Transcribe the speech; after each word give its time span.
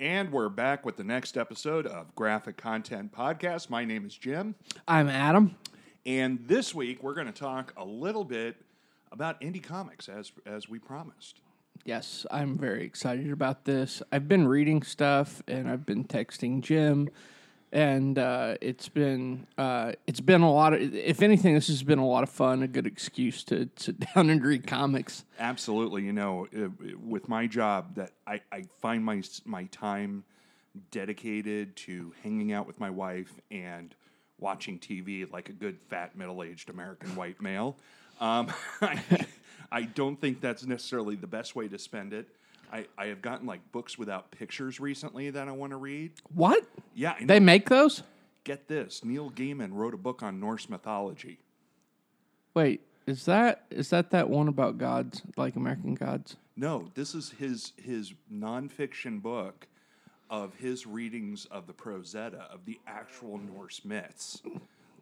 And 0.00 0.32
we're 0.32 0.48
back 0.48 0.86
with 0.86 0.96
the 0.96 1.04
next 1.04 1.36
episode 1.36 1.86
of 1.86 2.16
Graphic 2.16 2.56
Content 2.56 3.12
Podcast. 3.12 3.68
My 3.68 3.84
name 3.84 4.06
is 4.06 4.16
Jim. 4.16 4.54
I'm 4.88 5.10
Adam. 5.10 5.56
And 6.06 6.38
this 6.48 6.74
week 6.74 7.02
we're 7.02 7.12
going 7.12 7.26
to 7.26 7.38
talk 7.38 7.74
a 7.76 7.84
little 7.84 8.24
bit 8.24 8.56
about 9.12 9.38
indie 9.42 9.62
comics 9.62 10.08
as 10.08 10.32
as 10.46 10.70
we 10.70 10.78
promised. 10.78 11.42
Yes, 11.84 12.24
I'm 12.30 12.56
very 12.56 12.82
excited 12.82 13.30
about 13.30 13.66
this. 13.66 14.02
I've 14.10 14.26
been 14.26 14.48
reading 14.48 14.82
stuff 14.82 15.42
and 15.46 15.68
I've 15.68 15.84
been 15.84 16.04
texting 16.04 16.62
Jim, 16.62 17.10
and 17.72 18.18
uh, 18.18 18.56
it's 18.60 18.88
been 18.88 19.46
uh, 19.56 19.92
it's 20.06 20.20
been 20.20 20.42
a 20.42 20.52
lot 20.52 20.72
of. 20.72 20.94
If 20.94 21.22
anything, 21.22 21.54
this 21.54 21.68
has 21.68 21.82
been 21.82 21.98
a 21.98 22.06
lot 22.06 22.22
of 22.22 22.30
fun. 22.30 22.62
A 22.62 22.68
good 22.68 22.86
excuse 22.86 23.44
to 23.44 23.68
sit 23.76 24.00
down 24.14 24.30
and 24.30 24.44
read 24.44 24.66
comics. 24.66 25.24
Absolutely, 25.38 26.02
you 26.02 26.12
know, 26.12 26.46
uh, 26.56 26.68
with 27.02 27.28
my 27.28 27.46
job, 27.46 27.94
that 27.94 28.12
I, 28.26 28.40
I 28.50 28.64
find 28.80 29.04
my 29.04 29.22
my 29.44 29.64
time 29.64 30.24
dedicated 30.90 31.76
to 31.76 32.12
hanging 32.22 32.52
out 32.52 32.66
with 32.66 32.78
my 32.80 32.90
wife 32.90 33.32
and 33.50 33.94
watching 34.38 34.78
TV 34.78 35.30
like 35.30 35.48
a 35.48 35.52
good 35.52 35.80
fat 35.88 36.16
middle 36.16 36.42
aged 36.42 36.70
American 36.70 37.14
white 37.14 37.40
male. 37.40 37.76
Um, 38.20 38.52
I, 38.80 39.00
I 39.70 39.82
don't 39.82 40.20
think 40.20 40.40
that's 40.40 40.64
necessarily 40.64 41.16
the 41.16 41.26
best 41.26 41.54
way 41.54 41.68
to 41.68 41.78
spend 41.78 42.12
it. 42.12 42.28
I, 42.72 42.86
I 42.96 43.06
have 43.06 43.22
gotten 43.22 43.46
like 43.46 43.72
books 43.72 43.98
without 43.98 44.30
pictures 44.30 44.80
recently 44.80 45.30
that 45.30 45.48
I 45.48 45.52
want 45.52 45.70
to 45.70 45.76
read. 45.76 46.12
What? 46.34 46.64
Yeah, 46.94 47.14
I 47.16 47.20
know. 47.20 47.26
They 47.26 47.40
make 47.40 47.68
those? 47.68 48.02
get 48.44 48.68
this: 48.68 49.04
Neil 49.04 49.30
Gaiman 49.30 49.70
wrote 49.72 49.94
a 49.94 49.98
book 49.98 50.22
on 50.22 50.40
Norse 50.40 50.68
mythology. 50.68 51.40
Wait, 52.54 52.80
is 53.06 53.24
that 53.26 53.64
is 53.70 53.90
that 53.90 54.10
that 54.10 54.28
one 54.30 54.48
about 54.48 54.78
gods, 54.78 55.22
like 55.36 55.56
American 55.56 55.94
gods? 55.94 56.36
No, 56.56 56.90
this 56.94 57.14
is 57.14 57.30
his 57.38 57.72
his 57.76 58.12
nonfiction 58.32 59.20
book 59.22 59.66
of 60.28 60.54
his 60.54 60.86
readings 60.86 61.46
of 61.46 61.66
the 61.66 61.72
Prose 61.72 62.14
Edda 62.14 62.48
of 62.52 62.64
the 62.64 62.78
actual 62.86 63.38
Norse 63.38 63.84
myths, 63.84 64.40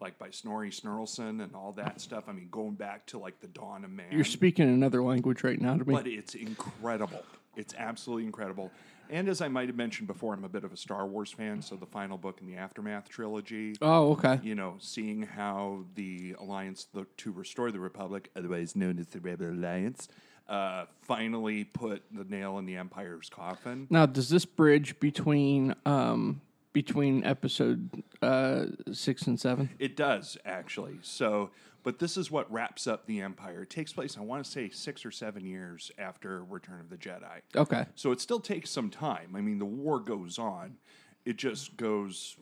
like 0.01 0.17
by 0.17 0.29
Snorri 0.31 0.71
Sturluson 0.71 1.43
and 1.43 1.55
all 1.55 1.71
that 1.73 2.01
stuff. 2.01 2.23
I 2.27 2.31
mean, 2.31 2.47
going 2.49 2.73
back 2.73 3.05
to 3.07 3.19
like 3.19 3.39
the 3.39 3.47
dawn 3.47 3.83
of 3.83 3.91
man. 3.91 4.07
You're 4.11 4.23
speaking 4.23 4.67
another 4.67 5.03
language 5.03 5.43
right 5.43 5.59
now 5.59 5.77
to 5.77 5.85
me. 5.85 5.93
but 5.93 6.07
it's 6.07 6.35
incredible. 6.35 7.23
It's 7.55 7.73
absolutely 7.77 8.25
incredible. 8.25 8.71
And 9.09 9.27
as 9.27 9.41
I 9.41 9.47
might 9.47 9.67
have 9.67 9.75
mentioned 9.75 10.07
before, 10.07 10.33
I'm 10.33 10.43
a 10.43 10.49
bit 10.49 10.63
of 10.63 10.71
a 10.71 10.77
Star 10.77 11.07
Wars 11.07 11.31
fan, 11.31 11.61
so 11.63 11.75
the 11.75 11.87
final 11.87 12.17
book 12.17 12.39
in 12.41 12.47
the 12.47 12.57
Aftermath 12.57 13.09
trilogy. 13.09 13.75
oh, 13.81 14.11
okay. 14.11 14.39
You 14.43 14.53
know, 14.53 14.75
seeing 14.79 15.23
how 15.23 15.85
the 15.95 16.35
alliance 16.39 16.87
the, 16.93 17.07
to 17.17 17.31
restore 17.31 17.71
the 17.71 17.79
Republic, 17.79 18.29
otherwise 18.35 18.75
known 18.75 18.99
as 18.99 19.07
the 19.07 19.19
Rebel 19.19 19.49
Alliance, 19.49 20.09
uh, 20.47 20.85
finally 21.01 21.63
put 21.63 22.03
the 22.11 22.23
nail 22.23 22.59
in 22.59 22.65
the 22.65 22.75
Empire's 22.75 23.29
coffin. 23.29 23.87
Now, 23.89 24.05
does 24.05 24.29
this 24.29 24.45
bridge 24.45 24.99
between 24.99 25.75
um, 25.85 26.41
between 26.73 27.23
episode 27.23 28.03
uh, 28.21 28.65
six 28.91 29.27
and 29.27 29.39
seven? 29.39 29.69
It 29.79 29.95
does 29.95 30.37
actually. 30.45 30.99
So, 31.01 31.49
but 31.83 31.99
this 31.99 32.17
is 32.17 32.29
what 32.29 32.51
wraps 32.51 32.87
up 32.87 33.05
the 33.05 33.21
Empire. 33.21 33.63
It 33.63 33.69
takes 33.69 33.93
place, 33.93 34.17
I 34.17 34.21
want 34.21 34.43
to 34.43 34.49
say, 34.49 34.69
six 34.69 35.05
or 35.05 35.11
seven 35.11 35.45
years 35.45 35.91
after 35.97 36.43
Return 36.43 36.79
of 36.79 36.89
the 36.89 36.97
Jedi. 36.97 37.41
Okay. 37.55 37.85
So 37.95 38.11
it 38.11 38.21
still 38.21 38.39
takes 38.39 38.69
some 38.69 38.89
time. 38.89 39.35
I 39.35 39.41
mean, 39.41 39.59
the 39.59 39.65
war 39.65 39.99
goes 39.99 40.37
on. 40.37 40.77
It 41.25 41.37
just 41.37 41.77
goes 41.77 42.37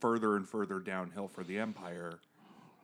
further 0.00 0.36
and 0.36 0.48
further 0.48 0.78
downhill 0.78 1.28
for 1.28 1.44
the 1.44 1.58
Empire, 1.58 2.20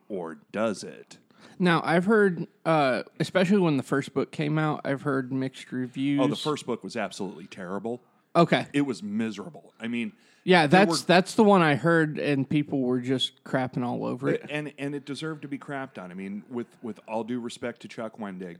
or 0.09 0.37
does 0.51 0.83
it? 0.83 1.17
Now 1.59 1.81
I've 1.83 2.05
heard, 2.05 2.47
uh, 2.65 3.03
especially 3.19 3.59
when 3.59 3.77
the 3.77 3.83
first 3.83 4.13
book 4.13 4.31
came 4.31 4.57
out, 4.57 4.81
I've 4.83 5.03
heard 5.03 5.31
mixed 5.31 5.71
reviews. 5.71 6.21
Oh, 6.21 6.27
the 6.27 6.35
first 6.35 6.65
book 6.65 6.83
was 6.83 6.95
absolutely 6.95 7.47
terrible. 7.47 8.01
Okay. 8.35 8.67
It 8.73 8.81
was 8.81 9.01
miserable. 9.01 9.73
I 9.79 9.87
mean, 9.87 10.13
Yeah, 10.47 10.67
that's 10.67 11.01
were- 11.01 11.05
that's 11.05 11.35
the 11.35 11.43
one 11.43 11.61
I 11.61 11.75
heard, 11.75 12.17
and 12.17 12.49
people 12.49 12.79
were 12.79 13.01
just 13.01 13.43
crapping 13.43 13.83
all 13.83 14.05
over 14.05 14.29
it. 14.29 14.45
and 14.49 14.71
and 14.77 14.95
it 14.95 15.03
deserved 15.03 15.41
to 15.41 15.49
be 15.49 15.57
crapped 15.57 16.01
on. 16.01 16.09
I 16.09 16.13
mean, 16.13 16.43
with 16.49 16.67
with 16.81 17.01
all 17.05 17.25
due 17.25 17.41
respect 17.41 17.81
to 17.81 17.89
Chuck 17.89 18.17
Wendig, 18.17 18.55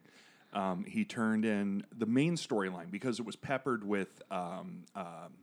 um, 0.52 0.84
he 0.84 1.06
turned 1.06 1.46
in 1.46 1.86
the 1.98 2.06
main 2.06 2.36
storyline 2.36 2.92
because 2.92 3.20
it 3.20 3.26
was 3.26 3.38
peppered 3.38 3.88
with 3.88 4.22
um, 4.30 4.84
um, 4.98 5.36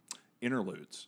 interludes 0.42 1.06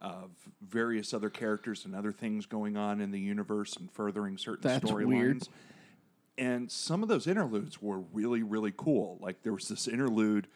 of 0.00 0.30
various 0.62 1.12
other 1.12 1.28
characters 1.28 1.84
and 1.84 1.96
other 1.96 2.12
things 2.12 2.46
going 2.46 2.76
on 2.76 3.00
in 3.00 3.10
the 3.10 3.18
universe 3.18 3.76
and 3.76 3.90
furthering 3.90 4.38
certain 4.38 4.62
storylines. 4.80 5.48
And 6.38 6.70
some 6.70 7.02
of 7.02 7.08
those 7.08 7.26
interludes 7.26 7.82
were 7.82 7.98
really 8.12 8.44
really 8.44 8.72
cool. 8.76 9.18
Like 9.20 9.42
there 9.42 9.54
was 9.54 9.66
this 9.66 9.88
interlude, 9.88 10.46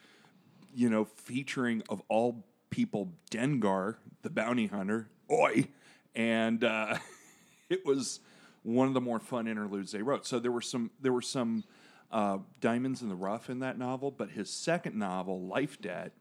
you 0.73 0.89
know, 0.89 1.03
featuring 1.03 1.83
of 1.89 2.01
all 2.07 2.45
people 2.69 3.11
Dengar, 3.29 3.97
the 4.23 4.29
bounty 4.29 4.67
hunter, 4.67 5.07
oi, 5.31 5.67
and 6.15 6.63
uh, 6.63 6.97
it 7.69 7.85
was 7.85 8.19
one 8.63 8.87
of 8.87 8.93
the 8.93 9.01
more 9.01 9.19
fun 9.19 9.47
interludes 9.47 9.91
they 9.91 10.01
wrote. 10.01 10.25
So 10.25 10.39
there 10.39 10.51
were 10.51 10.61
some 10.61 10.89
there 10.99 11.13
were 11.13 11.21
some 11.21 11.63
uh, 12.11 12.39
diamonds 12.61 13.01
in 13.01 13.09
the 13.09 13.15
rough 13.15 13.49
in 13.49 13.59
that 13.59 13.77
novel, 13.77 14.09
but 14.11 14.31
his 14.31 14.49
second 14.49 14.95
novel, 14.97 15.41
Life 15.47 15.79
Debt, 15.81 16.13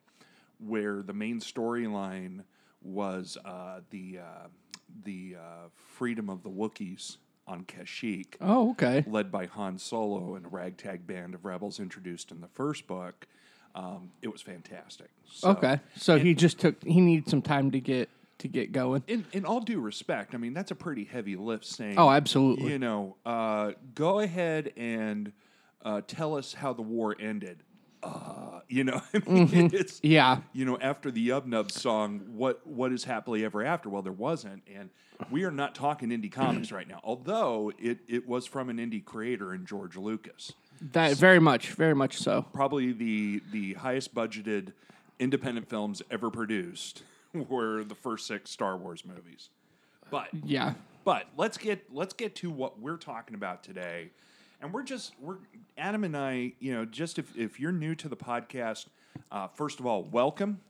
where 0.58 1.02
the 1.02 1.12
main 1.12 1.40
storyline 1.40 2.44
was 2.82 3.38
uh, 3.44 3.80
the 3.90 4.19
uh, 4.19 4.48
the 5.04 5.36
uh, 5.38 5.69
freedom 5.96 6.28
of 6.28 6.42
the 6.42 6.50
Wookiees 6.50 7.16
on 7.46 7.64
Kashyyyk 7.64 8.34
Oh, 8.40 8.70
okay. 8.70 9.04
led 9.06 9.32
by 9.32 9.46
Han 9.46 9.76
Solo 9.78 10.36
and 10.36 10.46
a 10.46 10.48
ragtag 10.48 11.06
band 11.06 11.34
of 11.34 11.44
rebels 11.44 11.80
introduced 11.80 12.30
in 12.30 12.40
the 12.40 12.46
first 12.48 12.86
book. 12.86 13.26
Um, 13.75 14.10
it 14.21 14.28
was 14.31 14.43
fantastic. 14.43 15.09
So, 15.31 15.50
Okay. 15.50 15.81
So 15.97 16.19
he 16.19 16.34
just 16.34 16.59
took 16.60 16.83
he 16.84 17.00
needed 17.00 17.28
some 17.28 17.43
time 17.43 17.71
to 17.71 17.81
get 17.81 18.09
to 18.38 18.49
get 18.49 18.72
going. 18.72 19.03
In, 19.06 19.25
in 19.33 19.44
all 19.44 19.60
due 19.60 19.81
respect, 19.81 20.34
I 20.34 20.38
mean 20.38 20.53
that's 20.55 20.71
a 20.71 20.75
pretty 20.75 21.05
heavy 21.05 21.37
lift. 21.37 21.65
Saying, 21.65 21.94
Oh, 21.99 22.11
absolutely. 22.11 22.71
You 22.72 22.78
know, 22.78 23.16
uh, 23.25 23.72
go 23.94 24.21
ahead 24.21 24.72
and 24.77 25.32
uh, 25.84 26.03
tell 26.06 26.37
us 26.37 26.53
how 26.55 26.72
the 26.72 26.82
war 26.82 27.16
ended. 27.19 27.62
Uh, 28.03 28.61
you 28.69 28.82
know, 28.84 29.00
I 29.15 29.19
mean, 29.31 29.47
Mm-hmm. 29.49 29.77
it's 29.77 30.00
Yeah. 30.03 30.38
you 30.53 30.65
know, 30.65 30.77
after 30.81 31.11
the 31.11 31.28
Yub 31.28 31.47
Nub 31.47 31.71
song, 31.71 32.22
what 32.34 32.66
what 32.66 32.93
is 32.93 33.05
happily 33.05 33.44
ever 33.44 33.65
after? 33.65 33.88
Well, 33.88 34.03
there 34.03 34.12
wasn't, 34.12 34.62
and 34.72 34.91
we 35.31 35.44
are 35.44 35.50
not 35.53 35.75
talking 35.77 36.09
indie 36.11 36.31
comics 36.32 36.72
right 36.72 36.88
now. 36.88 37.00
Although 37.05 37.72
it 37.78 38.00
it 38.09 38.27
was 38.27 38.44
from 38.47 38.69
an 38.71 38.78
indie 38.78 39.05
creator 39.05 39.55
in 39.55 39.65
George 39.66 39.97
Lucas. 39.97 40.53
That 40.91 41.16
very 41.16 41.38
much, 41.38 41.69
very 41.70 41.94
much 41.94 42.19
so. 42.19 42.43
probably 42.53 42.93
the 42.93 43.41
the 43.53 43.75
highest 43.75 44.15
budgeted 44.15 44.72
independent 45.20 45.69
films 45.69 46.03
ever 46.10 46.28
produced 46.31 47.04
were 47.48 47.84
the 47.84 47.94
first 47.94 48.26
six 48.26 48.50
Star 48.50 48.76
Wars 48.76 49.04
movies. 49.04 49.50
But 50.10 50.28
Yeah. 50.44 50.75
but 51.04 51.26
let's 51.37 51.56
get 51.56 51.84
let's 51.93 52.15
get 52.15 52.34
to 52.37 52.50
what 52.50 52.81
we're 52.81 52.97
talking 52.97 53.34
about 53.34 53.62
today. 53.62 54.10
And 54.60 54.72
we're 54.72 54.82
just 54.82 55.12
we're 55.20 55.37
Adam 55.78 56.04
and 56.04 56.16
I, 56.16 56.53
you 56.59 56.72
know, 56.75 56.84
just 56.84 57.19
if, 57.19 57.37
if 57.37 57.59
you're 57.60 57.72
new 57.72 57.94
to 57.97 58.09
the 58.09 58.16
podcast, 58.16 58.87
uh, 59.31 59.49
first 59.49 59.81
of 59.81 59.87
all, 59.87 60.03
welcome. 60.04 60.60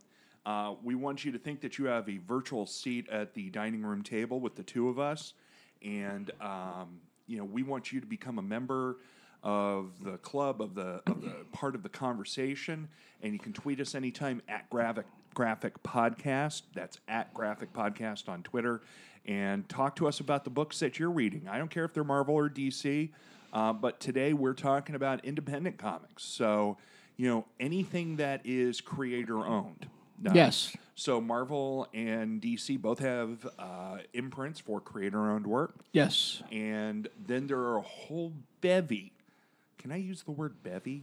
Uh, 0.44 0.74
we 0.82 0.94
want 0.94 1.24
you 1.24 1.30
to 1.32 1.38
think 1.38 1.60
that 1.60 1.78
you 1.78 1.84
have 1.86 2.08
a 2.08 2.18
virtual 2.18 2.66
seat 2.66 3.08
at 3.10 3.32
the 3.34 3.48
dining 3.50 3.82
room 3.82 4.02
table 4.02 4.40
with 4.40 4.56
the 4.56 4.62
two 4.62 4.88
of 4.88 4.98
us, 4.98 5.34
and 5.82 6.30
um, 6.40 7.00
you 7.26 7.38
know 7.38 7.44
we 7.44 7.62
want 7.62 7.92
you 7.92 8.00
to 8.00 8.06
become 8.06 8.38
a 8.38 8.42
member 8.42 8.96
of 9.42 10.02
the 10.02 10.18
club 10.18 10.60
of 10.60 10.74
the 10.74 11.02
of 11.06 11.20
the 11.20 11.34
part 11.52 11.74
of 11.74 11.82
the 11.82 11.88
conversation. 11.88 12.88
And 13.22 13.32
you 13.32 13.38
can 13.38 13.52
tweet 13.52 13.80
us 13.80 13.94
anytime 13.94 14.42
at 14.48 14.68
graphic 14.70 15.06
graphic 15.34 15.82
podcast. 15.82 16.62
That's 16.74 16.98
at 17.08 17.32
graphic 17.34 17.72
podcast 17.72 18.28
on 18.28 18.42
Twitter, 18.42 18.82
and 19.26 19.68
talk 19.68 19.96
to 19.96 20.08
us 20.08 20.20
about 20.20 20.44
the 20.44 20.50
books 20.50 20.80
that 20.80 20.98
you're 20.98 21.10
reading. 21.10 21.48
I 21.48 21.58
don't 21.58 21.70
care 21.70 21.84
if 21.84 21.94
they're 21.94 22.04
Marvel 22.04 22.34
or 22.34 22.48
DC. 22.48 23.10
Uh, 23.52 23.72
but 23.72 24.00
today 24.00 24.32
we're 24.32 24.54
talking 24.54 24.94
about 24.94 25.24
independent 25.24 25.76
comics. 25.76 26.24
So, 26.24 26.78
you 27.18 27.28
know, 27.28 27.44
anything 27.60 28.16
that 28.16 28.40
is 28.44 28.80
creator 28.80 29.46
owned. 29.46 29.88
Yes. 30.32 30.76
So 30.94 31.20
Marvel 31.20 31.88
and 31.92 32.40
DC 32.40 32.80
both 32.80 33.00
have 33.00 33.46
uh, 33.58 33.98
imprints 34.14 34.60
for 34.60 34.80
creator 34.80 35.30
owned 35.30 35.46
work. 35.46 35.74
Yes. 35.92 36.42
And 36.52 37.08
then 37.26 37.46
there 37.46 37.58
are 37.58 37.78
a 37.78 37.82
whole 37.82 38.32
bevy. 38.60 39.12
Can 39.82 39.92
I 39.92 39.96
use 39.96 40.22
the 40.22 40.30
word 40.30 40.62
bevy? 40.62 41.02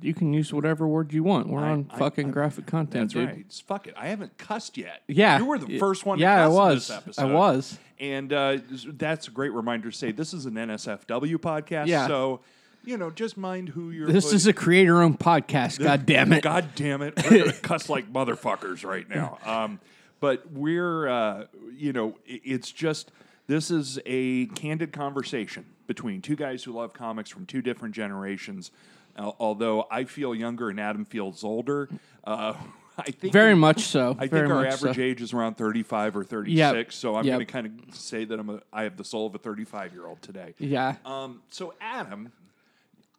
You 0.00 0.14
can 0.14 0.32
use 0.32 0.52
whatever 0.52 0.86
word 0.86 1.12
you 1.12 1.24
want. 1.24 1.48
We're 1.48 1.64
I- 1.64 1.70
on 1.70 1.90
I- 1.90 1.98
fucking 1.98 2.28
I- 2.28 2.30
graphic 2.30 2.66
content, 2.66 3.04
That's 3.10 3.14
dude. 3.14 3.28
right. 3.28 3.38
It's- 3.38 3.58
Fuck 3.60 3.86
it. 3.88 3.94
I 3.96 4.08
haven't 4.08 4.36
cussed 4.38 4.76
yet. 4.78 5.02
Yeah. 5.08 5.38
You 5.38 5.46
were 5.46 5.58
the 5.58 5.78
first 5.78 6.06
one 6.06 6.18
to 6.18 6.22
Yeah, 6.22 6.42
I 6.42 6.46
cuss 6.46 6.52
in 6.52 6.54
was. 6.54 7.04
this 7.06 7.18
I 7.18 7.24
was. 7.24 7.78
And 7.98 8.32
uh, 8.32 8.58
that's 8.92 9.26
a 9.26 9.30
great 9.32 9.52
reminder 9.52 9.90
to 9.90 9.96
say 9.96 10.12
this 10.12 10.32
is 10.32 10.46
an 10.46 10.54
NSFW 10.54 11.36
podcast. 11.38 11.86
Yeah. 11.88 12.06
So, 12.06 12.40
you 12.84 12.96
know, 12.96 13.10
just 13.10 13.36
mind 13.36 13.70
who 13.70 13.90
you're 13.90 14.06
This 14.06 14.32
is 14.32 14.46
a 14.46 14.52
creator 14.52 15.02
owned 15.02 15.18
podcast. 15.18 15.80
God 15.82 16.06
damn 16.06 16.32
it. 16.32 16.42
God 16.42 16.68
damn 16.76 17.02
it. 17.02 17.14
We're 17.24 17.30
going 17.30 17.50
to 17.52 17.60
cuss 17.60 17.88
like 17.88 18.12
motherfuckers 18.12 18.84
right 18.84 19.08
now. 19.08 19.38
Um, 19.44 19.80
but 20.20 20.52
we're, 20.52 21.08
uh, 21.08 21.46
you 21.74 21.92
know, 21.92 22.10
i- 22.30 22.40
it's 22.44 22.70
just, 22.70 23.10
this 23.48 23.70
is 23.72 23.98
a 24.06 24.46
candid 24.46 24.92
conversation 24.92 25.64
between 25.88 26.20
two 26.22 26.36
guys 26.36 26.62
who 26.62 26.70
love 26.72 26.92
comics 26.92 27.30
from 27.30 27.46
two 27.46 27.60
different 27.62 27.92
generations. 27.94 28.70
Al- 29.16 29.34
although 29.40 29.86
I 29.90 30.04
feel 30.04 30.32
younger 30.34 30.68
and 30.70 30.78
Adam 30.78 31.04
feels 31.04 31.42
older, 31.42 31.88
uh, 32.22 32.54
I 32.98 33.10
think 33.12 33.32
Very 33.32 33.54
much 33.54 33.82
so. 33.82 34.16
I 34.18 34.26
very 34.26 34.46
think 34.48 34.54
our 34.54 34.66
average 34.66 34.96
so. 34.96 35.02
age 35.02 35.22
is 35.22 35.32
around 35.32 35.54
35 35.56 36.16
or 36.16 36.24
36. 36.24 36.94
So 36.96 37.14
I'm 37.16 37.24
Yep. 37.24 37.34
going 37.34 37.46
to 37.46 37.52
kind 37.52 37.66
of 37.88 37.94
say 37.94 38.24
that 38.24 38.38
I'm 38.38 38.50
a, 38.50 38.60
I 38.72 38.82
have 38.82 38.96
the 38.96 39.04
soul 39.04 39.26
of 39.26 39.34
a 39.34 39.38
35 39.38 39.92
year 39.92 40.06
old 40.06 40.20
today. 40.20 40.54
Yeah. 40.58 40.96
Um, 41.04 41.40
so 41.48 41.74
Adam, 41.80 42.32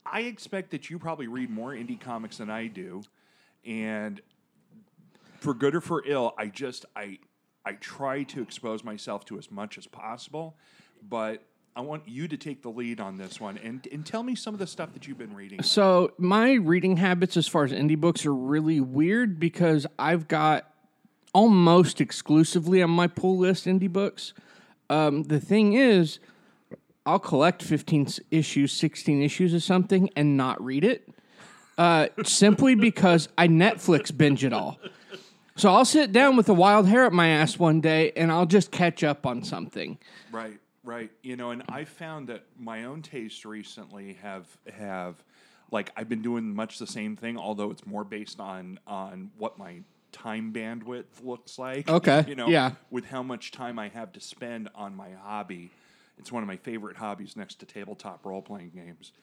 I 0.06 0.22
expect 0.22 0.72
that 0.72 0.90
you 0.90 1.00
probably 1.00 1.28
read 1.28 1.50
more 1.50 1.72
indie 1.72 2.00
comics 2.00 2.38
than 2.38 2.50
I 2.50 2.68
do, 2.68 3.04
and 3.66 4.20
for 5.40 5.54
good 5.54 5.76
or 5.76 5.82
for 5.82 6.04
ill, 6.06 6.34
I 6.38 6.48
just 6.48 6.86
I 6.96 7.20
I 7.66 7.74
try 7.74 8.24
to 8.24 8.42
expose 8.42 8.84
myself 8.84 9.24
to 9.26 9.38
as 9.38 9.50
much 9.50 9.78
as 9.78 9.88
possible, 9.88 10.58
but 11.08 11.44
I 11.76 11.82
want 11.82 12.08
you 12.08 12.28
to 12.28 12.38
take 12.38 12.62
the 12.62 12.70
lead 12.70 13.00
on 13.00 13.18
this 13.18 13.40
one 13.40 13.58
and 13.58 13.88
and 13.92 14.06
tell 14.06 14.24
me 14.24 14.36
some 14.36 14.54
of 14.54 14.60
the 14.60 14.68
stuff 14.68 14.94
that 14.94 15.08
you've 15.08 15.18
been 15.18 15.36
reading. 15.36 15.62
So 15.64 16.12
my 16.18 16.54
reading 16.54 16.98
habits, 16.98 17.38
as 17.38 17.48
far 17.48 17.64
as 17.64 17.72
indie 17.72 17.98
books, 17.98 18.26
are 18.26 18.34
really 18.34 18.80
weird 18.80 19.40
because 19.40 19.86
I've 19.98 20.28
got 20.28 20.70
almost 21.34 22.02
exclusively 22.02 22.82
on 22.82 22.90
my 22.90 23.08
pull 23.08 23.38
list 23.38 23.66
indie 23.66 23.92
books. 23.92 24.34
Um, 24.90 25.24
the 25.24 25.40
thing 25.40 25.74
is, 25.74 26.20
I'll 27.06 27.20
collect 27.20 27.62
fifteen 27.62 28.08
issues, 28.32 28.72
sixteen 28.72 29.22
issues 29.22 29.54
of 29.54 29.64
something, 29.64 30.10
and 30.16 30.36
not 30.36 30.64
read 30.64 30.84
it, 30.84 31.08
uh, 31.78 32.08
simply 32.26 32.76
because 32.76 33.30
I 33.38 33.48
Netflix 33.48 34.16
binge 34.16 34.44
it 34.44 34.54
all. 34.54 34.80
So 35.56 35.70
I'll 35.74 35.86
sit 35.86 36.14
down 36.14 36.38
with 36.38 36.48
a 36.48 36.54
wild 36.54 36.88
hair 36.88 37.06
up 37.06 37.12
my 37.12 37.28
ass 37.28 37.60
one 37.60 37.82
day, 37.82 38.12
and 38.16 38.32
I'll 38.32 38.46
just 38.46 38.72
catch 38.72 39.04
up 39.04 39.26
on 39.26 39.44
something. 39.44 39.98
Right, 40.32 40.58
right. 40.90 41.12
You 41.22 41.36
know, 41.36 41.52
and 41.52 41.64
I 41.70 41.86
found 41.86 42.28
that 42.28 42.44
my 42.58 42.86
own 42.86 43.02
tastes 43.02 43.46
recently 43.46 44.18
have 44.22 44.46
have 44.74 45.24
like 45.72 45.92
I've 45.96 46.10
been 46.10 46.22
doing 46.22 46.54
much 46.54 46.80
the 46.80 46.88
same 46.88 47.16
thing, 47.16 47.38
although 47.38 47.72
it's 47.72 47.86
more 47.86 48.04
based 48.04 48.40
on 48.40 48.80
on 48.88 49.32
what 49.38 49.58
my 49.58 49.82
time 50.12 50.52
bandwidth 50.52 51.24
looks 51.24 51.60
like. 51.60 51.88
Okay, 51.88 52.26
You 52.28 52.36
know, 52.36 52.50
yeah. 52.50 52.72
with 52.90 53.06
how 53.06 53.22
much 53.22 53.52
time 53.52 53.78
I 53.78 53.90
have 53.90 54.12
to 54.14 54.20
spend 54.20 54.70
on 54.74 54.96
my 54.96 55.12
hobby. 55.12 55.70
It's 56.18 56.32
one 56.32 56.44
of 56.44 56.48
my 56.48 56.58
favorite 56.58 56.98
hobbies 56.98 57.38
next 57.38 57.60
to 57.60 57.66
tabletop 57.66 58.26
role 58.26 58.42
playing 58.42 58.72
games. 58.72 59.14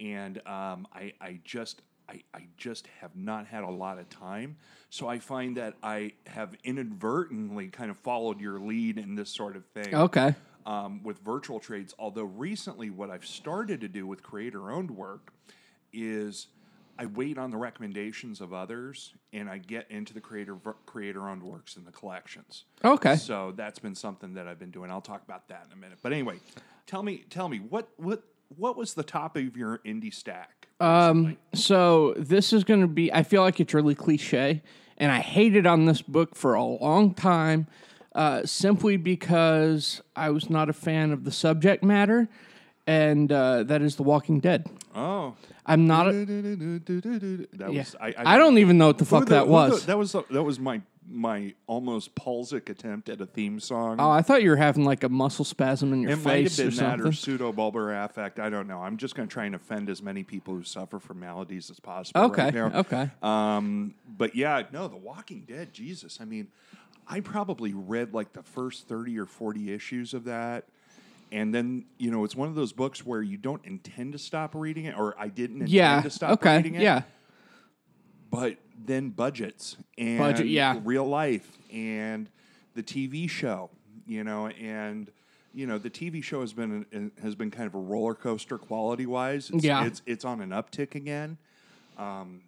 And 0.00 0.38
um, 0.46 0.86
I, 0.94 1.12
I 1.20 1.40
just 1.44 1.82
I, 2.08 2.22
I 2.32 2.46
just 2.56 2.86
have 3.00 3.16
not 3.16 3.46
had 3.46 3.64
a 3.64 3.70
lot 3.70 3.98
of 3.98 4.08
time. 4.08 4.56
So 4.90 5.08
I 5.08 5.18
find 5.18 5.56
that 5.56 5.74
I 5.82 6.12
have 6.26 6.54
inadvertently 6.64 7.68
kind 7.68 7.90
of 7.90 7.98
followed 7.98 8.40
your 8.40 8.60
lead 8.60 8.98
in 8.98 9.16
this 9.16 9.30
sort 9.30 9.56
of 9.56 9.66
thing 9.66 9.94
Okay. 9.94 10.34
Um, 10.66 11.02
with 11.02 11.18
virtual 11.20 11.60
trades. 11.60 11.94
Although 11.98 12.24
recently, 12.24 12.90
what 12.90 13.10
I've 13.10 13.24
started 13.24 13.80
to 13.80 13.88
do 13.88 14.06
with 14.06 14.22
creator 14.22 14.70
owned 14.70 14.90
work 14.90 15.32
is 15.92 16.48
I 16.98 17.06
wait 17.06 17.38
on 17.38 17.50
the 17.50 17.56
recommendations 17.56 18.40
of 18.40 18.52
others 18.52 19.14
and 19.32 19.48
I 19.48 19.58
get 19.58 19.90
into 19.90 20.14
the 20.14 20.20
creator 20.20 20.56
creator 20.86 21.28
owned 21.28 21.42
works 21.42 21.76
in 21.76 21.84
the 21.84 21.92
collections. 21.92 22.64
Okay. 22.84 23.16
So 23.16 23.52
that's 23.56 23.78
been 23.78 23.94
something 23.94 24.34
that 24.34 24.48
I've 24.48 24.58
been 24.58 24.70
doing. 24.70 24.90
I'll 24.90 25.00
talk 25.00 25.22
about 25.22 25.48
that 25.48 25.64
in 25.66 25.72
a 25.72 25.80
minute. 25.80 25.98
But 26.02 26.12
anyway, 26.12 26.40
tell 26.86 27.02
me, 27.02 27.24
tell 27.30 27.48
me 27.48 27.58
what 27.58 27.88
what 27.96 28.22
what 28.56 28.76
was 28.76 28.94
the 28.94 29.02
top 29.02 29.36
of 29.36 29.56
your 29.56 29.78
indie 29.78 30.14
stack? 30.14 30.68
Um, 30.80 31.36
so 31.54 32.14
this 32.16 32.52
is 32.52 32.64
going 32.64 32.80
to 32.80 32.86
be. 32.86 33.12
I 33.12 33.22
feel 33.22 33.42
like 33.42 33.60
it's 33.60 33.74
really 33.74 33.94
cliche, 33.94 34.62
and 34.98 35.10
I 35.10 35.20
hated 35.20 35.66
on 35.66 35.86
this 35.86 36.02
book 36.02 36.34
for 36.34 36.54
a 36.54 36.64
long 36.64 37.14
time, 37.14 37.66
uh, 38.16 38.44
simply 38.46 38.96
because 38.96 40.00
I 40.16 40.30
was 40.30 40.48
not 40.50 40.68
a 40.68 40.72
fan 40.72 41.12
of 41.12 41.22
the 41.24 41.30
subject 41.30 41.84
matter, 41.84 42.28
and 42.86 43.30
uh, 43.30 43.62
that 43.64 43.82
is 43.82 43.96
The 43.96 44.02
Walking 44.02 44.40
Dead. 44.40 44.66
oh, 44.94 45.34
I'm 45.68 45.86
not. 45.86 46.08
A, 46.08 46.12
that 46.12 47.48
yeah. 47.58 47.68
was 47.68 47.96
I, 48.00 48.14
I, 48.16 48.38
don't 48.38 48.58
even 48.58 48.78
know 48.78 48.86
what 48.88 48.98
the 48.98 49.04
fuck 49.04 49.26
the- 49.26 49.34
that 49.34 49.48
was. 49.48 49.80
the- 49.82 49.86
that 49.88 49.98
was 49.98 50.12
that 50.12 50.42
was 50.42 50.58
my 50.58 50.80
my 51.08 51.54
almost 51.68 52.14
Palsic 52.16 52.68
attempt 52.68 53.08
at 53.08 53.20
a 53.20 53.26
theme 53.26 53.60
song. 53.60 54.00
oh, 54.00 54.10
I 54.10 54.22
thought 54.22 54.42
you 54.42 54.50
were 54.50 54.56
having 54.56 54.84
like 54.84 55.04
a 55.04 55.08
muscle 55.08 55.44
spasm 55.44 55.92
in 55.92 56.00
your 56.02 56.12
It 56.12 56.16
might 56.24 56.42
have 56.44 56.52
face 56.52 56.56
been 56.56 56.66
or 56.66 56.70
that 56.70 56.76
something. 56.76 57.06
or 57.06 57.10
pseudobulbar 57.12 58.04
affect. 58.04 58.40
I 58.40 58.50
don't 58.50 58.66
know. 58.66 58.80
I'm 58.82 58.96
just 58.96 59.14
going 59.14 59.28
to 59.28 59.32
try 59.32 59.44
and 59.44 59.54
offend 59.54 59.88
as 59.88 60.02
many 60.02 60.24
people 60.24 60.54
who 60.54 60.64
suffer 60.64 60.98
from 60.98 61.20
maladies 61.20 61.70
as 61.70 61.78
possible. 61.78 62.22
Okay, 62.22 62.44
Right 62.50 62.54
now. 62.54 62.78
okay. 62.80 63.10
Um, 63.22 63.94
but 64.18 64.34
yeah, 64.34 64.62
no, 64.72 64.88
The 64.88 64.96
Walking 64.96 65.44
Dead. 65.46 65.72
Jesus, 65.72 66.18
I 66.20 66.24
mean, 66.24 66.48
I 67.08 67.20
probably 67.20 67.72
read 67.72 68.12
like 68.14 68.32
the 68.32 68.42
first 68.42 68.88
thirty 68.88 69.18
or 69.18 69.26
forty 69.26 69.72
issues 69.72 70.12
of 70.14 70.24
that, 70.24 70.64
and 71.30 71.54
then 71.54 71.84
you 71.98 72.10
know, 72.10 72.24
it's 72.24 72.34
one 72.36 72.48
of 72.48 72.54
those 72.54 72.72
books 72.72 73.04
where 73.06 73.22
you 73.22 73.36
don't 73.36 73.64
intend 73.64 74.12
to 74.12 74.18
stop 74.18 74.54
reading 74.54 74.86
it, 74.86 74.96
or 74.98 75.14
I 75.18 75.28
didn't 75.28 75.56
intend 75.56 75.70
yeah. 75.70 76.00
to 76.02 76.10
stop 76.10 76.32
Okay. 76.32 76.56
reading 76.56 76.74
it. 76.74 76.82
Yeah. 76.82 77.02
But 78.30 78.56
then 78.84 79.10
budgets 79.10 79.76
and 79.96 80.18
Budget, 80.18 80.48
yeah. 80.48 80.80
real 80.84 81.06
life 81.06 81.56
and 81.72 82.28
the 82.74 82.82
TV 82.82 83.30
show, 83.30 83.70
you 84.06 84.24
know, 84.24 84.48
and 84.48 85.10
you 85.54 85.66
know 85.66 85.78
the 85.78 85.88
TV 85.90 86.22
show 86.22 86.40
has 86.40 86.52
been 86.52 87.12
has 87.22 87.34
been 87.34 87.50
kind 87.50 87.66
of 87.66 87.74
a 87.74 87.78
roller 87.78 88.14
coaster 88.14 88.58
quality 88.58 89.06
wise. 89.06 89.48
It's, 89.50 89.64
Yeah. 89.64 89.84
it's 89.86 90.02
it's 90.06 90.24
on 90.24 90.40
an 90.40 90.50
uptick 90.50 90.94
again. 90.96 91.38
Um, 91.96 92.42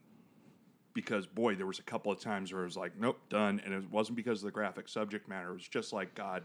because 1.02 1.26
boy, 1.26 1.54
there 1.54 1.64
was 1.66 1.78
a 1.78 1.82
couple 1.84 2.10
of 2.10 2.18
times 2.18 2.52
where 2.52 2.62
it 2.62 2.64
was 2.64 2.76
like, 2.76 2.98
nope, 2.98 3.20
done, 3.28 3.62
and 3.64 3.72
it 3.72 3.88
wasn't 3.92 4.16
because 4.16 4.40
of 4.40 4.46
the 4.46 4.50
graphic 4.50 4.88
subject 4.88 5.28
matter. 5.28 5.50
It 5.50 5.54
was 5.54 5.68
just 5.68 5.92
like, 5.92 6.12
God, 6.16 6.42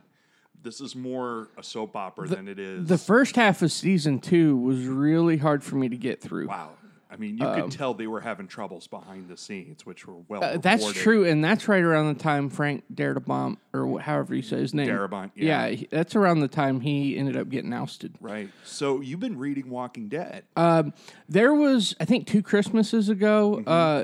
this 0.61 0.79
is 0.79 0.95
more 0.95 1.47
a 1.57 1.63
soap 1.63 1.95
opera 1.95 2.27
than 2.27 2.47
it 2.47 2.59
is. 2.59 2.87
The 2.87 2.99
first 2.99 3.35
half 3.35 3.63
of 3.63 3.71
season 3.71 4.19
two 4.19 4.55
was 4.55 4.85
really 4.85 5.37
hard 5.37 5.63
for 5.63 5.75
me 5.75 5.89
to 5.89 5.97
get 5.97 6.21
through. 6.21 6.47
wow. 6.49 6.69
I 7.09 7.15
mean, 7.15 7.37
you 7.37 7.45
could 7.45 7.69
tell 7.69 7.93
they 7.93 8.07
were 8.07 8.21
having 8.21 8.47
troubles 8.47 8.87
behind 8.87 9.29
the 9.29 9.37
scenes, 9.37 9.85
which 9.85 10.07
were 10.07 10.15
well. 10.27 10.43
Uh, 10.43 10.57
that's 10.57 10.91
true, 10.93 11.25
and 11.25 11.43
that's 11.43 11.67
right 11.67 11.83
around 11.83 12.11
the 12.11 12.19
time 12.19 12.49
Frank 12.49 12.85
Darabont, 12.91 13.57
or 13.71 13.99
however 13.99 14.33
you 14.33 14.41
say 14.41 14.57
his 14.57 14.73
name, 14.73 14.87
Darabont, 14.87 15.29
yeah. 15.35 15.67
he- 15.67 15.87
that's 15.91 16.15
around 16.15 16.39
the 16.39 16.47
time 16.47 16.79
he 16.81 17.15
ended 17.15 17.37
up 17.37 17.49
getting 17.49 17.71
ousted. 17.71 18.15
Right. 18.19 18.49
So 18.63 18.99
you've 18.99 19.19
been 19.19 19.37
reading 19.37 19.69
Walking 19.69 20.07
Dead. 20.09 20.43
Um, 20.55 20.91
there 21.29 21.53
was, 21.53 21.95
I 21.99 22.05
think, 22.05 22.25
two 22.25 22.41
Christmases 22.41 23.09
ago, 23.09 23.57
Mm-hmm. 23.57 23.69
uh, 23.69 24.03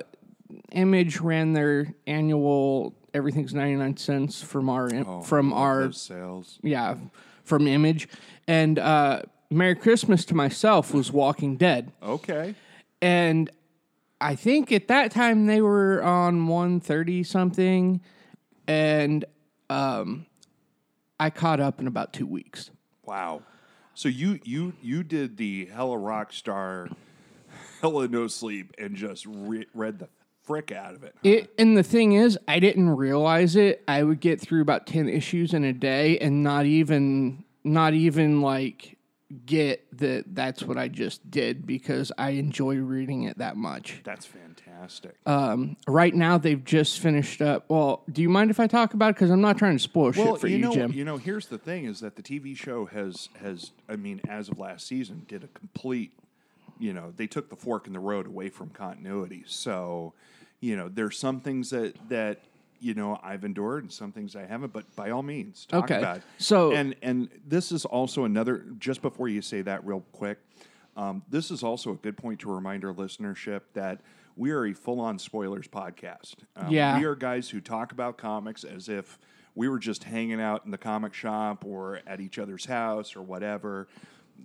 Image 0.72 1.20
ran 1.20 1.54
their 1.54 1.94
annual 2.08 2.96
"Everything's 3.14 3.54
ninety 3.54 3.76
nine 3.76 3.98
cents" 3.98 4.42
from 4.42 4.70
our 4.70 4.90
Oh, 4.94 5.22
from 5.22 5.54
our 5.54 5.92
sales. 5.92 6.60
yeah 6.64 6.96
from 7.44 7.68
Image, 7.68 8.08
and 8.48 8.78
uh, 8.80 9.22
"Merry 9.50 9.76
Christmas" 9.76 10.26
to 10.26 10.36
myself 10.36 10.94
was 10.94 11.12
Walking 11.12 11.58
Dead, 11.58 11.92
Okay. 12.04 12.54
and 13.02 13.50
I 14.22 14.36
think 14.36 14.72
at 14.72 14.88
that 14.90 15.12
time 15.12 15.46
they 15.48 15.62
were 15.62 16.04
on 16.04 16.48
one 16.48 16.80
thirty 16.80 17.24
something, 17.24 18.02
and 18.68 19.26
um, 19.70 20.26
I 21.20 21.30
caught 21.32 21.60
up 21.60 21.80
in 21.80 21.88
about 21.88 22.14
two 22.14 22.28
weeks. 22.28 22.70
Wow. 23.06 23.42
So 23.96 24.08
you 24.10 24.40
you 24.44 24.74
you 24.82 25.04
did 25.04 25.38
the 25.38 25.66
hella 25.74 25.98
rock 25.98 26.32
star, 26.32 26.90
hella 27.82 28.08
no 28.08 28.28
sleep, 28.28 28.74
and 28.78 28.96
just 28.96 29.26
re- 29.26 29.66
read 29.74 30.00
the 30.00 30.10
frick 30.50 30.72
out 30.72 30.96
of 30.96 31.04
it. 31.04 31.16
It, 31.24 31.54
and 31.58 31.78
the 31.78 31.84
thing 31.84 32.14
is, 32.14 32.38
I 32.48 32.60
didn't 32.60 32.90
realize 32.90 33.56
it. 33.56 33.84
I 33.88 34.04
would 34.04 34.20
get 34.20 34.42
through 34.42 34.62
about 34.62 34.88
ten 34.88 35.08
issues 35.08 35.54
in 35.54 35.64
a 35.64 35.74
day, 35.74 36.18
and 36.18 36.44
not 36.44 36.66
even, 36.66 37.44
not 37.64 37.94
even 37.94 38.42
like 38.42 38.98
get 39.46 39.86
that 39.98 40.24
that's 40.34 40.64
what 40.64 40.78
I 40.78 40.88
just 40.88 41.30
did 41.30 41.68
because 41.68 42.12
I 42.18 42.32
enjoy 42.32 42.78
reading 42.78 43.24
it 43.24 43.38
that 43.38 43.58
much. 43.58 44.02
That's 44.04 44.26
fantastic. 44.26 45.16
Um, 45.26 45.78
right 45.88 46.14
now, 46.14 46.38
they've 46.38 46.64
just 46.64 47.00
finished 47.00 47.42
up. 47.42 47.66
Well, 47.70 48.04
do 48.12 48.22
you 48.22 48.30
mind 48.30 48.50
if 48.50 48.60
I 48.60 48.68
talk 48.68 48.94
about 48.94 49.12
it? 49.12 49.16
Because 49.16 49.30
I'm 49.30 49.42
not 49.42 49.58
trying 49.58 49.78
to 49.78 49.84
spoil 49.84 50.14
well, 50.16 50.34
shit 50.34 50.40
for 50.40 50.48
you 50.48 50.58
you, 50.58 50.64
know, 50.64 50.74
Jim. 50.74 50.94
you 50.94 51.06
know. 51.06 51.18
Here's 51.18 51.46
the 51.48 51.58
thing: 51.58 51.86
is 51.86 52.00
that 52.00 52.16
the 52.16 52.24
TV 52.24 52.56
show 52.56 52.86
has 52.86 53.30
has 53.40 53.72
I 53.88 53.96
mean, 53.96 54.22
as 54.28 54.50
of 54.50 54.58
last 54.58 54.88
season, 54.88 55.26
did 55.28 55.44
a 55.44 55.48
complete. 55.48 56.12
You 56.80 56.94
know, 56.94 57.12
they 57.16 57.28
took 57.28 57.50
the 57.50 57.58
fork 57.58 57.88
in 57.88 57.94
the 57.94 58.00
road 58.00 58.26
away 58.26 58.48
from 58.48 58.70
continuity. 58.70 59.44
So, 59.46 60.14
you 60.60 60.76
know, 60.76 60.90
there's 60.90 61.18
some 61.18 61.40
things 61.42 61.70
that 61.72 61.94
that 62.10 62.40
you 62.82 62.94
know 62.94 63.20
I've 63.24 63.44
endured 63.44 63.84
and 63.84 63.92
some 63.92 64.12
things 64.12 64.36
I 64.36 64.46
haven't. 64.46 64.74
But 64.74 64.94
by 64.96 65.10
all 65.12 65.24
means, 65.24 65.66
talk 65.66 65.86
Okay. 65.86 65.98
about 65.98 66.18
it. 66.18 66.24
So- 66.38 66.72
and 66.74 66.96
and 67.02 67.30
this 67.48 67.72
is 67.72 67.86
also 67.86 68.24
another. 68.26 68.66
Just 68.80 69.02
before 69.02 69.28
you 69.28 69.42
say 69.42 69.62
that, 69.64 69.86
real 69.86 70.02
quick, 70.12 70.40
um, 70.96 71.24
this 71.30 71.52
is 71.52 71.64
also 71.64 71.92
a 71.92 71.96
good 71.96 72.18
point 72.18 72.40
to 72.42 72.52
remind 72.54 72.84
our 72.86 72.94
listenership 72.94 73.62
that. 73.74 74.02
We 74.36 74.52
are 74.52 74.66
a 74.68 74.74
full-on 74.74 75.20
spoilers 75.20 75.68
podcast. 75.68 76.36
Um, 76.56 76.72
Yeah. 76.72 76.98
we 76.98 77.04
are 77.04 77.14
guys 77.14 77.50
who 77.50 77.60
talk 77.60 77.92
about 77.92 78.18
comics 78.18 78.64
as 78.64 78.88
if 78.88 79.20
we 79.54 79.68
were 79.68 79.80
just 79.80 80.06
hanging 80.06 80.40
out 80.40 80.64
in 80.64 80.72
the 80.72 80.78
comic 80.78 81.14
shop 81.14 81.66
or 81.66 82.00
at 82.08 82.22
each 82.22 82.40
other's 82.40 82.64
house 82.64 83.18
or 83.18 83.22
whatever. 83.22 83.90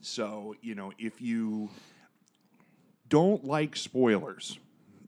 So, 0.01 0.57
you 0.63 0.75
know, 0.75 0.91
if 0.99 1.21
you 1.21 1.71
don't 3.09 3.45
like 3.45 3.77
spoilers, 3.77 4.59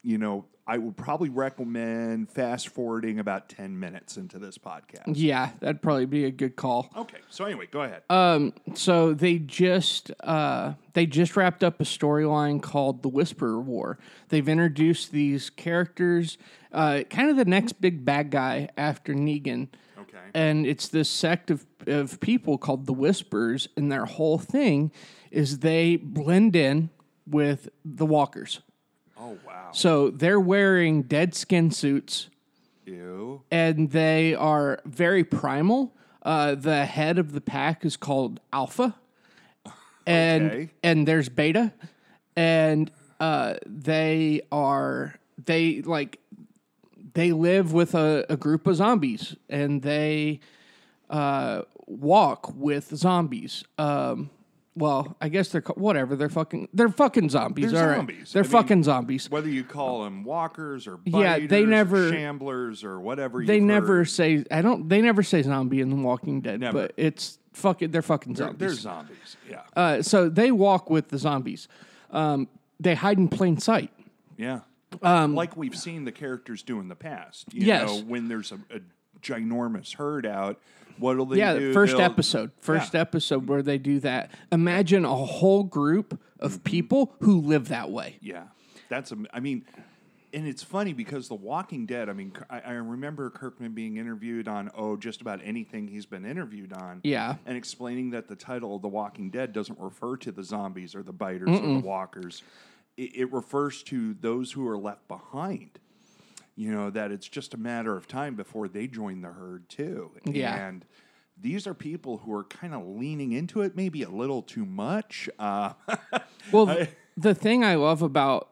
you 0.03 0.19
know, 0.19 0.45
I 0.69 0.79
would 0.79 0.97
probably 0.97 1.29
recommend 1.29 2.29
fast 2.31 2.69
forwarding 2.69 3.21
about 3.21 3.49
10 3.49 3.79
minutes 3.79 4.17
into 4.17 4.39
this 4.41 4.59
podcast. 4.59 5.05
Yeah, 5.07 5.51
that'd 5.61 5.81
probably 5.81 6.07
be 6.07 6.25
a 6.25 6.31
good 6.33 6.57
call. 6.57 6.91
Okay, 6.97 7.19
so 7.31 7.45
anyway, 7.45 7.69
go 7.71 7.83
ahead. 7.83 8.03
Um, 8.11 8.53
so 8.75 9.15
they 9.15 9.39
just 9.39 10.11
uh, 10.25 10.73
they 10.95 11.07
just 11.07 11.37
wrapped 11.37 11.63
up 11.63 11.81
a 11.81 11.85
storyline 11.85 12.61
called 12.61 13.03
the 13.05 13.09
Whisperer 13.09 13.61
War. 13.61 13.99
They've 14.29 14.49
introduced 14.49 15.13
these 15.13 15.51
characters, 15.51 16.37
uh, 16.73 17.03
kind 17.11 17.31
of 17.31 17.37
the 17.37 17.45
next 17.45 17.81
big 17.81 18.05
bad 18.05 18.31
guy 18.31 18.69
after 18.77 19.15
Negan. 19.15 19.69
okay. 20.01 20.19
And 20.35 20.67
it's 20.67 20.89
this 20.89 21.09
sect 21.09 21.53
of, 21.53 21.65
of 21.87 22.19
people 22.19 22.59
called 22.59 22.87
the 22.87 22.93
Whispers, 22.93 23.69
and 23.77 23.93
their 23.93 24.07
whole 24.07 24.39
thing 24.39 24.91
is 25.31 25.61
they 25.61 25.95
blend 25.95 26.57
in 26.57 26.91
with 27.25 27.69
the 27.85 28.07
walkers. 28.07 28.61
Oh, 29.19 29.37
wow. 29.47 29.71
So 29.73 30.11
they're 30.11 30.41
wearing 30.41 31.03
dead 31.03 31.35
skin 31.35 31.71
suits 31.71 32.29
Ew. 32.87 33.43
and 33.51 33.91
they 33.91 34.35
are 34.35 34.81
very 34.85 35.25
primal. 35.25 35.95
Uh, 36.23 36.55
the 36.55 36.85
head 36.87 37.19
of 37.19 37.33
the 37.33 37.41
pack 37.41 37.85
is 37.85 37.97
called 37.97 38.41
Alpha, 38.53 38.95
and 40.07 40.51
Okay. 40.51 40.71
and 40.83 41.07
there's 41.07 41.29
Beta, 41.29 41.73
and 42.35 42.91
uh, 43.21 43.55
they 43.65 44.41
are 44.51 45.15
they 45.45 45.83
like 45.83 46.19
they 47.15 47.33
live 47.33 47.73
with 47.73 47.95
a, 47.95 48.27
a 48.29 48.37
group 48.37 48.67
of 48.67 48.77
zombies, 48.77 49.37
and 49.49 49.83
they 49.83 50.41
uh, 51.09 51.63
walk 51.87 52.53
with 52.57 52.95
zombies. 52.97 53.63
Um, 53.79 54.31
well, 54.77 55.17
I 55.21 55.29
guess 55.31 55.49
they're 55.49 55.63
whatever. 55.75 56.17
They're 56.17 56.29
fucking. 56.29 56.69
They're 56.75 56.89
fucking 56.91 57.31
zombies. 57.31 57.73
They're 57.73 57.83
all 57.83 57.89
right. 57.89 57.97
zombies. 57.97 58.33
They're 58.33 58.43
I 58.43 58.47
mean, 58.47 58.53
fucking 58.53 58.83
zombies. 58.85 59.31
Whether 59.31 59.49
you 59.49 59.65
call 59.65 60.05
them 60.05 60.23
walkers 60.23 60.87
or 60.87 60.99
Yeah, 61.05 61.39
they 61.47 61.65
or 61.65 61.67
never- 61.67 62.13
shamblers 62.13 62.85
or 62.85 63.01
whatever. 63.01 63.45
They 63.45 63.59
never 63.61 63.99
heard, 63.99 64.09
say. 64.11 64.45
I 64.51 64.63
don't. 64.63 64.89
They 64.89 65.01
never 65.01 65.23
say 65.23 65.43
zombie 65.43 65.81
in 65.81 65.89
The 65.91 65.97
Walking 65.97 66.41
Dead, 66.43 66.61
Never. 66.61 66.83
but 66.83 66.93
it's 66.97 67.39
fucking. 67.55 67.91
They're 67.91 68.03
fucking 68.03 68.35
they're, 68.35 68.47
zombies. 68.49 68.59
they're 68.59 68.71
zombies. 68.75 69.37
Yeah, 69.51 69.63
Uh, 69.75 70.03
so 70.03 70.29
they 70.29 70.53
walk 70.53 70.91
with 70.91 71.09
the 71.09 71.19
zombies. 71.19 71.69
Um, 72.11 72.49
they 72.79 72.95
hide 72.95 73.19
in 73.19 73.29
plain 73.29 73.59
sight. 73.59 73.91
yeah. 74.37 74.61
Um, 75.03 75.35
like 75.35 75.57
we've 75.57 75.77
seen 75.77 76.05
the 76.05 76.13
characters 76.13 76.63
do 76.63 76.79
in 76.81 76.89
the 76.89 76.95
past. 76.95 77.53
You 77.53 77.67
Yes. 77.67 77.89
know, 77.89 78.03
when 78.05 78.29
there's 78.29 78.53
a, 78.53 78.59
a 78.75 78.81
ginormous 79.21 79.95
herd 79.97 80.25
out, 80.25 80.59
what'll 80.99 81.27
they 81.27 81.37
do? 81.37 81.41
Yeah, 81.41 81.55
do? 81.59 81.73
1st 81.75 81.87
They'll- 81.93 82.01
episode. 82.01 82.51
First 82.61 82.95
Yeah. 82.95 83.01
episode 83.01 83.49
where 83.49 83.63
they 83.63 83.79
do 83.79 84.01
that. 84.01 84.31
Imagine 84.53 85.05
a 85.05 85.15
whole 85.15 85.65
group 85.65 86.19
Mm-hmm. 86.37 86.45
of 86.45 86.65
people 86.65 87.15
who 87.21 87.41
live 87.41 87.69
that 87.69 87.91
way. 87.91 88.19
Yeah, 88.21 88.45
that's 88.91 89.11
a. 89.11 89.17
I 89.33 89.41
mean, 89.41 89.65
and 90.35 90.47
it's 90.47 90.63
funny 90.63 90.93
because 90.93 91.29
The 91.29 91.35
Walking 91.35 91.87
Dead. 91.87 92.11
I 92.11 92.13
mean, 92.13 92.33
I, 92.51 92.61
I 92.61 92.73
remember 92.73 93.31
Kirkman 93.31 93.73
being 93.73 93.97
interviewed 93.97 94.47
on 94.47 94.71
oh, 94.77 94.97
just 94.99 95.23
about 95.23 95.41
anything 95.43 95.89
he's 95.89 96.05
been 96.05 96.27
interviewed 96.27 96.75
on. 96.75 97.01
Yeah. 97.05 97.37
and 97.47 97.57
explaining 97.57 98.11
that 98.11 98.29
the 98.29 98.37
title 98.37 98.77
of 98.77 98.83
The 98.83 98.89
Walking 98.89 99.31
Dead 99.31 99.55
doesn't 99.55 99.79
refer 99.81 100.19
to 100.19 100.31
the 100.31 100.45
zombies 100.45 100.95
or 100.95 101.03
the 101.03 101.13
biters 101.15 101.49
or 101.49 101.61
the 101.61 101.79
walkers. 101.79 102.43
It, 102.99 103.17
it 103.17 103.33
refers 103.33 103.83
to 103.85 104.13
those 104.21 104.53
who 104.53 104.69
are 104.69 104.77
left 104.77 105.09
behind. 105.09 105.79
You 106.57 106.73
know 106.73 106.91
that 106.91 107.13
it's 107.13 107.29
just 107.29 107.55
a 107.55 107.59
matter 107.59 107.97
of 107.97 108.09
time 108.09 108.35
before 108.35 108.67
they 108.67 108.87
join 108.87 109.21
the 109.21 109.29
herd 109.29 109.69
too. 109.69 110.13
Yeah. 110.25 110.69
and. 110.69 110.85
These 111.39 111.67
are 111.67 111.75
people 111.75 112.17
who 112.17 112.33
are 112.33 112.45
kind 112.45 112.73
of 112.73 112.87
leaning 112.87 113.33
into 113.33 113.61
it, 113.61 113.77
maybe 113.77 114.03
a 114.03 114.09
little 114.09 114.41
too 114.41 114.65
much. 114.65 115.29
Uh, 115.39 115.75
Well, 116.51 116.67
th- 116.67 116.89
the 117.15 117.35
thing 117.35 117.63
I 117.63 117.75
love 117.75 118.01
about 118.01 118.49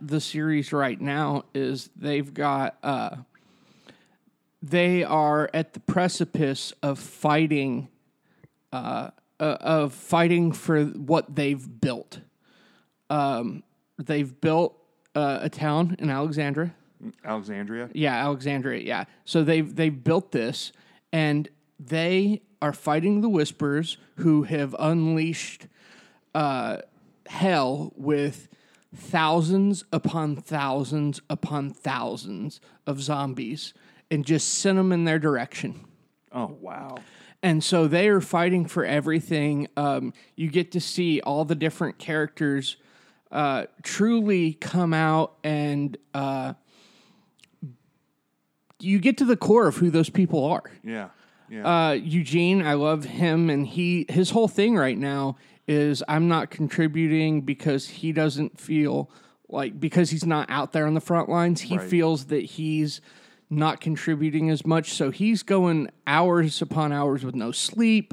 the 0.00 0.20
series 0.20 0.72
right 0.72 1.00
now 1.00 1.46
is 1.52 1.90
they've 1.96 2.32
got 2.32 2.76
uh, 2.84 3.16
they 4.62 5.02
are 5.02 5.50
at 5.54 5.72
the 5.72 5.80
precipice 5.80 6.72
of 6.80 7.00
fighting 7.00 7.88
uh, 8.72 9.10
uh, 9.40 9.56
of 9.60 9.92
fighting 9.92 10.52
for 10.52 10.84
what 10.84 11.34
they've 11.34 11.80
built. 11.80 12.20
Um, 13.10 13.62
they've 13.98 14.40
built 14.40 14.76
uh, 15.14 15.38
a 15.42 15.48
town 15.48 15.96
in 15.98 16.10
Alexandria. 16.10 16.74
Alexandria. 17.24 17.90
Yeah, 17.92 18.14
Alexandria. 18.14 18.82
Yeah. 18.82 19.04
So 19.24 19.44
they've 19.44 19.74
they've 19.74 20.04
built 20.04 20.32
this, 20.32 20.72
and 21.12 21.48
they 21.78 22.42
are 22.60 22.72
fighting 22.72 23.20
the 23.20 23.28
Whispers, 23.28 23.98
who 24.16 24.42
have 24.44 24.74
unleashed 24.78 25.66
uh, 26.34 26.78
hell 27.26 27.92
with 27.96 28.48
thousands 28.94 29.84
upon 29.92 30.36
thousands 30.36 31.20
upon 31.28 31.70
thousands 31.70 32.60
of 32.86 33.00
zombies, 33.00 33.74
and 34.10 34.24
just 34.24 34.48
sent 34.54 34.76
them 34.76 34.92
in 34.92 35.04
their 35.04 35.18
direction. 35.18 35.84
Oh 36.32 36.56
wow. 36.60 36.96
And 37.42 37.62
so 37.62 37.86
they 37.86 38.08
are 38.08 38.20
fighting 38.20 38.66
for 38.66 38.84
everything. 38.84 39.68
Um, 39.76 40.12
you 40.34 40.50
get 40.50 40.72
to 40.72 40.80
see 40.80 41.20
all 41.20 41.44
the 41.44 41.54
different 41.54 41.98
characters 41.98 42.76
uh, 43.30 43.66
truly 43.82 44.54
come 44.54 44.92
out, 44.92 45.36
and 45.44 45.96
uh, 46.14 46.54
you 48.80 48.98
get 48.98 49.18
to 49.18 49.24
the 49.24 49.36
core 49.36 49.66
of 49.66 49.76
who 49.76 49.90
those 49.90 50.10
people 50.10 50.44
are. 50.44 50.62
Yeah. 50.84 51.08
Yeah. 51.50 51.88
Uh, 51.88 51.92
Eugene, 51.92 52.60
I 52.62 52.74
love 52.74 53.04
him, 53.04 53.48
and 53.48 53.66
he 53.66 54.04
his 54.10 54.30
whole 54.30 54.48
thing 54.48 54.76
right 54.76 54.98
now 54.98 55.36
is 55.66 56.02
I'm 56.06 56.28
not 56.28 56.50
contributing 56.50 57.40
because 57.40 57.88
he 57.88 58.12
doesn't 58.12 58.60
feel 58.60 59.10
like 59.48 59.80
because 59.80 60.10
he's 60.10 60.26
not 60.26 60.50
out 60.50 60.72
there 60.72 60.86
on 60.86 60.92
the 60.94 61.00
front 61.00 61.28
lines. 61.30 61.62
He 61.62 61.78
Right. 61.78 61.88
feels 61.88 62.26
that 62.26 62.44
he's 62.44 63.00
not 63.48 63.80
contributing 63.80 64.50
as 64.50 64.66
much, 64.66 64.92
so 64.92 65.10
he's 65.10 65.42
going 65.42 65.88
hours 66.06 66.60
upon 66.60 66.92
hours 66.92 67.24
with 67.24 67.34
no 67.34 67.50
sleep, 67.50 68.12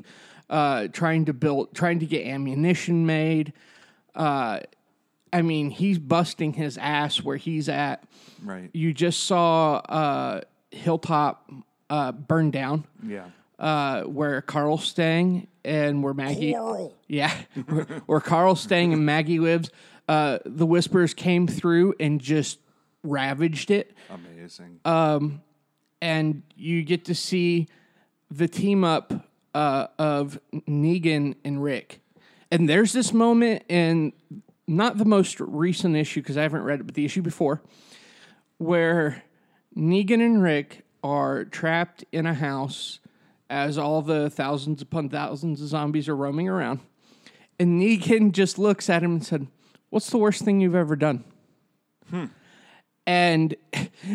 uh, 0.49 0.87
trying 0.93 1.25
to 1.25 1.33
build, 1.33 1.73
trying 1.75 1.99
to 1.99 2.05
get 2.05 2.25
ammunition 2.25 3.05
made. 3.05 3.51
Uh, 4.15 4.61
I 5.33 5.41
mean, 5.41 5.71
he's 5.71 5.99
busting 5.99 6.53
his 6.53 6.77
ass 6.77 7.21
where 7.21 7.35
he's 7.35 7.67
at. 7.67 8.05
right. 8.41 8.69
You 8.73 8.93
just 8.93 9.23
saw 9.25 9.75
uh, 9.89 10.41
Hilltop 10.75 11.49
uh, 11.89 12.11
burn 12.11 12.51
down 12.51 12.85
Yeah. 13.03 13.25
uh, 13.59 14.03
where 14.03 14.41
Carl's 14.41 14.83
staying 14.85 15.47
and 15.63 16.03
where 16.03 16.13
Maggie, 16.13 16.53
Carl. 16.53 16.93
yeah, 17.07 17.33
where, 17.67 17.83
where 18.05 18.19
Carl's 18.19 18.61
staying 18.61 18.93
and 18.93 19.05
Maggie 19.05 19.39
lives. 19.39 19.69
Uh, 20.07 20.37
the 20.45 20.65
Whispers 20.65 21.13
came 21.15 21.47
through 21.47 21.95
and 21.99 22.21
just 22.21 22.59
ravaged 23.03 23.71
it, 23.71 23.95
Amazing. 24.09 24.79
Um, 24.85 25.41
and 26.01 26.43
you 26.55 26.83
get 26.83 27.05
to 27.05 27.15
see 27.15 27.67
the 28.29 28.47
team 28.47 28.83
up 28.83 29.13
uh, 29.55 29.87
of 29.97 30.39
Negan 30.67 31.35
and 31.43 31.63
Rick. 31.63 32.01
And 32.51 32.67
there's 32.69 32.93
this 32.93 33.13
moment 33.13 33.63
in 33.69 34.13
not 34.67 34.97
the 34.97 35.05
most 35.05 35.39
recent 35.39 35.95
issue 35.95 36.21
because 36.21 36.37
I 36.37 36.43
haven't 36.43 36.63
read 36.63 36.79
it, 36.81 36.83
but 36.85 36.93
the 36.95 37.05
issue 37.05 37.21
before, 37.23 37.61
where 38.57 39.23
Negan 39.77 40.25
and 40.25 40.41
Rick 40.41 40.85
are 41.03 41.45
trapped 41.45 42.05
in 42.11 42.25
a 42.25 42.33
house 42.33 42.99
as 43.49 43.77
all 43.77 44.01
the 44.01 44.29
thousands 44.29 44.81
upon 44.81 45.09
thousands 45.09 45.61
of 45.61 45.67
zombies 45.67 46.09
are 46.09 46.15
roaming 46.15 46.47
around. 46.47 46.79
And 47.59 47.81
Negan 47.81 48.31
just 48.31 48.57
looks 48.57 48.89
at 48.89 49.03
him 49.03 49.11
and 49.11 49.25
said, 49.25 49.47
What's 49.89 50.09
the 50.09 50.17
worst 50.17 50.43
thing 50.43 50.59
you've 50.59 50.75
ever 50.75 50.95
done? 50.95 51.23
Hmm. 52.09 52.25
And 53.07 53.55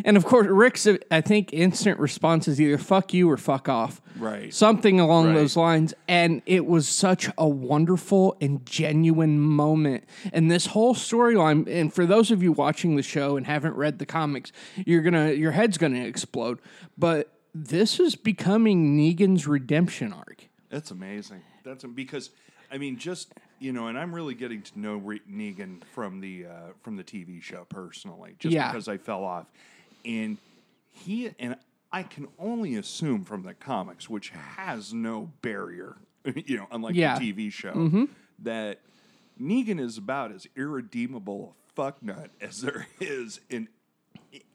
and 0.05 0.17
of 0.17 0.25
course 0.25 0.49
Rick's 0.49 0.89
I 1.13 1.21
think 1.21 1.53
instant 1.53 2.01
response 2.01 2.49
is 2.49 2.61
either 2.61 2.77
fuck 2.77 3.15
you 3.15 3.31
or 3.31 3.37
fuck 3.37 3.69
off. 3.69 4.01
Right. 4.19 4.53
Something 4.53 4.99
along 4.99 5.27
Right. 5.29 5.35
those 5.35 5.57
lines. 5.57 5.95
And 6.09 6.43
it 6.45 6.67
was 6.67 6.89
such 6.89 7.29
a 7.39 7.49
wonderful 7.49 8.37
and 8.41 8.67
genuine 8.67 9.39
moment. 9.39 10.05
And 10.33 10.51
this 10.51 10.67
whole 10.67 10.95
storyline, 10.95 11.69
and 11.69 11.93
for 11.95 12.05
those 12.05 12.31
of 12.33 12.43
you 12.43 12.51
watching 12.53 12.97
the 12.97 13.03
show 13.03 13.37
and 13.37 13.47
haven't 13.47 13.77
read 13.77 13.99
the 14.01 14.07
comics, 14.07 14.51
you're 14.85 15.03
gonna 15.03 15.33
your 15.33 15.53
head's 15.53 15.79
gonna 15.79 16.05
explode. 16.05 16.59
But 16.99 17.33
this 17.55 18.01
is 18.01 18.17
becoming 18.17 18.97
Negan's 18.99 19.47
redemption 19.47 20.13
arc. 20.13 20.49
That's 20.69 20.91
amazing. 20.91 21.43
That's 21.65 21.85
because, 21.85 22.31
I 22.73 22.79
mean, 22.79 22.97
just 22.97 23.33
you 23.61 23.73
know, 23.73 23.87
and 23.89 23.97
I'm 23.99 24.13
really 24.15 24.35
getting 24.35 24.63
to 24.63 24.79
know 24.81 24.97
Re- 24.97 25.21
Negan 25.31 25.85
from 25.95 26.21
the 26.21 26.47
uh, 26.47 26.51
from 26.83 26.97
the 26.97 27.05
TV 27.05 27.41
show 27.43 27.65
personally, 27.69 28.35
just 28.39 28.55
Yeah. 28.55 28.71
because 28.73 28.89
I 28.89 28.97
fell 28.97 29.23
off, 29.23 29.47
and 30.05 30.39
he 30.91 31.31
and 31.39 31.57
I 31.93 32.03
can 32.03 32.29
only 32.39 32.77
assume 32.77 33.25
from 33.25 33.43
the 33.43 33.55
comics, 33.55 34.09
which 34.09 34.31
has 34.31 34.93
no 34.95 35.31
barrier, 35.43 35.97
you 36.35 36.57
know, 36.57 36.67
unlike 36.73 36.95
Yeah. 36.95 37.19
the 37.19 37.33
TV 37.33 37.53
show, 37.53 38.09
that 38.41 38.81
Negan 39.41 39.79
is 39.81 39.99
about 39.99 40.33
as 40.33 40.47
irredeemable 40.57 41.55
a 41.77 41.81
fucknut 41.81 42.29
as 42.41 42.63
there 42.63 42.87
is 43.01 43.41
in 43.51 43.69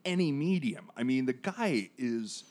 any 0.03 0.31
medium. 0.31 0.89
I 0.97 1.03
mean, 1.03 1.25
the 1.25 1.33
guy 1.33 1.89
is 1.97 2.43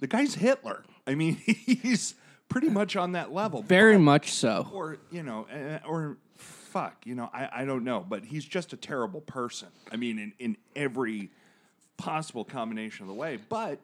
the 0.00 0.06
guy's 0.06 0.34
Hitler. 0.34 0.84
I 1.06 1.14
mean, 1.14 1.36
he's 1.46 2.14
pretty 2.56 2.70
much 2.70 2.96
on 2.96 3.12
that 3.12 3.34
level. 3.34 3.60
Very 3.60 3.98
much 3.98 4.32
so. 4.32 4.66
or 4.72 4.96
you 5.10 5.22
know, 5.22 5.46
uh, 5.52 5.86
or 5.86 6.16
fuck, 6.36 6.96
you 7.04 7.14
know, 7.14 7.28
I, 7.34 7.50
I 7.52 7.64
don't 7.66 7.84
know, 7.84 8.02
but 8.08 8.24
he's 8.24 8.46
just 8.46 8.72
a 8.72 8.78
terrible 8.78 9.20
person. 9.20 9.68
I 9.92 9.96
mean, 9.96 10.18
in 10.18 10.32
in 10.38 10.56
every 10.74 11.28
possible 11.98 12.46
combination 12.46 13.02
of 13.02 13.08
the 13.08 13.14
way, 13.14 13.38
but 13.50 13.78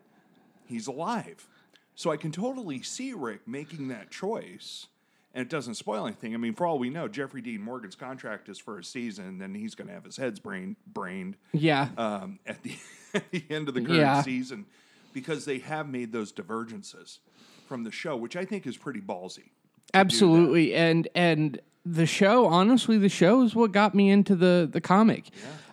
he's 0.67 0.87
alive. 0.87 1.47
So 1.95 2.11
I 2.11 2.17
can 2.17 2.33
totally 2.33 2.81
see 2.83 3.13
Rick 3.13 3.47
making 3.47 3.89
that 3.89 4.11
choice. 4.11 4.87
And 5.35 5.43
it 5.43 5.49
doesn't 5.51 5.75
spoil 5.75 6.07
anything. 6.07 6.35
I 6.35 6.37
mean, 6.39 6.53
for 6.55 6.67
all 6.67 6.79
we 6.79 6.89
know, 6.91 7.09
Jeffrey 7.09 7.41
Dean 7.43 7.61
Morgan's 7.63 7.95
contract 7.95 8.49
is 8.51 8.59
for 8.59 8.79
a 8.79 8.85
season, 8.85 9.27
and 9.27 9.41
then 9.41 9.55
he's 9.55 9.75
going 9.75 9.89
to 9.89 9.95
have 9.95 10.05
his 10.05 10.17
head's 10.19 10.39
brain 10.41 10.77
brained 10.87 11.37
Yeah. 11.53 11.89
um, 11.99 12.39
at 12.47 12.63
the 12.63 12.77
at 13.15 13.31
the 13.31 13.43
end 13.51 13.69
of 13.69 13.75
the 13.75 13.81
current 13.83 14.01
Yeah. 14.01 14.23
season 14.23 14.65
because 15.15 15.45
they 15.47 15.59
have 15.59 15.89
made 15.89 16.13
those 16.13 16.33
divergences 16.33 17.19
from 17.63 17.85
the 17.85 17.91
show, 17.91 18.17
which 18.17 18.37
I 18.37 18.45
think 18.45 18.67
is 18.67 18.77
pretty 18.77 19.01
ballsy. 19.01 19.51
Absolutely, 19.95 20.75
and 20.75 21.09
and 21.15 21.61
the 21.85 22.07
show, 22.07 22.47
honestly, 22.47 22.99
the 22.99 23.09
show 23.09 23.43
is 23.43 23.55
what 23.55 23.73
got 23.73 23.95
me 23.95 24.11
into 24.11 24.35
the 24.35 24.69
the 24.71 24.81
comic. 24.81 25.27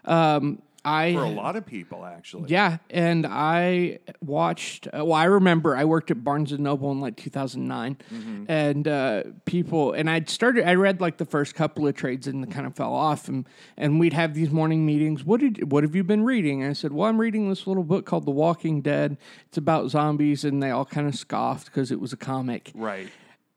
Um, 0.05 0.61
I 0.85 1.13
For 1.13 1.23
a 1.23 1.29
lot 1.29 1.55
of 1.57 1.65
people, 1.65 2.05
actually. 2.05 2.49
yeah, 2.49 2.77
and 2.89 3.27
I 3.27 3.99
watched. 4.21 4.87
Uh, 4.87 5.03
well, 5.05 5.13
I 5.13 5.25
remember 5.25 5.75
I 5.75 5.83
worked 5.85 6.09
at 6.09 6.23
Barnes 6.23 6.51
and 6.51 6.61
Noble 6.63 6.91
in 6.91 7.01
like 7.01 7.17
2009, 7.17 7.97
Mm-hmm. 8.13 8.43
and 8.47 8.87
uh, 8.87 9.23
people 9.45 9.91
and 9.91 10.09
I'd 10.09 10.29
started. 10.29 10.67
I 10.67 10.75
read 10.75 11.01
like 11.01 11.17
the 11.17 11.25
first 11.25 11.53
couple 11.55 11.85
of 11.87 11.95
trades 11.95 12.27
and 12.27 12.49
kind 12.51 12.65
of 12.65 12.75
fell 12.75 12.93
off, 12.93 13.27
and 13.27 13.45
and 13.77 13.99
we'd 13.99 14.13
have 14.13 14.33
these 14.33 14.51
morning 14.51 14.85
meetings. 14.85 15.23
What 15.25 15.41
did 15.41 15.71
what 15.71 15.83
have 15.83 15.95
you 15.95 16.03
been 16.03 16.23
reading? 16.23 16.61
And 16.61 16.69
I 16.69 16.73
said, 16.73 16.93
well, 16.93 17.09
I'm 17.09 17.19
reading 17.19 17.49
this 17.49 17.67
little 17.67 17.83
book 17.83 18.05
called 18.05 18.25
The 18.25 18.31
Walking 18.31 18.81
Dead. 18.81 19.17
It's 19.47 19.57
about 19.57 19.89
zombies, 19.89 20.43
and 20.45 20.63
they 20.63 20.71
all 20.71 20.85
kind 20.85 21.07
of 21.07 21.15
scoffed 21.15 21.65
because 21.65 21.91
it 21.91 21.99
was 21.99 22.13
a 22.13 22.17
comic. 22.17 22.71
Right. 22.73 23.09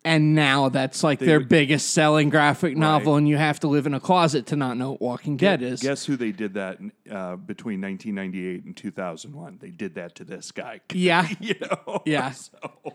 And 0.05 0.35
now 0.35 0.69
that's 0.69 1.05
like 1.05 1.21
their 1.21 1.39
would- 1.39 1.49
biggest 1.49 1.93
selling 1.93 2.29
graphic 2.29 2.77
novel, 2.77 3.15
and 3.17 3.29
you 3.29 3.37
have 3.37 3.61
to 3.61 3.69
live 3.69 3.87
in 3.87 3.95
a 3.95 4.01
closet 4.01 4.47
to 4.47 4.57
not 4.57 4.77
know 4.77 4.91
what 4.93 5.01
Walking 5.01 5.37
Dead 5.37 5.63
is. 5.63 5.81
Guess 5.81 6.07
who 6.07 6.17
they 6.17 6.33
did 6.33 6.55
that 6.55 6.79
uh, 7.09 7.37
between 7.37 7.81
1998 7.81 8.65
and 8.65 8.77
2001? 8.77 9.59
They 9.61 9.71
did 9.71 9.95
that 9.95 10.17
to 10.17 10.25
this 10.25 10.51
guy. 10.51 10.81
Yeah. 10.93 11.29
you 11.41 11.55
know. 11.61 12.03
Yeah. 12.05 12.33
So, 12.43 12.95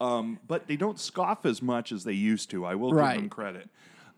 um, 0.00 0.38
but 0.46 0.66
they 0.66 0.76
don't 0.76 0.98
scoff 0.98 1.44
as 1.46 1.60
much 1.62 1.92
as 1.92 2.04
they 2.04 2.12
used 2.12 2.50
to. 2.50 2.64
I 2.64 2.74
will 2.74 2.92
Right. 2.92 3.14
give 3.14 3.22
them 3.22 3.28
credit. 3.30 3.68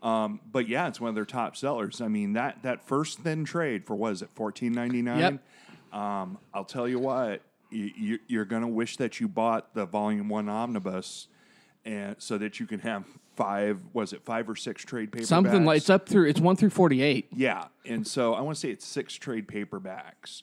Um, 0.02 0.40
but 0.50 0.68
yeah, 0.68 0.86
it's 0.88 1.00
one 1.00 1.08
of 1.08 1.14
their 1.16 1.24
top 1.24 1.56
sellers. 1.56 2.00
I 2.00 2.06
mean 2.08 2.34
that 2.34 2.62
that 2.62 2.86
first 2.86 3.18
thin 3.20 3.44
trade 3.44 3.84
for 3.84 3.96
what 3.96 4.12
is 4.12 4.22
it 4.22 4.32
14.99? 4.36 5.18
Yep. 5.18 6.00
Um, 6.00 6.38
I'll 6.54 6.64
tell 6.64 6.86
you 6.88 6.98
what, 7.00 7.42
you, 7.70 7.90
you, 7.96 8.18
you're 8.28 8.44
going 8.44 8.62
to 8.62 8.68
wish 8.68 8.96
that 8.98 9.18
you 9.20 9.26
bought 9.28 9.74
the 9.74 9.86
volume 9.86 10.28
one 10.28 10.48
omnibus, 10.48 11.26
and 11.88 12.16
so 12.18 12.36
that 12.36 12.60
you 12.60 12.66
can 12.66 12.80
have 12.80 13.04
five. 13.34 13.80
Was 13.94 14.12
it 14.12 14.22
five 14.22 14.48
or 14.48 14.54
six 14.54 14.84
trade 14.84 15.10
paperbacks? 15.10 15.26
Something 15.26 15.64
like 15.64 15.78
it's 15.78 15.90
up 15.90 16.06
through 16.06 16.28
it's 16.28 16.40
one 16.40 16.54
through 16.54 16.70
forty 16.70 17.02
eight. 17.02 17.28
Yeah, 17.34 17.68
and 17.86 18.06
so 18.06 18.34
I 18.34 18.42
want 18.42 18.56
to 18.56 18.60
say 18.60 18.68
it's 18.68 18.86
six 18.86 19.14
trade 19.14 19.48
paperbacks, 19.48 20.42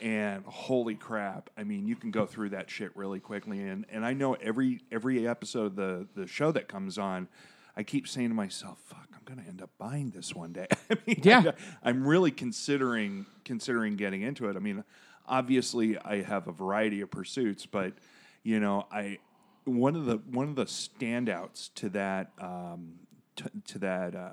and 0.00 0.42
holy 0.46 0.94
crap! 0.94 1.50
I 1.56 1.64
mean, 1.64 1.86
you 1.86 1.96
can 1.96 2.10
go 2.10 2.24
through 2.24 2.50
that 2.50 2.70
shit 2.70 2.96
really 2.96 3.20
quickly, 3.20 3.62
and 3.62 3.84
and 3.90 4.06
I 4.06 4.14
know 4.14 4.34
every 4.34 4.80
every 4.90 5.28
episode 5.28 5.66
of 5.66 5.76
the 5.76 6.06
the 6.14 6.26
show 6.26 6.50
that 6.52 6.66
comes 6.66 6.96
on, 6.96 7.28
I 7.76 7.82
keep 7.82 8.08
saying 8.08 8.30
to 8.30 8.34
myself, 8.34 8.78
"Fuck, 8.86 9.08
I'm 9.12 9.22
gonna 9.26 9.46
end 9.46 9.60
up 9.60 9.70
buying 9.76 10.10
this 10.10 10.34
one 10.34 10.52
day." 10.52 10.66
I 10.90 10.96
mean, 11.06 11.20
Yeah. 11.22 11.52
I, 11.82 11.90
am 11.90 12.06
really 12.06 12.30
considering 12.30 13.26
considering 13.44 13.96
getting 13.96 14.22
into 14.22 14.48
it. 14.48 14.56
I 14.56 14.60
mean, 14.60 14.82
obviously, 15.26 15.98
I 15.98 16.22
have 16.22 16.48
a 16.48 16.52
variety 16.52 17.02
of 17.02 17.10
pursuits, 17.10 17.66
but 17.66 17.92
you 18.42 18.60
know, 18.60 18.86
I 18.90 19.18
one 19.66 19.94
of 19.96 20.06
the 20.06 20.16
one 20.30 20.48
of 20.48 20.54
the 20.56 20.64
standouts 20.64 21.70
to 21.74 21.88
that 21.90 22.30
um, 22.40 22.94
to, 23.36 23.50
to 23.66 23.78
that 23.80 24.14
uh, 24.14 24.30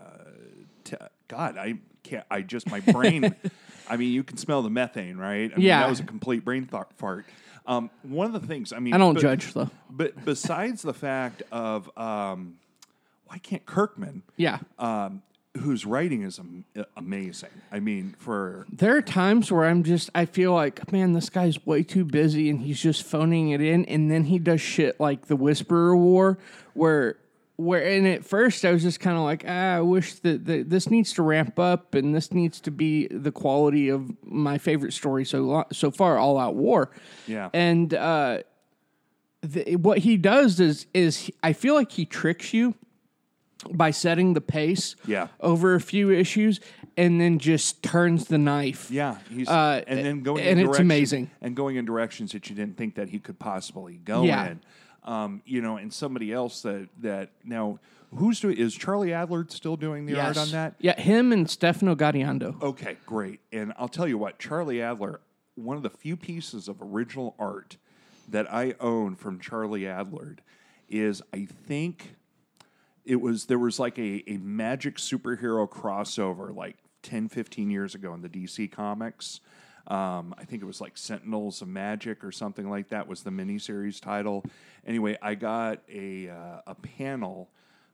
to, 0.85 1.09
God, 1.27 1.57
I 1.57 1.75
can't. 2.03 2.25
I 2.31 2.41
just 2.41 2.69
my 2.69 2.79
brain. 2.79 3.35
I 3.89 3.97
mean, 3.97 4.13
you 4.13 4.23
can 4.23 4.37
smell 4.37 4.61
the 4.61 4.69
methane, 4.69 5.17
right? 5.17 5.51
I 5.51 5.57
mean, 5.57 5.65
Yeah. 5.65 5.81
that 5.81 5.89
was 5.89 5.99
a 5.99 6.03
complete 6.03 6.45
brain 6.45 6.65
th- 6.65 6.83
fart. 6.95 7.25
Um, 7.65 7.89
one 8.03 8.27
of 8.33 8.39
the 8.39 8.45
things, 8.47 8.71
I 8.71 8.79
mean, 8.79 8.93
I 8.93 8.97
don't 8.97 9.13
but- 9.15 9.21
judge 9.21 9.53
though. 9.53 9.69
But 9.89 10.23
besides 10.23 10.81
the 10.81 10.93
fact 10.93 11.43
of 11.51 11.89
um, 11.97 12.55
why 13.25 13.37
can't 13.39 13.65
Kirkman, 13.65 14.23
Yeah. 14.37 14.59
um, 14.79 15.21
whose 15.59 15.85
writing 15.85 16.23
is 16.23 16.39
am- 16.39 16.65
amazing? 16.97 17.49
I 17.71 17.79
mean, 17.79 18.15
for 18.17 18.65
There 18.71 18.95
are 18.97 19.01
times 19.01 19.51
where 19.51 19.65
I'm 19.65 19.83
just 19.83 20.09
I 20.15 20.25
feel 20.25 20.53
like, 20.53 20.91
man, 20.91 21.13
this 21.13 21.29
guy's 21.29 21.63
way 21.65 21.83
too 21.83 22.05
busy 22.05 22.49
and 22.49 22.61
he's 22.61 22.81
just 22.81 23.03
phoning 23.03 23.49
it 23.49 23.61
in 23.61 23.85
and 23.85 24.09
then 24.09 24.25
he 24.25 24.39
does 24.39 24.61
shit 24.61 24.99
like 24.99 25.27
the 25.27 25.35
Whisperer 25.35 25.95
War 25.95 26.39
where 26.73 27.17
where 27.55 27.85
and 27.85 28.07
at 28.07 28.25
first 28.25 28.65
I 28.65 28.71
was 28.71 28.81
just 28.81 28.99
kind 28.99 29.15
of 29.15 29.23
like, 29.23 29.45
ah, 29.47 29.75
I 29.75 29.81
wish 29.81 30.15
that, 30.15 30.45
that 30.45 30.69
this 30.71 30.89
needs 30.89 31.13
to 31.13 31.23
ramp 31.23 31.59
up 31.59 31.93
and 31.93 32.15
this 32.15 32.31
needs 32.31 32.59
to 32.61 32.71
be 32.71 33.07
the 33.07 33.31
quality 33.31 33.89
of 33.89 34.11
my 34.23 34.57
favorite 34.57 34.93
story 34.93 35.23
so 35.23 35.41
lo- 35.41 35.67
so 35.71 35.91
far, 35.91 36.17
All 36.17 36.39
Out 36.39 36.55
War. 36.55 36.89
Yeah. 37.27 37.51
And 37.53 37.93
uh, 37.93 38.39
the, 39.41 39.75
what 39.75 39.99
he 39.99 40.17
does 40.17 40.59
is 40.59 40.87
is 40.95 41.29
I 41.43 41.53
feel 41.53 41.75
like 41.75 41.91
he 41.91 42.05
tricks 42.05 42.53
you 42.53 42.73
by 43.71 43.91
setting 43.91 44.33
the 44.33 44.41
pace 44.41 44.95
Yeah. 45.05 45.27
over 45.39 45.75
a 45.75 45.81
few 45.81 46.09
issues 46.11 46.59
and 46.97 47.19
then 47.19 47.39
just 47.39 47.81
turns 47.83 48.25
the 48.25 48.37
knife. 48.37 48.89
yeah, 48.91 49.17
he's 49.29 49.47
Uh, 49.47 49.83
and 49.87 50.05
then 50.05 50.21
going 50.21 50.43
and 50.43 50.59
in 50.59 50.69
it's 50.69 50.79
amazing. 50.79 51.29
and 51.41 51.55
going 51.55 51.75
in 51.75 51.85
directions 51.85 52.31
that 52.33 52.49
you 52.49 52.55
didn't 52.55 52.77
think 52.77 52.95
that 52.95 53.09
he 53.09 53.19
could 53.19 53.39
possibly 53.39 53.97
go 53.97 54.23
Yeah. 54.23 54.51
in. 54.51 54.59
Um, 55.03 55.41
you 55.45 55.61
know, 55.61 55.75
and 55.77 55.91
somebody 55.91 56.31
else 56.31 56.61
that 56.61 56.87
that 57.01 57.31
now 57.43 57.79
who's 58.15 58.39
doing 58.39 58.55
is 58.57 58.73
Charlie 58.73 59.09
Adlard 59.09 59.51
still 59.51 59.75
doing 59.75 60.05
the 60.05 60.17
art 60.19 60.37
on 60.37 60.49
that? 60.51 60.75
Yeah, 60.79 60.99
him 60.99 61.31
and 61.33 61.49
Stefano 61.49 61.93
Gaudiano. 61.95 62.61
Okay, 62.61 62.97
great. 63.05 63.39
And 63.51 63.73
I'll 63.77 63.89
tell 63.89 64.07
you 64.07 64.17
what, 64.17 64.39
Charlie 64.39 64.77
Adlard, 64.77 65.17
one 65.55 65.75
of 65.77 65.83
the 65.83 65.89
few 65.89 66.15
pieces 66.15 66.67
of 66.69 66.77
original 66.81 67.35
art 67.37 67.77
that 68.29 68.51
I 68.53 68.75
own 68.79 69.15
from 69.15 69.39
Charlie 69.39 69.81
Adlard 69.81 70.37
is 70.87 71.21
I 71.33 71.45
think 71.45 72.15
it 73.05 73.17
was 73.21 73.45
there 73.45 73.59
was 73.59 73.79
like 73.79 73.97
a, 73.99 74.23
a 74.27 74.37
magic 74.37 74.97
superhero 74.97 75.67
crossover 75.69 76.55
like 76.55 76.77
10, 77.03 77.29
15 77.29 77.69
years 77.69 77.95
ago 77.95 78.13
in 78.13 78.21
the 78.21 78.29
DC 78.29 78.71
comics. 78.71 79.39
Um, 79.87 80.33
I 80.37 80.45
think 80.45 80.61
it 80.61 80.65
was 80.65 80.79
like 80.79 80.97
Sentinels 80.97 81.61
of 81.61 81.67
Magic 81.67 82.23
or 82.23 82.31
something 82.31 82.69
like 82.69 82.89
that 82.89 83.07
was 83.07 83.23
the 83.23 83.31
miniseries 83.31 83.99
title. 83.99 84.45
Anyway, 84.87 85.17
I 85.21 85.35
got 85.35 85.81
a 85.91 86.29
uh, 86.29 86.61
a 86.67 86.75
panel 86.75 87.49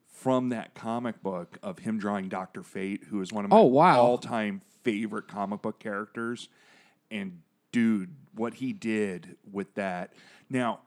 from 0.05 0.49
that 0.49 0.75
comic 0.75 1.23
book 1.23 1.57
of 1.63 1.79
him 1.79 1.97
drawing 1.97 2.29
Doctor 2.29 2.61
Fate, 2.61 3.05
who 3.09 3.21
is 3.21 3.31
one 3.33 3.45
of 3.45 3.49
my 3.51 3.57
Oh, 3.57 3.63
wow. 3.63 3.99
all 4.01 4.17
time 4.19 4.61
favorite 4.83 5.27
comic 5.27 5.61
book 5.63 5.79
characters. 5.79 6.47
And 7.09 7.39
dude, 7.71 8.13
what 8.35 8.55
he 8.55 8.71
did 8.71 9.37
with 9.51 9.73
that. 9.75 10.13
Now, 10.49 10.81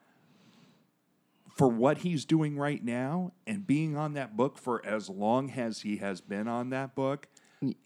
for 1.54 1.68
what 1.68 1.98
he's 1.98 2.24
doing 2.24 2.56
right 2.56 2.82
now 2.82 3.32
and 3.46 3.66
being 3.66 3.96
on 3.96 4.14
that 4.14 4.36
book 4.36 4.58
for 4.58 4.84
as 4.84 5.08
long 5.08 5.50
as 5.50 5.82
he 5.82 5.98
has 5.98 6.20
been 6.20 6.48
on 6.48 6.70
that 6.70 6.94
book, 6.94 7.28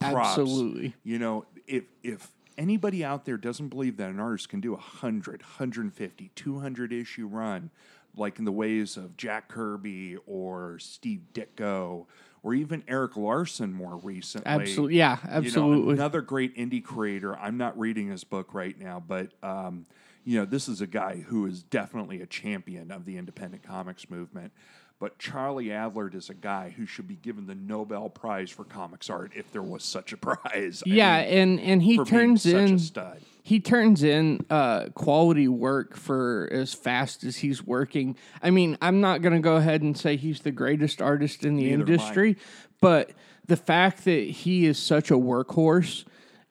props. 0.01 0.39
Absolutely. 0.39 0.95
You 1.03 1.19
know, 1.19 1.47
if 1.67 1.85
if 2.03 2.33
anybody 2.57 3.05
out 3.05 3.25
there 3.25 3.37
doesn't 3.37 3.69
believe 3.69 3.97
that 3.99 4.11
an 4.11 4.21
artist 4.21 4.49
can 4.49 4.61
do 4.61 4.73
a 4.73 4.77
100, 4.77 5.43
150, 5.43 6.31
200 6.35 6.93
issue 6.93 7.27
run 7.27 7.71
like 8.17 8.39
in 8.39 8.45
the 8.47 8.53
ways 8.53 8.97
of 8.97 9.17
Jack 9.17 9.49
Kirby 9.49 10.17
or 10.27 10.79
Steve 10.79 11.21
Ditko 11.35 12.07
or 12.43 12.55
even 12.55 12.83
Erik 12.89 13.17
Larsen 13.17 13.73
more 13.73 13.97
recently. 13.97 14.49
Absolutely. 14.51 14.97
Yeah, 14.97 15.19
You 15.23 15.31
know, 15.31 15.37
absolutely. 15.37 15.95
another 15.95 16.23
great 16.23 16.57
indie 16.57 16.83
creator. 16.83 17.37
I'm 17.37 17.59
not 17.59 17.79
reading 17.79 18.09
his 18.09 18.25
book 18.25 18.55
right 18.55 18.79
now, 18.79 19.03
but 19.07 19.33
um, 19.43 19.87
you 20.27 20.41
know, 20.41 20.45
this 20.45 20.69
is 20.69 20.81
a 20.81 20.89
guy 20.89 21.25
who 21.29 21.47
is 21.47 21.63
definitely 21.63 22.21
a 22.21 22.27
champion 22.27 22.91
of 22.91 23.05
the 23.07 23.17
independent 23.17 23.63
comics 23.63 24.11
movement. 24.11 24.53
But 24.99 25.19
Charlie 25.19 25.67
Adlard 25.67 26.15
is 26.15 26.31
a 26.31 26.35
guy 26.35 26.75
who 26.77 26.85
should 26.85 27.07
be 27.07 27.15
given 27.15 27.47
the 27.47 27.55
Nobel 27.55 28.09
Prize 28.09 28.51
for 28.51 28.65
comics 28.65 29.09
art 29.09 29.33
if 29.37 29.53
there 29.53 29.63
was 29.63 29.85
such 29.85 30.13
a 30.13 30.17
prize. 30.17 30.83
I 30.85 30.91
yeah, 30.91 31.21
mean, 31.21 31.29
and 31.39 31.61
and 31.61 31.83
he 31.83 32.03
turns 32.05 32.45
in 32.45 32.75
a 32.75 32.79
stud. 32.79 33.21
he 33.43 33.61
turns 33.61 34.03
in 34.03 34.45
uh, 34.51 34.87
quality 34.95 35.47
work 35.47 35.97
for 35.97 36.49
as 36.51 36.75
fast 36.75 37.23
as 37.23 37.37
he's 37.37 37.63
working. 37.63 38.17
I 38.43 38.51
mean, 38.51 38.79
I'm 38.83 39.01
not 39.01 39.23
going 39.23 39.35
to 39.35 39.41
go 39.41 39.57
ahead 39.57 39.83
and 39.83 39.97
say 39.97 40.17
he's 40.17 40.41
the 40.41 40.51
greatest 40.51 41.01
artist 41.01 41.45
in 41.45 41.57
the 41.57 41.71
Neither 41.71 41.93
industry, 41.93 42.37
but 42.81 43.13
the 43.47 43.57
fact 43.57 44.05
that 44.07 44.25
he 44.25 44.67
is 44.67 44.79
such 44.79 45.11
a 45.11 45.15
workhorse 45.15 46.05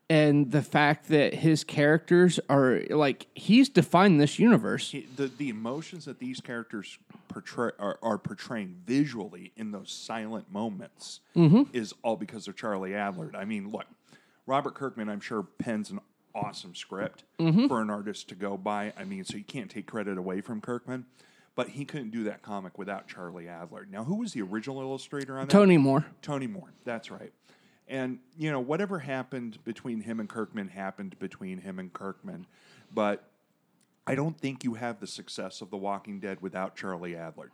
and 0.09 0.51
the 0.51 0.61
fact 0.61 1.07
that 1.09 1.33
his 1.33 1.63
characters 1.63 2.39
are 2.49 2.81
like 2.89 3.27
he's 3.33 3.69
defined 3.69 4.19
this 4.21 4.37
universe. 4.39 4.91
He- 4.91 5.07
the 5.15 5.27
the 5.27 5.49
emotions 5.49 6.05
that 6.05 6.19
these 6.19 6.39
characters 6.41 6.97
portray 7.27 7.71
are, 7.79 7.97
are 8.01 8.17
portraying 8.17 8.75
visually 8.85 9.51
in 9.57 9.71
those 9.71 9.91
silent 9.91 10.51
moments 10.51 11.21
Mm-hmm. 11.35 11.63
is 11.73 11.93
all 12.03 12.15
because 12.15 12.47
of 12.47 12.55
Charlie 12.55 12.91
Adlard. 12.91 13.35
I 13.35 13.45
mean, 13.45 13.69
look, 13.71 13.85
Robert 14.45 14.75
Kirkman, 14.75 15.09
I'm 15.09 15.19
sure 15.19 15.43
pens 15.43 15.89
an 15.91 15.99
awesome 16.33 16.75
script 16.75 17.23
Mm-hmm. 17.39 17.67
for 17.67 17.81
an 17.81 17.89
artist 17.89 18.29
to 18.29 18.35
go 18.35 18.57
by. 18.57 18.93
I 18.97 19.03
mean, 19.05 19.25
so 19.25 19.37
you 19.37 19.43
can't 19.43 19.69
take 19.71 19.87
credit 19.87 20.17
away 20.17 20.41
from 20.41 20.61
Kirkman. 20.61 21.05
But 21.55 21.69
he 21.69 21.85
couldn't 21.85 22.09
do 22.11 22.25
that 22.25 22.41
comic 22.41 22.77
without 22.77 23.07
Charlie 23.07 23.45
Adlard. 23.45 23.89
Now, 23.89 24.03
who 24.03 24.15
was 24.15 24.33
the 24.33 24.41
original 24.41 24.81
illustrator 24.81 25.39
on 25.39 25.47
that? 25.47 25.51
Tony 25.53 25.77
Moore. 25.77 26.05
Tony 26.21 26.47
Moore. 26.47 26.73
That's 26.83 27.09
right. 27.09 27.31
And 27.87 28.19
you 28.37 28.51
know, 28.51 28.59
whatever 28.59 28.99
happened 28.99 29.63
between 29.63 30.01
him 30.01 30.19
and 30.19 30.27
Kirkman 30.27 30.69
happened 30.69 31.17
between 31.19 31.59
him 31.59 31.79
and 31.79 31.91
Kirkman. 31.93 32.45
but 32.93 33.29
I 34.07 34.13
don't 34.15 34.37
think 34.39 34.63
you 34.63 34.75
have 34.75 34.99
the 34.99 35.07
success 35.07 35.61
of 35.61 35.71
The 35.71 35.77
Walking 35.77 36.19
Dead 36.19 36.37
without 36.39 36.75
Charlie 36.75 37.13
Adlard. 37.13 37.49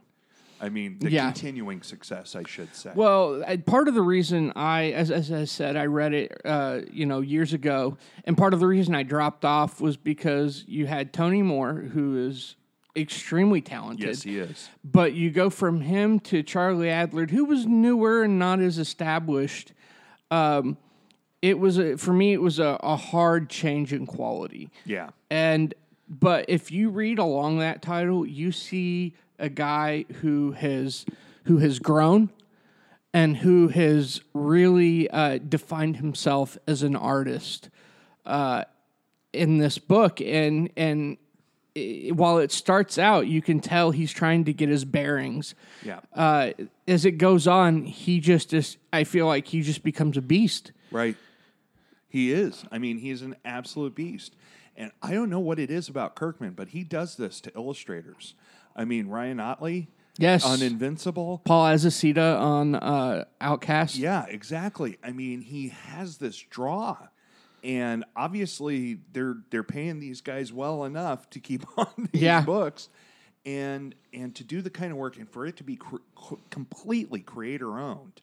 I 0.60 0.68
mean, 0.70 1.00
the 1.00 1.10
Yeah. 1.10 1.26
continuing 1.32 1.82
success, 1.82 2.36
I 2.36 2.44
should 2.44 2.76
say. 2.76 2.92
Well, 2.94 3.42
I, 3.48 3.56
part 3.58 3.88
of 3.88 3.94
the 3.96 4.02
reason 4.02 4.52
I, 4.56 4.92
as, 4.92 5.10
as 5.10 5.32
I 5.32 5.46
said, 5.46 5.76
I 5.78 5.86
read 5.86 6.14
it, 6.14 6.42
uh, 6.46 6.82
you 6.92 7.06
know, 7.06 7.22
years 7.22 7.54
ago, 7.54 7.98
and 8.26 8.38
part 8.38 8.54
of 8.54 8.60
the 8.60 8.68
reason 8.68 8.94
I 8.94 9.04
dropped 9.04 9.46
off 9.46 9.80
was 9.82 9.96
because 9.98 10.66
you 10.68 10.86
had 10.88 11.14
Tony 11.14 11.42
Moore, 11.42 11.74
who 11.76 12.28
is 12.28 12.58
extremely 12.98 13.62
talented. 13.62 14.06
yes, 14.06 14.22
he 14.24 14.38
is. 14.38 14.70
But 14.84 15.14
you 15.14 15.32
go 15.32 15.50
from 15.50 15.80
him 15.82 16.20
to 16.20 16.44
Charlie 16.44 16.88
Adlard, 16.88 17.32
who 17.32 17.46
was 17.46 17.66
newer 17.66 18.22
and 18.24 18.38
not 18.38 18.60
as 18.60 18.78
established. 18.78 19.72
Um, 20.32 20.78
it 21.42 21.60
was 21.60 21.78
a, 21.78 21.98
for 21.98 22.14
me, 22.14 22.34
it 22.34 22.42
was 22.42 22.60
a, 22.60 22.80
a 22.82 22.96
hard 22.96 23.50
change 23.50 23.94
in 23.94 24.06
quality. 24.06 24.70
Yeah. 24.86 25.10
And 25.30 25.74
but 26.08 26.46
if 26.48 26.72
you 26.72 26.90
read 26.90 27.20
along 27.20 27.60
that 27.60 27.82
title, 27.82 28.26
you 28.26 28.52
see 28.52 29.14
a 29.40 29.50
guy 29.50 30.06
who 30.22 30.52
has 30.52 31.06
who 31.46 31.58
has 31.58 31.80
grown 31.80 32.30
and 33.14 33.38
who 33.38 33.70
has 33.70 34.22
really 34.34 35.10
uh, 35.10 35.38
defined 35.38 35.98
himself 35.98 36.58
as 36.68 36.84
an 36.84 36.96
artist 36.96 37.70
uh, 38.26 38.64
in 39.34 39.58
this 39.58 39.78
book. 39.78 40.22
And 40.22 40.70
and 40.78 41.18
i 41.78 42.12
while 42.14 42.38
it 42.38 42.52
starts 42.52 42.98
out, 42.98 43.28
you 43.28 43.42
can 43.42 43.60
tell 43.60 43.92
he's 43.92 44.12
trying 44.12 44.46
to 44.46 44.54
get 44.54 44.70
his 44.70 44.86
bearings. 44.86 45.56
Yeah. 45.84 46.00
Uh, 46.14 46.52
as 46.88 47.06
it 47.06 47.14
goes 47.14 47.48
on, 47.48 47.86
he 47.86 48.20
just 48.20 48.54
is. 48.54 48.78
I 48.92 49.04
feel 49.04 49.28
like 49.28 49.48
he 49.48 49.62
just 49.62 49.84
becomes 49.84 50.18
a 50.18 50.22
beast. 50.22 50.72
Right. 50.92 51.16
He 52.10 52.34
is. 52.34 52.66
I 52.72 52.78
mean, 52.78 52.98
he's 52.98 53.22
an 53.22 53.36
absolute 53.46 53.96
beast. 53.96 54.36
And 54.76 54.92
I 55.02 55.12
don't 55.14 55.30
know 55.30 55.40
what 55.40 55.60
it 55.60 55.70
is 55.72 55.88
about 55.88 56.16
Kirkman, 56.16 56.54
but 56.54 56.70
he 56.70 56.84
does 56.84 57.16
this 57.16 57.40
to 57.42 57.54
illustrators. 57.56 58.36
I 58.76 58.86
mean, 58.86 59.08
Ryan 59.08 59.40
Ottley 59.40 59.90
Yes, 60.18 60.46
on 60.46 60.62
Invincible. 60.62 61.42
Paul 61.46 61.66
Azaceta 61.74 62.40
on 62.40 62.76
uh, 62.76 63.26
Outcast. 63.40 63.96
Yeah, 63.96 64.26
exactly. 64.28 64.98
I 65.04 65.12
mean, 65.12 65.42
he 65.42 65.70
has 65.70 66.18
this 66.18 66.38
draw. 66.38 66.98
And 67.64 68.06
obviously 68.16 69.00
they're 69.14 69.38
they're 69.52 69.64
paying 69.64 70.00
these 70.00 70.22
guys 70.22 70.52
well 70.52 70.84
enough 70.86 71.30
to 71.32 71.40
keep 71.40 71.64
on 71.78 72.10
these 72.12 72.22
Yeah. 72.24 72.42
books 72.42 72.90
and 73.46 73.94
and 74.14 74.36
to 74.36 74.44
do 74.44 74.62
the 74.62 74.70
kind 74.70 74.92
of 74.92 74.98
work 74.98 75.18
and 75.18 75.30
for 75.30 75.46
it 75.46 75.58
to 75.58 75.64
be 75.64 75.76
cr- 75.76 75.98
completely 76.50 77.20
creator 77.22 77.80
owned. 77.80 78.22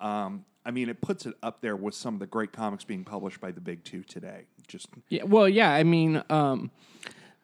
Um, 0.00 0.44
I 0.64 0.70
mean, 0.70 0.88
it 0.88 1.00
puts 1.00 1.26
it 1.26 1.34
up 1.42 1.60
there 1.60 1.74
with 1.76 1.94
some 1.94 2.14
of 2.14 2.20
the 2.20 2.26
great 2.26 2.52
comics 2.52 2.84
being 2.84 3.04
published 3.04 3.40
by 3.40 3.50
the 3.52 3.60
big 3.60 3.82
two 3.84 4.02
today. 4.02 4.46
Just 4.68 4.88
Yeah, 5.08 5.24
well, 5.24 5.48
yeah. 5.48 5.70
I 5.72 5.82
mean, 5.84 6.22
um, 6.30 6.70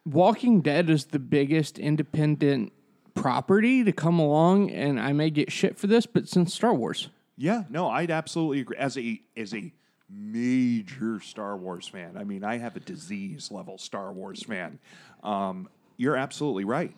Walking 0.05 0.61
Dead 0.61 0.89
is 0.89 1.07
the 1.07 1.19
biggest 1.19 1.79
independent 1.79 2.73
property 3.15 3.83
to 3.85 3.93
come 3.93 4.19
along, 4.21 4.71
and 4.71 5.01
I 5.01 5.13
may 5.13 5.31
get 5.31 5.51
shit 5.53 5.77
for 5.77 5.87
this, 5.89 6.07
but 6.07 6.29
since 6.29 6.55
Star 6.55 6.73
Wars, 6.75 7.09
Yeah, 7.37 7.65
no, 7.69 7.89
I'd 7.89 8.11
absolutely 8.11 8.61
agree. 8.61 8.77
As 8.77 8.97
a 8.97 9.21
as 9.37 9.53
a 9.55 9.73
major 10.11 11.21
Star 11.21 11.57
Wars 11.57 11.89
fan, 11.89 12.17
I 12.17 12.25
mean, 12.25 12.45
I 12.45 12.59
have 12.59 12.77
a 12.77 12.81
disease 12.81 13.51
level 13.51 13.79
Star 13.79 14.13
Wars 14.13 14.43
fan. 14.43 14.79
Um, 15.23 15.69
you're 15.97 16.17
absolutely 16.17 16.65
right. 16.65 16.95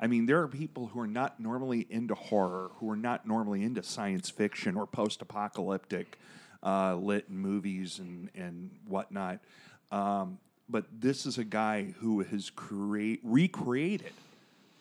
I 0.00 0.06
mean, 0.06 0.26
there 0.26 0.40
are 0.40 0.48
people 0.48 0.86
who 0.86 1.00
are 1.00 1.06
not 1.08 1.40
normally 1.40 1.86
into 1.90 2.14
horror, 2.14 2.70
who 2.76 2.90
are 2.90 2.96
not 2.96 3.26
normally 3.26 3.62
into 3.62 3.82
science 3.82 4.30
fiction 4.30 4.76
or 4.76 4.86
post 4.86 5.22
apocalyptic 5.22 6.18
uh, 6.62 6.94
lit 6.96 7.30
movies 7.30 7.98
and 7.98 8.30
and 8.34 8.70
whatnot. 8.86 9.40
Um, 9.90 10.38
but 10.68 10.84
this 11.00 11.26
is 11.26 11.38
a 11.38 11.44
guy 11.44 11.94
who 11.98 12.20
has 12.20 12.50
create 12.50 13.20
recreated 13.24 14.12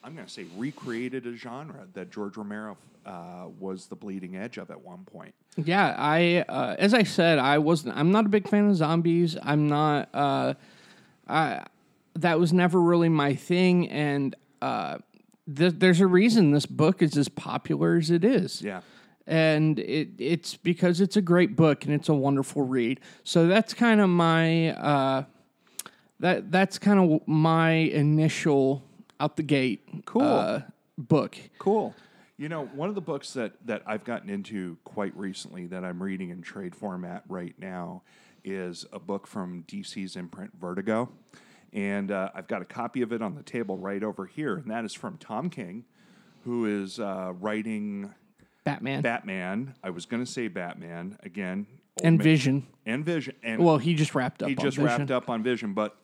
I'm 0.08 0.15
going 0.15 0.26
to 0.26 0.32
say 0.32 0.46
recreated 0.56 1.28
a 1.28 1.36
genre 1.36 1.86
that 1.93 2.10
George 2.12 2.38
Romero 2.38 2.78
uh, 3.06 3.48
was 3.60 3.88
the 3.88 3.96
bleeding 3.98 4.38
edge 4.38 4.58
of 4.58 4.72
at 4.72 4.80
one 4.80 5.04
point. 5.04 5.36
yeah, 5.58 5.93
I 5.98 6.46
uh, 6.48 6.78
as 6.80 6.93
I 6.93 7.04
said, 7.04 7.39
I 7.39 7.58
wasn't. 7.58 7.98
I'm 7.98 8.10
not 8.13 8.26
a 8.26 8.30
big 8.30 8.48
fan 8.48 8.70
of 8.70 8.78
zombies. 8.78 9.36
I'm 9.43 9.67
not. 9.67 10.08
Uh, 10.13 10.54
I 11.28 11.65
that 12.15 12.39
was 12.39 12.54
never 12.54 12.82
really 12.82 13.10
my 13.10 13.36
thing, 13.36 13.89
and 13.89 14.34
uh, 14.62 15.00
th- 15.54 15.74
there's 15.76 16.00
a 16.00 16.08
reason 16.08 16.52
this 16.52 16.65
book 16.65 17.02
is 17.02 17.17
as 17.17 17.28
popular 17.28 17.98
as 17.98 18.10
it 18.10 18.24
is. 18.24 18.62
Yeah. 18.62 18.80
and 19.26 19.78
it 19.78 20.12
it's 20.20 20.56
because 20.56 21.02
it's 21.02 21.17
a 21.17 21.22
great 21.22 21.58
book 21.58 21.84
and 21.84 21.93
it's 21.93 22.08
a 22.08 22.13
wonderful 22.13 22.62
read. 22.62 23.02
So 23.26 23.48
that's 23.48 23.74
kind 23.74 24.00
of 24.00 24.10
my 24.10 24.70
uh, 24.72 25.24
that 26.22 26.50
that's 26.50 26.80
kind 26.80 26.98
of 26.98 27.28
my 27.28 27.72
initial 27.72 28.87
out 29.19 29.36
the 29.38 29.43
gate 29.43 30.06
Cool. 30.06 30.21
uh, 30.23 30.62
book. 30.97 31.38
Cool. 31.60 31.95
You 32.38 32.49
know, 32.49 32.65
one 32.67 32.89
of 32.89 32.95
the 32.95 33.01
books 33.01 33.34
that, 33.34 33.53
that 33.65 33.82
I've 33.88 34.03
gotten 34.03 34.30
into 34.30 34.77
quite 34.84 35.15
recently 35.17 35.65
that 35.67 35.84
I'm 35.84 36.01
reading 36.03 36.30
in 36.30 36.41
trade 36.41 36.75
format 36.75 37.23
right 37.27 37.56
now 37.58 38.03
is 38.43 38.86
a 38.93 38.99
book 38.99 39.25
from 39.27 39.63
DC's 39.67 40.15
imprint 40.15 40.51
Vertigo. 40.60 41.10
And 41.73 42.12
uh, 42.12 42.30
I've 42.36 42.47
got 42.47 42.62
a 42.62 42.65
copy 42.65 43.01
of 43.01 43.12
it 43.12 43.21
on 43.21 43.36
the 43.36 43.43
table 43.43 43.77
right 43.77 44.03
over 44.03 44.25
here. 44.25 44.56
And 44.56 44.69
that 44.71 44.86
is 44.86 44.93
from 44.93 45.17
Tom 45.17 45.49
King, 45.49 45.84
who 46.45 46.65
is 46.65 46.99
uh, 46.99 47.34
writing 47.39 48.13
Batman 48.63 49.01
Batman. 49.01 49.73
I 49.84 49.89
was 49.89 50.06
going 50.06 50.23
to 50.23 50.32
say 50.32 50.47
Batman 50.47 51.17
again. 51.23 51.65
and 52.03 52.17
man- 52.17 52.23
Vision. 52.23 52.67
And 52.86 53.03
Vision. 53.03 53.36
And 53.43 53.63
Well, 53.63 53.80
he 53.80 53.95
just 53.95 54.13
wrapped 54.15 54.43
up. 54.43 54.49
he 54.49 54.56
just 54.56 54.77
Vision. 54.77 54.84
wrapped 54.86 55.12
up 55.12 55.30
on 55.30 55.41
Vision, 55.43 55.73
but 55.73 55.97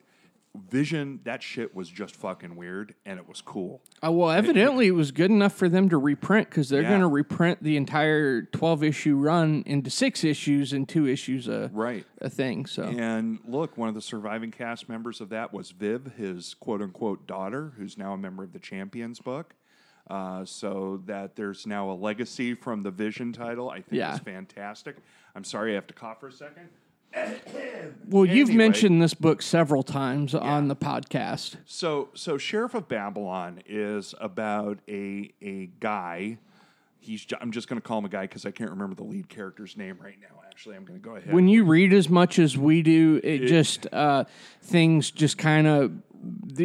Vision, 0.69 1.19
that 1.23 1.41
shit 1.41 1.73
was 1.73 1.89
just 1.89 2.15
fucking 2.15 2.55
weird, 2.55 2.93
and 3.07 3.17
it 3.17 3.27
was 3.27 3.41
cool. 3.41 3.81
Uh, 4.05 4.11
well, 4.11 4.29
evidently 4.29 4.85
it 4.85 4.91
was 4.91 5.11
good 5.11 5.31
enough 5.31 5.53
for 5.53 5.67
them 5.67 5.89
to 5.89 5.97
reprint 5.97 6.47
because 6.47 6.69
they're 6.69 6.83
Yeah. 6.83 6.89
going 6.89 7.01
to 7.01 7.07
reprint 7.07 7.63
the 7.63 7.75
entire 7.75 8.43
twelve 8.43 8.83
issue 8.83 9.15
run 9.15 9.63
into 9.65 9.89
six 9.89 10.23
issues 10.23 10.71
and 10.71 10.87
two 10.87 11.07
issues 11.07 11.47
a 11.47 11.71
Right. 11.73 12.05
a 12.21 12.29
thing. 12.29 12.67
So 12.67 12.83
And 12.83 13.39
look, 13.47 13.77
one 13.79 13.89
of 13.89 13.95
the 13.95 14.01
surviving 14.01 14.51
cast 14.51 14.87
members 14.87 15.21
of 15.21 15.29
that 15.29 15.53
was 15.53 15.71
Viv, 15.71 16.13
his 16.17 16.53
quote 16.53 16.83
unquote 16.83 17.25
daughter, 17.25 17.73
who's 17.77 17.97
now 17.97 18.13
a 18.13 18.17
member 18.17 18.43
of 18.43 18.53
the 18.53 18.59
Champions 18.59 19.19
book. 19.19 19.55
Uh, 20.07 20.43
so 20.45 21.01
that 21.07 21.35
there's 21.35 21.65
now 21.65 21.89
a 21.89 21.93
legacy 21.95 22.53
from 22.53 22.83
the 22.83 22.91
Vision 22.91 23.31
title, 23.33 23.69
I 23.71 23.77
think 23.81 23.93
Yeah. 23.93 24.13
is 24.13 24.19
fantastic. 24.19 24.97
I'm 25.33 25.45
sorry, 25.45 25.71
I 25.71 25.75
have 25.75 25.87
to 25.87 25.93
cough 25.95 26.19
for 26.19 26.27
a 26.27 26.31
second. 26.31 26.67
Well, 28.07 28.25
you've 28.25 28.53
mentioned 28.53 29.01
this 29.01 29.13
book 29.13 29.41
several 29.41 29.83
times 29.83 30.33
on 30.35 30.67
the 30.67 30.75
podcast. 30.75 31.57
So, 31.65 32.09
so 32.13 32.37
Sheriff 32.37 32.73
of 32.73 32.87
Babylon 32.87 33.61
is 33.65 34.13
about 34.19 34.79
a 34.87 35.31
a 35.41 35.67
guy. 35.79 36.37
He's 36.99 37.25
I'm 37.41 37.51
just 37.51 37.67
going 37.67 37.81
to 37.81 37.85
call 37.87 37.99
him 37.99 38.05
a 38.05 38.09
guy 38.09 38.23
because 38.23 38.45
I 38.45 38.51
can't 38.51 38.69
remember 38.69 38.95
the 38.95 39.03
lead 39.03 39.29
character's 39.29 39.77
name 39.77 39.97
right 40.01 40.17
now. 40.21 40.42
Actually, 40.53 40.75
I'm 40.75 40.85
going 40.85 40.99
to 40.99 41.03
go 41.03 41.15
ahead. 41.15 41.33
when 41.33 41.47
you 41.47 41.63
read 41.63 41.93
as 41.93 42.09
much 42.09 42.37
as 42.37 42.55
we 42.55 42.83
do, 42.83 43.19
it, 43.23 43.47
just 43.47 43.91
uh, 43.91 44.25
things 44.61 45.09
just 45.09 45.39
kind 45.39 45.65
of 45.65 45.91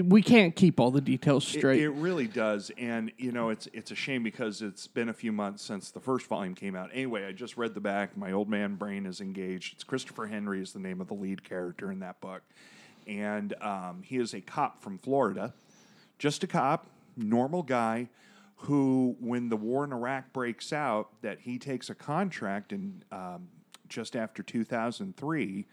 we 0.05 0.20
can't 0.20 0.55
keep 0.55 0.79
all 0.79 0.90
the 0.90 1.01
details 1.01 1.42
It- 1.55 1.59
straight. 1.59 1.81
It, 1.81 1.88
really 1.88 2.27
does, 2.27 2.70
and 2.77 3.11
you 3.16 3.33
know 3.33 3.48
it's 3.48 3.66
it's 3.72 3.90
a 3.90 3.94
shame 3.94 4.22
because 4.22 4.61
it's 4.61 4.87
been 4.87 5.09
a 5.09 5.14
few 5.14 5.33
months 5.33 5.62
since 5.64 5.90
the 5.90 6.01
first 6.01 6.27
volume 6.27 6.55
came 6.55 6.77
out. 6.77 6.90
Anyway, 6.92 7.24
I 7.24 7.33
just 7.33 7.57
read 7.57 7.72
the 7.72 7.81
back. 7.81 8.14
My 8.14 8.31
old 8.33 8.51
man 8.51 8.74
brain 8.74 9.07
is 9.07 9.22
engaged. 9.22 9.72
It's 9.72 9.85
Christopher 9.85 10.27
Henry 10.27 10.61
is 10.61 10.74
the 10.74 10.81
name 10.81 11.01
of 11.01 11.09
the 11.09 11.14
lead 11.14 11.42
character 11.42 11.90
in 11.90 12.01
that 12.01 12.20
book, 12.20 12.42
and 13.07 13.55
um, 13.62 14.03
he 14.05 14.18
is 14.18 14.35
a 14.35 14.42
cop 14.42 14.83
from 14.83 14.98
Florida, 14.98 15.55
just 16.18 16.44
a 16.44 16.46
cop, 16.46 16.88
normal 17.16 17.62
guy, 17.62 18.11
who 18.57 19.16
when 19.18 19.48
the 19.48 19.57
war 19.57 19.83
in 19.83 19.94
Iraq 19.94 20.35
breaks 20.35 20.74
out, 20.74 21.09
that 21.22 21.40
he 21.40 21.59
takes 21.59 21.88
a 21.88 21.94
contract 21.94 22.70
in 22.74 23.03
um, 23.11 23.48
just 23.88 24.16
after 24.16 24.42
two 24.42 24.64
thousand 24.64 25.16
three. 25.16 25.66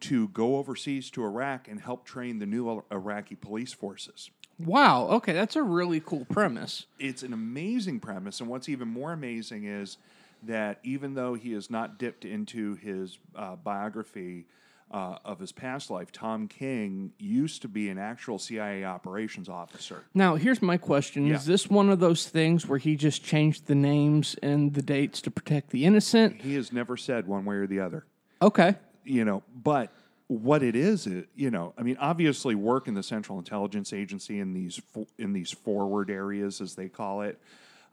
To 0.00 0.26
go 0.28 0.56
overseas 0.56 1.08
to 1.10 1.22
Iraq 1.22 1.68
and 1.68 1.80
help 1.80 2.04
train 2.04 2.40
the 2.40 2.46
new 2.46 2.82
Iraqi 2.90 3.36
police 3.36 3.72
forces 3.72 4.28
wow. 4.58 5.06
Okay, 5.08 5.32
that's 5.32 5.56
a 5.56 5.62
really 5.62 6.00
cool 6.00 6.24
premise. 6.24 6.86
it's 6.98 7.22
an 7.22 7.32
amazing 7.32 8.00
premise, 8.00 8.40
and 8.40 8.48
what's 8.48 8.68
even 8.68 8.88
more 8.88 9.12
amazing 9.12 9.64
is 9.64 9.98
that 10.42 10.78
even 10.82 11.14
though 11.14 11.34
he 11.34 11.52
has 11.52 11.70
not 11.70 11.98
dipped 11.98 12.24
into 12.24 12.74
his 12.76 13.18
uh, 13.34 13.56
biography 13.56 14.46
uh, 14.94 15.18
of 15.24 15.40
his 15.40 15.50
past 15.50 15.90
life, 15.90 16.12
Tom 16.12 16.46
King 16.46 17.12
used 17.18 17.62
to 17.62 17.68
be 17.68 17.88
an 17.88 17.98
actual 17.98 18.38
CIA 18.38 18.84
operations 18.84 19.48
officer. 19.48 20.04
Now, 20.14 20.36
here's 20.36 20.62
my 20.62 20.76
question: 20.76 21.26
Yeah. 21.26 21.34
Is 21.34 21.46
this 21.46 21.68
one 21.68 21.90
of 21.90 21.98
those 21.98 22.28
things 22.28 22.68
where 22.68 22.78
he 22.78 22.94
just 22.94 23.24
changed 23.24 23.66
the 23.66 23.74
names 23.74 24.36
and 24.40 24.72
the 24.72 24.82
dates 24.82 25.20
to 25.22 25.32
protect 25.32 25.70
the 25.70 25.84
innocent? 25.84 26.40
He 26.42 26.54
has 26.54 26.72
never 26.72 26.96
said 26.96 27.26
one 27.26 27.44
way 27.44 27.56
or 27.56 27.66
the 27.66 27.80
other, 27.80 28.04
Okay. 28.40 28.76
you 29.02 29.24
know. 29.24 29.42
But 29.64 29.90
what 30.28 30.62
it 30.62 30.76
is, 30.76 31.08
it, 31.08 31.28
you 31.34 31.50
know, 31.50 31.74
I 31.76 31.82
mean, 31.82 31.96
obviously, 31.98 32.54
work 32.54 32.86
in 32.86 32.94
the 32.94 33.02
Central 33.02 33.38
Intelligence 33.38 33.92
Agency 33.92 34.38
in 34.38 34.54
these 34.54 34.76
fo- 34.92 35.08
in 35.18 35.32
these 35.32 35.50
forward 35.50 36.08
areas, 36.08 36.60
as 36.60 36.76
they 36.76 36.88
call 36.88 37.22
it, 37.22 37.40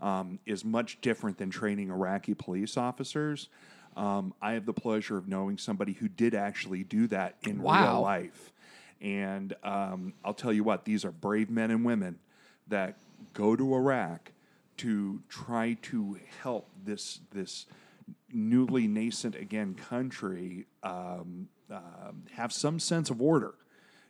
um, 0.02 0.38
is 0.46 0.64
much 0.64 1.02
different 1.02 1.40
than 1.40 1.50
training 1.50 1.90
Iraqi 1.90 2.36
police 2.36 2.78
officers. 2.78 3.50
Um, 3.96 4.34
I 4.42 4.54
have 4.54 4.66
the 4.66 4.74
pleasure 4.74 5.18
of 5.18 5.28
knowing 5.28 5.58
somebody 5.58 5.94
who 5.94 6.08
did 6.08 6.34
actually 6.34 6.84
do 6.84 7.08
that 7.08 7.36
in 7.42 7.62
Wow. 7.62 7.82
real 7.94 8.02
life. 8.02 8.52
And 9.02 9.54
um, 9.64 10.14
I'll 10.24 10.34
tell 10.34 10.54
you 10.54 10.64
what, 10.64 10.86
these 10.86 11.04
are 11.04 11.12
brave 11.12 11.50
men 11.50 11.72
and 11.72 11.84
women 11.84 12.20
that 12.68 12.98
go 13.34 13.56
to 13.56 13.76
Iraq 13.76 14.32
to 14.78 15.22
try 15.30 15.78
to 15.84 16.18
help 16.42 16.68
this 16.86 17.20
this 17.32 17.66
newly 18.34 18.88
nascent 18.88 19.36
again 19.36 19.76
country 19.76 20.66
um, 20.84 21.48
um 21.70 22.24
have 22.34 22.52
some 22.54 22.80
sense 22.80 23.10
of 23.10 23.22
order. 23.22 23.54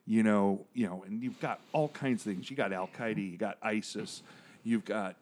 You 0.06 0.24
know, 0.24 0.66
you 0.74 0.88
know, 0.88 1.04
and 1.06 1.22
you've 1.24 1.40
got 1.40 1.62
all 1.74 1.88
kinds 1.90 2.26
of 2.26 2.34
things. 2.34 2.50
You 2.50 2.58
got 2.58 2.74
Al 2.74 2.90
Qaeda, 2.98 3.32
you 3.32 3.38
got 3.38 3.58
ISIS, 3.62 4.24
you've 4.64 4.84
got 4.86 5.16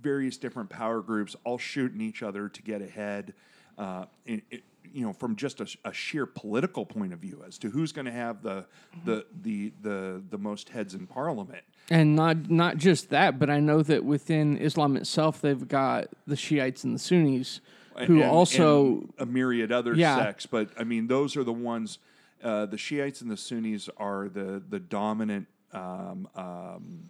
various 0.00 0.36
different 0.36 0.70
power 0.70 1.00
groups 1.00 1.34
all 1.44 1.58
shooting 1.58 2.00
each 2.00 2.22
other 2.22 2.48
to 2.48 2.62
get 2.62 2.80
ahead. 2.82 3.34
Uh, 3.78 4.06
it, 4.26 4.42
it, 4.50 4.62
you 4.92 5.06
know, 5.06 5.12
from 5.12 5.36
just 5.36 5.60
a, 5.60 5.68
a, 5.84 5.92
sheer 5.92 6.26
political 6.26 6.84
point 6.84 7.12
of 7.12 7.20
view 7.20 7.44
as 7.46 7.58
to 7.58 7.70
who's 7.70 7.92
going 7.92 8.06
to 8.06 8.12
have 8.12 8.42
the, 8.42 8.66
the 9.04 9.24
the 9.42 9.72
the 9.82 10.22
the 10.30 10.38
most 10.38 10.70
heads 10.70 10.94
in 10.94 11.06
parliament. 11.06 11.62
And 11.90 12.16
not 12.16 12.50
not 12.50 12.76
just 12.76 13.10
that, 13.10 13.38
but 13.38 13.50
I 13.50 13.60
know 13.60 13.82
that 13.82 14.04
within 14.04 14.56
Islam 14.58 14.96
itself, 14.96 15.40
they've 15.40 15.68
got 15.68 16.08
the 16.26 16.36
Shiites 16.36 16.84
and 16.84 16.94
the 16.94 16.98
Sunnis, 16.98 17.60
who 18.06 18.22
and, 18.22 18.30
also 18.30 18.84
and 18.92 19.14
a 19.18 19.26
myriad 19.26 19.72
other 19.72 19.94
Yeah. 19.94 20.16
sects. 20.16 20.46
But 20.46 20.70
I 20.78 20.84
mean, 20.84 21.06
those 21.06 21.36
are 21.36 21.44
the 21.44 21.52
ones. 21.52 21.98
Uh, 22.42 22.66
the 22.66 22.78
Shiites 22.78 23.20
and 23.20 23.30
the 23.30 23.36
Sunnis 23.36 23.88
are 23.96 24.28
the 24.28 24.62
the 24.68 24.80
dominant 24.80 25.46
um, 25.72 26.28
um, 26.34 27.08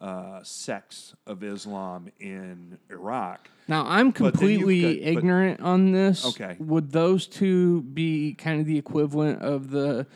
uh, 0.00 0.40
sects 0.42 1.14
of 1.26 1.42
Islam 1.42 2.08
in 2.18 2.78
Iraq. 2.90 3.50
Now 3.68 3.84
I'm 3.86 4.10
But 4.10 4.32
completely 4.32 4.80
got- 4.82 5.04
but- 5.04 5.12
ignorant 5.18 5.60
on 5.60 5.92
this. 5.92 6.24
Okay. 6.26 6.56
Would 6.58 6.90
those 6.92 7.26
two 7.26 7.82
be 7.82 8.34
kind 8.34 8.60
of 8.60 8.66
the 8.66 8.78
equivalent 8.78 9.42
of 9.42 9.70
the? 9.70 10.06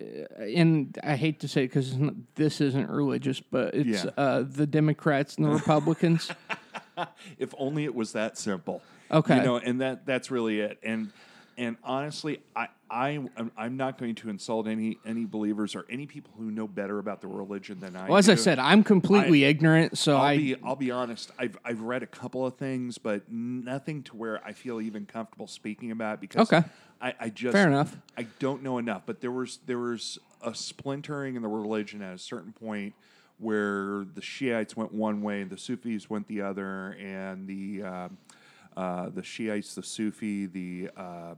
Uh, 0.00 0.04
and 0.42 0.98
I 1.02 1.16
hate 1.16 1.40
to 1.40 1.48
say 1.48 1.64
it 1.64 1.68
because 1.68 1.96
this 2.34 2.60
isn't 2.60 2.90
religious, 2.90 3.40
but 3.40 3.74
it's 3.74 4.04
Yeah. 4.04 4.10
uh, 4.16 4.42
the 4.46 4.66
Democrats 4.66 5.36
and 5.36 5.46
the 5.46 5.50
Republicans. 5.50 6.30
if 7.38 7.54
only 7.58 7.84
it 7.84 7.94
was 7.94 8.12
that 8.12 8.36
simple. 8.38 8.82
Okay. 9.10 9.36
You 9.38 9.42
know, 9.42 9.56
and 9.56 9.80
that 9.80 10.04
that's 10.06 10.30
really 10.30 10.60
it. 10.60 10.78
And 10.82 11.12
and 11.56 11.76
honestly, 11.84 12.40
I 12.54 12.68
I 12.90 13.18
I'm- 13.56 13.76
not 13.76 13.98
going 13.98 14.14
to 14.16 14.30
insult 14.30 14.66
any 14.66 14.98
any 15.04 15.24
believers 15.24 15.74
or 15.74 15.84
any 15.90 16.06
people 16.06 16.32
who 16.36 16.50
know 16.50 16.66
better 16.68 16.98
about 16.98 17.20
the 17.20 17.26
religion 17.26 17.80
than 17.80 17.96
I 17.96 18.08
well, 18.08 18.18
as 18.18 18.28
I 18.28 18.34
said, 18.34 18.58
I'm 18.58 18.84
completely 18.84 19.44
ignorant, 19.44 19.98
so 19.98 20.16
I'll 20.16 20.22
I 20.22 20.36
be 20.36 20.56
I'll 20.62 20.76
be 20.76 20.90
honest. 20.90 21.30
I've 21.38 21.56
I've 21.64 21.80
read 21.80 22.02
a 22.02 22.06
couple 22.06 22.46
of 22.46 22.56
things, 22.56 22.98
but 22.98 23.30
nothing 23.30 24.02
to 24.04 24.16
where 24.16 24.44
I 24.44 24.52
feel 24.52 24.80
even 24.80 25.06
comfortable 25.06 25.46
speaking 25.46 25.90
about 25.90 26.20
because 26.20 26.52
Okay. 26.52 26.66
I, 27.00 27.14
I 27.20 27.28
just 27.30 27.52
Fair 27.52 27.66
enough. 27.66 27.96
I 28.16 28.24
don't 28.38 28.62
know 28.62 28.78
enough. 28.78 29.02
But 29.06 29.20
there 29.20 29.32
was 29.32 29.58
there 29.66 29.78
was 29.78 30.18
a 30.42 30.54
splintering 30.54 31.36
in 31.36 31.42
the 31.42 31.48
religion 31.48 32.02
at 32.02 32.14
a 32.14 32.18
certain 32.18 32.52
point 32.52 32.94
where 33.38 34.04
the 34.14 34.22
Shiites 34.22 34.76
went 34.76 34.92
one 34.92 35.20
way 35.20 35.40
and 35.40 35.50
the 35.50 35.58
Sufis 35.58 36.08
went 36.08 36.28
the 36.28 36.42
other, 36.42 36.92
and 37.00 37.48
the 37.48 37.82
um 37.82 38.18
uh, 38.76 39.08
the 39.10 39.22
Shiites, 39.22 39.74
the 39.74 39.82
Sufi, 39.82 40.46
the 40.46 40.90
uh, 40.96 41.34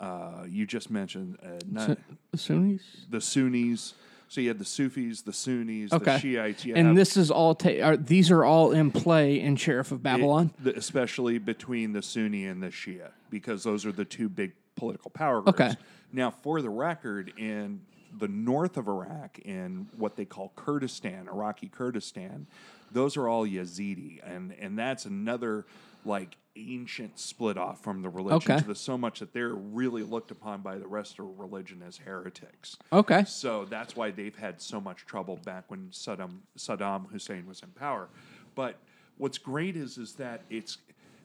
uh, 0.00 0.44
you 0.48 0.66
just 0.66 0.90
mentioned 0.90 1.38
uh, 1.42 1.58
not, 1.68 1.98
the 2.30 2.38
Sunnis. 2.38 2.82
the 3.10 3.20
Sunnis. 3.20 3.94
So 4.30 4.42
you 4.42 4.48
had 4.48 4.58
the 4.58 4.64
Sufis, 4.64 5.22
the 5.22 5.32
Sunnis, 5.32 5.90
Okay. 5.92 6.04
the 6.12 6.18
Shiites. 6.18 6.64
And 6.66 6.88
have- 6.88 6.96
this 6.96 7.16
is 7.16 7.30
all. 7.30 7.54
Ta- 7.54 7.80
are, 7.82 7.96
these 7.96 8.30
are 8.30 8.44
all 8.44 8.72
in 8.72 8.90
play 8.90 9.40
in 9.40 9.56
Sheriff 9.56 9.90
of 9.90 10.02
Babylon. 10.02 10.52
it- 10.58 10.64
the- 10.64 10.76
especially 10.76 11.38
between 11.38 11.92
the 11.92 12.02
Sunni 12.02 12.44
and 12.44 12.62
the 12.62 12.68
Shia, 12.68 13.10
because 13.30 13.64
those 13.64 13.86
are 13.86 13.92
the 13.92 14.04
two 14.04 14.28
big 14.28 14.52
political 14.76 15.10
power 15.10 15.40
groups. 15.40 15.58
Okay. 15.60 15.74
Now, 16.12 16.30
for 16.30 16.60
the 16.62 16.70
record, 16.70 17.32
in 17.38 17.80
the 18.16 18.28
north 18.28 18.76
of 18.76 18.86
Iraq, 18.86 19.38
in 19.40 19.88
what 19.96 20.16
they 20.16 20.24
call 20.24 20.52
Kurdistan, 20.56 21.26
Iraqi 21.28 21.68
Kurdistan, 21.68 22.46
those 22.92 23.16
are 23.16 23.28
all 23.28 23.46
Yazidi, 23.46 24.20
and 24.24 24.52
and 24.60 24.78
that's 24.78 25.06
another 25.06 25.66
like 26.04 26.36
ancient 26.56 27.18
split 27.18 27.56
off 27.56 27.82
from 27.84 28.02
the 28.02 28.08
religion 28.08 28.52
Okay. 28.52 28.58
to 28.60 28.66
the 28.66 28.74
so 28.74 28.98
much 28.98 29.20
that 29.20 29.32
they're 29.32 29.54
really 29.54 30.02
looked 30.02 30.30
upon 30.32 30.60
by 30.60 30.76
the 30.76 30.86
rest 30.88 31.18
of 31.20 31.38
religion 31.38 31.82
as 31.86 31.98
heretics. 31.98 32.76
okay. 32.92 33.24
So 33.26 33.64
that's 33.66 33.94
why 33.94 34.10
they've 34.10 34.34
had 34.36 34.60
so 34.60 34.80
much 34.80 35.06
trouble 35.06 35.36
back 35.44 35.64
when 35.70 35.88
Saddam 35.90 36.38
Saddam 36.56 37.08
Hussein 37.10 37.46
was 37.46 37.62
in 37.62 37.68
power. 37.70 38.08
But 38.56 38.76
what's 39.18 39.38
great 39.38 39.76
is 39.76 39.98
is 39.98 40.14
that 40.14 40.42
it's 40.50 40.78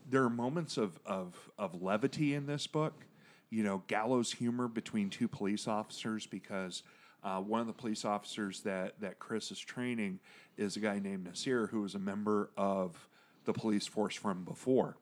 there 0.10 0.24
are 0.24 0.30
moments 0.30 0.78
of 0.78 1.00
of, 1.06 1.34
of 1.58 1.82
levity 1.82 2.36
in 2.36 2.46
this 2.46 2.68
book. 2.68 2.94
You 3.50 3.64
know, 3.64 3.84
gallows 3.88 4.32
humor 4.34 4.68
between 4.68 5.10
two 5.10 5.28
police 5.28 5.68
officers 5.68 6.26
because 6.28 6.84
uh, 7.24 7.40
one 7.40 7.62
of 7.62 7.68
the 7.68 7.74
police 7.74 8.06
officers 8.06 8.62
that 8.62 9.00
that 9.00 9.18
Chris 9.18 9.50
is 9.52 9.60
training 9.60 10.20
is 10.58 10.76
a 10.76 10.80
guy 10.80 11.00
named 11.00 11.24
Nasir 11.26 11.68
who 11.68 11.84
is 11.86 11.96
a 11.96 12.00
member 12.00 12.52
of 12.56 13.08
the 13.46 13.54
police 13.54 13.88
force 13.88 14.16
from 14.16 14.44
before. 14.44 14.98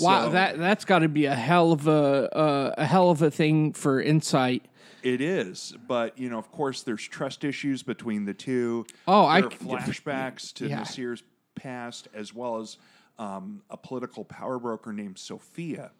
Wow, 0.00 0.26
So- 0.26 0.30
that 0.32 0.58
that's 0.58 0.84
got 0.84 1.00
to 1.00 1.08
be 1.08 1.26
a 1.26 1.34
hell 1.34 1.72
of 1.72 1.86
a 1.86 2.34
uh, 2.36 2.74
a 2.78 2.84
hell 2.86 3.10
of 3.10 3.22
a 3.22 3.30
thing 3.30 3.72
for 3.72 4.00
insight. 4.00 4.66
It 5.02 5.20
is, 5.20 5.74
but 5.88 6.16
you 6.16 6.30
know, 6.30 6.38
of 6.38 6.50
course, 6.52 6.82
there's 6.82 7.02
trust 7.02 7.42
issues 7.42 7.82
between 7.82 8.24
the 8.24 8.34
two. 8.34 8.86
Oh, 9.08 9.24
I 9.26 9.40
there 9.40 9.48
are 9.50 9.52
flashbacks 9.52 10.52
to 10.54 10.68
Yeah. 10.68 10.78
Nasir's 10.78 11.24
past, 11.56 12.06
as 12.14 12.32
well 12.32 12.58
as 12.60 12.76
um, 13.18 13.62
a 13.68 13.76
political 13.76 14.24
power 14.24 14.58
broker 14.60 14.92
named 14.92 15.18
Sophia, 15.18 15.90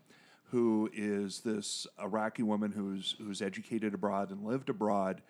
who 0.50 0.88
is 0.92 1.40
this 1.40 1.86
Iraqi 2.00 2.44
woman 2.44 2.70
who's 2.70 3.16
who's 3.18 3.42
educated 3.42 3.92
abroad 3.92 4.30
and 4.30 4.44
lived 4.44 4.68
abroad 4.68 5.20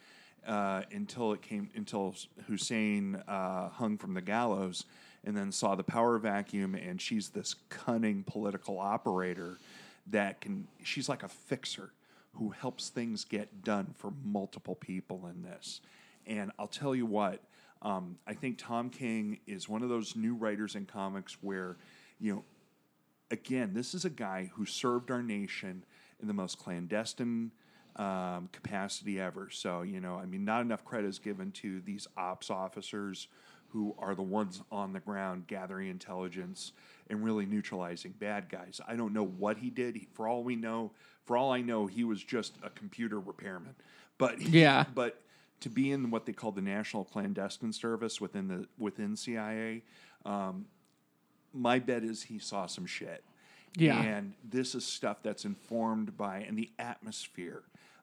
uh, 0.47 0.83
until 0.93 1.33
it 1.33 1.41
came 1.41 1.71
until 1.75 2.15
Hussein 2.47 3.17
uh, 3.27 3.71
hung 3.71 3.97
from 3.97 4.13
the 4.13 4.21
gallows, 4.23 4.85
and 5.25 5.37
then 5.37 5.53
saw 5.53 5.75
the 5.75 5.85
power 5.85 6.19
vacuum, 6.19 6.75
and 6.75 7.01
she's 7.01 7.31
this 7.31 7.55
cunning 7.69 8.25
political 8.25 8.79
operator 8.79 9.59
that 10.09 10.41
can. 10.41 10.67
She's 10.83 11.09
like 11.09 11.23
a 11.23 11.29
fixer 11.29 11.93
who 12.35 12.51
helps 12.51 12.89
things 12.89 13.25
get 13.25 13.63
done 13.63 13.95
for 13.97 14.13
multiple 14.25 14.75
people 14.75 15.27
in 15.27 15.43
this. 15.43 15.81
And 16.27 16.51
I'll 16.59 16.67
tell 16.67 16.95
you 16.95 17.05
what, 17.07 17.43
um, 17.83 18.17
I 18.27 18.35
think 18.35 18.59
Tom 18.59 18.91
King 18.91 19.41
is 19.47 19.69
one 19.69 19.83
of 19.83 19.89
those 19.89 20.17
new 20.17 20.35
writers 20.35 20.75
in 20.75 20.87
comics 20.87 21.37
where, 21.43 21.77
you 22.19 22.35
know, 22.35 22.45
again, 23.31 23.73
this 23.75 23.93
is 23.95 24.05
a 24.05 24.11
guy 24.11 24.51
who 24.55 24.65
served 24.65 25.11
our 25.11 25.23
nation 25.23 25.85
in 26.21 26.29
the 26.29 26.35
most 26.35 26.59
clandestine 26.59 27.51
um, 27.97 28.49
capacity 28.53 29.21
ever. 29.21 29.49
So, 29.51 29.83
you 29.83 30.01
know, 30.01 30.15
I 30.15 30.27
mean, 30.27 30.45
not 30.45 30.63
enough 30.63 30.85
credit 30.85 31.09
is 31.09 31.19
given 31.19 31.51
to 31.53 31.81
these 31.81 32.07
ops 32.17 32.51
officers 32.51 33.29
who 33.73 33.95
are 33.99 34.15
the 34.15 34.23
ones 34.23 34.61
on 34.71 34.93
the 34.93 35.01
ground 35.01 35.47
gathering 35.47 35.89
intelligence 35.89 36.73
and 37.09 37.25
really 37.25 37.47
neutralizing 37.47 38.13
bad 38.19 38.49
guys. 38.49 38.81
I 38.87 38.97
don't 38.97 39.13
know 39.13 39.25
what 39.25 39.59
he 39.59 39.71
did. 39.71 39.97
He, 39.97 40.09
for 40.13 40.29
all 40.29 40.43
we 40.45 40.57
know, 40.57 40.93
for 41.25 41.37
all 41.37 41.51
I 41.53 41.61
know, 41.63 41.87
he 41.87 42.05
was 42.05 42.23
just 42.23 42.55
a 42.63 42.71
computer 42.71 43.19
repairman. 43.19 43.75
But 44.19 44.41
he- 44.41 44.61
Yeah. 44.61 44.85
but 44.95 45.21
to 45.61 45.71
be 45.71 45.91
in 45.91 46.11
what 46.11 46.27
they 46.27 46.33
call 46.33 46.53
the 46.53 46.61
National 46.63 47.05
Clandestine 47.05 47.73
Service 47.73 48.21
within 48.21 48.49
the 48.49 48.69
within 48.79 49.17
CIA, 49.17 49.83
um, 50.25 50.67
my 51.53 51.79
bet 51.79 52.03
is 52.05 52.23
he 52.25 52.39
saw 52.39 52.67
some 52.67 52.87
shit. 52.87 53.25
Yeah. 53.77 54.01
And 54.03 54.35
this 54.45 54.75
is 54.75 54.85
stuff 54.85 55.23
that's 55.23 55.45
informed 55.45 56.17
by 56.17 56.39
and 56.41 56.59
the 56.59 56.71
atmosphere 56.79 57.63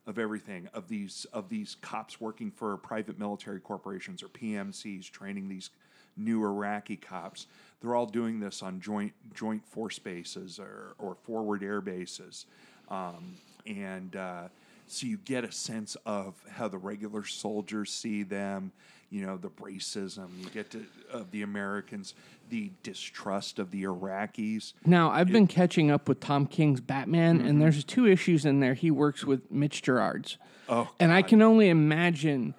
of 0.09 0.17
everything 0.17 0.67
of 0.73 0.89
these 0.89 1.27
of 1.31 1.49
these 1.49 1.75
cops 1.81 2.19
working 2.19 2.49
for 2.49 2.75
private 2.77 3.19
military 3.19 3.59
corporations 3.59 4.23
or 4.23 4.27
PMCs 4.27 5.09
training 5.11 5.47
these 5.47 5.69
new 6.17 6.43
Iraqi 6.43 6.95
cops. 6.95 7.45
They're 7.79 7.95
all 7.95 8.07
doing 8.07 8.39
this 8.39 8.63
on 8.63 8.81
joint 8.81 9.13
joint 9.35 9.63
force 9.67 9.99
bases 9.99 10.59
or, 10.59 10.95
or 10.97 11.15
forward 11.23 11.61
air 11.61 11.79
bases. 11.79 12.47
Um, 12.89 13.35
and 13.67 14.15
uh, 14.15 14.47
so 14.87 15.05
you 15.05 15.17
get 15.17 15.43
a 15.43 15.51
sense 15.51 15.95
of 16.07 16.33
how 16.49 16.67
the 16.67 16.79
regular 16.79 17.23
soldiers 17.23 17.91
see 17.91 18.23
them, 18.23 18.71
you 19.11 19.23
know, 19.23 19.37
the 19.37 19.49
racism, 19.49 20.29
you 20.39 20.49
get 20.49 20.71
to 20.71 20.83
of 21.11 21.29
the 21.29 21.43
Americans, 21.43 22.15
the 22.49 22.71
distrust 22.83 23.59
of 23.59 23.71
the 23.71 23.83
Iraqis. 23.83 24.73
Now 24.85 25.09
I've 25.11 25.27
been 25.31 25.47
catching 25.47 25.91
up 25.91 26.07
with 26.09 26.19
Tom 26.19 26.45
King's 26.47 26.81
Batman, 26.81 27.39
Mm-hmm. 27.39 27.47
and 27.47 27.61
there's 27.61 27.83
two 27.83 28.05
issues 28.05 28.45
in 28.45 28.59
there. 28.59 28.73
He 28.73 28.91
works 28.91 29.23
with 29.25 29.49
Mitch 29.51 29.81
Gerads, 29.83 30.37
Oh, 30.67 30.89
and 30.99 31.11
I 31.11 31.21
can 31.21 31.41
only 31.41 31.69
imagine. 31.69 32.53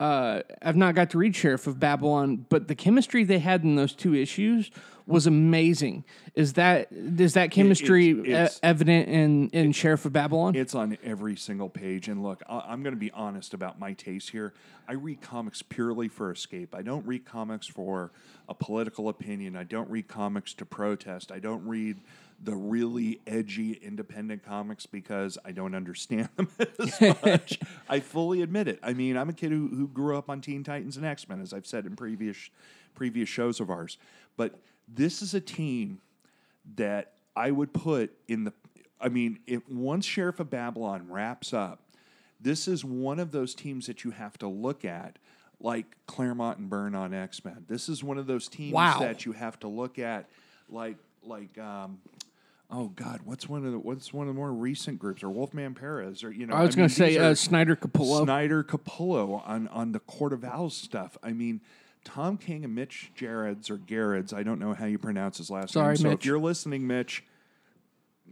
Uh, 0.00 0.42
I've 0.62 0.76
not 0.76 0.94
got 0.94 1.10
to 1.10 1.18
read 1.18 1.34
Sheriff 1.34 1.66
of 1.66 1.80
Babylon, 1.80 2.46
but 2.48 2.68
the 2.68 2.74
chemistry 2.76 3.24
they 3.24 3.40
had 3.40 3.64
in 3.64 3.74
those 3.74 3.92
two 3.94 4.14
issues 4.14 4.70
was 5.06 5.26
amazing. 5.26 6.04
Is 6.34 6.52
that 6.52 6.88
is 6.92 7.34
that 7.34 7.50
chemistry 7.50 8.08
e- 8.10 8.20
it's- 8.28 8.60
evident 8.62 9.08
in 9.08 9.48
in 9.50 9.72
Sheriff 9.72 10.04
of 10.04 10.12
Babylon? 10.12 10.54
It's 10.54 10.74
on 10.74 10.96
every 11.02 11.34
single 11.34 11.68
page. 11.68 12.06
And 12.08 12.22
look, 12.22 12.42
I- 12.48 12.60
I'm 12.68 12.82
going 12.84 12.94
to 12.94 13.00
be 13.00 13.10
honest 13.10 13.54
about 13.54 13.80
my 13.80 13.92
taste 13.94 14.30
here. 14.30 14.52
I 14.86 14.92
read 14.92 15.20
comics 15.20 15.62
purely 15.62 16.06
for 16.08 16.30
escape. 16.30 16.74
I 16.76 16.82
don't 16.82 17.04
read 17.06 17.24
comics 17.24 17.66
for 17.66 18.12
a 18.48 18.54
political 18.54 19.08
opinion. 19.08 19.56
I 19.56 19.64
don't 19.64 19.90
read 19.90 20.06
comics 20.06 20.54
to 20.54 20.64
protest. 20.64 21.32
I 21.32 21.40
don't 21.40 21.66
read 21.66 21.96
the 22.42 22.54
really 22.54 23.20
edgy 23.26 23.72
independent 23.72 24.44
comics 24.44 24.86
because 24.86 25.36
I 25.44 25.50
don't 25.52 25.74
understand 25.74 26.28
them 26.36 26.48
as 26.78 27.00
much. 27.22 27.58
I 27.88 28.00
fully 28.00 28.42
admit 28.42 28.68
it. 28.68 28.78
I 28.82 28.92
mean, 28.92 29.16
I'm 29.16 29.28
a 29.28 29.32
kid 29.32 29.50
who, 29.50 29.68
who 29.68 29.88
grew 29.88 30.16
up 30.16 30.30
on 30.30 30.40
Teen 30.40 30.62
Titans 30.62 30.96
and 30.96 31.04
X 31.04 31.28
Men, 31.28 31.40
as 31.40 31.52
I've 31.52 31.66
said 31.66 31.84
in 31.86 31.96
previous 31.96 32.50
previous 32.94 33.28
shows 33.28 33.58
of 33.60 33.70
ours. 33.70 33.98
But 34.36 34.54
this 34.86 35.20
is 35.20 35.34
a 35.34 35.40
team 35.40 36.00
that 36.76 37.14
I 37.34 37.50
would 37.50 37.72
put 37.72 38.12
in 38.28 38.44
the. 38.44 38.52
I 39.00 39.08
mean, 39.08 39.40
if 39.46 39.68
once 39.68 40.04
Sheriff 40.06 40.38
of 40.40 40.48
Babylon 40.50 41.06
wraps 41.08 41.52
up, 41.52 41.80
this 42.40 42.68
is 42.68 42.84
one 42.84 43.18
of 43.18 43.32
those 43.32 43.54
teams 43.54 43.86
that 43.86 44.04
you 44.04 44.10
have 44.12 44.38
to 44.38 44.48
look 44.48 44.84
at, 44.84 45.18
like 45.60 45.86
Claremont 46.06 46.58
and 46.58 46.70
Byrne 46.70 46.94
on 46.94 47.12
X 47.14 47.44
Men. 47.44 47.64
This 47.68 47.88
is 47.88 48.04
one 48.04 48.16
of 48.18 48.26
those 48.28 48.46
teams 48.48 48.74
Wow. 48.74 49.00
that 49.00 49.24
you 49.26 49.32
have 49.32 49.58
to 49.60 49.68
look 49.68 49.98
at, 49.98 50.26
like 50.68 50.98
like. 51.24 51.58
Um, 51.58 51.98
Oh 52.70 52.88
God, 52.88 53.20
what's 53.24 53.48
one 53.48 53.64
of 53.64 53.72
the 53.72 53.78
what's 53.78 54.12
one 54.12 54.28
of 54.28 54.34
the 54.34 54.38
more 54.38 54.52
recent 54.52 54.98
groups 54.98 55.22
or 55.22 55.30
Wolfman 55.30 55.74
Perez 55.74 56.22
or 56.22 56.30
you 56.30 56.46
know 56.46 56.54
I 56.54 56.62
was 56.64 56.76
going 56.76 56.88
to 56.88 56.94
say 56.94 57.16
uh, 57.16 57.34
Snyder 57.34 57.74
Capullo. 57.74 58.24
Snyder 58.24 58.62
Capullo 58.62 59.42
on 59.48 59.68
on 59.68 59.92
the 59.92 60.00
Court 60.00 60.34
of 60.34 60.44
Owls 60.44 60.76
stuff. 60.76 61.16
I 61.22 61.32
mean, 61.32 61.62
Tom 62.04 62.36
King 62.36 62.64
and 62.64 62.74
Mitch 62.74 63.10
Jarrett's 63.14 63.70
or 63.70 63.78
Garrett's. 63.78 64.34
I 64.34 64.42
don't 64.42 64.58
know 64.58 64.74
how 64.74 64.84
you 64.84 64.98
pronounce 64.98 65.38
his 65.38 65.50
last 65.50 65.72
Sorry, 65.72 65.94
name. 65.94 65.96
So 65.96 66.08
Mitch. 66.10 66.18
if 66.20 66.26
you're 66.26 66.38
listening, 66.38 66.86
Mitch, 66.86 67.24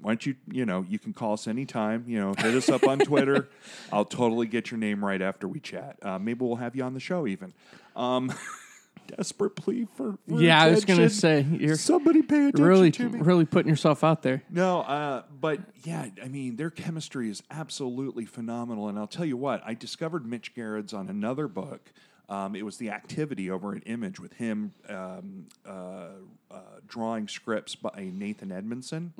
why 0.03 0.11
don't 0.11 0.27
you 0.27 0.37
you 0.51 0.67
know 0.67 0.85
you 0.87 0.99
can 0.99 1.15
call 1.15 1.33
us 1.33 1.47
anytime. 1.47 2.05
You 2.07 2.21
know, 2.21 2.35
hit 2.37 2.55
us 2.55 2.69
up 2.69 2.87
on 2.87 2.99
Twitter. 2.99 3.49
I'll 3.93 4.05
totally 4.05 4.47
get 4.47 4.71
your 4.71 4.79
name 4.79 5.03
right 5.03 5.23
after 5.23 5.49
we 5.49 5.61
chat. 5.61 5.97
Uh, 6.03 6.19
maybe 6.19 6.45
we'll 6.45 6.57
have 6.57 6.77
you 6.77 6.85
on 6.85 6.93
the 6.93 7.01
show 7.01 7.27
even. 7.27 7.55
Um, 7.95 8.31
desperate 9.07 9.57
plea 9.57 9.87
for, 9.97 10.19
for 10.29 10.41
yeah, 10.41 10.63
I 10.63 10.71
was 10.71 10.85
going 10.85 11.01
to 11.01 11.11
say 11.11 11.47
you're 11.51 11.77
Somebody 11.77 12.23
pay 12.23 12.49
attention 12.49 12.65
really 12.65 12.91
to 12.93 13.09
me. 13.09 13.21
really 13.21 13.45
putting 13.45 13.69
yourself 13.69 14.03
out 14.05 14.23
there. 14.23 14.43
No, 14.51 14.81
uh, 14.81 15.23
but 15.41 15.61
yeah, 15.85 16.09
I 16.23 16.29
mean, 16.29 16.57
their 16.57 16.71
chemistry 16.71 17.31
is 17.31 17.43
absolutely 17.51 18.25
phenomenal. 18.25 18.89
And 18.89 18.99
I'll 18.99 19.07
tell 19.07 19.25
you 19.25 19.37
what, 19.37 19.63
I 19.65 19.75
discovered 19.75 20.27
Mitch 20.27 20.55
Gerads 20.55 20.93
on 20.93 21.09
another 21.09 21.49
book. 21.49 21.93
Um, 22.29 22.57
it 22.57 22.65
was 22.65 22.77
the 22.79 22.91
activity 22.91 23.51
over 23.51 23.73
an 23.73 23.83
Image 23.87 24.19
with 24.19 24.33
him 24.33 24.73
um, 24.89 25.47
uh, 25.65 26.07
uh, 26.51 26.59
drawing 26.89 27.29
scripts 27.29 27.77
by 27.77 28.11
Nathan 28.13 28.51
Edmondson, 28.51 29.13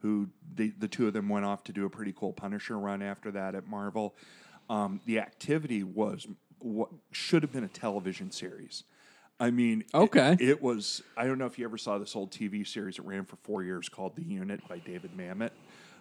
who 0.00 0.28
they, 0.54 0.68
the 0.68 0.88
two 0.88 1.06
of 1.06 1.12
them 1.12 1.28
went 1.28 1.44
off 1.44 1.64
to 1.64 1.72
do 1.72 1.84
a 1.84 1.90
pretty 1.90 2.14
cool 2.16 2.32
Punisher 2.32 2.78
run 2.78 3.02
after 3.02 3.30
that 3.32 3.54
at 3.54 3.66
Marvel. 3.68 4.14
Um, 4.70 5.00
the 5.04 5.18
activity 5.20 5.82
was 5.82 6.26
what 6.58 6.88
should 7.12 7.42
have 7.42 7.52
been 7.52 7.64
a 7.64 7.68
television 7.68 8.30
series. 8.30 8.84
I 9.38 9.50
mean, 9.50 9.84
Okay. 9.94 10.36
it, 10.40 10.62
was. 10.62 11.02
I 11.16 11.26
don't 11.26 11.38
know 11.38 11.46
if 11.46 11.58
you 11.58 11.64
ever 11.66 11.76
saw 11.78 11.98
this 11.98 12.16
old 12.16 12.30
TV 12.30 12.66
series 12.66 12.96
that 12.96 13.02
ran 13.02 13.24
for 13.24 13.36
four 13.36 13.62
years 13.62 13.88
called 13.88 14.16
The 14.16 14.22
Unit 14.24 14.66
by 14.68 14.78
David 14.78 15.10
Mamet. 15.16 15.50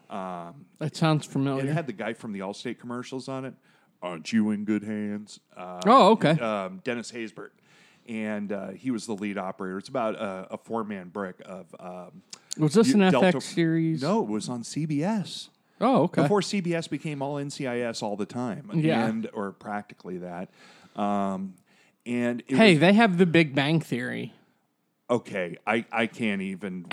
Um, 0.10 0.66
That 0.80 0.96
sounds 0.96 1.26
familiar. 1.26 1.66
it 1.66 1.74
had 1.74 1.88
the 1.88 1.94
guy 1.94 2.14
from 2.14 2.32
the 2.32 2.40
Allstate 2.40 2.80
commercials 2.80 3.28
on 3.28 3.44
it. 3.46 3.54
Aren't 4.02 4.32
you 4.32 4.52
in 4.52 4.64
good 4.64 4.84
hands? 4.84 5.40
Uh, 5.56 5.82
Oh, 5.86 6.12
okay. 6.12 6.32
Um, 6.40 6.80
Dennis 6.84 7.12
Haysbert, 7.12 7.50
and 8.08 8.52
uh, 8.52 8.70
he 8.70 8.92
was 8.92 9.06
the 9.08 9.16
lead 9.16 9.38
operator. 9.38 9.78
It's 9.80 9.90
about 9.90 10.16
a, 10.16 10.48
a 10.52 10.58
four 10.58 10.84
man 10.84 11.10
brick 11.10 11.42
of. 11.46 11.74
Um, 11.80 12.22
was 12.58 12.74
this 12.74 12.94
an 12.94 13.00
Delta- 13.02 13.38
FX 13.38 13.42
series? 13.42 14.02
No, 14.04 14.22
it 14.24 14.30
was 14.30 14.48
on 14.48 14.62
CBS 14.64 15.50
Oh, 15.82 16.04
okay. 16.04 16.22
before 16.22 16.40
CBS 16.42 16.90
became 16.90 17.22
all 17.22 17.36
NCIS 17.36 18.02
all 18.04 18.16
the 18.16 18.26
time, 18.28 18.70
Yeah. 18.76 19.08
and 19.08 19.28
or 19.34 19.52
practically 19.52 20.20
that. 20.20 20.50
Um, 20.96 21.56
and 22.06 22.42
it 22.48 22.56
hey, 22.56 22.74
was- 22.74 22.80
they 22.82 22.94
have 22.94 23.18
the 23.18 23.26
Big 23.26 23.56
Bang 23.56 23.80
Theory. 23.82 24.34
okay, 25.10 25.58
I, 25.68 25.86
I 25.92 26.08
can't 26.08 26.42
even. 26.42 26.86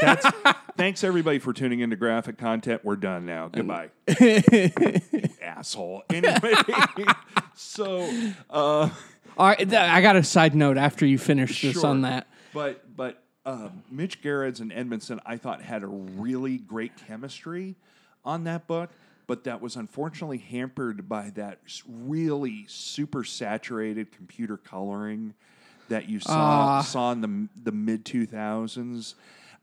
that's, 0.00 0.26
thanks 0.76 1.04
everybody 1.04 1.38
for 1.38 1.52
tuning 1.52 1.80
into 1.80 1.96
graphic 1.96 2.38
content. 2.38 2.82
We're 2.84 2.96
done 2.96 3.26
now. 3.26 3.48
Goodbye, 3.48 3.90
asshole. 5.42 6.02
Anyway, 6.10 6.52
so 7.54 8.08
uh, 8.50 8.88
All 9.36 9.46
right, 9.46 9.72
I 9.74 10.00
got 10.00 10.16
a 10.16 10.22
side 10.24 10.54
note 10.54 10.76
after 10.78 11.06
you 11.06 11.18
finish 11.18 11.62
this 11.62 11.74
Sure. 11.74 11.86
on 11.86 12.02
that. 12.02 12.26
But 12.52 12.96
but 12.96 13.22
um, 13.46 13.82
Mitch 13.90 14.20
Gerads 14.22 14.60
and 14.60 14.72
Edmondson, 14.72 15.20
I 15.24 15.36
thought 15.36 15.62
had 15.62 15.82
a 15.82 15.86
really 15.86 16.58
great 16.58 16.92
chemistry 17.06 17.76
on 18.24 18.44
that 18.44 18.66
book, 18.66 18.90
but 19.30 19.44
that 19.44 19.60
was 19.60 19.76
unfortunately 19.76 20.38
hampered 20.38 21.08
by 21.08 21.30
that 21.30 21.60
really 21.88 22.64
super 22.66 23.22
saturated 23.22 24.10
computer 24.10 24.56
coloring 24.56 25.34
that 25.88 26.08
you 26.08 26.18
saw 26.18 26.78
Ah. 26.78 26.82
saw 26.82 27.12
in 27.12 27.20
the 27.20 27.48
the 27.62 27.70
mid 27.70 28.04
two 28.04 28.26
thousands. 28.26 29.14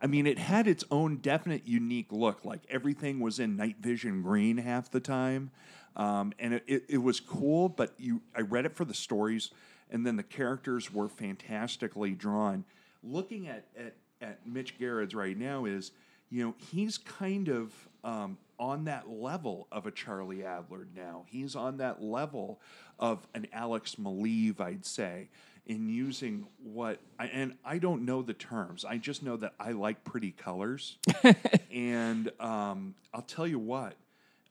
I 0.02 0.08
mean, 0.08 0.26
it 0.26 0.38
had 0.40 0.70
its 0.70 0.86
own 0.90 1.18
definite 1.18 1.68
unique 1.68 2.14
look. 2.14 2.46
Like 2.46 2.62
everything 2.70 3.20
was 3.20 3.40
in 3.40 3.58
night 3.58 3.76
vision 3.82 4.22
green 4.22 4.56
half 4.56 4.90
the 4.90 5.02
time, 5.02 5.52
um, 5.98 6.32
and 6.40 6.54
it, 6.54 6.64
it, 6.66 6.84
it 6.88 6.98
was 7.00 7.20
cool. 7.20 7.68
But 7.68 7.94
you, 7.98 8.22
I 8.34 8.42
read 8.42 8.66
it 8.66 8.74
for 8.74 8.86
the 8.86 8.94
stories, 8.94 9.52
and 9.92 10.06
then 10.08 10.16
the 10.16 10.24
characters 10.24 10.94
were 10.94 11.10
fantastically 11.10 12.12
drawn. 12.12 12.64
Looking 13.04 13.50
at 13.50 13.66
at, 13.78 13.96
at 14.22 14.48
Mitch 14.48 14.78
Gerads 14.80 15.14
right 15.14 15.38
now 15.38 15.66
is, 15.66 15.92
you 16.30 16.46
know, 16.46 16.56
he's 16.72 16.98
kind 16.98 17.50
of 17.50 17.74
um, 18.06 18.38
on 18.60 18.86
that 18.86 19.10
level 19.10 19.68
of 19.72 19.86
a 19.86 19.92
Charlie 19.92 20.38
Adlard 20.38 20.88
now. 20.96 21.26
He's 21.28 21.56
on 21.56 21.78
that 21.78 22.02
level 22.02 22.60
of 23.00 23.28
an 23.34 23.48
Alex 23.54 23.96
Maleev, 23.96 24.60
I'd 24.60 24.86
say 24.86 25.30
in 25.68 25.90
using 25.90 26.48
what 26.64 27.00
I, 27.20 27.26
and 27.28 27.54
I 27.64 27.78
don't 27.78 28.06
know 28.06 28.22
the 28.22 28.34
terms. 28.34 28.86
I 28.86 28.98
just 28.98 29.22
know 29.22 29.38
that 29.38 29.54
I 29.60 29.72
like 29.72 30.04
pretty 30.04 30.32
colors, 30.32 30.98
and 31.74 32.32
um, 32.40 32.96
I'll 33.14 33.22
tell 33.22 33.46
you 33.46 33.60
what. 33.60 33.96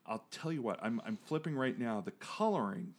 I'll 0.07 0.25
tell 0.31 0.53
you 0.53 0.63
what. 0.63 0.79
I'm 0.83 1.01
I'm 1.07 1.17
flipping 1.27 1.57
right 1.57 1.77
now. 1.77 2.03
The 2.03 2.13
coloring 2.13 2.95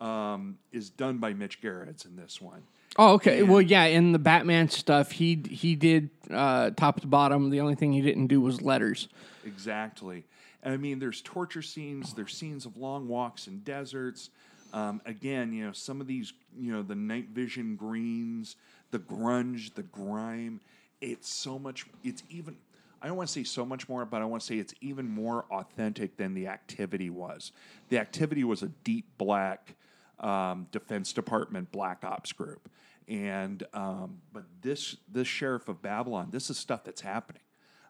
um, 0.00 0.58
is 0.72 0.88
done 0.88 1.18
by 1.18 1.34
Mitch 1.34 1.60
Gerads 1.60 2.04
in 2.04 2.16
this 2.16 2.40
one. 2.40 2.62
Oh, 2.96 3.14
okay. 3.14 3.42
Well, 3.42 3.60
yeah, 3.60 3.84
in 3.84 4.12
the 4.12 4.18
Batman 4.18 4.68
stuff, 4.70 5.10
he 5.10 5.42
he 5.48 5.74
did 5.74 6.10
uh, 6.30 6.70
top 6.70 7.00
to 7.00 7.06
bottom. 7.06 7.50
The 7.50 7.60
only 7.60 7.74
thing 7.74 7.92
he 7.92 8.00
didn't 8.00 8.28
do 8.28 8.40
was 8.40 8.62
letters. 8.62 9.08
Exactly. 9.44 10.24
And 10.62 10.74
I 10.74 10.76
mean, 10.76 10.98
there's 10.98 11.22
torture 11.22 11.62
scenes, 11.62 12.14
there's 12.14 12.34
scenes 12.34 12.66
of 12.66 12.76
long 12.76 13.08
walks 13.08 13.46
in 13.46 13.60
deserts. 13.60 14.30
Um, 14.72 15.00
again, 15.06 15.52
you 15.52 15.64
know, 15.64 15.72
some 15.72 16.00
of 16.00 16.06
these, 16.06 16.32
you 16.58 16.72
know, 16.72 16.82
the 16.82 16.94
night 16.94 17.28
vision 17.28 17.76
greens, 17.76 18.56
the 18.90 18.98
grunge, 18.98 19.74
the 19.74 19.82
grime. 19.82 20.60
It's 21.00 21.28
so 21.28 21.58
much, 21.58 21.86
it's 22.02 22.22
even, 22.28 22.56
I 23.00 23.06
don't 23.06 23.16
want 23.16 23.28
to 23.28 23.32
say 23.32 23.44
so 23.44 23.64
much 23.64 23.88
more, 23.88 24.04
but 24.04 24.20
I 24.20 24.24
want 24.24 24.42
to 24.42 24.46
say 24.46 24.56
it's 24.56 24.74
even 24.80 25.08
more 25.08 25.44
authentic 25.50 26.16
than 26.16 26.34
the 26.34 26.48
activity 26.48 27.08
was. 27.08 27.52
The 27.88 27.98
activity 27.98 28.44
was 28.44 28.62
a 28.62 28.68
deep 28.68 29.06
black 29.16 29.76
um, 30.18 30.66
Defense 30.72 31.12
Department 31.12 31.70
black 31.70 32.04
ops 32.04 32.32
group. 32.32 32.68
And, 33.06 33.62
um, 33.72 34.18
but 34.32 34.44
this, 34.60 34.96
this 35.10 35.28
Sheriff 35.28 35.68
of 35.68 35.80
Babylon, 35.80 36.28
this 36.30 36.50
is 36.50 36.58
stuff 36.58 36.84
that's 36.84 37.00
happening. 37.00 37.42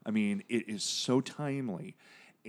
I 0.07 0.11
mean, 0.11 0.45
it 0.49 0.69
is 0.69 0.85
so 0.85 1.21
timely, 1.21 1.97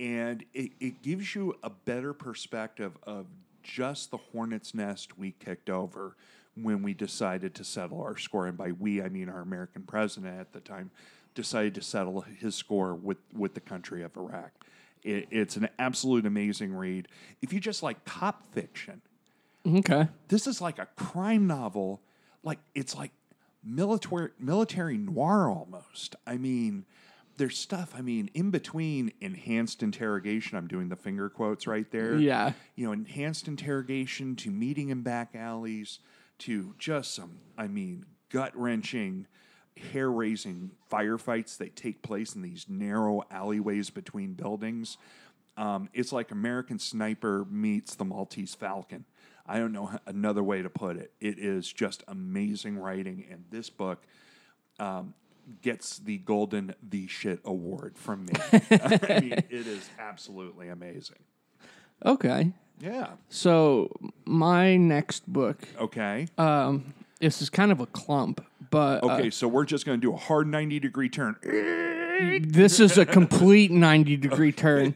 and 0.00 0.44
it, 0.54 0.72
it 0.80 1.02
gives 1.02 1.34
you 1.34 1.54
a 1.62 1.70
better 1.70 2.12
perspective 2.14 2.96
of 3.04 3.26
just 3.62 4.10
the 4.10 4.16
hornet's 4.16 4.74
nest 4.74 5.18
we 5.18 5.32
kicked 5.32 5.68
over 5.68 6.16
when 6.60 6.82
we 6.82 6.94
decided 6.94 7.54
to 7.54 7.64
settle 7.64 8.02
our 8.02 8.16
score. 8.16 8.46
And 8.46 8.56
by 8.56 8.72
we, 8.72 9.02
I 9.02 9.08
mean 9.10 9.28
our 9.28 9.40
American 9.42 9.82
president 9.82 10.40
at 10.40 10.52
the 10.52 10.60
time 10.60 10.90
decided 11.34 11.74
to 11.76 11.82
settle 11.82 12.22
his 12.22 12.54
score 12.54 12.94
with, 12.94 13.18
with 13.36 13.54
the 13.54 13.60
country 13.60 14.02
of 14.02 14.16
Iraq. 14.16 14.50
It, 15.04 15.28
it's 15.30 15.56
an 15.56 15.68
absolute 15.78 16.26
amazing 16.26 16.74
read. 16.74 17.06
If 17.42 17.52
you 17.52 17.60
just 17.60 17.82
like 17.82 18.04
cop 18.04 18.42
fiction, 18.52 19.02
Okay. 19.66 20.08
this 20.28 20.46
is 20.46 20.60
like 20.62 20.78
a 20.78 20.86
crime 20.96 21.46
novel. 21.46 22.00
Like 22.42 22.58
it's 22.74 22.96
like 22.96 23.12
military 23.62 24.30
military 24.38 24.96
noir 24.96 25.50
almost. 25.50 26.16
I 26.26 26.38
mean, 26.38 26.86
there's 27.40 27.56
stuff. 27.56 27.94
I 27.96 28.02
mean, 28.02 28.30
in 28.34 28.50
between 28.50 29.12
enhanced 29.22 29.82
interrogation. 29.82 30.58
I'm 30.58 30.68
doing 30.68 30.90
the 30.90 30.96
finger 30.96 31.30
quotes 31.30 31.66
right 31.66 31.90
there. 31.90 32.16
Yeah. 32.16 32.52
You 32.76 32.86
know, 32.86 32.92
enhanced 32.92 33.48
interrogation 33.48 34.36
to 34.36 34.50
meeting 34.50 34.90
in 34.90 35.00
back 35.00 35.34
alleys 35.34 36.00
to 36.40 36.74
just 36.78 37.14
some. 37.14 37.38
I 37.56 37.66
mean, 37.66 38.04
gut 38.28 38.52
wrenching. 38.54 39.26
Hair 39.92 40.10
raising 40.10 40.72
firefights 40.92 41.56
that 41.56 41.76
take 41.76 42.02
place 42.02 42.34
in 42.34 42.42
these 42.42 42.66
narrow 42.68 43.22
alleyways 43.30 43.88
between 43.88 44.34
buildings. 44.34 44.98
Um, 45.56 45.88
it's 45.94 46.12
like 46.12 46.30
American 46.32 46.78
Sniper 46.78 47.46
meets 47.50 47.94
the 47.94 48.04
Maltese 48.04 48.54
Falcon. 48.54 49.06
I 49.46 49.58
don't 49.58 49.72
know 49.72 49.98
another 50.04 50.42
way 50.42 50.60
to 50.60 50.68
put 50.68 50.98
it. 50.98 51.12
It 51.20 51.38
is 51.38 51.72
just 51.72 52.04
amazing 52.06 52.76
writing, 52.76 53.24
and 53.30 53.44
this 53.50 53.70
book 53.70 54.02
um, 54.78 55.14
gets 55.62 55.98
the 55.98 56.18
Golden 56.18 56.74
The 56.82 57.06
Shit 57.08 57.40
Award 57.44 57.96
from 57.98 58.26
me. 58.26 58.32
I 58.52 59.20
mean, 59.20 59.32
it 59.32 59.66
is 59.66 59.88
absolutely 59.98 60.68
amazing. 60.68 61.18
Okay. 62.04 62.52
Yeah. 62.80 63.08
So 63.28 63.90
my 64.24 64.76
next 64.76 65.30
book, 65.30 65.68
Okay. 65.78 66.28
um, 66.38 66.94
this 67.20 67.42
is 67.42 67.50
kind 67.50 67.70
of 67.70 67.80
a 67.80 67.86
clump, 67.86 68.44
but 68.70 69.04
uh, 69.04 69.14
okay. 69.14 69.30
so 69.30 69.46
we're 69.48 69.66
just 69.66 69.84
going 69.84 70.00
to 70.00 70.06
do 70.06 70.14
a 70.14 70.16
hard 70.16 70.46
ninety 70.46 70.80
degree 70.80 71.10
turn. 71.10 71.36
this 72.48 72.80
is 72.80 72.96
a 72.96 73.04
complete 73.04 73.70
90 73.70 74.16
degree 74.16 74.52
turn. 74.64 74.94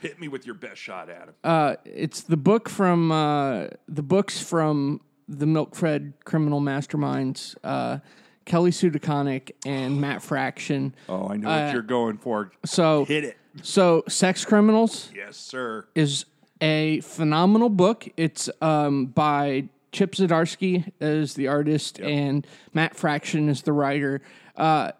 Hit 0.00 0.20
me 0.20 0.28
with 0.28 0.46
your 0.46 0.54
best 0.54 0.80
shot, 0.80 1.10
Adam. 1.10 1.34
Uh, 1.44 1.76
it's 1.84 2.22
the 2.22 2.36
book 2.36 2.68
from 2.68 3.12
uh, 3.12 3.66
the 3.86 4.02
books 4.02 4.42
from 4.42 5.00
the 5.28 5.46
Milkfed 5.46 6.14
Criminal 6.24 6.60
Masterminds, 6.60 7.54
uh, 7.62 7.98
Kelly 8.48 8.72
Sue 8.72 8.90
DeConnick 8.90 9.52
and 9.64 10.00
Matt 10.00 10.22
Fraction. 10.22 10.94
oh, 11.08 11.28
I 11.28 11.36
know 11.36 11.48
what 11.48 11.72
you're 11.72 11.82
going 11.82 12.16
for. 12.18 12.50
So, 12.64 13.04
Hit 13.04 13.22
it. 13.24 13.36
so 13.62 14.02
Sex 14.08 14.44
Criminals 14.44 15.10
Yes, 15.14 15.36
sir. 15.36 15.86
is 15.94 16.24
a 16.60 17.00
phenomenal 17.02 17.68
book. 17.68 18.08
It's 18.16 18.50
um, 18.60 19.06
by 19.06 19.68
Chip 19.92 20.12
Zdarsky 20.14 20.90
as 21.00 21.34
the 21.34 21.46
artist 21.46 22.00
and 22.00 22.46
Matt 22.74 22.96
Fraction 22.96 23.48
is 23.48 23.62
the 23.62 23.72
writer. 23.72 24.22
Uh, 24.56 24.92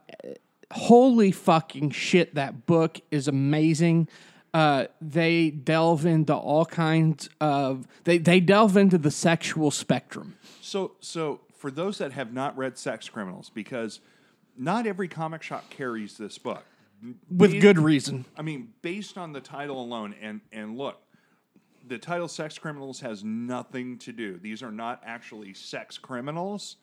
holy 0.72 1.32
fucking 1.32 1.90
shit, 1.90 2.34
that 2.34 2.66
book 2.66 3.00
is 3.10 3.28
amazing. 3.28 4.08
Uh, 4.54 4.86
they 5.00 5.50
delve 5.50 6.06
into 6.06 6.34
all 6.34 6.64
kinds 6.64 7.28
of 7.40 7.86
they, 8.04 8.18
they 8.18 8.40
delve 8.40 8.76
into 8.76 8.98
the 8.98 9.10
sexual 9.10 9.70
spectrum. 9.70 10.36
So, 10.60 10.92
so 11.00 11.40
for 11.58 11.70
those 11.70 11.98
that 11.98 12.12
have 12.12 12.32
not 12.32 12.56
read 12.56 12.78
Sex 12.78 13.08
Criminals, 13.08 13.50
because 13.52 14.00
not 14.56 14.86
every 14.86 15.08
comic 15.08 15.42
shop 15.42 15.68
carries 15.70 16.16
this 16.16 16.38
book. 16.38 16.64
With 17.30 17.60
good 17.60 17.78
reason. 17.78 18.24
I 18.36 18.42
mean, 18.42 18.72
based 18.82 19.16
on 19.18 19.32
the 19.32 19.40
title 19.40 19.80
alone, 19.80 20.14
and 20.20 20.40
and 20.52 20.76
look, 20.76 21.00
the 21.86 21.98
title 21.98 22.26
"Sex 22.26 22.58
Criminals" 22.58 23.00
has 23.00 23.22
nothing 23.22 23.98
to 23.98 24.12
do. 24.12 24.36
These 24.38 24.62
are 24.64 24.72
not 24.72 25.00
actually 25.06 25.54
sex 25.54 25.96
criminals. 25.96 26.76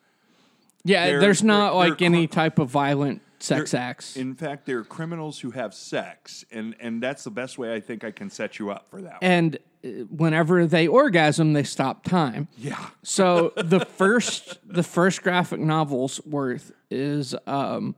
Yeah, 0.84 1.06
They're- 1.06 1.20
there's 1.20 1.42
not 1.42 1.74
like 1.74 2.00
any 2.00 2.26
type 2.26 2.58
of 2.58 2.70
violent 2.70 3.20
sex 3.38 3.70
They're- 3.72 3.80
acts. 3.80 4.16
In 4.16 4.34
fact, 4.34 4.66
they're 4.66 4.84
criminals 4.84 5.38
who 5.40 5.50
have 5.52 5.74
sex, 5.74 6.44
and 6.50 6.74
and 6.80 7.02
that's 7.02 7.24
the 7.24 7.30
best 7.30 7.58
way 7.58 7.74
I 7.74 7.80
think 7.80 8.04
I 8.04 8.10
can 8.10 8.30
set 8.30 8.58
you 8.58 8.70
up 8.70 8.88
for 8.88 9.02
that. 9.02 9.18
and 9.22 9.56
uh, 9.84 9.88
whenever 10.10 10.66
they 10.66 10.86
orgasm, 10.88 11.52
they 11.52 11.62
stop 11.62 12.04
time. 12.04 12.48
yeah, 12.58 12.88
So 13.02 13.52
the 13.56 13.80
first 13.80 14.58
the 14.66 14.82
first 14.82 15.22
graphic 15.22 15.60
novel's 15.60 16.20
worth 16.24 16.72
is 16.90 17.34
um 17.46 17.94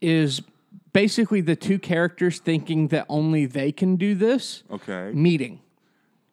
is 0.00 0.42
basically 0.92 1.40
the 1.40 1.56
two 1.56 1.78
characters 1.78 2.38
thinking 2.38 2.88
that 2.88 3.06
only 3.08 3.46
they 3.46 3.72
can 3.72 3.96
do 3.96 4.14
this 4.14 4.62
okay, 4.70 5.10
meeting. 5.14 5.60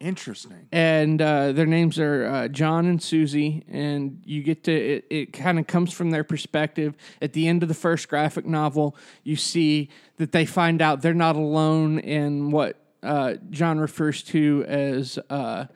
Interesting. 0.02 0.68
And 0.72 1.22
uh, 1.22 1.52
their 1.52 1.66
names 1.66 1.98
are 1.98 2.26
uh, 2.26 2.48
John 2.48 2.86
and 2.86 3.02
Susie, 3.02 3.64
and 3.68 4.20
you 4.24 4.42
get 4.42 4.64
to 4.64 4.72
it. 4.72 5.06
It 5.08 5.32
kind 5.32 5.58
of 5.58 5.66
comes 5.66 5.92
from 5.92 6.10
their 6.10 6.24
perspective. 6.24 6.94
At 7.20 7.32
the 7.32 7.48
end 7.48 7.62
of 7.62 7.68
the 7.68 7.74
first 7.74 8.08
graphic 8.08 8.44
novel, 8.44 8.96
you 9.22 9.36
see 9.36 9.88
that 10.16 10.32
they 10.32 10.44
find 10.44 10.82
out 10.82 11.02
they're 11.02 11.14
not 11.14 11.36
alone 11.36 11.98
in 12.00 12.50
what 12.50 12.76
uh, 13.02 13.34
John 13.50 13.78
refers 13.78 14.22
to 14.24 14.64
as 14.66 15.18
uh, 15.30 15.66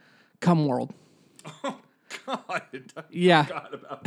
"cum 0.41 0.67
world." 0.67 0.93
God, 2.25 2.41
I 2.49 2.61
Yeah, 3.11 3.47
about 3.73 4.07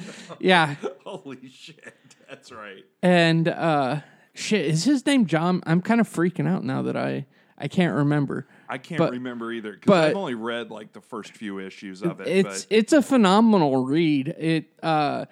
yeah. 0.40 0.76
Holy 1.04 1.48
shit, 1.48 1.94
that's 2.28 2.52
right. 2.52 2.84
And 3.02 3.48
uh 3.48 4.00
shit, 4.34 4.66
is 4.66 4.84
his 4.84 5.04
name 5.06 5.26
John? 5.26 5.62
I'm 5.66 5.82
kind 5.82 6.00
of 6.00 6.08
freaking 6.08 6.48
out 6.48 6.64
now 6.64 6.82
that 6.82 6.96
I 6.96 7.26
I 7.58 7.68
can't 7.68 7.94
remember. 7.94 8.46
I 8.70 8.78
can't 8.78 8.98
But- 8.98 9.10
remember 9.12 9.52
either 9.52 9.72
because 9.72 9.92
I've 10.10 10.16
only 10.16 10.34
read 10.34 10.70
like 10.70 10.92
the 10.92 11.00
first 11.00 11.32
few 11.32 11.58
issues 11.58 12.02
of 12.02 12.20
it. 12.20 12.28
It's 12.28 12.64
but 12.64 12.76
it's 12.76 12.92
a 12.92 13.02
phenomenal 13.02 13.84
read. 13.84 14.28
It 14.38 14.66
uh 14.82 15.24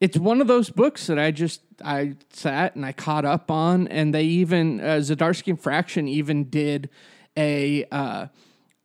it's 0.00 0.16
one 0.16 0.40
of 0.40 0.46
those 0.46 0.70
books 0.70 1.08
that 1.08 1.18
I 1.18 1.30
just 1.32 1.62
I 1.84 2.14
sat 2.30 2.76
and 2.76 2.86
I 2.86 2.92
caught 2.92 3.24
up 3.24 3.50
on 3.50 3.88
and 3.88 4.14
they 4.14 4.22
even 4.24 4.80
uh, 4.80 4.98
Zdarsky 5.00 5.48
and 5.48 5.60
Fraction 5.60 6.06
even 6.06 6.48
did 6.48 6.88
a 7.36 7.84
uh 7.90 8.26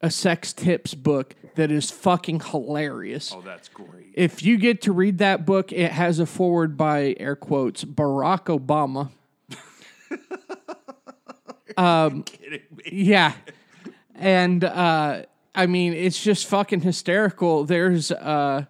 a 0.02 0.10
sex 0.10 0.52
tips 0.52 0.96
book 0.96 1.36
that 1.56 1.70
is 1.70 1.92
fucking 1.92 2.40
hilarious. 2.40 3.32
oh, 3.36 3.42
that's 3.42 3.70
great. 3.70 4.14
If 4.16 4.42
you 4.42 4.58
get 4.58 4.82
to 4.84 4.92
read 4.92 5.20
that 5.20 5.46
book, 5.46 5.72
it 5.72 5.92
has 5.92 6.18
a 6.18 6.26
forward 6.26 6.76
by 6.76 7.16
air 7.20 7.36
quotes 7.36 7.84
Barack 7.86 8.46
Obama. 8.46 9.12
Kidding 12.26 12.62
me? 12.76 12.84
Yeah. 12.92 13.34
And 14.22 14.64
uh 14.64 15.24
I 15.54 15.66
mean 15.66 15.94
it's 15.94 16.22
just 16.24 16.46
fucking 16.48 16.82
hysterical. 16.82 17.66
There's 17.66 18.12
uh 18.12 18.66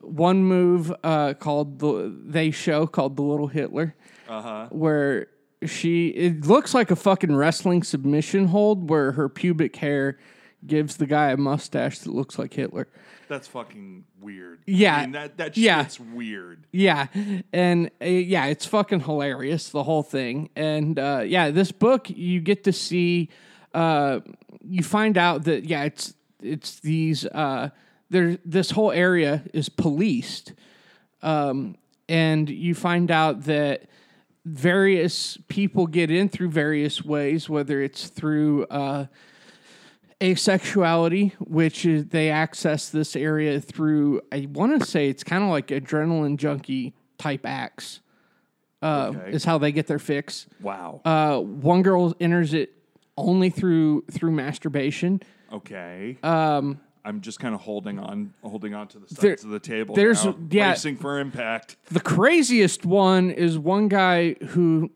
one 0.00 0.42
move 0.42 0.92
uh 1.04 1.34
called 1.34 1.78
the 1.78 2.12
they 2.24 2.50
show 2.50 2.86
called 2.86 3.16
the 3.16 3.22
little 3.22 3.48
Hitler. 3.48 3.94
Uh-huh. 4.28 4.68
Where 4.70 5.28
she 5.66 6.08
it 6.08 6.46
looks 6.46 6.72
like 6.74 6.90
a 6.90 6.96
fucking 6.96 7.36
wrestling 7.36 7.82
submission 7.82 8.46
hold 8.46 8.88
where 8.90 9.12
her 9.12 9.28
pubic 9.28 9.76
hair 9.76 10.18
gives 10.66 10.96
the 10.96 11.06
guy 11.06 11.30
a 11.30 11.36
mustache 11.36 11.98
that 12.00 12.10
looks 12.12 12.38
like 12.38 12.52
Hitler. 12.54 12.88
That's 13.28 13.46
fucking 13.46 14.04
weird. 14.20 14.60
Yeah. 14.66 14.96
I 14.96 15.00
mean, 15.02 15.12
that 15.12 15.36
that 15.36 15.56
Yeah. 15.56 15.82
shit's 15.82 16.00
weird. 16.00 16.64
Yeah, 16.72 17.08
and 17.52 17.90
uh, 18.00 18.06
yeah, 18.06 18.46
it's 18.46 18.64
fucking 18.64 19.00
hilarious 19.00 19.68
the 19.68 19.82
whole 19.84 20.02
thing. 20.02 20.48
And 20.56 20.98
uh, 20.98 21.22
yeah, 21.26 21.50
this 21.50 21.70
book 21.72 22.08
you 22.08 22.40
get 22.40 22.64
to 22.64 22.72
see. 22.72 23.28
Uh, 23.74 24.20
you 24.62 24.82
find 24.82 25.16
out 25.16 25.44
that 25.44 25.64
yeah, 25.64 25.84
it's 25.84 26.14
it's 26.42 26.80
these. 26.80 27.26
Uh, 27.26 27.70
there, 28.10 28.38
this 28.44 28.70
whole 28.70 28.90
area 28.92 29.42
is 29.52 29.68
policed, 29.68 30.54
um, 31.22 31.76
and 32.08 32.48
you 32.48 32.74
find 32.74 33.10
out 33.10 33.44
that 33.44 33.84
various 34.44 35.36
people 35.48 35.86
get 35.86 36.10
in 36.10 36.28
through 36.28 36.50
various 36.50 37.04
ways, 37.04 37.48
whether 37.48 37.82
it's 37.82 38.08
through. 38.08 38.64
Uh, 38.66 39.06
asexuality, 40.20 41.32
which 41.38 41.86
is 41.86 42.06
they 42.06 42.28
access 42.28 42.90
this 42.90 43.14
area 43.14 43.60
through. 43.60 44.20
I 44.32 44.48
want 44.50 44.80
to 44.80 44.84
say 44.84 45.08
it's 45.08 45.22
kind 45.22 45.44
of 45.44 45.50
like 45.50 45.68
adrenaline 45.68 46.36
junkie 46.36 46.94
type 47.18 47.46
acts. 47.46 48.00
Uh, 48.82 49.12
Okay. 49.14 49.32
Is 49.32 49.44
how 49.44 49.58
they 49.58 49.72
get 49.72 49.86
their 49.86 49.98
fix. 49.98 50.46
Wow. 50.60 51.00
Uh, 51.04 51.38
one 51.38 51.82
girl 51.82 52.14
enters 52.20 52.54
it 52.54 52.77
only 53.18 53.50
through 53.50 54.02
through 54.10 54.32
masturbation. 54.32 55.20
okay. 55.52 56.18
Um, 56.22 56.80
I'm 57.04 57.20
just 57.22 57.40
kind 57.40 57.54
of 57.54 57.62
holding 57.62 57.98
on, 57.98 58.34
holding 58.42 58.74
on 58.74 58.86
to 58.88 58.98
the 58.98 59.08
sides 59.08 59.20
There- 59.20 59.32
of 59.34 59.48
the 59.48 59.60
table. 59.60 59.94
there's- 59.94 60.24
now, 60.26 60.36
yeah. 60.50 60.68
bracing 60.70 60.96
for 60.96 61.18
impact. 61.18 61.76
The 61.90 62.00
craziest 62.00 62.84
one 62.84 63.30
is 63.30 63.56
one 63.58 63.88
guy 63.88 64.34
who, 64.48 64.90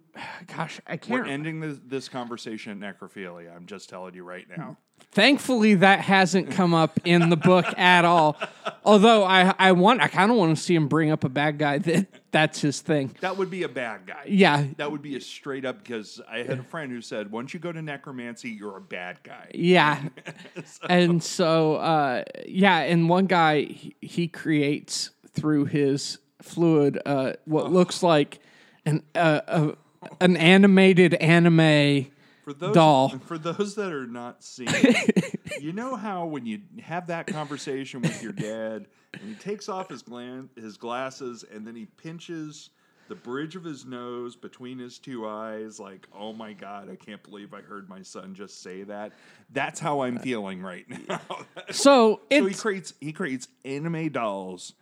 gosh, 0.55 0.79
I 0.87 0.99
can't. 0.99 1.25
We're 1.25 1.31
ending 1.31 1.61
this, 1.61 1.79
this 1.87 2.09
conversation 2.11 2.83
at 2.83 2.99
necrophilia. 3.01 3.57
I'm 3.57 3.65
just 3.65 3.89
telling 3.89 4.15
you 4.15 4.25
right 4.25 4.47
now. 4.55 4.77
Thankfully, 5.13 5.75
that 5.77 6.01
hasn't 6.01 6.51
come 6.51 6.75
up 6.75 7.01
in 7.05 7.31
the 7.31 7.37
book 7.37 7.65
at 7.79 8.05
all. 8.05 8.37
Although 8.85 9.25
I, 9.25 9.55
I 9.59 9.73
want, 9.73 10.03
I 10.03 10.09
kind 10.09 10.31
of 10.31 10.37
want 10.37 10.55
to 10.55 10.63
see 10.63 10.75
him 10.75 10.89
bring 10.89 11.11
up 11.11 11.25
a 11.25 11.29
bad 11.31 11.57
guy 11.59 11.79
that 11.79 12.07
that's 12.33 12.61
his 12.61 12.81
thing. 12.81 13.15
That 13.21 13.37
would 13.37 13.51
be 13.51 13.63
a 13.63 13.69
bad 13.69 14.07
guy. 14.07 14.25
Yeah, 14.27 14.65
That 14.79 14.91
would 14.91 15.03
be 15.03 15.17
a 15.17 15.21
straight 15.21 15.65
up 15.65 15.79
because 15.79 16.21
I 16.29 16.39
had 16.39 16.59
a 16.59 16.63
friend 16.65 16.91
who 16.91 17.03
said, 17.03 17.31
once 17.31 17.55
you 17.55 17.61
go 17.61 17.71
to 17.71 17.83
necromancy, 17.83 18.51
you're 18.51 18.79
a 18.79 18.81
bad 18.81 19.19
guy. 19.23 19.51
Yeah. 19.55 20.03
and 20.89 21.23
so, 21.23 21.77
uh, 21.77 22.25
yeah, 22.47 22.79
and 22.79 23.09
one 23.09 23.27
guy 23.27 23.63
he, 23.63 23.97
he 24.01 24.29
creates 24.29 25.11
through 25.31 25.67
his 25.67 26.19
fluid 26.41 26.99
uh, 27.07 27.35
what 27.45 27.71
looks 27.71 28.03
like 28.03 28.41
an 28.85 29.03
uh, 29.15 29.41
uh, 29.47 29.73
an 30.21 30.37
animated 30.37 31.15
anime. 31.15 32.07
For 32.43 32.53
those, 32.53 32.75
Doll. 32.75 33.09
For 33.27 33.39
those 33.39 33.75
that 33.77 33.93
are 33.93 34.07
not 34.07 34.43
seeing, 34.43 34.69
you 35.61 35.73
know 35.73 35.97
how 35.97 36.27
when 36.27 36.45
you 36.45 36.61
have 36.83 37.07
that 37.07 37.27
conversation 37.29 38.03
with 38.03 38.23
your 38.23 38.33
dad, 38.33 38.87
and 39.13 39.23
he 39.23 39.35
takes 39.35 39.69
off 39.69 39.89
his 39.89 40.03
glan- 40.03 40.51
his 40.57 40.77
glasses, 40.77 41.45
and 41.53 41.67
then 41.67 41.77
he 41.77 41.87
pinches 41.87 42.71
the 43.09 43.15
bridge 43.15 43.57
of 43.57 43.65
his 43.65 43.85
nose 43.85 44.35
between 44.37 44.79
his 44.79 44.99
two 44.99 45.29
eyes, 45.29 45.79
like, 45.79 46.09
oh 46.19 46.33
my 46.33 46.53
god, 46.53 46.89
I 46.91 46.97
can't 46.97 47.23
believe 47.23 47.53
I 47.53 47.61
heard 47.61 47.89
my 47.89 48.03
son 48.03 48.35
just 48.35 48.63
say 48.63 48.85
that. 48.85 49.13
That's 49.51 49.79
how 49.79 50.01
I'm 50.03 50.17
uh, 50.19 50.21
feeling 50.23 50.63
right 50.63 50.87
now. 51.09 51.21
So 51.71 52.21
so 52.31 52.47
he 52.47 52.55
creates 52.55 52.95
he 53.01 53.13
creates 53.13 53.49
anime 53.65 54.09
dolls 54.11 54.75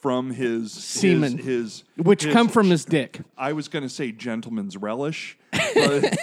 from 0.00 0.30
his 0.30 0.72
Semen. 0.72 1.38
his, 1.38 1.44
his 1.46 1.84
which 1.96 2.22
his- 2.24 2.32
come 2.32 2.48
from 2.48 2.70
his 2.70 2.84
dick. 2.84 3.20
I 3.36 3.52
was 3.52 3.68
going 3.68 3.82
to 3.82 3.88
say 3.88 4.12
gentleman's 4.12 4.76
relish, 4.76 5.36
but, 5.52 6.16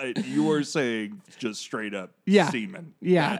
but 0.00 0.24
you 0.26 0.44
were 0.44 0.62
saying 0.62 1.20
just 1.38 1.60
straight 1.60 1.94
up 1.94 2.12
Yeah. 2.26 2.50
semen. 2.50 2.94
Yeah. 3.00 3.38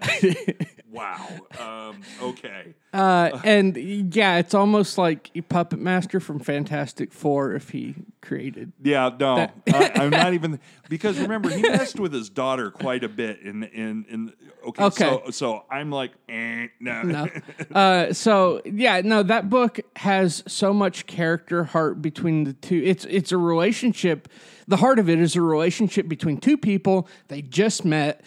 wow. 0.91 1.27
Um, 1.59 2.01
okay. 2.23 2.75
Uh, 2.93 3.41
and 3.45 3.77
yeah, 4.15 4.37
it's 4.37 4.53
almost 4.55 4.99
like 4.99 5.31
a 5.35 5.41
puppet 5.41 5.79
master 5.79 6.21
from 6.21 6.39
Fantastic 6.39 7.11
Four 7.13 7.55
if 7.55 7.71
he 7.71 7.95
created. 8.21 8.73
Yeah, 8.83 9.11
no, 9.19 9.49
I, 9.73 9.93
I'm 9.95 10.11
not 10.11 10.35
even 10.35 10.61
because 10.91 11.19
remember 11.19 11.49
he 11.49 11.63
messed 11.63 11.99
with 11.99 12.13
his 12.13 12.29
daughter 12.29 12.71
quite 12.71 13.03
a 13.03 13.09
bit 13.09 13.41
in 13.41 13.63
in 13.65 14.05
in. 14.11 14.33
Okay, 14.69 14.85
Okay. 14.85 15.05
so 15.05 15.31
so 15.31 15.65
I'm 15.71 15.91
like, 15.91 16.13
eh, 16.29 16.69
no, 16.81 17.03
No. 17.03 17.29
Uh, 17.75 18.13
so 18.13 18.61
yeah, 18.67 19.01
no, 19.03 19.23
that 19.23 19.49
book 19.49 19.81
has 19.97 20.45
so 20.47 20.75
much 20.75 21.07
character 21.07 21.65
heart 21.65 22.03
between 22.03 22.45
the 22.45 22.53
two. 22.53 22.83
It's 22.85 23.07
it's 23.07 23.33
a 23.33 23.39
relationship. 23.39 24.29
The 24.73 24.79
heart 24.79 24.99
of 24.99 25.11
it 25.11 25.19
is 25.19 25.37
a 25.37 25.43
relationship 25.43 26.09
between 26.09 26.39
two 26.39 26.57
people. 26.57 27.07
They 27.29 27.43
just 27.43 27.85
met. 27.85 28.25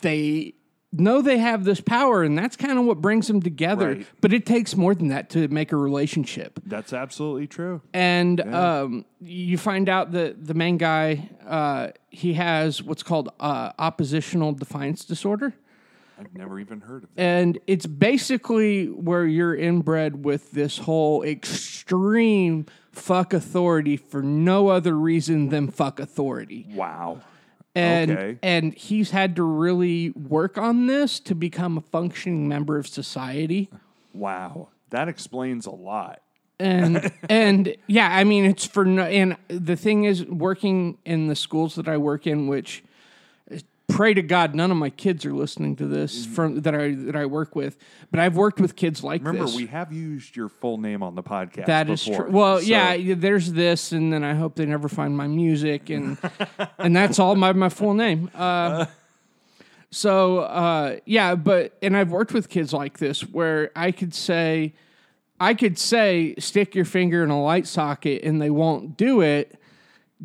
They 0.00 0.54
know 0.92 1.22
they 1.22 1.38
have 1.38 1.62
this 1.62 1.80
power, 1.80 2.24
and 2.24 2.36
that's 2.36 2.56
kind 2.56 2.76
of 2.76 2.86
what 2.86 3.00
brings 3.00 3.28
them 3.28 3.40
together. 3.40 3.90
Right. 3.92 4.06
But 4.20 4.32
it 4.32 4.46
takes 4.46 4.76
more 4.76 4.96
than 4.96 5.06
that 5.08 5.30
to 5.30 5.46
make 5.46 5.70
a 5.70 5.76
relationship. 5.76 6.58
that's 6.66 6.92
absolutely 6.92 7.46
true. 7.46 7.82
and 7.94 8.40
um, 8.52 9.04
you 9.20 9.56
find 9.56 9.88
out 9.88 10.10
that 10.10 10.44
the 10.44 10.54
main 10.54 10.76
guy 10.76 11.28
uh, 11.46 11.92
he 12.10 12.32
has 12.32 12.82
what's 12.82 13.04
called 13.04 13.28
uh, 13.38 13.70
oppositional 13.78 14.54
defiance 14.54 15.04
disorder 15.04 15.54
I've 16.18 16.34
never 16.34 16.58
even 16.58 16.80
heard 16.80 17.04
of 17.04 17.10
that. 17.14 17.20
and 17.22 17.58
it's 17.66 17.86
basically 17.86 18.86
where 18.86 19.26
you're 19.26 19.54
inbred 19.54 20.24
with 20.24 20.52
this 20.52 20.78
whole 20.78 21.22
extreme 21.22 22.66
fuck 22.92 23.34
authority 23.34 23.96
for 23.96 24.22
no 24.22 24.68
other 24.68 24.96
reason 24.96 25.50
than 25.50 25.68
fuck 25.70 26.00
authority 26.00 26.66
Wow. 26.74 27.20
and 27.74 28.10
Okay. 28.10 28.38
and 28.42 28.72
he's 28.74 29.10
had 29.10 29.36
to 29.36 29.42
really 29.42 30.10
work 30.10 30.56
on 30.56 30.86
this 30.86 31.20
to 31.20 31.34
become 31.34 31.76
a 31.76 31.82
functioning 31.82 32.48
member 32.48 32.78
of 32.78 32.86
society 32.86 33.68
Wow. 34.14 34.68
That 34.90 35.08
explains 35.08 35.66
a 35.66 35.70
lot. 35.72 36.22
and 36.58 37.12
and 37.28 37.76
yeah, 37.86 38.08
I 38.10 38.24
mean 38.24 38.46
it's 38.46 38.64
for 38.64 38.86
no, 38.86 39.02
and 39.02 39.36
the 39.48 39.76
thing 39.76 40.04
is 40.04 40.24
working 40.24 40.96
in 41.04 41.26
the 41.26 41.36
schools 41.36 41.74
that 41.74 41.86
I 41.86 41.98
work 41.98 42.26
in, 42.26 42.46
which 42.46 42.82
pray 43.88 44.12
to 44.14 44.22
God 44.22 44.54
none 44.54 44.70
of 44.70 44.76
my 44.76 44.90
kids 44.90 45.24
are 45.24 45.32
listening 45.32 45.76
to 45.76 45.86
this 45.86 46.26
from 46.26 46.62
that 46.62 46.74
I 46.74 46.94
that 46.94 47.16
I 47.16 47.26
work 47.26 47.54
with, 47.54 47.78
but 48.10 48.20
I've 48.20 48.36
worked 48.36 48.60
with 48.60 48.76
kids 48.76 49.02
like 49.04 49.22
Remember, 49.22 49.46
this. 49.46 49.56
we 49.56 49.66
have 49.66 49.92
used 49.92 50.36
your 50.36 50.48
full 50.48 50.78
name 50.78 51.02
on 51.02 51.14
the 51.14 51.22
podcast. 51.22 51.66
that 51.66 51.88
is 51.88 52.04
before, 52.04 52.24
true. 52.24 52.32
Well, 52.32 52.58
so- 52.58 52.64
yeah, 52.64 53.14
there's 53.16 53.52
this, 53.52 53.92
and 53.92 54.12
then 54.12 54.24
I 54.24 54.34
hope 54.34 54.56
they 54.56 54.66
never 54.66 54.88
find 54.88 55.16
my 55.16 55.26
music, 55.26 55.90
and 55.90 56.18
and 56.78 56.94
that's 56.94 57.18
all 57.18 57.36
my 57.36 57.52
my 57.52 57.68
full 57.68 57.94
name. 57.94 58.30
Uh, 58.34 58.86
so 59.90 60.40
uh, 60.40 60.96
yeah, 61.04 61.34
but 61.34 61.76
and 61.82 61.96
I've 61.96 62.10
worked 62.10 62.32
with 62.32 62.48
kids 62.48 62.72
like 62.72 62.98
this 62.98 63.20
where 63.22 63.70
I 63.76 63.92
could 63.92 64.14
say, 64.14 64.74
I 65.38 65.54
could 65.54 65.78
say, 65.78 66.34
stick 66.38 66.74
your 66.74 66.84
finger 66.84 67.22
in 67.22 67.30
a 67.30 67.40
light 67.42 67.66
socket, 67.66 68.22
and 68.24 68.42
they 68.42 68.50
won't 68.50 68.96
do 68.96 69.20
it, 69.20 69.58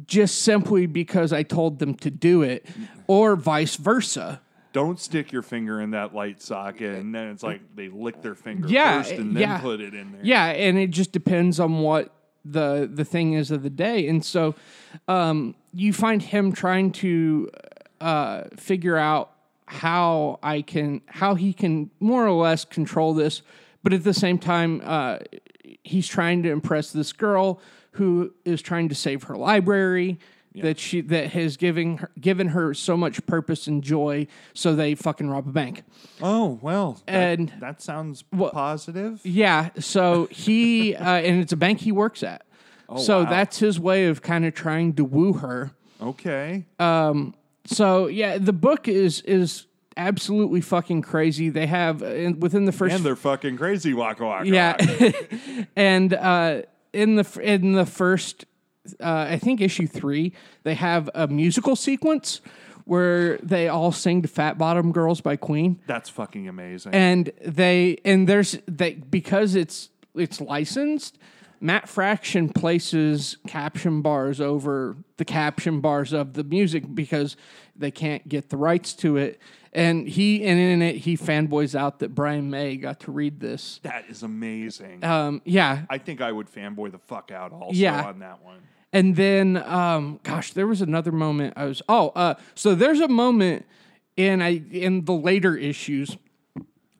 just 0.05 0.41
simply 0.43 0.85
because 0.85 1.33
I 1.33 1.43
told 1.43 1.79
them 1.79 1.95
to 1.95 2.11
do 2.11 2.41
it, 2.43 2.65
or 3.07 3.35
vice 3.35 3.75
versa. 3.75 4.41
Don't 4.73 4.99
stick 4.99 5.33
your 5.33 5.41
finger 5.41 5.81
in 5.81 5.91
that 5.91 6.15
light 6.15 6.41
socket, 6.41 6.95
and 6.99 7.13
then 7.13 7.27
it's 7.27 7.43
like 7.43 7.61
they 7.75 7.89
lick 7.89 8.21
their 8.21 8.35
finger 8.35 8.69
Yeah, 8.69 9.01
first 9.01 9.11
and 9.13 9.35
then 9.35 9.41
yeah. 9.41 9.57
put 9.59 9.81
it 9.81 9.93
in 9.93 10.13
there. 10.13 10.21
Yeah, 10.23 10.45
and 10.45 10.77
it 10.77 10.91
just 10.91 11.11
depends 11.11 11.59
on 11.59 11.79
what 11.79 12.13
the 12.45 12.89
the 12.91 13.03
thing 13.03 13.33
is 13.33 13.51
of 13.51 13.63
the 13.63 13.69
day, 13.69 14.07
and 14.07 14.23
so 14.23 14.55
um, 15.09 15.55
you 15.73 15.91
find 15.91 16.21
him 16.21 16.53
trying 16.53 16.91
to 16.93 17.49
uh, 17.99 18.43
figure 18.55 18.95
out 18.97 19.31
how 19.65 20.39
I 20.41 20.61
can 20.61 21.01
how 21.07 21.35
he 21.35 21.51
can 21.51 21.91
more 21.99 22.25
or 22.25 22.31
less 22.31 22.63
control 22.63 23.13
this, 23.13 23.41
but 23.83 23.91
at 23.91 24.05
the 24.05 24.13
same 24.13 24.37
time, 24.37 24.81
uh, 24.85 25.17
he's 25.83 26.07
trying 26.07 26.43
to 26.43 26.49
impress 26.49 26.91
this 26.91 27.11
girl 27.11 27.59
who 27.91 28.33
is 28.45 28.61
trying 28.61 28.89
to 28.89 28.95
save 28.95 29.23
her 29.23 29.35
library. 29.35 30.19
That 30.53 30.79
she 30.79 30.99
that 30.99 31.27
has 31.31 31.55
given 31.55 31.95
her, 31.99 32.11
given 32.19 32.49
her 32.49 32.73
so 32.73 32.97
much 32.97 33.25
purpose 33.25 33.67
and 33.67 33.81
joy, 33.81 34.27
so 34.53 34.75
they 34.75 34.95
fucking 34.95 35.29
rob 35.29 35.47
a 35.47 35.51
bank. 35.53 35.83
Oh 36.21 36.59
well, 36.61 36.99
that, 37.05 37.39
And- 37.39 37.53
that 37.61 37.81
sounds 37.81 38.25
Well- 38.33 38.51
positive. 38.51 39.21
Yeah. 39.23 39.69
So 39.79 40.27
he, 40.29 40.93
uh, 40.97 41.05
and 41.09 41.39
it's 41.39 41.53
a 41.53 41.55
bank 41.57 41.79
he 41.79 41.93
works 41.93 42.21
at. 42.21 42.41
so 42.97 43.19
Oh, 43.19 43.23
wow. 43.23 43.29
that's 43.29 43.59
his 43.59 43.79
way 43.79 44.07
of 44.07 44.21
kind 44.21 44.43
of 44.43 44.53
trying 44.53 44.91
to 44.95 45.05
woo 45.05 45.31
her. 45.33 45.71
Okay. 46.01 46.65
Um. 46.79 47.33
So 47.63 48.07
yeah, 48.07 48.37
the 48.37 48.51
book 48.51 48.89
is 48.89 49.21
is 49.21 49.67
absolutely 49.95 50.59
fucking 50.59 51.01
crazy. 51.03 51.47
They 51.47 51.67
have 51.67 52.03
uh, 52.03 52.33
within 52.37 52.65
the 52.65 52.73
first 52.73 52.93
and 52.93 53.05
they're 53.05 53.15
fucking 53.15 53.55
crazy, 53.55 53.93
waka 53.93 54.25
waka. 54.25 54.47
yeah, 54.49 54.75
and 55.77 56.13
uh, 56.13 56.63
in 56.93 57.15
the 57.15 57.39
in 57.41 57.73
the 57.73 57.85
first, 57.85 58.45
uh, 58.99 59.27
I 59.29 59.37
think 59.37 59.61
issue 59.61 59.87
three, 59.87 60.33
they 60.63 60.75
have 60.75 61.09
a 61.13 61.27
musical 61.27 61.75
sequence 61.75 62.41
where 62.85 63.37
they 63.37 63.67
all 63.67 63.91
sing 63.91 64.21
to 64.23 64.27
"Fat 64.27 64.57
Bottom 64.57 64.91
Girls" 64.91 65.21
by 65.21 65.35
Queen. 65.35 65.79
that's 65.87 66.09
fucking 66.09 66.47
amazing. 66.47 66.93
and 66.93 67.31
they 67.45 67.97
and 68.03 68.27
there's 68.27 68.57
they 68.67 68.93
because 68.95 69.55
it's 69.55 69.89
it's 70.15 70.41
licensed 70.41 71.17
matt 71.61 71.87
fraction 71.87 72.49
places 72.49 73.37
caption 73.47 74.01
bars 74.01 74.41
over 74.41 74.97
the 75.17 75.25
caption 75.25 75.79
bars 75.79 76.11
of 76.13 76.33
the 76.33 76.43
music 76.43 76.83
because 76.95 77.37
they 77.75 77.91
can't 77.91 78.27
get 78.27 78.49
the 78.49 78.57
rights 78.57 78.93
to 78.93 79.17
it 79.17 79.39
and 79.73 80.07
he 80.09 80.43
and 80.45 80.59
in 80.59 80.81
it 80.81 80.95
he 80.97 81.15
fanboys 81.15 81.73
out 81.75 81.99
that 81.99 82.13
brian 82.15 82.49
may 82.49 82.75
got 82.75 82.99
to 82.99 83.11
read 83.11 83.39
this 83.39 83.79
that 83.83 84.03
is 84.09 84.23
amazing. 84.23 85.03
um 85.03 85.41
yeah 85.45 85.83
I 85.89 85.97
think 85.97 86.19
I 86.21 86.31
would 86.31 86.47
fanboy 86.51 86.91
the 86.91 86.97
fuck 86.99 87.31
out 87.31 87.51
also 87.53 87.73
Yeah. 87.77 88.03
on 88.03 88.19
that 88.19 88.43
one. 88.43 88.59
And 88.93 89.15
then, 89.15 89.55
um, 89.55 90.19
gosh, 90.21 90.51
there 90.51 90.67
was 90.67 90.81
another 90.81 91.13
moment. 91.13 91.53
I 91.55 91.63
was 91.63 91.81
oh, 91.87 92.09
uh, 92.09 92.33
so 92.55 92.75
there's 92.75 92.99
a 92.99 93.07
moment 93.07 93.65
in 94.17 94.41
I 94.41 94.61
in 94.69 95.05
the 95.05 95.13
later 95.13 95.55
issues 95.55 96.17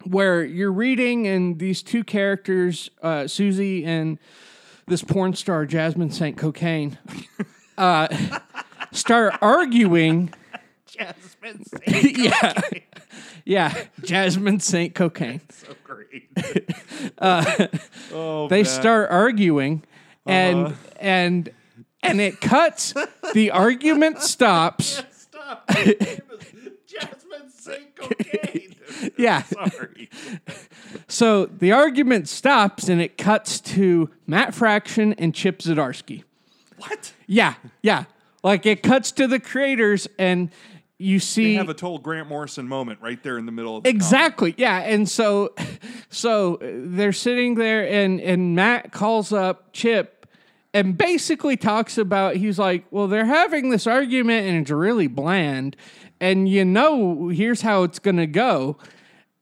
where 0.06 0.42
you're 0.42 0.72
reading, 0.72 1.28
and 1.28 1.60
these 1.60 1.84
two 1.84 2.06
characters, 2.06 2.90
uh, 3.04 3.28
Susie 3.28 3.84
and 3.86 4.20
this 4.88 5.04
porn 5.04 5.34
star 5.34 5.66
Jasmine 5.66 6.12
Saint 6.12 6.38
Cocaine, 6.38 6.98
uh, 7.78 8.08
start 8.92 9.36
arguing. 9.42 10.34
Jasmine, 10.86 11.64
St. 11.88 12.18
yeah, 12.18 12.62
yeah, 13.46 13.84
Jasmine 14.04 14.60
Saint 14.60 14.94
Cocaine. 14.96 15.42
so 15.50 15.74
great. 15.84 16.30
Uh, 17.18 17.68
oh, 18.14 18.48
they 18.48 18.58
man. 18.62 18.66
start 18.66 19.10
arguing 19.10 19.84
and 20.28 20.68
Uh-huh. 20.68 20.76
and 21.00 21.50
and 22.04 22.22
it 22.22 22.40
cuts 22.40 22.94
the 23.34 23.50
argument 23.50 24.22
stops 24.22 25.02
Stop. 25.12 25.68
Jasmine 26.88 27.50
Saint 27.50 27.51
cocaine. 27.96 28.76
yeah 29.18 29.44
Sorry. 29.44 30.10
so 31.08 31.46
the 31.46 31.72
argument 31.72 32.28
stops 32.28 32.90
and 32.90 33.02
it 33.02 33.18
cuts 33.18 33.60
to 33.62 34.10
matt 34.28 34.54
fraction 34.54 35.14
and 35.14 35.34
chip 35.34 35.60
zdarsky 35.60 36.24
What? 36.78 37.14
yeah 37.28 37.56
yeah 37.82 38.06
like 38.44 38.66
it 38.66 38.84
cuts 38.84 39.12
to 39.14 39.28
the 39.28 39.40
creators 39.40 40.08
and 40.20 40.50
you 40.98 41.20
see 41.20 41.46
They 41.46 41.54
have 41.56 41.70
a 41.70 41.74
total 41.74 41.98
Grant 41.98 42.28
Morrison 42.30 42.68
moment 42.68 43.00
right 43.02 43.22
there 43.24 43.40
in 43.40 43.48
the 43.48 43.52
middle 43.52 43.76
of 43.78 43.84
the 43.84 43.90
Exactly. 43.90 44.54
Yeah. 44.56 44.78
And 44.82 45.10
so 45.10 45.56
so 46.10 46.60
they're 46.62 47.12
sitting 47.12 47.56
there 47.56 47.88
and 47.90 48.22
and 48.22 48.56
Matt 48.56 48.92
calls 48.92 49.34
up 49.34 49.74
Chip 49.74 50.28
and 50.76 50.96
basically 50.96 51.58
talks 51.58 51.98
about 51.98 52.36
he's 52.36 52.60
like, 52.60 52.86
"Well, 52.92 53.08
they're 53.08 53.26
having 53.26 53.72
this 53.72 53.88
argument 53.88 54.46
and 54.48 54.62
it's 54.62 54.70
really 54.70 55.08
bland 55.08 55.76
and 56.22 56.48
you 56.48 56.64
know 56.64 57.28
here's 57.28 57.62
how 57.62 57.84
it's 57.84 58.00
going 58.00 58.18
to 58.18 58.28
go." 58.28 58.78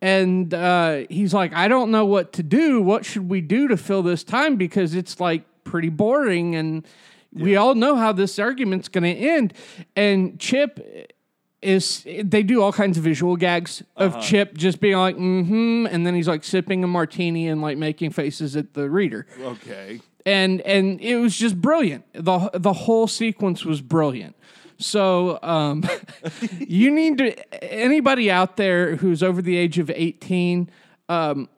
And 0.02 0.52
uh, 0.54 1.02
he's 1.10 1.34
like, 1.34 1.54
"I 1.54 1.68
don't 1.68 1.92
know 1.92 2.06
what 2.06 2.34
to 2.34 2.44
do. 2.44 2.82
What 2.82 3.06
should 3.06 3.30
we 3.30 3.42
do 3.42 3.68
to 3.68 3.78
fill 3.78 4.02
this 4.02 4.24
time 4.24 4.56
because 4.56 4.96
it's 4.96 5.20
like 5.20 5.44
pretty 5.64 5.90
boring 5.90 6.56
and 6.56 6.88
we 7.32 7.56
all 7.56 7.76
know 7.76 7.96
how 7.96 8.12
this 8.12 8.40
argument's 8.40 8.88
going 8.88 9.04
to 9.04 9.20
end." 9.20 9.54
And 9.96 10.40
Chip 10.40 11.14
is 11.62 12.06
they 12.24 12.44
do 12.44 12.62
all 12.62 12.72
kinds 12.72 12.98
of 12.98 13.04
visual 13.04 13.36
gags 13.36 13.84
of 13.98 14.22
Chip 14.22 14.58
just 14.58 14.80
being 14.80 14.98
like, 14.98 15.18
mm-hmm, 15.18 15.88
and 15.88 16.06
then 16.06 16.16
he's 16.16 16.28
like 16.28 16.44
sipping 16.44 16.84
a 16.84 16.88
martini 16.88 17.48
and 17.48 17.62
like 17.62 17.78
making 17.78 18.12
faces 18.12 18.56
at 18.56 18.74
the 18.74 18.90
reader. 18.90 19.28
Okay. 19.42 20.00
And 20.26 20.62
and 20.62 21.02
it 21.02 21.18
was 21.18 21.36
just 21.36 21.60
brilliant. 21.60 22.06
The 22.14 22.50
the 22.54 22.74
whole 22.74 23.08
sequence 23.08 23.66
was 23.66 23.82
brilliant. 23.82 24.36
So 24.80 25.38
um, 25.44 25.84
you 26.60 26.90
need 26.92 27.18
to 27.20 27.64
anybody 27.64 28.32
out 28.32 28.58
there 28.58 28.96
who's 28.96 29.22
over 29.22 29.42
the 29.42 29.58
age 29.58 29.78
of 29.78 29.90
18, 29.90 30.70
um, 31.10 31.50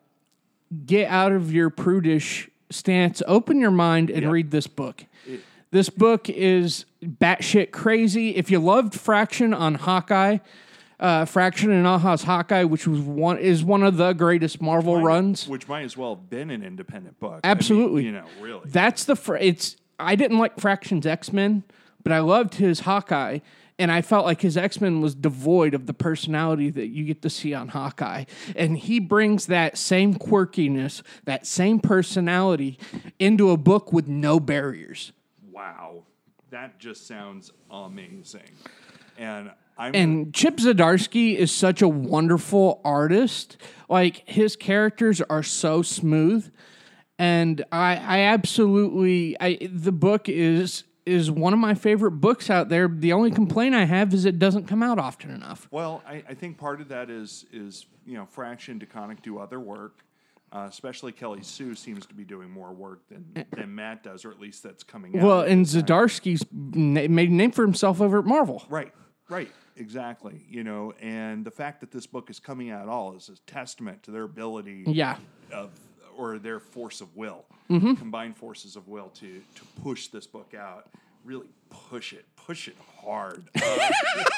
get 0.86 1.08
out 1.10 1.32
of 1.32 1.54
your 1.54 1.70
prudish 1.70 2.50
stance, 2.70 3.22
open 3.28 3.60
your 3.60 3.72
mind 3.72 4.10
and 4.10 4.32
read 4.32 4.52
this 4.52 4.68
book. 4.68 5.06
This 5.72 5.90
book 5.90 6.30
is 6.30 6.86
batshit 7.04 7.72
crazy. 7.72 8.36
If 8.36 8.52
you 8.52 8.60
loved 8.60 8.94
Fraction 8.94 9.54
on 9.54 9.76
Hawkeye, 9.76 10.40
uh, 11.00 11.24
Fraction 11.26 11.72
and 11.72 11.88
Aja's 11.88 12.24
Hawkeye, 12.24 12.66
which 12.66 12.86
was 12.88 13.00
one 13.00 13.38
is 13.38 13.64
one 13.64 13.82
of 13.84 13.96
the 13.98 14.12
greatest 14.14 14.62
Marvel 14.62 14.96
Might- 14.98 15.04
runs. 15.06 15.48
which 15.48 15.68
might 15.70 15.84
as 15.84 15.96
well 15.96 16.16
have 16.16 16.30
been 16.30 16.50
an 16.50 16.62
independent 16.64 17.20
book. 17.22 17.40
I 17.44 17.48
mean, 17.48 17.52
Absolutely. 17.58 18.04
you 18.04 18.12
know, 18.12 18.26
really. 18.42 18.62
That's 18.66 19.06
the 19.06 19.16
fr- 19.16 19.38
it's. 19.38 19.78
I 19.98 20.16
didn't 20.16 20.40
like 20.40 20.60
Fraction's 20.60 21.06
X 21.06 21.32
Men, 21.32 21.64
but 22.04 22.12
I 22.12 22.20
loved 22.20 22.56
his 22.56 22.82
Hawkeye, 22.82 23.40
and 23.80 23.92
I 23.92 24.02
felt 24.02 24.26
like 24.26 24.42
his 24.42 24.58
X 24.58 24.80
Men 24.80 25.02
was 25.02 25.16
devoid 25.16 25.74
of 25.74 25.88
the 25.88 25.94
personality 25.94 26.70
that 26.70 26.88
you 26.88 27.04
get 27.06 27.22
to 27.24 27.30
see 27.30 27.54
on 27.54 27.70
Hawkeye, 27.70 28.26
and 28.56 28.78
he 28.78 29.00
brings 29.00 29.48
that 29.48 29.78
same 29.78 30.14
quirkiness, 30.16 31.02
that 31.26 31.48
same 31.48 31.80
personality 31.80 32.78
into 33.18 33.50
a 33.50 33.58
book 33.58 33.92
with 33.92 34.08
no 34.08 34.40
barriers. 34.40 35.12
wow, 35.52 36.04
that 36.52 36.80
just 36.80 37.08
sounds 37.08 37.52
amazing. 37.70 38.50
And 39.18 39.52
I'm 39.78 39.96
And 39.96 40.34
Chip 40.34 40.58
Zdarsky 40.58 41.36
is 41.36 41.52
such 41.52 41.82
a 41.82 41.88
wonderful 41.88 42.82
artist. 42.84 43.58
Like 43.90 44.28
his 44.28 44.56
characters 44.56 45.22
are 45.22 45.44
so 45.44 45.82
smooth, 45.82 46.52
and 47.18 47.64
I, 47.72 47.96
I 47.96 48.20
absolutely, 48.20 49.38
I 49.40 49.58
the 49.72 49.92
book 49.92 50.30
is 50.30 50.84
is 51.12 51.30
one 51.30 51.54
of 51.54 51.60
my 51.60 51.74
favorite 51.74 52.12
books 52.12 52.50
out 52.50 52.70
there. 52.70 52.88
The 52.88 53.14
only 53.14 53.32
complaint 53.32 53.76
I 53.76 53.86
have 53.86 54.14
is 54.14 54.26
it 54.26 54.40
doesn't 54.40 54.68
come 54.68 54.82
out 54.82 54.98
often 55.00 55.30
enough. 55.32 55.68
Well, 55.72 56.02
I, 56.08 56.24
I 56.30 56.34
think 56.34 56.58
part 56.58 56.82
of 56.82 56.88
that 56.90 57.10
is 57.10 57.46
is 57.52 57.86
you 58.06 58.16
know 58.16 58.26
Fraction 58.26 58.80
DeConnick 58.80 59.22
do 59.22 59.38
other 59.38 59.60
work. 59.60 60.04
Uh, 60.54 60.66
especially 60.70 61.14
Kelly 61.14 61.42
Sue 61.44 61.76
seems 61.76 62.06
to 62.08 62.14
be 62.14 62.26
doing 62.26 62.50
more 62.50 62.74
work 62.74 63.08
than, 63.08 63.46
than 63.56 63.74
Matt 63.74 64.04
does, 64.04 64.26
or 64.26 64.32
at 64.32 64.40
least 64.42 64.64
that's 64.64 64.84
coming 64.84 65.18
out. 65.18 65.24
Well, 65.24 65.42
and. 65.44 65.66
Zdarsky's 65.66 66.44
na- 66.52 67.08
made 67.08 67.30
a 67.30 67.34
name 67.34 67.52
for 67.52 67.62
himself 67.62 68.02
over 68.02 68.20
at 68.20 68.26
Marvel. 68.26 68.62
Right, 68.68 68.92
right, 69.30 69.50
exactly. 69.78 70.44
You 70.50 70.66
know, 70.66 70.94
and 71.00 71.46
the 71.46 71.52
fact 71.52 71.80
that 71.80 71.92
this 71.92 72.06
book 72.06 72.30
is 72.30 72.42
coming 72.42 72.70
out 72.70 72.82
at 72.82 72.90
all 72.90 73.16
is 73.16 73.30
a 73.30 73.40
testament 73.50 74.04
to 74.04 74.12
their 74.12 74.24
ability 74.24 74.84
Yeah. 74.88 75.16
of 75.54 75.70
or 76.18 76.38
their 76.40 76.60
force 76.60 77.02
of 77.02 77.16
will, 77.16 77.46
Mm-hmm. 77.70 77.94
combined 77.96 78.36
forces 78.36 78.76
of 78.76 78.88
will 78.90 79.10
to 79.16 79.42
to 79.56 79.66
push 79.82 80.08
this 80.08 80.28
book 80.28 80.54
out. 80.54 80.88
Really 81.24 81.46
push 81.70 82.12
it, 82.14 82.26
push 82.36 82.68
it 82.68 82.76
hard. 83.02 83.44
Uh, 83.56 83.90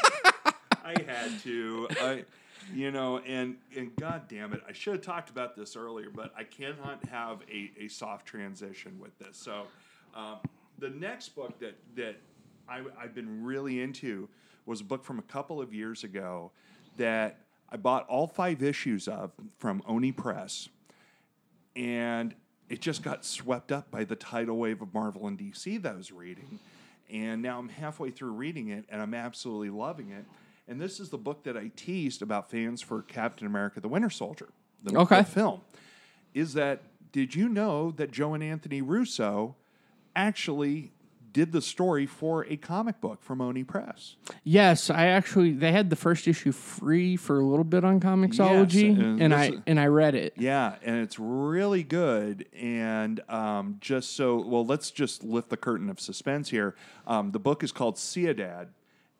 I 0.85 0.95
had 1.07 1.39
to, 1.43 1.87
I, 2.01 2.25
you 2.73 2.91
know, 2.91 3.19
and 3.19 3.55
and 3.75 3.95
God 3.95 4.27
damn 4.27 4.53
it, 4.53 4.61
I 4.67 4.73
should 4.73 4.93
have 4.93 5.01
talked 5.01 5.29
about 5.29 5.55
this 5.55 5.75
earlier, 5.75 6.09
but 6.13 6.33
I 6.37 6.43
cannot 6.43 7.03
have 7.09 7.39
a, 7.51 7.71
a 7.79 7.87
soft 7.87 8.25
transition 8.25 8.99
with 8.99 9.17
this. 9.17 9.37
So, 9.37 9.63
um, 10.15 10.37
the 10.79 10.89
next 10.89 11.29
book 11.29 11.57
that 11.59 11.75
that 11.95 12.17
I, 12.69 12.81
I've 12.99 13.15
been 13.15 13.43
really 13.43 13.81
into 13.81 14.27
was 14.65 14.81
a 14.81 14.83
book 14.83 15.03
from 15.03 15.19
a 15.19 15.23
couple 15.23 15.61
of 15.61 15.73
years 15.73 16.03
ago 16.03 16.51
that 16.97 17.39
I 17.69 17.77
bought 17.77 18.07
all 18.07 18.27
five 18.27 18.61
issues 18.61 19.07
of 19.07 19.31
from 19.57 19.81
Oni 19.87 20.11
Press 20.11 20.69
and 21.75 22.33
it 22.69 22.81
just 22.81 23.03
got 23.03 23.25
swept 23.25 23.71
up 23.71 23.91
by 23.91 24.03
the 24.03 24.15
tidal 24.15 24.57
wave 24.57 24.81
of 24.81 24.93
Marvel 24.93 25.27
and 25.27 25.37
DC 25.37 25.81
that 25.81 25.93
I 25.93 25.95
was 25.95 26.11
reading. 26.11 26.59
And 27.11 27.41
now 27.41 27.59
I'm 27.59 27.69
halfway 27.69 28.09
through 28.09 28.31
reading 28.31 28.69
it 28.69 28.85
and 28.89 29.01
I'm 29.01 29.13
absolutely 29.13 29.69
loving 29.69 30.09
it. 30.09 30.25
And 30.67 30.79
this 30.81 30.99
is 30.99 31.09
the 31.09 31.17
book 31.17 31.43
that 31.43 31.57
I 31.57 31.71
teased 31.75 32.21
about 32.21 32.49
fans 32.49 32.81
for 32.81 33.01
Captain 33.01 33.45
America 33.45 33.79
the 33.81 33.89
Winter 33.89 34.09
Soldier, 34.09 34.49
the, 34.81 34.97
Okay. 34.97 35.17
the 35.19 35.23
film. 35.25 35.61
Is 36.33 36.53
that 36.53 36.81
did 37.11 37.35
you 37.35 37.47
know 37.49 37.91
that 37.91 38.11
Joe 38.11 38.33
and 38.33 38.43
Anthony 38.43 38.81
Russo 38.81 39.55
actually 40.15 40.91
did 41.33 41.51
the 41.51 41.61
story 41.61 42.05
for 42.05 42.45
a 42.45 42.55
comic 42.55 43.01
book 43.01 43.21
from 43.23 43.41
Oni 43.41 43.63
Press? 43.63 44.15
Yes, 44.43 44.89
I 44.89 45.07
actually 45.07 45.51
they 45.51 45.71
had 45.71 45.89
the 45.89 45.95
first 45.95 46.27
issue 46.27 46.51
free 46.51 47.17
for 47.17 47.39
a 47.39 47.43
little 47.45 47.63
bit 47.65 47.83
on 47.83 47.99
Comixology, 47.99 48.89
and 48.97 49.21
and 49.21 49.33
I 49.33 49.45
is- 49.47 49.59
and 49.65 49.79
I 49.79 49.87
read 49.87 50.15
it. 50.15 50.33
Yeah, 50.37 50.75
and 50.83 50.97
it's 50.97 51.17
really 51.19 51.83
good. 51.83 52.45
And 52.53 53.19
um, 53.29 53.77
just 53.81 54.15
so, 54.15 54.39
well, 54.39 54.65
let's 54.65 54.91
just 54.91 55.23
lift 55.23 55.49
the 55.49 55.57
curtain 55.57 55.89
of 55.89 55.99
suspense 55.99 56.49
here. 56.49 56.75
Um, 57.07 57.31
the 57.31 57.39
book 57.39 57.63
is 57.63 57.71
called 57.71 57.97
Ciudad, 57.97 58.69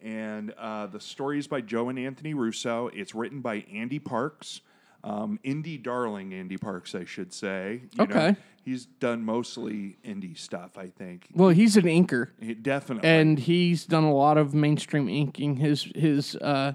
and 0.02 0.52
uh, 0.58 0.88
the 0.88 1.00
story 1.00 1.40
is 1.40 1.48
by 1.48 1.62
Joe 1.62 1.90
and 1.90 1.98
Anthony 1.98 2.34
Russo. 2.34 2.90
It's 2.94 3.16
written 3.16 3.42
by 3.42 3.66
Ande 3.74 4.04
Parks, 4.04 4.62
um, 5.04 5.40
indie 5.44 5.82
darling 5.82 6.34
Ande 6.34 6.60
Parks, 6.60 6.96
I 6.96 7.06
should 7.06 7.34
say. 7.34 7.82
You 7.92 7.98
know, 7.98 8.04
Okay. 8.06 8.36
he's 8.64 8.86
done 8.86 9.24
mostly 9.26 9.98
indie 10.06 10.38
stuff, 10.38 10.78
I 10.78 10.88
think. 10.88 11.28
Well, 11.34 11.50
he's 11.50 11.76
an 11.78 11.84
inker. 11.84 12.30
He- 12.40 12.54
definitely. 12.54 13.10
and 13.10 13.38
he's 13.40 13.86
done 13.86 14.04
a 14.06 14.14
lot 14.14 14.38
of 14.38 14.54
mainstream 14.54 15.10
inking. 15.10 15.58
His 15.58 15.84
his 15.96 16.36
uh, 16.38 16.74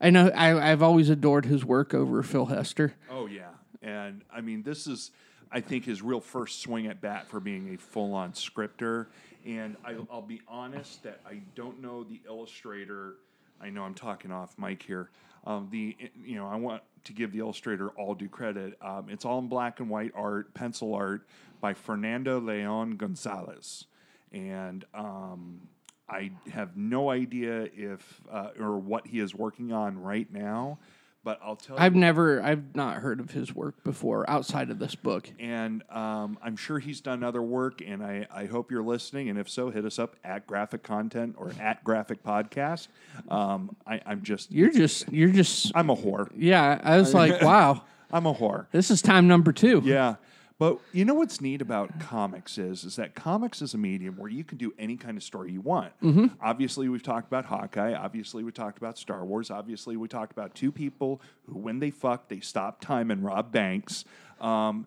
I 0.00 0.10
know 0.10 0.28
I, 0.28 0.70
I've 0.72 0.82
always 0.82 1.10
adored 1.10 1.44
his 1.46 1.64
work 1.64 1.92
over 1.94 2.22
Phil 2.22 2.46
Hester. 2.46 2.94
Oh 3.10 3.26
yeah, 3.26 3.48
and 3.82 4.22
I 4.32 4.40
mean 4.40 4.62
this 4.62 4.86
is, 4.86 5.10
I 5.50 5.60
think, 5.60 5.84
his 5.84 6.00
real 6.02 6.20
first 6.20 6.60
swing 6.60 6.86
at 6.86 7.00
bat 7.00 7.26
for 7.26 7.40
being 7.40 7.74
a 7.74 7.76
full-on 7.78 8.34
scripter. 8.34 9.08
And 9.46 9.76
I, 9.84 9.94
I'll 10.10 10.20
be 10.22 10.42
honest 10.46 11.02
that 11.04 11.20
I 11.26 11.40
don't 11.54 11.80
know 11.80 12.04
the 12.04 12.20
illustrator. 12.28 13.14
I 13.60 13.70
know 13.70 13.82
I'm 13.82 13.94
talking 13.94 14.30
off 14.30 14.56
mic 14.58 14.82
here. 14.82 15.10
Um, 15.48 15.68
the 15.70 15.96
you 16.22 16.36
know 16.36 16.46
I 16.46 16.56
want 16.56 16.82
to 17.04 17.12
give 17.14 17.32
the 17.32 17.38
illustrator 17.38 17.88
all 17.88 18.14
due 18.14 18.28
credit. 18.28 18.76
Um, 18.82 19.06
it's 19.08 19.24
all 19.24 19.38
in 19.38 19.48
black 19.48 19.80
and 19.80 19.88
white 19.88 20.12
art, 20.14 20.52
pencil 20.52 20.94
art 20.94 21.26
by 21.60 21.72
Fernando 21.72 22.38
Leon 22.38 22.92
Gonzalez, 22.92 23.86
and 24.30 24.84
um, 24.92 25.62
I 26.06 26.32
have 26.52 26.76
no 26.76 27.08
idea 27.08 27.66
if 27.74 28.20
uh, 28.30 28.50
or 28.60 28.78
what 28.78 29.06
he 29.06 29.20
is 29.20 29.34
working 29.34 29.72
on 29.72 29.98
right 29.98 30.30
now. 30.30 30.78
But 31.24 31.40
I'll 31.42 31.56
tell 31.56 31.76
you. 31.76 31.82
I've 31.82 31.94
never 31.94 32.40
I've 32.42 32.74
not 32.74 32.98
heard 32.98 33.20
of 33.20 33.32
his 33.32 33.54
work 33.54 33.82
before 33.84 34.28
outside 34.30 34.70
of 34.70 34.78
this 34.78 34.94
book. 34.94 35.30
and 35.38 35.82
um, 35.90 36.38
I'm 36.42 36.56
sure 36.56 36.78
he's 36.78 37.00
done 37.00 37.22
other 37.22 37.42
work, 37.42 37.82
and 37.84 38.02
I, 38.02 38.26
I 38.32 38.46
hope 38.46 38.70
you're 38.70 38.82
listening. 38.84 39.28
And 39.28 39.38
if 39.38 39.48
so, 39.50 39.70
hit 39.70 39.84
us 39.84 39.98
up 39.98 40.16
at 40.24 40.46
Graphic 40.46 40.82
Content 40.82 41.34
or 41.36 41.52
at 41.60 41.82
Graphic 41.84 42.22
Podcast. 42.24 42.88
Um, 43.28 43.76
I, 43.86 44.00
I'm 44.06 44.22
just 44.22 44.50
You're 44.52 44.70
just 44.70 45.12
you're 45.12 45.30
just 45.32 45.72
I'm 45.74 45.90
a 45.90 45.96
whore. 45.96 46.30
yeah. 46.36 46.80
I 46.82 46.96
was 46.98 47.12
like, 47.12 47.42
wow, 47.42 47.82
I'm 48.12 48.24
a 48.26 48.32
whore. 48.34 48.66
this 48.72 48.90
is 48.90 49.02
time 49.02 49.28
number 49.28 49.52
two. 49.52 49.82
Yeah. 49.84 50.16
But 50.58 50.78
you 50.92 51.04
know 51.04 51.14
what's 51.14 51.40
neat 51.40 51.62
about 51.62 52.00
comics 52.00 52.58
is 52.58 52.84
is 52.84 52.96
that 52.96 53.14
comics 53.14 53.62
is 53.62 53.74
a 53.74 53.78
medium 53.78 54.16
where 54.16 54.28
you 54.30 54.42
can 54.42 54.58
do 54.58 54.74
any 54.78 54.96
kind 54.96 55.16
of 55.16 55.22
story 55.22 55.52
you 55.52 55.60
want. 55.60 55.92
Obviously, 56.40 56.88
we've 56.88 57.02
talked 57.02 57.28
about 57.28 57.44
Hawkeye. 57.44 57.94
Obviously, 57.94 58.42
we 58.42 58.50
talked 58.50 58.76
about 58.78 58.98
Star 58.98 59.24
Wars. 59.24 59.50
Obviously, 59.52 59.96
we 59.96 60.08
talked 60.08 60.32
about 60.32 60.54
two 60.56 60.72
people 60.72 61.20
who, 61.46 61.58
when 61.58 61.78
they 61.78 61.90
fuck, 61.90 62.28
they 62.28 62.40
stop 62.40 62.80
time 62.80 63.10
and 63.12 63.24
rob 63.24 63.52
banks. 63.52 64.04
Um, 64.40 64.86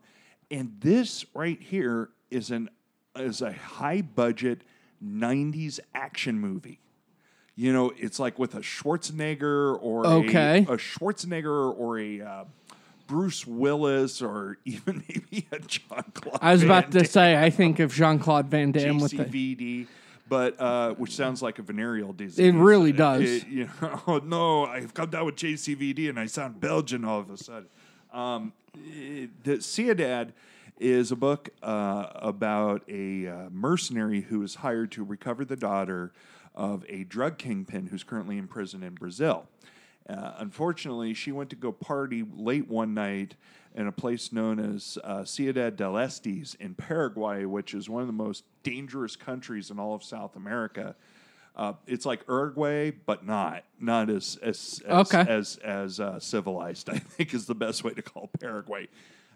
and 0.50 0.76
this 0.82 1.26
right 1.34 1.62
here 1.62 2.10
is 2.30 2.52
an 2.52 2.70
is 3.16 3.42
a 3.42 3.54
high 3.54 4.02
budget 4.02 4.62
'90s 5.02 5.80
action 5.96 6.38
movie. 6.38 6.80
You 7.56 7.72
know, 7.74 7.92
it's 7.98 8.20
like 8.20 8.40
with 8.40 8.56
a 8.56 8.60
Schwarzenegger 8.62 9.78
or 9.82 10.06
Okay. 10.08 10.66
a, 10.68 10.74
a 10.74 10.78
Schwarzenegger 10.78 11.78
or 11.78 12.00
a 12.00 12.22
uh, 12.22 12.44
Bruce 13.12 13.46
Willis 13.46 14.22
or 14.22 14.58
even 14.66 15.04
maybe 15.10 15.46
a 15.52 15.60
John 15.60 16.06
Claude. 16.14 16.40
I 16.42 16.54
was 16.54 16.64
about 16.64 16.88
Van 16.88 17.04
to 17.04 17.08
say 17.10 17.36
I 17.44 17.50
think 17.50 17.80
of 17.80 17.94
Jean 17.94 18.20
Claude 18.20 18.48
Van 18.48 18.72
Damme 18.72 19.00
with 19.00 19.12
the 19.12 19.26
JCVD, 19.26 19.88
but 20.30 20.58
uh, 20.58 20.94
which 20.94 21.14
sounds 21.14 21.42
like 21.42 21.60
a 21.60 21.62
venereal 21.62 22.14
disease. 22.14 22.40
It 22.40 22.54
really 22.54 22.94
does. 22.94 23.24
It- 23.24 23.48
you 23.50 23.66
know, 23.82 24.02
oh 24.08 24.18
no, 24.24 24.66
I've 24.66 24.94
come 24.94 25.10
down 25.10 25.26
with 25.26 25.36
JCVD 25.36 26.08
and 26.08 26.18
I 26.18 26.26
sound 26.26 26.62
Belgian 26.62 27.04
all 27.04 27.20
of 27.20 27.30
a 27.30 27.38
sudden. 27.38 27.68
Um, 28.14 28.54
it- 28.76 29.44
the 29.44 29.62
Ciudad 29.62 30.32
is 30.80 31.12
a 31.12 31.18
book 31.18 31.50
uh, 31.62 32.08
about 32.16 32.82
a 32.88 33.28
uh, 33.28 33.50
mercenary 33.52 34.22
who 34.22 34.42
is 34.42 34.56
hired 34.56 34.90
to 34.94 35.04
recover 35.04 35.44
the 35.44 35.58
daughter 35.58 36.14
of 36.56 36.86
a 36.88 37.04
drug 37.04 37.38
kingpin 37.38 37.88
who's 37.88 38.04
currently 38.04 38.38
in 38.38 38.48
prison 38.48 38.84
in 38.84 38.94
Brazil. 38.96 39.48
Uh, 40.10 40.34
unfortunately, 40.40 41.14
she 41.14 41.32
went 41.32 41.50
to 41.52 41.56
go 41.56 41.72
party 41.72 42.24
late 42.36 42.68
one 42.68 42.94
night 42.94 43.36
in 43.76 43.88
a 43.88 43.92
place 43.92 44.34
known 44.34 44.60
as 44.60 44.98
uh, 45.04 45.24
Ciudad 45.24 45.76
del 45.78 45.98
Estes 45.98 46.56
in 46.56 46.74
Paraguay, 46.76 47.46
which 47.46 47.74
is 47.74 47.90
one 47.90 48.02
of 48.02 48.08
the 48.08 48.14
most 48.14 48.44
dangerous 48.64 49.16
countries 49.16 49.70
in 49.72 49.80
all 49.80 49.94
of 49.96 50.04
South 50.04 50.36
America. 50.36 50.96
Uh, 51.56 51.74
it's 51.88 52.06
like 52.06 52.22
Uruguay, 52.28 52.92
but 53.06 53.26
not 53.26 53.64
not 53.80 54.10
as 54.10 54.38
as 54.42 54.82
as 54.88 55.14
Okay. 55.14 55.32
as, 55.32 55.58
as 55.58 56.00
uh, 56.00 56.20
civilized. 56.20 56.90
I 56.94 56.98
think 56.98 57.34
is 57.34 57.46
the 57.46 57.56
best 57.56 57.84
way 57.84 57.94
to 57.94 58.02
call 58.02 58.30
Paraguay. 58.40 58.88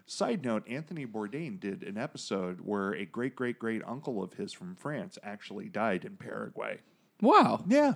Side 0.06 0.44
note: 0.44 0.66
Anthony 0.68 1.06
Bourdain 1.06 1.58
did 1.60 1.82
an 1.82 1.98
episode 1.98 2.60
where 2.62 2.92
a 2.92 3.04
great 3.04 3.34
great 3.36 3.58
great 3.58 3.82
uncle 3.86 4.22
of 4.22 4.34
his 4.34 4.52
from 4.52 4.76
France 4.76 5.18
actually 5.22 5.68
died 5.68 6.04
in 6.04 6.16
Paraguay. 6.16 6.78
wow. 7.20 7.62
Yeah. 7.68 7.94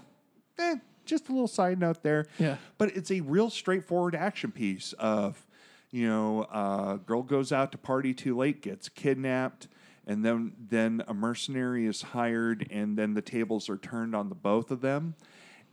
Eh, 0.59 0.77
just 1.11 1.29
a 1.29 1.33
little 1.33 1.49
side 1.49 1.79
note 1.79 2.03
there. 2.03 2.27
Yeah. 2.39 2.57
But 2.79 2.97
it's 2.97 3.11
a 3.11 3.21
real 3.21 3.51
straightforward 3.51 4.15
action 4.15 4.53
piece 4.53 4.95
of, 4.99 5.47
you 5.91 6.09
know, 6.09 6.45
uh, 6.45 6.97
girl 6.97 7.23
goes 7.23 7.53
out 7.53 7.73
to 7.73 7.79
party 7.79 8.15
too 8.15 8.37
late, 8.37 8.63
gets 8.63 8.89
kidnapped, 8.89 9.69
and 10.07 10.25
then 10.25 10.53
then 10.71 11.03
a 11.07 11.13
mercenary 11.13 11.87
is 11.87 12.01
hired, 12.03 12.67
and 12.71 12.97
then 12.97 13.15
the 13.15 13.23
tables 13.23 13.69
are 13.69 13.77
turned 13.77 14.15
on 14.15 14.29
the 14.29 14.35
both 14.35 14.71
of 14.71 14.81
them. 14.81 15.15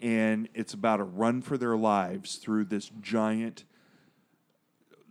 and 0.02 0.48
it's 0.54 0.74
about 0.74 1.00
a 1.00 1.04
run 1.04 1.42
for 1.42 1.58
their 1.58 1.76
lives 1.76 2.36
through 2.36 2.66
this 2.66 2.92
giant 3.02 3.64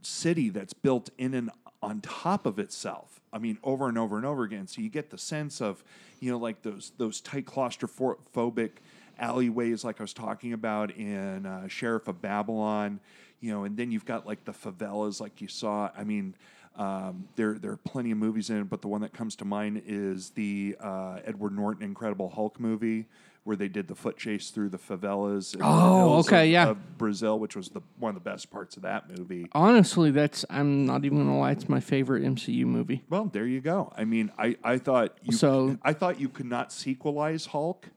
city 0.03 0.49
that's 0.49 0.73
built 0.73 1.11
in 1.19 1.35
and 1.35 1.51
on 1.83 2.01
top 2.01 2.47
of 2.47 2.59
itself. 2.59 3.21
I 3.33 3.39
mean, 3.39 3.59
over 3.65 3.89
and 3.89 3.99
over 3.99 4.17
and 4.17 4.25
over 4.25 4.45
again. 4.45 4.67
So 4.67 4.81
you 4.81 4.89
get 4.89 5.11
the 5.11 5.19
sense 5.19 5.61
of, 5.61 5.83
you 6.21 6.31
know, 6.31 6.39
like 6.39 6.63
those 6.63 6.93
those 6.97 7.21
tight 7.21 7.45
claustrophobic 7.47 8.71
alleyways, 9.19 9.85
like 9.85 10.01
I 10.01 10.03
was 10.05 10.13
talking 10.15 10.53
about 10.53 10.91
in 10.93 11.47
uh, 11.47 11.69
Sheriff 11.69 12.09
of 12.09 12.21
Babylon. 12.23 13.01
You 13.41 13.53
know, 13.53 13.65
and 13.65 13.77
then 13.77 13.91
you've 13.91 14.07
got 14.07 14.27
like 14.27 14.45
the 14.45 14.53
favelas, 14.53 15.21
like 15.21 15.41
you 15.41 15.49
saw. 15.49 15.91
I 15.97 16.05
mean. 16.05 16.35
Um, 16.79 17.27
there, 17.37 17.55
there 17.55 17.71
are 17.71 17.79
plenty 17.79 18.11
of 18.11 18.19
movies 18.19 18.51
in 18.51 18.59
it, 18.59 18.65
but 18.69 18.83
the 18.83 18.89
one 18.89 19.01
that 19.01 19.15
comes 19.15 19.35
to 19.37 19.47
mind 19.47 19.81
is 19.87 20.29
the 20.33 20.77
uh, 20.79 21.21
Edward 21.25 21.57
Norton 21.57 21.83
Incredible 21.83 22.29
Hulk 22.29 22.61
movie, 22.61 23.07
where 23.45 23.57
they 23.57 23.67
did 23.69 23.89
the 23.89 23.95
foot 23.95 24.19
chase 24.19 24.51
through 24.51 24.69
the 24.69 24.77
favelas. 24.77 25.55
and 25.55 25.63
Oh, 25.65 26.09
hills 26.11 26.29
okay, 26.29 26.49
of- 26.49 26.53
yeah. 26.53 26.69
of 26.69 26.99
Brazil, 26.99 27.39
which 27.39 27.57
was 27.57 27.71
the 27.71 27.81
one 27.99 28.11
of 28.15 28.23
the 28.23 28.31
best 28.31 28.51
parts 28.51 28.77
of 28.77 28.83
that 28.83 29.09
movie. 29.09 29.47
Honestly, 29.53 30.11
that's 30.11 30.45
I'm 30.51 30.85
not 30.85 31.07
even 31.07 31.17
gonna 31.17 31.39
lie. 31.39 31.53
It's 31.53 31.67
my 31.67 31.81
favorite 31.81 32.23
MCU 32.25 32.67
movie. 32.67 33.03
Well, 33.09 33.25
there 33.33 33.47
you 33.47 33.63
go. 33.63 33.91
I 33.97 34.05
mean, 34.05 34.31
I, 34.39 34.57
I 34.63 34.77
thought 34.77 35.17
you 35.23 35.33
So- 35.33 35.79
I 35.83 35.95
thought 35.95 36.21
you 36.21 36.29
could 36.29 36.45
not 36.45 36.69
sequelize 36.69 37.47
Hulk, 37.47 37.89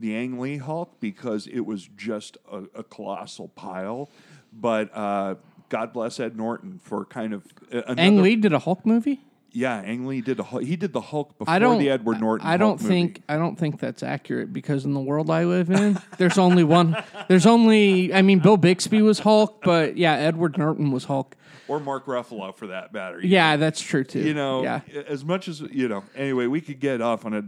the 0.00 0.14
Ang 0.16 0.38
Lee 0.38 0.58
Hulk, 0.58 1.00
because 1.00 1.46
it 1.46 1.60
was 1.60 1.88
just 1.96 2.36
a, 2.50 2.64
a 2.74 2.82
colossal 2.82 3.48
pile. 3.48 4.10
But 4.52 4.90
uh, 4.96 5.36
God 5.68 5.92
bless 5.92 6.20
Ed 6.20 6.36
Norton 6.36 6.78
for 6.82 7.04
kind 7.04 7.32
of 7.32 7.44
uh, 7.72 7.82
another, 7.82 8.00
Ang 8.00 8.22
Lee 8.22 8.36
did 8.36 8.52
a 8.52 8.58
Hulk 8.58 8.84
movie. 8.86 9.20
Yeah, 9.52 9.80
Ang 9.80 10.06
Lee 10.06 10.20
did 10.20 10.38
a 10.38 10.42
Hul- 10.42 10.60
he 10.60 10.76
did 10.76 10.92
the 10.92 11.00
Hulk 11.00 11.38
before 11.38 11.52
I 11.54 11.58
don't. 11.58 11.78
the 11.78 11.88
Edward 11.88 12.20
Norton. 12.20 12.46
I 12.46 12.58
don't 12.58 12.78
Hulk 12.78 12.90
think. 12.90 13.10
movie. 13.10 13.24
I 13.28 13.36
don't 13.38 13.58
think 13.58 13.80
that's 13.80 14.02
accurate 14.02 14.52
because 14.52 14.84
in 14.84 14.92
the 14.92 15.00
world 15.00 15.30
I 15.30 15.44
live 15.44 15.70
in, 15.70 15.98
there's 16.18 16.36
only 16.36 16.62
one. 16.62 16.94
There's 17.28 17.46
only. 17.46 18.12
I 18.12 18.20
mean, 18.20 18.40
Bill 18.40 18.58
Bixby 18.58 19.00
was 19.00 19.20
Hulk, 19.20 19.62
but 19.62 19.96
yeah, 19.96 20.12
Edward 20.12 20.58
Norton 20.58 20.90
was 20.90 21.04
Hulk. 21.04 21.36
Or 21.68 21.80
Mark 21.80 22.06
Ruffalo 22.06 22.54
for 22.54 22.68
that 22.68 22.92
matter. 22.92 23.20
Yeah, 23.22 23.56
that's 23.56 23.80
true 23.80 24.04
too. 24.04 24.20
you 24.20 24.34
know, 24.34 24.62
Yeah. 24.62 24.80
as 25.08 25.24
much 25.24 25.48
as 25.48 25.60
you 25.60 25.88
know. 25.88 26.04
Anyway, 26.14 26.46
we 26.46 26.60
could 26.60 26.80
get 26.80 27.00
off 27.00 27.24
on 27.24 27.34
a. 27.34 27.44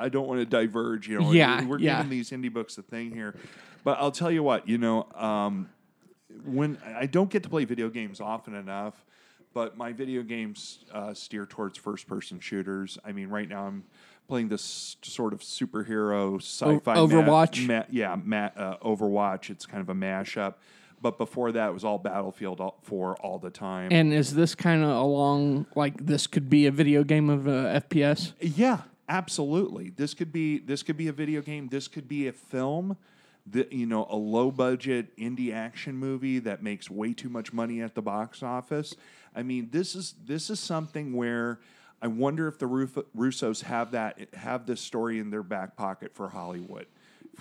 I 0.00 0.08
don't 0.08 0.26
want 0.26 0.40
to 0.40 0.46
diverge. 0.46 1.08
You 1.08 1.20
know, 1.20 1.32
Yeah, 1.32 1.64
we're 1.64 1.78
yeah. 1.78 1.96
giving 1.98 2.10
these 2.10 2.30
indie 2.30 2.52
books 2.52 2.76
a 2.78 2.82
thing 2.82 3.10
here, 3.12 3.34
but 3.84 3.98
I'll 3.98 4.10
tell 4.12 4.30
you 4.30 4.42
what. 4.42 4.68
You 4.68 4.78
know, 4.78 5.06
um, 5.14 5.68
when 6.44 6.78
I 6.84 7.06
don't 7.06 7.30
get 7.30 7.42
to 7.44 7.48
play 7.48 7.64
video 7.64 7.88
games 7.88 8.20
often 8.20 8.54
enough, 8.54 9.04
but 9.54 9.76
my 9.76 9.92
video 9.92 10.22
games 10.22 10.84
uh, 10.92 11.14
steer 11.14 11.46
towards 11.46 11.78
first-person 11.78 12.40
shooters. 12.40 12.98
I 13.04 13.12
mean, 13.12 13.28
right 13.28 13.48
now 13.48 13.66
I'm 13.66 13.84
playing 14.28 14.48
this 14.48 14.96
sort 15.02 15.32
of 15.34 15.40
superhero 15.40 16.36
sci-fi 16.40 16.94
ma- 16.94 17.00
Overwatch? 17.00 17.66
ma- 17.66 17.84
yeah, 17.90 18.16
ma- 18.22 18.50
uh, 18.56 18.76
Overwatch. 18.78 19.50
It's 19.50 19.66
kind 19.66 19.80
of 19.82 19.88
a 19.90 19.94
mashup. 19.94 20.54
But 21.02 21.18
before 21.18 21.50
that, 21.52 21.68
it 21.68 21.74
was 21.74 21.84
all 21.84 21.98
Battlefield 21.98 22.60
all- 22.60 22.78
4 22.82 23.16
all 23.16 23.38
the 23.40 23.50
time. 23.50 23.88
And 23.90 24.12
is 24.14 24.34
this 24.34 24.54
kind 24.54 24.84
of 24.84 24.90
along 24.90 25.66
like 25.74 26.06
this 26.06 26.28
could 26.28 26.48
be 26.48 26.66
a 26.66 26.70
video 26.70 27.02
game 27.02 27.28
of 27.28 27.48
uh, 27.48 27.80
FPS? 27.80 28.32
Yeah, 28.40 28.82
absolutely. 29.08 29.90
This 29.90 30.14
could 30.14 30.32
be 30.32 30.58
this 30.58 30.82
could 30.84 30.96
be 30.96 31.08
a 31.08 31.12
video 31.12 31.42
game. 31.42 31.68
This 31.68 31.88
could 31.88 32.08
be 32.08 32.28
a 32.28 32.32
film. 32.32 32.96
The, 33.44 33.66
you 33.72 33.86
know, 33.86 34.06
a 34.08 34.14
low 34.14 34.52
budget 34.52 35.16
indie 35.16 35.52
action 35.52 35.96
movie 35.96 36.38
that 36.38 36.62
makes 36.62 36.88
way 36.88 37.12
too 37.12 37.28
much 37.28 37.52
money 37.52 37.82
at 37.82 37.96
the 37.96 38.02
box 38.02 38.40
office. 38.40 38.94
I 39.34 39.42
mean, 39.42 39.70
this 39.72 39.96
is 39.96 40.14
this 40.24 40.48
is 40.48 40.60
something 40.60 41.14
where 41.14 41.58
I 42.00 42.06
wonder 42.06 42.46
if 42.46 42.60
the 42.60 42.68
Ruf- 42.68 43.04
Russos 43.16 43.62
have 43.62 43.90
that 43.90 44.32
have 44.34 44.66
this 44.66 44.80
story 44.80 45.18
in 45.18 45.30
their 45.30 45.42
back 45.42 45.74
pocket 45.76 46.14
for 46.14 46.28
Hollywood, 46.28 46.86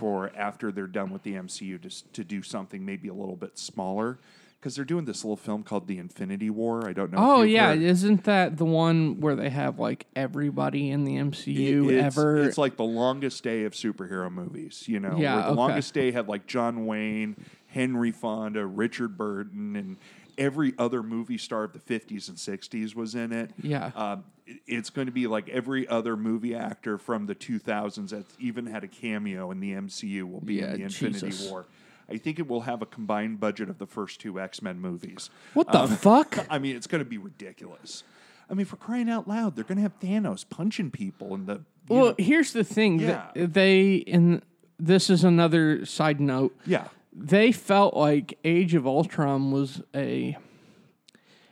for 0.01 0.31
after 0.35 0.71
they're 0.71 0.87
done 0.87 1.11
with 1.11 1.21
the 1.21 1.33
MCU 1.33 1.79
to 1.83 2.11
to 2.13 2.23
do 2.23 2.41
something 2.41 2.83
maybe 2.83 3.07
a 3.07 3.13
little 3.13 3.35
bit 3.35 3.57
smaller. 3.59 4.17
Because 4.59 4.75
they're 4.75 4.85
doing 4.85 5.05
this 5.05 5.23
little 5.23 5.37
film 5.37 5.63
called 5.63 5.87
The 5.87 5.97
Infinity 5.97 6.51
War. 6.51 6.87
I 6.87 6.93
don't 6.93 7.11
know. 7.11 7.17
if 7.17 7.23
Oh 7.23 7.41
yeah, 7.41 7.69
heard. 7.69 7.81
isn't 7.81 8.23
that 8.25 8.57
the 8.57 8.65
one 8.65 9.19
where 9.19 9.35
they 9.35 9.49
have 9.49 9.79
like 9.79 10.05
everybody 10.15 10.91
in 10.91 11.03
the 11.03 11.15
MCU 11.15 11.91
it's, 11.91 12.17
ever? 12.17 12.37
It's 12.37 12.59
like 12.59 12.77
the 12.77 12.83
longest 12.83 13.43
day 13.43 13.63
of 13.63 13.73
superhero 13.73 14.31
movies. 14.31 14.85
You 14.87 14.99
know, 14.99 15.17
Yeah, 15.17 15.33
where 15.35 15.43
the 15.43 15.49
okay. 15.49 15.57
longest 15.57 15.93
day 15.95 16.11
had 16.11 16.27
like 16.27 16.45
John 16.45 16.85
Wayne, 16.85 17.35
Henry 17.67 18.11
Fonda, 18.11 18.65
Richard 18.65 19.17
Burton, 19.17 19.75
and 19.75 19.97
every 20.37 20.73
other 20.77 21.01
movie 21.03 21.37
star 21.37 21.63
of 21.63 21.73
the 21.73 21.79
fifties 21.79 22.29
and 22.29 22.39
sixties 22.39 22.95
was 22.95 23.15
in 23.15 23.31
it. 23.31 23.51
Yeah. 23.61 23.91
um, 23.95 24.23
it's 24.67 24.89
going 24.89 25.05
to 25.07 25.13
be 25.13 25.27
like 25.27 25.47
every 25.49 25.87
other 25.87 26.17
movie 26.17 26.53
actor 26.55 26.97
from 26.97 27.25
the 27.25 27.35
two 27.35 27.57
thousands 27.57 28.11
that 28.11 28.25
even 28.39 28.65
had 28.65 28.83
a 28.83 28.87
cameo 28.87 29.49
in 29.51 29.59
the 29.61 29.71
MCU 29.71 30.29
will 30.29 30.41
be 30.41 30.55
Yeah, 30.55 30.71
in 30.71 30.77
the 30.79 30.83
Infinity 30.83 31.27
Jesus. 31.27 31.49
War. 31.49 31.65
I 32.09 32.17
think 32.17 32.37
it 32.39 32.47
will 32.49 32.61
have 32.61 32.81
a 32.81 32.85
combined 32.85 33.39
budget 33.39 33.69
of 33.69 33.77
the 33.77 33.85
first 33.87 34.19
two 34.19 34.39
X 34.41 34.61
Men 34.61 34.79
movies. 34.81 35.29
what 35.53 35.71
the 35.71 35.79
Um, 35.79 35.89
fuck? 35.95 36.45
I 36.49 36.59
mean, 36.59 36.75
it's 36.75 36.87
going 36.87 37.01
to 37.03 37.09
be 37.09 37.17
ridiculous. 37.17 38.03
I 38.49 38.53
mean, 38.53 38.65
for 38.65 38.75
crying 38.75 39.09
out 39.09 39.29
loud, 39.29 39.55
they're 39.55 39.63
going 39.63 39.77
to 39.77 39.83
have 39.83 39.97
Thanos 40.01 40.43
punching 40.49 40.91
people 40.91 41.33
in 41.33 41.45
the. 41.45 41.61
Well, 41.87 42.07
know- 42.07 42.15
here's 42.17 42.51
the 42.51 42.65
thing. 42.65 42.99
Yeah. 42.99 43.27
They 43.33 44.03
and 44.07 44.41
this 44.77 45.09
is 45.09 45.23
another 45.23 45.85
side 45.85 46.19
note. 46.19 46.53
yeah, 46.65 46.87
They 47.13 47.51
felt 47.51 47.95
like 47.95 48.37
Age 48.43 48.73
of 48.73 48.87
Ultron 48.87 49.51
was 49.51 49.81
a. 49.95 50.37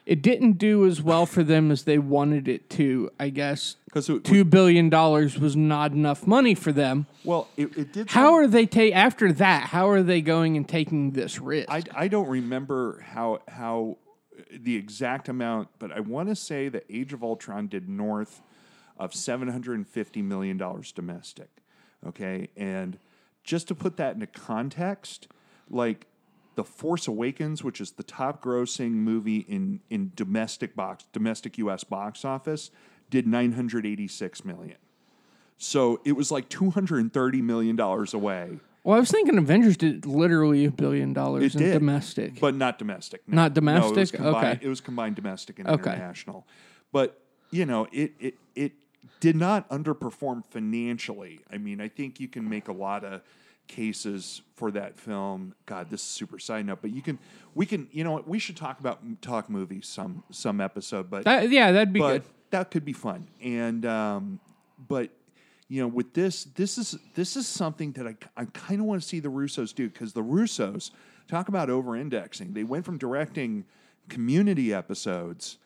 It 0.05 0.24
didn't 0.24 0.53
do 0.53 0.88
as 0.88 1.03
well 1.03 1.28
for 1.28 1.43
them 1.43 1.70
as 1.70 1.84
they 1.84 1.99
wanted 1.99 2.47
it 2.47 2.70
to. 2.72 3.12
I 3.20 3.30
guess 3.30 3.76
because 3.86 4.10
two 4.24 4.43
billion 4.43 4.89
dollars 4.89 5.38
was 5.38 5.55
not 5.55 5.91
enough 5.91 6.26
money 6.26 6.55
for 6.55 6.72
them. 6.72 7.05
well, 7.24 7.47
it, 7.57 7.78
it 7.78 7.93
did. 7.93 8.10
How 8.10 8.34
are 8.34 8.47
they 8.47 8.66
ta- 8.66 8.93
after 8.93 9.32
that? 9.34 9.70
How 9.70 9.89
are 9.89 10.01
they 10.01 10.22
going 10.22 10.57
and 10.57 10.68
taking 10.68 11.12
this 11.12 11.39
risk? 11.39 11.70
I, 11.70 11.84
I 11.95 12.07
don't 12.07 12.28
remember 12.30 13.01
how 13.01 13.39
how 13.47 13.97
uh, 14.38 14.43
the 14.51 14.76
exact 14.78 15.30
amount, 15.30 15.68
but 15.78 15.91
I 15.91 15.99
want 15.99 16.30
to 16.30 16.36
say 16.36 16.70
that 16.70 16.86
Age 16.89 17.14
of 17.14 17.24
Ultron 17.24 17.68
did 17.68 17.88
north 17.88 18.41
of 18.97 19.14
seven 19.14 19.47
hundred 19.49 19.76
and 19.78 19.88
fifty 19.88 20.22
million 20.22 20.57
dollars 20.57 20.91
domestic. 20.91 21.49
Okay, 22.07 22.49
and 22.55 22.97
just 23.43 23.68
to 23.68 23.76
put 23.76 23.97
that 23.97 24.16
into 24.16 24.28
context, 24.28 25.28
like 25.70 26.07
the 26.55 26.63
Force 26.63 27.07
Awakens, 27.07 27.63
which 27.63 27.80
is 27.80 27.91
the 27.91 28.03
top 28.03 28.43
grossing 28.43 28.91
movie 28.93 29.39
in 29.47 29.80
in 29.89 30.11
domestic 30.15 30.76
box 30.76 31.05
domestic 31.13 31.57
U.S. 31.59 31.84
box 31.84 32.26
office, 32.26 32.72
did 33.09 33.26
nine 33.28 33.53
hundred 33.53 33.86
eighty 33.86 34.07
six 34.07 34.43
million. 34.43 34.78
So 35.57 35.99
it 36.05 36.13
was 36.13 36.32
like 36.32 36.49
two 36.49 36.70
hundred 36.72 36.99
and 37.01 37.11
thirty 37.13 37.41
million 37.41 37.76
dollars 37.76 38.13
away. 38.13 38.59
well, 38.84 38.95
I 38.97 38.99
was 38.99 39.11
thinking 39.11 39.38
Avengers 39.38 39.78
did 39.78 40.05
literally 40.05 40.65
a 40.65 40.72
billion 40.72 41.13
dollars 41.13 41.43
It 41.43 41.55
in 41.55 41.63
did, 41.67 41.74
domestic. 41.74 42.39
but 42.39 42.55
not 42.55 42.80
domestic. 42.80 43.22
no. 43.28 43.36
Not 43.49 43.55
No, 43.61 43.72
it 43.72 43.76
was 43.82 43.91
domestic? 44.11 44.15
combined, 44.22 44.45
Okay. 44.57 44.65
It 44.65 44.70
was 44.70 44.82
combined 44.82 45.15
domestic 45.15 45.59
and 45.59 45.67
Okay. 45.70 45.91
international. 45.91 46.47
But 46.91 47.22
you 47.51 47.65
know, 47.65 47.88
it 47.91 48.13
it 48.20 48.36
it 48.55 48.72
did 49.20 49.36
not 49.36 49.70
underperform 49.70 50.45
financially. 50.45 51.41
I 51.51 51.57
mean, 51.57 51.82
I 51.82 51.88
think 51.89 52.20
you 52.20 52.28
can 52.28 52.47
make 52.47 52.67
a 52.67 52.74
lot 52.74 53.03
of 53.03 53.22
cases 53.70 54.41
for 54.55 54.72
that 54.72 54.99
film. 54.99 55.55
God, 55.65 55.89
this 55.89 56.01
is 56.01 56.07
super 56.07 56.39
side 56.39 56.65
note, 56.65 56.80
but 56.82 56.91
you 56.91 57.01
can 57.01 57.17
we 57.55 57.65
can 57.65 57.88
you 57.93 58.03
know 58.03 58.11
what 58.11 58.28
we 58.28 58.38
should 58.38 58.57
talk 58.57 58.82
about 58.82 58.99
talk 59.22 59.49
movies 59.49 59.88
some 59.88 60.24
some 60.32 60.59
episode, 60.59 61.09
but 61.09 61.24
that, 61.24 61.49
yeah, 61.49 61.72
that'd 61.72 61.93
be 61.93 62.01
good. 62.01 62.24
that 62.49 62.72
could 62.72 62.84
be 62.84 62.91
fun. 62.91 63.28
And 63.41 63.86
um, 63.86 64.41
but 64.89 65.11
you 65.70 65.82
know, 65.82 65.88
with 65.88 66.13
this, 66.13 66.43
this 66.43 66.78
is 66.78 66.97
this 67.13 67.38
is 67.38 67.47
something 67.47 67.93
that 67.93 68.05
I 68.05 68.15
I 68.36 68.45
kind 68.45 68.82
of 68.82 68.88
want 68.88 69.01
to 69.01 69.07
see 69.07 69.22
the 69.22 69.30
Russos 69.30 69.74
do 69.74 69.88
because 69.88 70.11
the 70.11 70.24
Russos 70.24 70.91
talk 71.30 71.47
about 71.47 71.70
over 71.70 71.95
indexing. 71.95 72.53
They 72.53 72.63
went 72.63 72.84
from 72.84 72.97
directing 72.97 73.65
community 74.09 74.74
episodes 74.74 75.57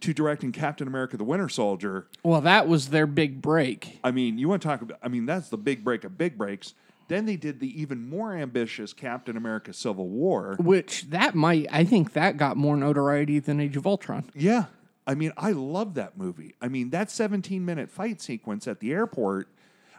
to 0.00 0.12
directing 0.12 0.52
Captain 0.52 0.86
America: 0.86 1.16
The 1.16 1.24
Winter 1.24 1.48
Soldier. 1.48 2.06
Well, 2.22 2.42
that 2.42 2.68
was 2.68 2.90
their 2.90 3.06
big 3.06 3.40
break. 3.40 3.98
I 4.04 4.10
mean, 4.10 4.38
you 4.38 4.48
want 4.48 4.60
to 4.62 4.68
talk 4.68 4.82
about? 4.82 4.98
I 5.02 5.08
mean, 5.08 5.24
that's 5.24 5.48
the 5.48 5.58
big 5.58 5.82
break 5.82 6.04
of 6.04 6.18
big 6.18 6.36
breaks. 6.36 6.74
Then 7.08 7.24
they 7.26 7.36
did 7.36 7.58
the 7.60 7.80
even 7.80 8.08
more 8.08 8.34
ambitious 8.34 8.92
Captain 8.92 9.36
America: 9.36 9.72
Civil 9.72 10.08
War. 10.08 10.56
Which 10.60 11.08
that 11.10 11.34
might, 11.34 11.66
I 11.72 11.84
think 11.84 12.12
that 12.12 12.36
got 12.36 12.56
more 12.56 12.76
notoriety 12.76 13.38
than 13.38 13.60
Age 13.60 13.76
of 13.76 13.86
Ultron. 13.86 14.30
Yeah. 14.34 14.66
I 15.06 15.14
mean, 15.14 15.32
I 15.38 15.52
love 15.52 15.94
that 15.94 16.18
movie. 16.18 16.54
I 16.60 16.68
mean, 16.68 16.90
that 16.90 17.10
17 17.10 17.64
minute 17.64 17.90
fight 17.90 18.20
sequence 18.20 18.68
at 18.68 18.80
the 18.80 18.92
airport. 18.92 19.48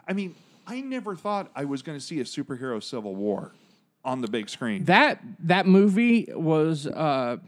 I 0.06 0.12
mean, 0.12 0.36
I 0.68 0.80
never 0.82 1.16
thought 1.16 1.50
I 1.56 1.64
was 1.64 1.82
going 1.82 1.98
to 1.98 2.04
see 2.04 2.20
a 2.20 2.24
superhero 2.24 2.80
civil 2.82 3.16
war 3.16 3.52
on 4.04 4.20
the 4.20 4.28
big 4.28 4.48
screen. 4.48 4.84
That 4.84 5.20
that 5.40 5.66
movie 5.66 6.28
was 6.32 6.86
uh, 6.86 7.38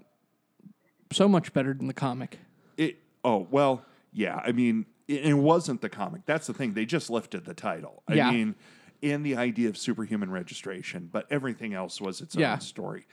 so 1.12 1.28
much 1.28 1.52
better 1.52 1.72
than 1.72 1.86
the 1.86 1.94
comic. 1.94 2.38
It, 2.76 2.96
oh, 3.24 3.46
well, 3.50 3.84
yeah. 4.12 4.40
I 4.44 4.50
mean, 4.50 4.86
it, 5.06 5.26
it 5.26 5.34
wasn't 5.34 5.82
the 5.82 5.88
comic. 5.88 6.22
That's 6.26 6.48
the 6.48 6.54
thing. 6.54 6.74
They 6.74 6.84
just 6.84 7.10
lifted 7.10 7.44
the 7.44 7.54
title. 7.54 8.02
I 8.08 8.14
Yeah. 8.14 8.30
mean, 8.32 8.54
and 9.02 9.26
the 9.26 9.36
idea 9.36 9.68
of 9.68 9.76
superhuman 9.76 10.30
registration, 10.30 11.08
but 11.12 11.26
everything 11.30 11.74
else 11.74 12.00
was 12.00 12.20
its 12.20 12.34
Yeah. 12.36 12.54
own 12.54 12.60
story. 12.60 13.06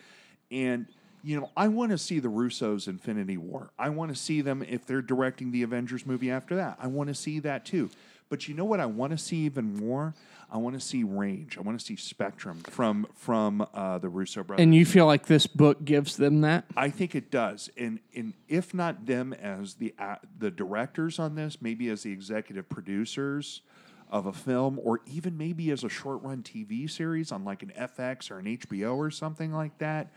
And, 0.52 0.86
you 1.24 1.40
know, 1.40 1.50
I 1.58 1.68
want 1.68 1.92
to 1.92 1.98
see 1.98 2.20
the 2.20 2.30
Russos' 2.30 2.88
Infinity 2.88 3.38
War. 3.38 3.72
I 3.78 3.90
want 3.90 4.10
to 4.12 4.16
see 4.16 4.42
them 4.42 4.64
if 4.64 4.86
they're 4.86 5.02
directing 5.02 5.52
the 5.52 5.64
Avengers 5.64 6.06
movie 6.06 6.32
after 6.32 6.56
that. 6.56 6.78
I 6.80 6.88
want 6.88 7.10
to 7.10 7.16
see 7.16 7.40
that 7.40 7.66
too. 7.66 7.90
But 8.30 8.48
you 8.48 8.54
know 8.54 8.66
what 8.66 8.80
I 8.80 8.86
want 8.86 9.12
to 9.12 9.18
see 9.18 9.38
even 9.38 9.76
more? 9.76 10.14
I 10.52 10.58
want 10.58 10.76
to 10.76 10.80
see 10.80 11.04
range. 11.04 11.58
I 11.58 11.62
want 11.62 11.80
to 11.80 11.86
see 11.86 11.96
spectrum 11.96 12.60
from 12.70 13.08
from 13.16 13.68
uh, 13.74 13.98
the 13.98 14.10
Russo 14.10 14.44
brothers. 14.44 14.64
And 14.64 14.74
you 14.74 14.86
feel 14.86 15.08
like 15.08 15.26
this 15.26 15.48
book 15.48 15.84
gives 15.84 16.16
them 16.16 16.42
that? 16.42 16.66
I 16.78 16.90
think 16.90 17.16
it 17.16 17.32
does, 17.32 17.70
and 17.78 18.00
and 18.16 18.34
if 18.48 18.74
not 18.74 19.06
them 19.08 19.34
as 19.34 19.76
the 19.76 19.94
uh, 20.00 20.16
the 20.38 20.50
directors 20.52 21.18
on 21.20 21.36
this, 21.36 21.60
maybe 21.62 21.90
as 21.90 22.04
the 22.04 22.12
executive 22.12 22.68
producers 22.70 23.62
of 24.10 24.26
a 24.26 24.34
film, 24.34 24.80
or 24.82 25.02
even 25.06 25.38
maybe 25.38 25.72
as 25.72 25.84
a 25.84 25.90
short 25.90 26.22
run 26.24 26.42
TV 26.42 26.90
series 26.90 27.32
on 27.32 27.46
like 27.46 27.64
an 27.64 27.72
FX 27.78 28.32
or 28.32 28.40
an 28.40 28.46
HBO 28.46 28.96
or 28.96 29.12
something 29.12 29.54
like 29.54 29.78
that. 29.78 30.12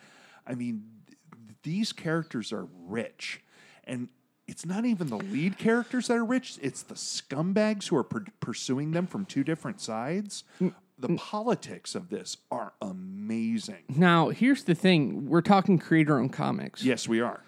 I 0.46 0.54
mean, 0.54 0.84
th- 1.06 1.18
these 1.62 1.92
characters 1.92 2.52
are 2.52 2.66
rich, 2.86 3.42
and 3.84 4.08
it's 4.46 4.64
not 4.64 4.84
even 4.84 5.08
the 5.08 5.18
lead 5.18 5.58
characters 5.58 6.08
that 6.08 6.16
are 6.16 6.24
rich; 6.24 6.58
it's 6.62 6.82
the 6.82 6.94
scumbags 6.94 7.88
who 7.88 7.96
are 7.96 8.04
pur- 8.04 8.24
pursuing 8.40 8.92
them 8.92 9.06
from 9.06 9.26
two 9.26 9.44
different 9.44 9.80
sides. 9.80 10.44
Mm, 10.60 10.74
the 10.98 11.08
mm. 11.08 11.18
politics 11.18 11.94
of 11.94 12.08
this 12.08 12.38
are 12.50 12.72
amazing. 12.80 13.84
Now, 13.88 14.30
here's 14.30 14.64
the 14.64 14.74
thing: 14.74 15.28
we're 15.28 15.42
talking 15.42 15.78
creator-owned 15.78 16.32
comics. 16.32 16.82
Yes, 16.82 17.06
we 17.06 17.20
are. 17.20 17.42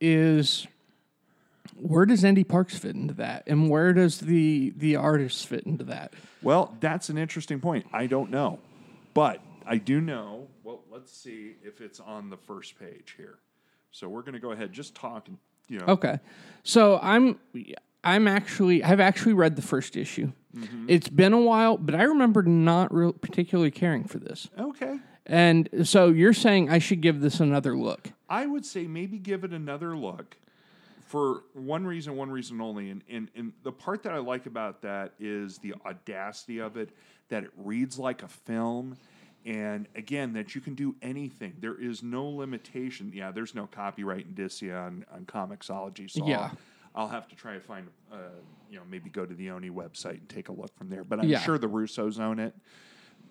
Is 0.00 0.66
where 1.78 2.06
does 2.06 2.24
Ande 2.24 2.48
Parks 2.48 2.78
fit 2.78 2.94
into 2.94 3.14
that, 3.14 3.44
and 3.46 3.68
where 3.70 3.92
does 3.92 4.20
the 4.20 4.72
the 4.76 4.96
artist 4.96 5.46
fit 5.46 5.64
into 5.64 5.84
that? 5.84 6.14
Well, 6.42 6.76
that's 6.80 7.08
an 7.08 7.18
interesting 7.18 7.60
point. 7.60 7.86
I 7.92 8.06
don't 8.06 8.30
know. 8.30 8.58
But 9.14 9.40
I 9.66 9.78
do 9.78 10.00
know. 10.00 10.48
Well, 10.62 10.82
let's 10.90 11.12
see 11.12 11.54
if 11.62 11.80
it's 11.80 12.00
on 12.00 12.30
the 12.30 12.36
first 12.36 12.78
page 12.78 13.14
here. 13.16 13.38
So 13.90 14.08
we're 14.08 14.22
going 14.22 14.34
to 14.34 14.40
go 14.40 14.52
ahead 14.52 14.72
just 14.72 14.94
talk 14.94 15.28
and 15.28 15.38
you 15.68 15.78
know. 15.78 15.86
Okay, 15.86 16.20
so 16.62 16.98
I'm 17.02 17.38
I'm 18.04 18.28
actually 18.28 18.84
I've 18.84 19.00
actually 19.00 19.32
read 19.32 19.56
the 19.56 19.62
first 19.62 19.96
issue. 19.96 20.32
Mm-hmm. 20.56 20.86
It's 20.88 21.08
been 21.08 21.32
a 21.32 21.40
while, 21.40 21.76
but 21.76 21.94
I 21.94 22.04
remember 22.04 22.42
not 22.42 22.94
real 22.94 23.12
particularly 23.12 23.70
caring 23.70 24.04
for 24.04 24.18
this. 24.18 24.48
Okay. 24.58 24.98
And 25.26 25.68
so 25.82 26.08
you're 26.08 26.32
saying 26.32 26.70
I 26.70 26.78
should 26.78 27.00
give 27.00 27.20
this 27.20 27.40
another 27.40 27.76
look? 27.76 28.12
I 28.28 28.46
would 28.46 28.64
say 28.64 28.86
maybe 28.86 29.18
give 29.18 29.42
it 29.42 29.52
another 29.52 29.96
look 29.96 30.36
for 31.06 31.44
one 31.54 31.86
reason, 31.86 32.16
one 32.16 32.30
reason 32.30 32.60
only. 32.60 32.90
And, 32.90 33.02
and, 33.08 33.28
and 33.36 33.52
the 33.62 33.72
part 33.72 34.02
that 34.02 34.12
I 34.12 34.18
like 34.18 34.46
about 34.46 34.82
that 34.82 35.12
is 35.20 35.58
the 35.58 35.74
audacity 35.86 36.58
of 36.58 36.76
it, 36.76 36.90
that 37.28 37.44
it 37.44 37.50
reads 37.56 37.98
like 37.98 38.22
a 38.22 38.28
film. 38.28 38.96
And 39.44 39.86
again, 39.94 40.32
that 40.32 40.56
you 40.56 40.60
can 40.60 40.74
do 40.74 40.96
anything. 41.02 41.54
There 41.60 41.80
is 41.80 42.02
no 42.02 42.26
limitation. 42.28 43.12
Yeah, 43.14 43.30
there's 43.30 43.54
no 43.54 43.68
copyright 43.68 44.26
indicia 44.26 44.74
on, 44.76 45.04
on 45.14 45.24
Comixology. 45.26 46.10
So 46.10 46.26
Yeah. 46.26 46.40
I'll, 46.40 46.58
I'll 46.96 47.08
have 47.08 47.28
to 47.28 47.36
try 47.36 47.54
to 47.54 47.60
find, 47.60 47.86
uh, 48.12 48.16
you 48.68 48.76
know, 48.78 48.82
maybe 48.90 49.08
go 49.08 49.24
to 49.24 49.34
the 49.34 49.50
Oni 49.50 49.70
website 49.70 50.18
and 50.18 50.28
take 50.28 50.48
a 50.48 50.52
look 50.52 50.76
from 50.76 50.88
there. 50.88 51.04
But 51.04 51.20
I'm 51.20 51.28
Yeah. 51.28 51.38
sure 51.38 51.58
the 51.58 51.68
Russos 51.68 52.18
own 52.18 52.40
it, 52.40 52.54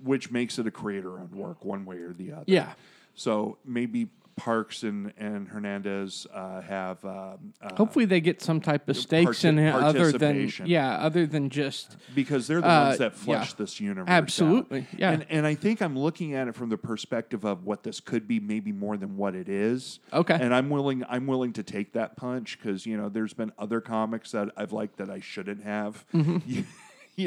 which 0.01 0.31
makes 0.31 0.57
it 0.57 0.65
a 0.65 0.71
creator 0.71 1.19
owned 1.19 1.35
work 1.35 1.65
one 1.65 1.83
way 1.83 1.97
or 1.97 2.13
the 2.13 2.31
other. 2.31 2.43
Yeah. 2.47 2.71
So 3.15 3.57
maybe 3.65 4.07
Parks 4.35 4.83
and, 4.83 5.13
and 5.17 5.47
Hernandez 5.47 6.27
uh, 6.33 6.61
have. 6.61 7.03
Um, 7.05 7.53
uh, 7.61 7.73
Hopefully 7.75 8.03
they 8.03 8.19
get 8.19 8.41
some 8.41 8.59
type 8.59 8.89
of 8.89 8.97
stakes 8.97 9.45
in 9.45 9.57
it 9.57 9.73
other 9.73 10.11
than 10.11 10.51
yeah, 10.65 10.97
other 10.97 11.25
than 11.25 11.49
just 11.49 11.95
because 12.13 12.47
they're 12.47 12.59
the 12.59 12.69
uh, 12.69 12.85
ones 12.87 12.97
that 12.97 13.15
flesh 13.15 13.51
yeah. 13.51 13.55
this 13.57 13.79
universe. 13.79 14.09
Absolutely, 14.09 14.79
out. 14.81 14.99
yeah. 14.99 15.11
And, 15.11 15.25
and 15.29 15.47
I 15.47 15.55
think 15.55 15.81
I'm 15.81 15.97
looking 15.97 16.33
at 16.33 16.49
it 16.49 16.55
from 16.55 16.67
the 16.67 16.77
perspective 16.77 17.45
of 17.45 17.63
what 17.63 17.83
this 17.83 18.01
could 18.01 18.27
be, 18.27 18.41
maybe 18.41 18.73
more 18.73 18.97
than 18.97 19.15
what 19.15 19.35
it 19.35 19.47
is. 19.47 19.99
Okay. 20.11 20.37
And 20.39 20.53
I'm 20.53 20.69
willing. 20.69 21.05
I'm 21.07 21.27
willing 21.27 21.53
to 21.53 21.63
take 21.63 21.93
that 21.93 22.17
punch 22.17 22.59
because 22.61 22.85
you 22.85 22.97
know 22.97 23.07
there's 23.07 23.33
been 23.33 23.53
other 23.57 23.79
comics 23.79 24.31
that 24.31 24.49
I've 24.57 24.73
liked 24.73 24.97
that 24.97 25.09
I 25.09 25.21
shouldn't 25.21 25.63
have. 25.63 26.03
you 26.13 26.23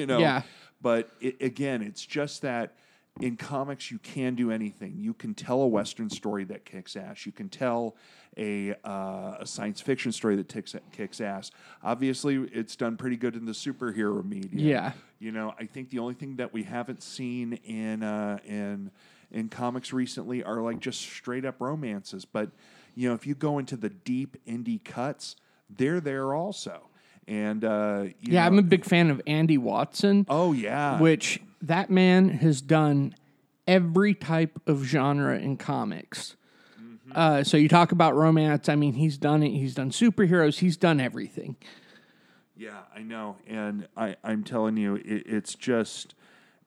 know. 0.06 0.16
Mm-hmm. 0.16 0.20
Yeah. 0.20 0.42
But 0.80 1.11
it, 1.20 1.40
again, 1.40 1.82
it's 1.82 2.04
just 2.04 2.42
that 2.42 2.74
in 3.21 3.37
comics 3.37 3.91
you 3.91 3.99
can 3.99 4.35
do 4.35 4.51
anything. 4.51 4.95
You 4.97 5.14
can 5.14 5.35
tell 5.35 5.62
a 5.62 5.66
western 5.66 6.11
story 6.11 6.45
that 6.45 6.64
kicks 6.64 6.97
ass. 6.97 7.27
You 7.27 7.33
can 7.33 7.49
tell 7.49 7.97
a 8.37 8.75
uh, 8.85 9.37
a 9.41 9.47
science 9.47 9.81
fiction 9.81 10.12
story 10.12 10.37
that 10.37 10.49
ticks, 10.49 10.75
kicks 10.93 11.21
ass. 11.21 11.51
Obviously, 11.83 12.37
it's 12.53 12.77
done 12.77 12.97
pretty 12.97 13.16
good 13.16 13.35
in 13.35 13.45
the 13.45 13.53
superhero 13.53 14.25
media. 14.25 14.51
Yeah. 14.61 14.93
You 15.19 15.33
know, 15.33 15.55
I 15.59 15.66
think 15.66 15.91
the 15.91 15.99
only 15.99 16.14
thing 16.14 16.37
that 16.37 16.53
we 16.53 16.62
haven't 16.62 17.03
seen 17.03 17.55
in 17.64 18.03
uh, 18.03 18.39
in 18.45 18.91
in 19.31 19.49
comics 19.49 19.93
recently 19.93 20.45
are 20.45 20.61
like 20.62 20.81
just 20.81 21.01
straight 21.01 21.45
up 21.45 21.61
romances. 21.61 22.25
But 22.25 22.51
you 22.95 23.09
know, 23.09 23.14
if 23.14 23.27
you 23.27 23.35
go 23.35 23.59
into 23.59 23.77
the 23.77 23.91
deep 23.91 24.37
indie 24.47 24.83
cuts, 24.83 25.37
they're 25.69 26.01
there 26.01 26.35
also. 26.35 26.83
And 27.27 27.62
uh, 27.64 28.05
you 28.21 28.33
yeah. 28.33 28.41
know- 28.41 28.47
I'm 28.47 28.59
a 28.59 28.62
big 28.62 28.85
fan 28.85 29.11
of 29.11 29.21
Andy 29.27 29.59
Watson, 29.59 30.25
oh 30.29 30.53
yeah, 30.53 31.01
which 31.01 31.41
that 31.62 31.90
man 31.90 32.28
has 32.28 32.61
done 32.61 33.14
every 33.66 34.14
type 34.14 34.61
of 34.66 34.84
genre 34.84 35.38
in 35.38 35.56
comics. 35.56 36.36
Mm-hmm. 36.80 37.12
Uh, 37.14 37.44
so 37.44 37.56
you 37.56 37.68
talk 37.68 37.92
about 37.92 38.14
romance. 38.14 38.68
I 38.68 38.76
mean, 38.76 38.94
he's 38.94 39.18
done 39.18 39.42
it. 39.42 39.50
He's 39.50 39.74
done 39.74 39.90
superheroes. 39.90 40.59
He's 40.59 40.76
done 40.76 41.00
everything. 41.00 41.56
Yeah, 42.56 42.80
I 42.92 43.02
know, 43.02 43.36
and 43.46 43.86
I, 43.96 44.16
I'm 44.24 44.42
telling 44.42 44.76
you, 44.76 44.96
it, 44.96 45.22
it's 45.26 45.54
just, 45.54 46.16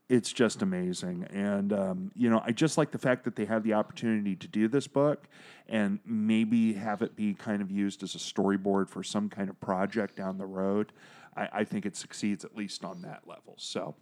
it's 0.07 0.31
just 0.31 0.61
amazing, 0.61 1.25
and 1.25 1.73
um, 1.73 2.11
you 2.15 2.29
know, 2.29 2.41
I 2.45 2.53
just 2.53 2.77
like 2.77 2.91
the 2.91 2.97
fact 2.97 3.25
that 3.25 3.35
they 3.35 3.43
have 3.43 3.63
the 3.63 3.73
opportunity 3.73 4.37
to 4.37 4.47
do 4.47 4.69
this 4.69 4.87
book, 4.87 5.27
and 5.67 5.99
maybe 6.05 6.71
have 6.75 7.01
it 7.01 7.17
be 7.17 7.33
kind 7.33 7.61
of 7.61 7.69
used 7.69 8.03
as 8.03 8.15
a 8.15 8.19
storyboard 8.19 8.87
for 8.87 9.03
some 9.03 9.27
kind 9.27 9.49
of 9.49 9.59
project 9.59 10.15
down 10.15 10.37
the 10.37 10.45
road. 10.45 10.93
I, 11.35 11.49
I 11.51 11.63
think 11.65 11.85
it 11.85 11.97
succeeds 11.97 12.45
at 12.45 12.55
least 12.55 12.85
on 12.85 13.01
that 13.01 13.23
level. 13.27 13.55
So, 13.57 13.95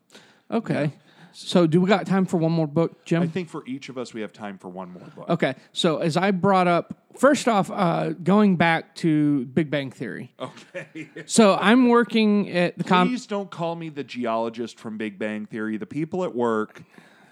Okay. 0.52 0.94
So 1.32 1.68
do 1.68 1.80
we 1.80 1.88
got 1.88 2.06
time 2.06 2.26
for 2.26 2.38
one 2.38 2.52
more 2.52 2.68
book, 2.68 3.06
Jim? 3.06 3.22
I 3.22 3.28
think 3.28 3.50
for 3.50 3.66
each 3.66 3.90
of 3.90 3.98
us, 3.98 4.14
we 4.14 4.22
have 4.22 4.34
time 4.34 4.58
for 4.58 4.68
one 4.68 4.92
more 4.92 5.08
book. 5.16 5.30
Okay, 5.30 5.56
so 5.72 6.00
as 6.00 6.18
I 6.18 6.32
brought 6.32 6.68
up, 6.68 6.94
first 7.18 7.48
off, 7.48 7.70
uh, 7.72 8.10
going 8.10 8.56
back 8.56 8.96
to 8.96 9.46
Big 9.46 9.70
Bang 9.70 9.92
Theory. 9.92 10.34
Okay. 10.40 11.10
So 11.26 11.56
I'm 11.56 11.90
working 11.90 12.50
at 12.50 12.78
the 12.78 12.84
com. 12.84 13.08
Please 13.10 13.28
don't 13.28 13.52
call 13.52 13.76
me 13.76 13.90
the 13.90 14.04
geologist 14.04 14.80
from 14.80 14.98
Big 14.98 15.20
Bang 15.20 15.46
Theory. 15.46 15.78
The 15.78 15.86
people 15.86 16.24
at 16.24 16.34
work 16.34 16.82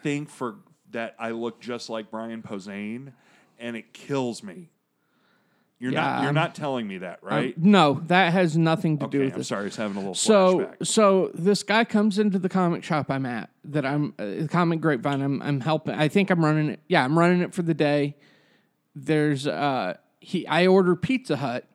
think 0.04 0.30
for 0.30 0.58
that 0.92 1.16
I 1.18 1.32
look 1.32 1.60
just 1.60 1.90
like 1.90 2.12
Brian 2.12 2.44
Posehn, 2.44 3.14
and 3.58 3.76
it 3.76 3.94
kills 3.94 4.44
me. 4.44 4.70
You're 5.80 5.92
Yeah, 5.92 6.02
not. 6.02 6.24
You're 6.24 6.34
not 6.34 6.56
telling 6.56 6.88
me 6.88 6.98
that, 7.00 7.20
right? 7.22 7.56
No, 7.58 8.02
that 8.08 8.34
has 8.34 8.58
nothing 8.58 8.98
to 8.98 9.08
do 9.08 9.18
okay, 9.20 9.26
with 9.26 9.34
I'm 9.34 9.40
this. 9.40 9.48
sorry. 9.50 9.62
I 9.62 9.64
was 9.66 9.76
having 9.76 9.98
a 9.98 10.00
little 10.00 10.16
So, 10.16 10.60
flashback. 10.60 10.88
so 10.88 11.32
this 11.36 11.62
guy 11.62 11.84
comes 11.84 12.18
into 12.18 12.40
the 12.40 12.50
comic 12.50 12.84
shop 12.84 13.12
I'm 13.12 13.26
at. 13.28 13.52
That 13.64 13.86
I'm 13.86 14.14
uh, 14.18 14.26
the 14.26 14.48
comic 14.50 14.82
grapevine. 14.82 15.22
I'm 15.22 15.42
I'm 15.42 15.60
helping. 15.62 15.94
I 15.94 16.08
think 16.08 16.32
I'm 16.32 16.44
running 16.44 16.70
it. 16.70 16.80
Yeah, 16.88 17.04
I'm 17.04 17.18
running 17.18 17.42
it 17.42 17.54
for 17.54 17.62
the 17.62 17.74
day. 17.76 18.16
There's 18.96 19.46
uh 19.46 19.98
he. 20.20 20.48
I 20.48 20.66
order 20.66 20.96
Pizza 20.96 21.36
Hut, 21.38 21.66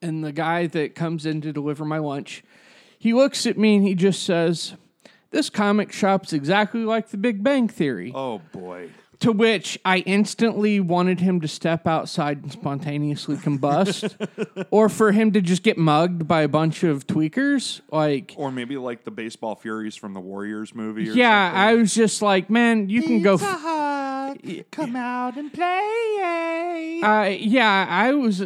and 0.00 0.24
the 0.24 0.32
guy 0.32 0.66
that 0.68 0.94
comes 0.94 1.26
in 1.26 1.40
to 1.42 1.52
deliver 1.52 1.84
my 1.84 1.98
lunch, 1.98 2.42
he 2.98 3.12
looks 3.12 3.46
at 3.46 3.58
me 3.58 3.76
and 3.76 3.86
he 3.86 3.94
just 3.94 4.22
says, 4.22 4.74
"This 5.32 5.50
comic 5.50 5.92
shop's 5.92 6.32
exactly 6.32 6.84
like 6.84 7.08
the 7.10 7.18
Big 7.18 7.42
Bang 7.42 7.68
Theory." 7.68 8.12
Oh 8.14 8.40
boy. 8.52 8.88
To 9.20 9.32
which 9.32 9.78
I 9.84 9.98
instantly 10.00 10.78
wanted 10.78 11.20
him 11.20 11.40
to 11.40 11.48
step 11.48 11.86
outside 11.86 12.42
and 12.42 12.52
spontaneously 12.52 13.36
combust, 13.36 14.14
or 14.70 14.88
for 14.88 15.10
him 15.12 15.32
to 15.32 15.40
just 15.40 15.62
get 15.62 15.78
mugged 15.78 16.28
by 16.28 16.42
a 16.42 16.48
bunch 16.48 16.82
of 16.84 17.06
tweakers. 17.06 17.80
Like, 17.90 18.34
Or 18.36 18.52
maybe 18.52 18.76
like 18.76 19.04
the 19.04 19.10
baseball 19.10 19.54
furies 19.54 19.96
from 19.96 20.12
the 20.12 20.20
Warriors 20.20 20.74
movie. 20.74 21.08
Or 21.08 21.12
yeah, 21.12 21.48
something. 21.48 21.60
I 21.62 21.74
was 21.74 21.94
just 21.94 22.20
like, 22.20 22.50
man, 22.50 22.88
you 22.90 23.02
can 23.02 23.22
go. 23.22 23.34
F- 23.34 23.40
Hut, 23.40 24.70
come 24.70 24.96
out 24.96 25.36
and 25.36 25.52
play. 25.52 27.00
uh, 27.02 27.24
yeah, 27.38 27.86
I 27.88 28.12
was. 28.12 28.42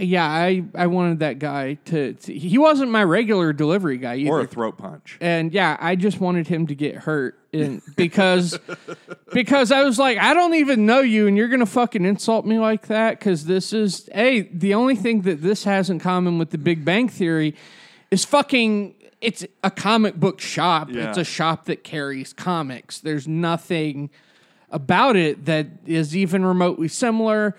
Yeah, 0.00 0.26
I, 0.26 0.64
I 0.74 0.86
wanted 0.86 1.18
that 1.20 1.38
guy 1.38 1.74
to, 1.86 2.14
to. 2.14 2.34
He 2.34 2.58
wasn't 2.58 2.90
my 2.90 3.04
regular 3.04 3.52
delivery 3.52 3.98
guy 3.98 4.16
either. 4.16 4.30
or 4.30 4.40
a 4.40 4.46
throat 4.46 4.78
punch. 4.78 5.18
and 5.20 5.52
yeah, 5.52 5.76
I 5.80 5.96
just 5.96 6.20
wanted 6.20 6.48
him 6.48 6.66
to 6.68 6.74
get 6.74 6.96
hurt, 6.96 7.38
and 7.52 7.82
because 7.96 8.58
because 9.32 9.70
I 9.70 9.82
was 9.82 9.98
like, 9.98 10.18
I 10.18 10.34
don't 10.34 10.54
even 10.54 10.86
know 10.86 11.00
you, 11.00 11.26
and 11.26 11.36
you're 11.36 11.48
gonna 11.48 11.66
fucking 11.66 12.04
insult 12.04 12.46
me 12.46 12.58
like 12.58 12.86
that 12.86 13.18
because 13.18 13.44
this 13.44 13.72
is 13.72 14.08
hey, 14.12 14.42
the 14.42 14.74
only 14.74 14.96
thing 14.96 15.22
that 15.22 15.42
this 15.42 15.64
has 15.64 15.90
in 15.90 15.98
common 15.98 16.38
with 16.38 16.50
the 16.50 16.58
Big 16.58 16.84
Bang 16.84 17.08
Theory 17.08 17.54
is 18.10 18.24
fucking. 18.24 18.94
It's 19.20 19.44
a 19.62 19.70
comic 19.70 20.14
book 20.14 20.40
shop. 20.40 20.88
Yeah. 20.90 21.10
It's 21.10 21.18
a 21.18 21.24
shop 21.24 21.66
that 21.66 21.84
carries 21.84 22.32
comics. 22.32 23.00
There's 23.00 23.28
nothing 23.28 24.08
about 24.70 25.14
it 25.16 25.44
that 25.44 25.66
is 25.84 26.16
even 26.16 26.42
remotely 26.44 26.88
similar. 26.88 27.54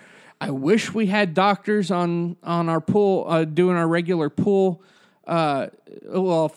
I 0.46 0.50
wish 0.50 0.92
we 0.92 1.06
had 1.06 1.34
doctors 1.34 1.90
on 1.90 2.36
on 2.42 2.68
our 2.68 2.80
pool 2.80 3.24
uh, 3.28 3.44
doing 3.44 3.76
our 3.76 3.86
regular 3.86 4.28
pool. 4.28 4.82
Uh, 5.26 5.68
well, 6.04 6.52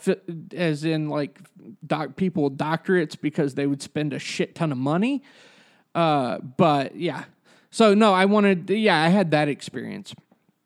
as 0.56 0.84
in 0.86 1.08
like 1.10 1.40
doc 1.86 2.16
people 2.16 2.46
with 2.46 2.58
doctorates 2.58 3.16
because 3.20 3.54
they 3.54 3.68
would 3.68 3.82
spend 3.84 4.12
a 4.14 4.20
shit 4.20 4.56
ton 4.56 4.72
of 4.72 4.78
money. 4.80 5.22
Uh, 5.94 6.40
but 6.40 6.96
yeah, 6.96 7.26
so 7.70 7.94
no, 7.94 8.12
I 8.14 8.26
wanted. 8.26 8.70
Yeah, 8.70 9.00
I 9.00 9.10
had 9.10 9.32
that 9.32 9.48
experience. 9.50 10.16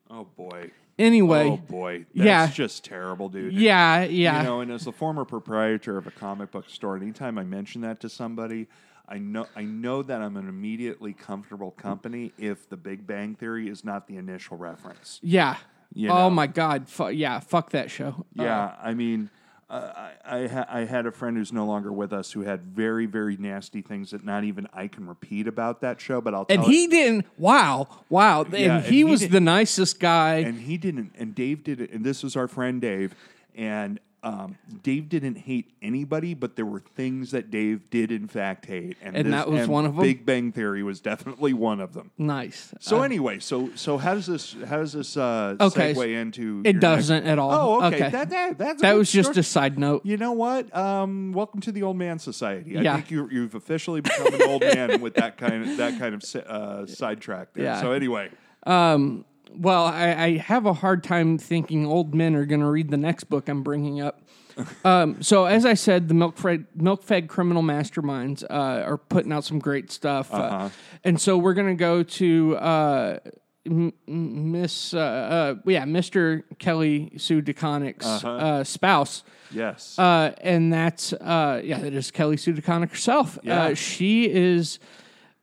Oh 0.09 0.26
boy. 0.38 0.72
Anyway, 0.97 1.47
Oh 1.49 1.57
boy, 1.57 2.05
that's 2.13 2.26
Yeah. 2.26 2.47
just 2.51 2.84
terrible, 2.84 3.30
dude. 3.30 3.53
yeah, 3.53 4.03
yeah. 4.03 4.39
You 4.41 4.43
know, 4.47 4.59
and 4.61 4.72
as 4.72 4.86
a 4.88 4.91
former 4.91 5.24
proprietor 5.24 5.97
of 5.97 6.07
a 6.07 6.11
comic 6.11 6.51
book 6.51 6.70
store, 6.70 6.97
anytime 6.97 7.38
I 7.38 7.43
mention 7.43 7.82
that 7.82 7.99
to 8.01 8.09
somebody, 8.09 8.67
I 9.10 9.18
know 9.18 9.47
I 9.55 9.64
know 9.64 10.03
that 10.03 10.22
I'm 10.22 10.38
an 10.38 10.47
immediately 10.47 11.14
comfortable 11.14 11.72
company 11.72 12.32
if 12.38 12.70
the 12.70 12.78
Big 12.78 13.07
Bang 13.07 13.34
Theory 13.36 13.68
is 13.68 13.84
not 13.84 14.07
the 14.07 14.18
initial 14.18 14.55
reference. 14.57 15.20
yeah. 15.24 15.57
You 15.91 16.10
oh 16.12 16.16
know. 16.16 16.30
my 16.30 16.45
god. 16.45 16.88
Fu- 16.88 17.07
yeah, 17.10 17.39
fuck 17.39 17.72
that 17.72 17.89
show. 17.89 18.24
Uh, 18.38 18.43
Yeah, 18.43 18.76
I 18.80 18.93
mean, 18.93 19.32
uh, 19.72 19.91
I 19.95 20.12
I, 20.43 20.47
ha- 20.47 20.66
I 20.70 20.80
had 20.82 21.07
a 21.07 21.12
friend 21.12 21.36
who's 21.36 21.51
no 21.51 21.66
longer 21.66 21.91
with 21.91 22.14
us 22.14 22.32
who 22.32 22.41
had 22.41 22.62
very 22.62 23.07
very 23.07 23.38
nasty 23.38 23.82
things 23.82 24.12
that 24.12 24.24
not 24.24 24.43
even 24.43 24.68
I 24.72 24.88
can 24.88 25.07
repeat 25.07 25.47
about 25.47 25.82
that 25.82 25.99
show. 25.99 26.22
But 26.22 26.36
I'll 26.36 26.45
tell 26.45 26.60
and 26.60 26.68
it- 26.68 26.72
he 26.72 26.86
didn't. 26.86 27.26
Wow, 27.39 27.88
wow. 28.07 28.45
Yeah, 28.51 28.57
and 28.57 28.72
and 28.74 28.86
he 28.86 28.97
he 28.97 29.03
was 29.03 29.28
the 29.30 29.39
nicest 29.41 29.99
guy. 29.99 30.36
and 30.45 30.60
he 30.62 30.78
didn't 30.78 31.14
and 31.18 31.34
dave 31.34 31.64
did 31.64 31.82
it 31.82 31.91
and 31.91 32.05
this 32.05 32.22
was 32.22 32.36
our 32.36 32.47
friend 32.47 32.80
dave 32.80 33.16
and 33.55 33.99
um, 34.22 34.57
dave 34.84 35.07
didn't 35.07 35.36
hate 35.36 35.72
anybody 35.82 36.34
but 36.34 36.55
there 36.57 36.65
were 36.65 36.80
things 36.82 37.32
that 37.32 37.49
dave 37.49 37.89
did 37.89 38.11
in 38.11 38.28
fact 38.28 38.65
hate 38.65 38.97
And 39.01 39.15
this- 39.15 39.26
that 39.32 39.49
was 39.49 39.67
one 39.67 39.86
of 39.86 39.95
'em? 39.95 40.01
big 40.01 40.26
bang 40.26 40.51
theory 40.51 40.84
was 40.84 40.99
definitely 40.99 41.53
one 41.53 41.80
of 41.80 41.93
them 41.93 42.11
nice. 42.17 42.74
so 42.80 42.99
Uh, 42.99 43.03
anyway 43.03 43.39
so 43.39 43.70
so 43.76 43.97
how 43.97 44.13
does 44.15 44.26
this 44.28 44.55
how 44.67 44.78
does 44.78 44.93
this 44.93 45.15
uh 45.15 45.55
Okay, 45.59 45.93
segue 45.93 46.22
into 46.22 46.61
it 46.65 46.80
doesn't 46.80 47.26
at 47.26 47.39
all. 47.39 47.51
oh 47.82 47.86
okay, 47.88 47.95
Okay. 47.95 48.09
that, 48.09 48.30
that, 48.30 48.57
that's 48.57 48.80
a 48.80 48.82
that 48.82 48.91
good 48.91 48.97
was 48.97 49.11
just 49.11 49.30
story. 49.30 49.39
a 49.39 49.43
side 49.43 49.80
note. 49.80 50.05
you 50.05 50.17
know 50.17 50.34
what? 50.34 50.76
Um, 50.76 51.32
welcome 51.34 51.61
to 51.61 51.72
the 51.72 51.84
old 51.84 51.97
man 51.97 52.20
society. 52.20 52.78
I 52.78 52.82
Yeah. 52.82 52.95
think 52.95 53.11
you, 53.11 53.30
you've 53.32 53.55
officially 53.55 54.01
become 54.01 54.34
an 54.34 54.41
old 54.43 54.61
man 54.61 54.99
with 55.01 55.13
that 55.15 55.38
kind 55.38 55.63
of 55.70 55.78
that 55.78 55.97
kind 55.97 56.13
of 56.13 56.24
si- 56.24 56.41
uh, 56.45 56.86
sidetrack 56.86 57.53
there. 57.53 57.63
Yeah. 57.65 57.82
So 57.82 57.91
anyway, 57.93 58.30
Um, 58.65 59.24
well, 59.56 59.86
I, 59.86 60.14
I 60.14 60.38
have 60.38 60.66
a 60.66 60.74
hard 60.74 61.04
time 61.04 61.38
thinking 61.38 61.86
old 61.86 62.14
men 62.16 62.36
are 62.36 62.45
going 62.45 62.62
to 62.62 62.68
read 62.70 62.89
the 62.91 62.97
next 62.97 63.26
book 63.26 63.50
I'm 63.50 63.64
bringing 63.64 64.02
up. 64.02 64.22
um, 64.86 65.22
so, 65.22 65.45
as 65.45 65.66
I 65.66 65.74
said, 65.74 66.08
the 66.10 66.14
milk 66.14 66.38
fed, 66.38 66.66
milk 66.76 67.04
fed 67.04 67.28
criminal 67.30 67.64
masterminds 67.64 68.43
uh, 68.43 68.54
are 68.86 68.97
putting 68.97 69.32
out 69.32 69.45
some 69.45 69.60
great 69.60 69.89
stuff, 69.91 70.34
uh, 70.34 70.38
Uh-huh. 70.38 70.70
and 71.04 71.20
so 71.22 71.38
we're 71.38 71.54
going 71.54 71.70
to 71.70 71.80
go 71.80 72.04
to 72.04 72.58
uh, 72.58 73.20
M- 73.66 73.93
Miss, 74.08 74.93
uh, 74.93 75.00
uh, 75.00 75.56
yeah, 75.66 75.86
Mister 75.86 76.43
Kelly 76.60 77.12
Sue 77.18 77.41
DeConnick's 77.41 78.06
Uh-huh. 78.06 78.30
uh, 78.32 78.64
spouse. 78.66 79.24
yes. 79.52 79.97
Uh, 79.97 80.34
and 80.41 80.74
that's 80.74 81.14
uh, 81.14 81.62
yeah, 81.64 81.78
that 81.80 81.93
is 81.93 82.12
Kelly 82.12 82.36
Sue 82.38 82.54
DeConnick 82.54 82.89
herself. 82.89 83.38
Yeah. 83.43 83.64
Uh, 83.64 83.74
she 83.76 84.30
is 84.30 84.80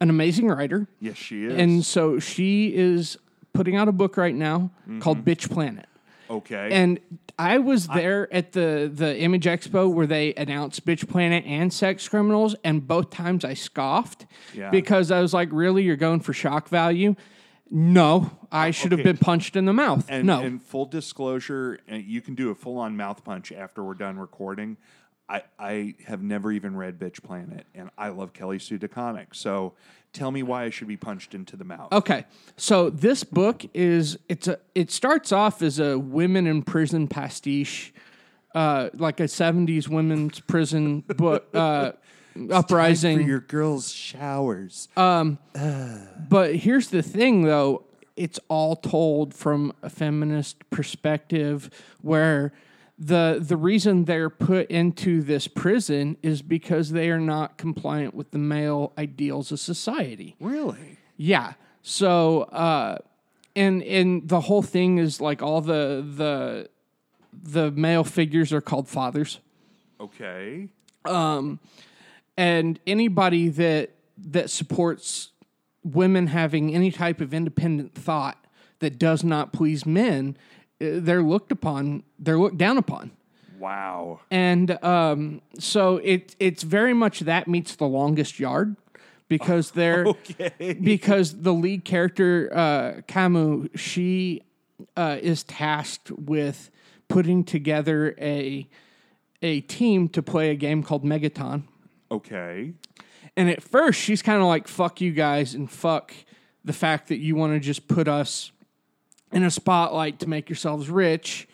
an 0.01 0.11
amazing 0.11 0.49
writer. 0.49 0.89
yes, 1.01 1.17
she 1.17 1.45
is. 1.47 1.55
And 1.59 1.83
so 1.85 2.19
she 2.19 2.75
is 2.75 3.17
putting 3.57 3.77
out 3.77 3.89
a 3.89 3.93
book 3.93 4.17
right 4.17 4.35
now 4.35 4.71
called 5.01 5.25
Bitch 5.25 5.51
Planet. 5.51 5.87
okay. 6.31 6.69
And 6.73 7.01
I 7.39 7.59
was 7.59 7.87
there 7.89 8.33
at 8.33 8.53
the 8.53 8.91
the 8.93 9.19
Image 9.19 9.45
Expo 9.45 9.93
where 9.93 10.07
they 10.07 10.33
announced 10.35 10.87
Bitch 10.87 11.07
Planet 11.09 11.45
and 11.47 11.73
Sex 11.73 12.09
Criminals, 12.09 12.55
and 12.65 12.87
both 12.87 13.11
times 13.11 13.45
I 13.45 13.53
scoffed 13.55 14.27
Yeah. 14.55 14.71
because 14.71 15.11
I 15.11 15.21
was 15.21 15.35
like, 15.35 15.49
"Really, 15.53 15.83
you're 15.83 15.97
going 15.97 16.21
for 16.21 16.33
shock 16.33 16.69
value?" 16.69 17.15
No, 17.69 18.31
I 18.53 18.71
should 18.71 18.93
have 18.93 19.03
been 19.03 19.17
punched 19.19 19.57
in 19.57 19.65
the 19.65 19.73
mouth. 19.73 20.07
And, 20.09 20.27
no, 20.27 20.41
and 20.41 20.63
full 20.63 20.87
disclosure, 20.87 21.81
uh, 21.91 21.97
you 21.97 22.21
can 22.21 22.35
do 22.37 22.51
a 22.51 22.55
full 22.55 22.79
on 22.79 22.97
mouth 22.97 23.25
punch 23.25 23.51
after 23.53 23.83
we're 23.83 23.95
done 23.95 24.19
recording. 24.19 24.77
I, 25.29 25.43
I 25.59 25.95
have 26.07 26.23
never 26.23 26.53
even 26.53 26.77
read 26.77 26.99
Bitch 27.01 27.21
Planet, 27.25 27.67
and 27.75 27.91
I 27.99 28.11
love 28.11 28.33
Kelly 28.33 28.61
Sue 28.61 28.79
DeConnick. 28.79 29.35
So 29.35 29.73
tell 30.17 30.31
me 30.31 30.43
why 30.43 30.65
I 30.65 30.71
should 30.71 30.89
be 30.89 30.97
punched 30.97 31.35
into 31.35 31.57
the 31.57 31.65
mouth. 31.65 31.93
Okay, 31.93 32.25
so 32.57 32.91
this 32.91 33.23
book 33.23 33.65
is 33.75 34.19
it's 34.29 34.49
a 34.49 34.59
it 34.75 34.91
starts 34.91 35.31
off 35.31 35.63
as 35.63 35.79
a 35.79 35.99
women 35.99 36.47
in 36.47 36.63
prison 36.63 37.07
pastiche, 37.07 37.93
uh, 38.55 38.89
like 38.95 39.21
a 39.21 39.25
'70s 39.25 39.89
women's 39.89 40.41
prison 40.41 41.01
book 41.01 41.47
uh, 41.55 41.93
uprising. 42.51 43.19
For 43.19 43.25
your 43.25 43.41
girls' 43.41 43.93
showers. 43.93 44.89
Um, 44.97 45.39
but 45.55 46.57
here's 46.57 46.89
the 46.89 47.03
thing, 47.03 47.43
though: 47.43 47.85
it's 48.17 48.41
all 48.49 48.77
told 48.77 49.35
from 49.35 49.73
a 49.83 49.91
feminist 49.91 50.69
perspective, 50.71 51.71
where 52.01 52.53
the 52.99 53.39
the 53.41 53.57
reason 53.57 54.05
they're 54.05 54.31
put 54.31 54.71
into 54.71 55.23
this 55.23 55.49
prison 55.49 56.17
is 56.23 56.41
because 56.43 56.91
they 56.91 57.11
are 57.11 57.21
not 57.21 57.59
compliant 57.59 58.15
with 58.15 58.31
the 58.31 58.39
male 58.39 58.93
ideals 58.97 59.53
of 59.53 59.61
society. 59.61 60.37
really? 60.41 60.99
Yeah. 61.17 61.55
So, 61.83 62.43
uh, 62.43 62.99
and 63.55 63.83
and 63.83 64.29
the 64.29 64.41
whole 64.41 64.63
thing 64.63 64.99
is 64.99 65.21
like 65.21 65.43
all 65.43 65.61
the 65.61 66.05
the 66.17 66.69
the 67.33 67.71
male 67.71 68.05
figures 68.05 68.53
are 68.53 68.61
called 68.61 68.89
fathers, 68.89 69.41
Okay. 70.01 70.69
Um, 71.05 71.61
and 72.37 72.81
anybody 72.87 73.49
that 73.51 73.91
that 74.19 74.51
supports 74.51 75.31
women 75.85 76.27
having 76.29 76.75
any 76.75 76.91
type 76.91 77.21
of 77.21 77.33
independent 77.33 77.95
thought 77.95 78.45
that 78.81 78.99
does 78.99 79.23
not 79.23 79.53
please 79.53 79.87
men, 79.87 80.37
they're 80.79 81.23
looked 81.23 81.53
upon. 81.53 82.03
They're 82.19 82.39
looked 82.39 82.59
down 82.59 82.79
upon. 82.79 83.11
Wow. 83.59 84.21
And 84.31 84.83
um, 84.85 85.41
so 85.59 85.97
it 85.99 86.37
it's 86.39 86.63
very 86.63 86.95
much 86.95 87.21
that 87.21 87.49
meets 87.49 87.77
the 87.77 87.87
longest 87.87 88.39
yard 88.39 88.77
because 89.29 89.71
they're 89.73 90.07
Okay. 90.07 90.75
because 90.75 91.41
the 91.41 91.53
lead 91.55 91.85
character 91.85 92.51
uh, 92.53 93.01
Kamau 93.09 93.71
she 93.79 94.43
uh, 94.97 95.17
is 95.21 95.43
tasked 95.45 96.11
with 96.11 96.71
putting 97.09 97.45
together 97.45 98.15
a 98.21 98.69
a 99.43 99.61
team 99.63 100.09
to 100.11 100.23
play 100.23 100.51
a 100.51 100.55
game 100.55 100.83
called 100.83 101.05
Megaton. 101.05 101.63
Okay. 102.11 102.73
And 103.37 103.51
at 103.51 103.63
first, 103.63 104.01
she's 104.01 104.23
kind 104.23 104.41
of 104.41 104.47
like, 104.49 104.67
fuck 104.67 105.01
you 105.01 105.13
guys 105.13 105.55
and 105.55 105.71
fuck 105.71 106.15
the 106.65 106.73
fact 106.73 107.09
that 107.09 107.19
you 107.19 107.37
want 107.37 107.53
to 107.53 107.61
just 107.61 107.87
put 107.87 108.09
us 108.09 108.51
in 109.37 109.45
a 109.45 109.51
spotlight 109.51 110.19
to 110.19 110.27
make 110.27 110.49
yourselves 110.49 110.89
rich 110.89 111.47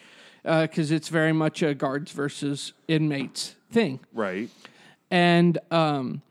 because 0.44 0.92
it's 0.92 1.08
very 1.08 1.32
much 1.32 1.62
a 1.62 1.74
guards 1.74 2.12
versus 2.12 2.74
inmates 2.86 3.56
thing. 3.72 3.98
Right. 4.12 4.48
And 5.10 5.58
um, 5.72 6.22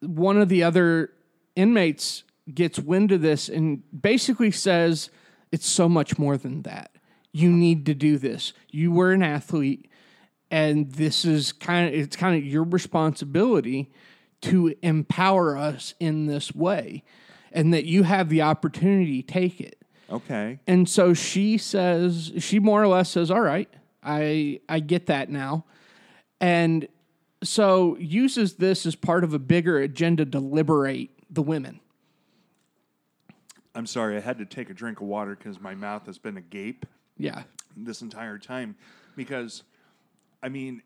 one 0.00 0.40
of 0.40 0.48
the 0.48 0.62
other 0.62 1.12
inmates 1.56 2.22
gets 2.54 2.78
wind 2.78 3.10
of 3.10 3.22
this 3.22 3.48
and 3.48 3.82
basically 4.02 4.52
says, 4.52 5.10
It's 5.50 5.66
so 5.66 5.88
much 5.88 6.16
more 6.16 6.36
than 6.36 6.62
that. 6.62 6.92
You 7.32 7.50
need 7.50 7.84
to 7.86 7.94
do 7.94 8.16
this. 8.16 8.52
You 8.70 8.92
were 8.92 9.10
an 9.10 9.24
athlete, 9.24 9.90
and 10.48 10.92
this 10.92 11.24
is 11.24 11.50
kind 11.50 11.88
of 11.88 11.94
it's 11.94 12.14
kind 12.14 12.36
of 12.36 12.46
your 12.46 12.62
responsibility 12.62 13.90
to 14.42 14.76
empower 14.82 15.56
us 15.56 15.94
in 15.98 16.26
this 16.26 16.54
way 16.54 17.02
and 17.50 17.74
that 17.74 17.84
you 17.84 18.04
have 18.04 18.28
the 18.28 18.42
opportunity 18.42 19.22
to 19.22 19.32
take 19.32 19.60
it. 19.60 19.77
Okay. 20.10 20.58
And 20.66 20.88
so 20.88 21.12
she 21.14 21.58
says, 21.58 22.32
she 22.38 22.58
more 22.58 22.82
or 22.82 22.88
less 22.88 23.10
says, 23.10 23.30
"All 23.30 23.40
right, 23.40 23.68
I 24.02 24.60
I 24.68 24.80
get 24.80 25.06
that 25.06 25.28
now," 25.28 25.64
and 26.40 26.88
so 27.42 27.96
uses 27.98 28.54
this 28.54 28.86
as 28.86 28.94
part 28.94 29.22
of 29.22 29.34
a 29.34 29.38
bigger 29.38 29.78
agenda 29.78 30.24
to 30.26 30.40
liberate 30.40 31.10
the 31.30 31.42
women. 31.42 31.80
I'm 33.74 33.86
sorry. 33.86 34.16
I 34.16 34.20
had 34.20 34.38
to 34.38 34.44
take 34.44 34.70
a 34.70 34.74
drink 34.74 35.00
of 35.00 35.06
water 35.06 35.36
because 35.36 35.60
my 35.60 35.74
mouth 35.74 36.06
has 36.06 36.18
been 36.18 36.36
agape 36.36 36.84
Yeah, 37.16 37.42
this 37.76 38.02
entire 38.02 38.38
time. 38.38 38.76
Because, 39.14 39.62
I 40.42 40.48
mean, 40.48 40.82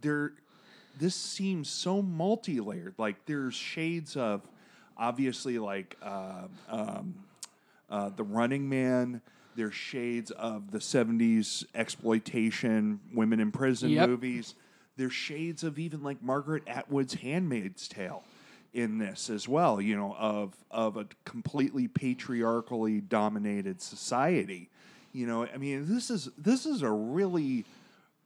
there. 0.00 0.32
This 0.98 1.14
seems 1.14 1.68
so 1.68 2.02
multi-layered. 2.02 2.94
Like 2.98 3.24
there's 3.24 3.54
shades 3.54 4.16
of, 4.16 4.42
obviously, 4.96 5.58
like 5.60 5.96
uh, 6.02 6.48
um, 6.68 7.14
uh, 7.90 8.10
the 8.10 8.24
Running 8.24 8.68
Man. 8.68 9.20
There's 9.56 9.74
shades 9.74 10.30
of 10.30 10.70
the 10.70 10.78
'70s 10.78 11.64
exploitation, 11.74 13.00
women 13.12 13.40
in 13.40 13.50
prison 13.50 13.90
Yep. 13.90 14.08
movies. 14.08 14.54
There's 14.96 15.12
shades 15.12 15.62
of 15.64 15.78
even 15.78 16.02
like 16.02 16.22
Margaret 16.22 16.62
Atwood's 16.66 17.14
*Handmaid's 17.14 17.88
Tale* 17.88 18.22
in 18.72 18.98
this 18.98 19.30
as 19.30 19.48
well. 19.48 19.80
You 19.80 19.96
know, 19.96 20.14
of 20.18 20.54
of 20.70 20.96
a 20.96 21.06
completely 21.24 21.88
patriarchally 21.88 23.00
dominated 23.00 23.80
society. 23.80 24.68
You 25.12 25.26
know, 25.26 25.46
I 25.46 25.56
mean, 25.56 25.86
this 25.92 26.10
is 26.10 26.28
this 26.36 26.66
is 26.66 26.82
a 26.82 26.90
really 26.90 27.64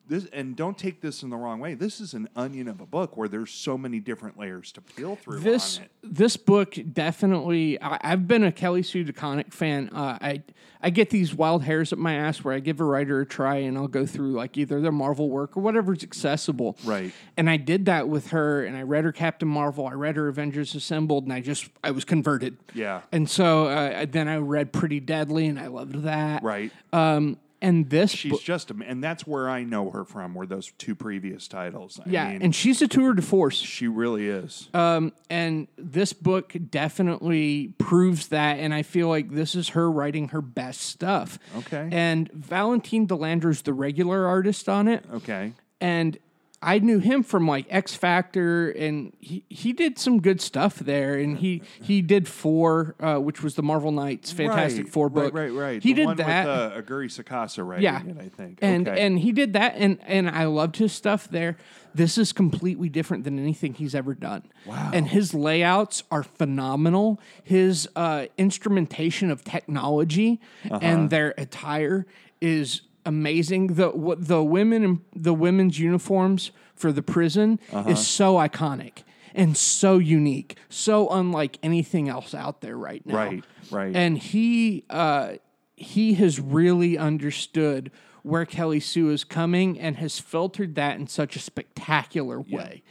this 0.07 0.27
and 0.33 0.57
don't 0.57 0.77
take 0.77 1.01
this 1.01 1.23
in 1.23 1.31
the 1.31 1.37
wrong 1.37 1.61
way. 1.61 1.75
This 1.75 2.01
is 2.01 2.15
an 2.15 2.29
onion 2.35 2.69
of 2.69 2.81
a 2.81 2.87
book 2.87 3.17
where 3.17 3.29
there's 3.29 3.51
so 3.51 3.79
many 3.79 4.01
different 4.01 4.39
layers 4.39 4.73
to 4.73 4.81
peel 4.81 5.17
through 5.17 5.41
this 5.41 5.79
on 5.79 5.85
it. 5.85 5.91
this 6.03 6.37
book 6.37 6.77
definitely 6.93 7.81
I, 7.81 7.99
I've 8.03 8.27
been 8.27 8.45
a 8.45 8.53
Kelly 8.53 8.83
Sue 8.83 9.05
DeConnick 9.05 9.53
fan. 9.53 9.91
Uh, 9.93 10.19
I 10.21 10.43
I 10.83 10.91
get 10.91 11.11
these 11.11 11.35
wild 11.35 11.63
hairs 11.63 11.93
up 11.93 11.99
my 11.99 12.15
ass 12.15 12.43
where 12.43 12.55
I 12.55 12.59
give 12.59 12.81
a 12.81 12.85
writer 12.85 13.21
a 13.21 13.27
try 13.27 13.57
and 13.57 13.79
I'll 13.79 13.89
go 13.89 14.05
through 14.05 14.33
like 14.33 14.57
either 14.57 14.81
their 14.81 14.93
Marvel 14.93 15.31
work 15.31 15.57
or 15.57 15.61
whatever's 15.61 16.03
accessible. 16.03 16.77
Right. 16.85 17.13
And 17.37 17.49
I 17.49 17.57
did 17.57 17.87
that 17.87 18.09
with 18.09 18.29
her 18.29 18.65
and 18.65 18.77
I 18.77 18.83
read 18.83 19.05
her 19.05 19.13
Captain 19.13 19.49
Marvel, 19.49 19.87
I 19.87 19.93
read 19.93 20.17
her 20.17 20.29
Avengers 20.29 20.75
Assembled, 20.75 21.25
and 21.25 21.33
I 21.33 21.41
just 21.41 21.69
I 21.85 21.93
was 21.93 22.05
converted. 22.05 22.59
Yeah. 22.75 23.03
And 23.13 23.31
so 23.31 23.67
uh, 23.67 24.07
then 24.09 24.29
I 24.29 24.37
read 24.39 24.73
Pretty 24.73 25.01
Deadly 25.01 25.47
and 25.47 25.59
I 25.59 25.69
loved 25.69 26.03
that. 26.03 26.43
Right. 26.43 26.73
Um, 26.93 27.39
and 27.63 27.89
this 27.89 28.11
She's 28.11 28.33
book, 28.33 28.43
just 28.43 28.71
a, 28.73 28.77
and 28.85 29.03
that's 29.03 29.27
where 29.27 29.49
I 29.49 29.63
know 29.63 29.91
her 29.91 30.05
from. 30.05 30.35
Were 30.35 30.47
those 30.47 30.73
two 30.79 30.95
previous 30.97 31.47
titles? 31.47 32.01
I 32.05 32.11
yeah, 32.11 32.33
mean, 32.33 32.43
and 32.43 32.55
she's 32.55 32.83
a 32.83 32.89
tour 32.89 33.15
de 33.15 33.23
force. 33.23 33.57
she 33.57 33.87
really 33.87 34.29
is. 34.29 34.69
Um, 34.75 35.13
and 35.31 35.69
this 35.79 36.13
book 36.13 36.55
definitely 36.71 37.75
proves 37.79 38.29
that. 38.29 38.59
And 38.59 38.75
I 38.75 38.83
feel 38.83 39.09
like 39.09 39.31
this 39.31 39.55
is 39.55 39.71
her 39.71 39.91
writing 39.91 40.29
her 40.29 40.43
best 40.43 40.81
stuff. 40.83 41.39
Okay. 41.59 41.89
And 41.93 42.31
Valentine 42.33 43.07
De 43.07 43.15
Landro's 43.15 43.63
the 43.63 43.73
regular 43.73 44.27
artist 44.27 44.69
on 44.69 44.89
it. 44.89 45.05
okay. 45.13 45.53
And 45.81 46.19
I 46.63 46.79
knew 46.79 46.99
him 47.01 47.23
from 47.23 47.47
like 47.49 47.67
X 47.69 47.95
Factor, 47.95 48.71
and 48.71 49.13
he, 49.19 49.45
he 49.49 49.73
did 49.73 49.99
some 49.99 50.21
good 50.23 50.41
stuff 50.41 50.77
there. 50.79 51.15
And 51.19 51.37
he 51.39 51.63
he 51.83 52.01
did 52.03 52.29
Four, 52.29 52.95
uh, 53.01 53.17
which 53.19 53.43
was 53.43 53.55
the 53.57 53.63
Marvel 53.63 53.91
Knights 53.93 54.31
Fantastic 54.33 54.85
right, 54.85 54.93
Four 54.93 55.07
right, 55.09 55.15
book. 55.15 55.35
Right, 55.35 55.53
right, 55.53 55.83
He 55.83 55.93
The 55.93 56.07
did 56.07 56.17
that. 56.19 56.47
with 56.47 56.73
uh, 56.73 56.77
Aguirre-Sacasa 56.79 57.67
writing 57.67 57.85
Yeah. 57.85 58.03
it, 58.07 58.17
I 58.19 58.29
think. 58.29 58.59
and 58.63 58.89
okay. 58.89 59.05
and 59.05 59.19
he 59.19 59.33
did 59.33 59.53
that 59.55 59.75
and 59.77 59.99
and 60.07 60.31
I 60.31 60.45
loved 60.45 60.77
his 60.77 60.93
stuff 60.93 61.29
there. 61.29 61.57
This 61.95 62.17
is 62.17 62.33
completely 62.33 62.89
different 62.89 63.25
than 63.25 63.39
anything 63.39 63.75
he's 63.75 63.95
ever 63.95 64.15
done. 64.15 64.45
Wow. 64.65 64.91
And 64.95 65.09
his 65.09 65.35
layouts 65.35 66.05
are 66.11 66.23
phenomenal. 66.23 67.21
His 67.45 67.87
uh, 67.97 68.27
instrumentation 68.39 69.31
of 69.31 69.45
technology 69.45 70.41
Uh-huh. 70.71 70.79
and 70.81 71.11
their 71.11 71.35
attire 71.37 72.07
is 72.41 72.83
amazing. 73.05 73.75
The 73.75 73.91
what 73.91 74.27
the 74.29 74.43
women 74.43 75.03
the 75.15 75.35
women's 75.35 75.79
uniforms 75.79 76.51
for 76.75 76.93
the 76.93 77.03
prison 77.03 77.59
Uh-huh. 77.73 77.91
is 77.91 78.07
so 78.07 78.35
iconic 78.37 79.03
and 79.35 79.57
so 79.57 79.99
unique, 79.99 80.57
so 80.69 81.09
unlike 81.09 81.59
anything 81.63 82.09
else 82.09 82.35
out 82.35 82.61
there 82.61 82.77
right 82.77 83.05
now. 83.07 83.15
Right, 83.17 83.45
right. 83.71 83.97
And 83.97 84.19
he 84.19 84.85
uh, 84.91 85.35
he 85.77 86.15
has 86.15 86.39
really 86.41 86.99
understood 86.99 87.91
where 88.23 88.45
Kelly 88.47 88.79
Sue 88.81 89.11
is 89.11 89.25
coming 89.25 89.81
and 89.81 89.97
has 89.97 90.19
filtered 90.21 90.75
that 90.77 90.97
in 90.99 91.07
such 91.09 91.35
a 91.35 91.41
spectacular 91.41 92.41
way. 92.41 92.83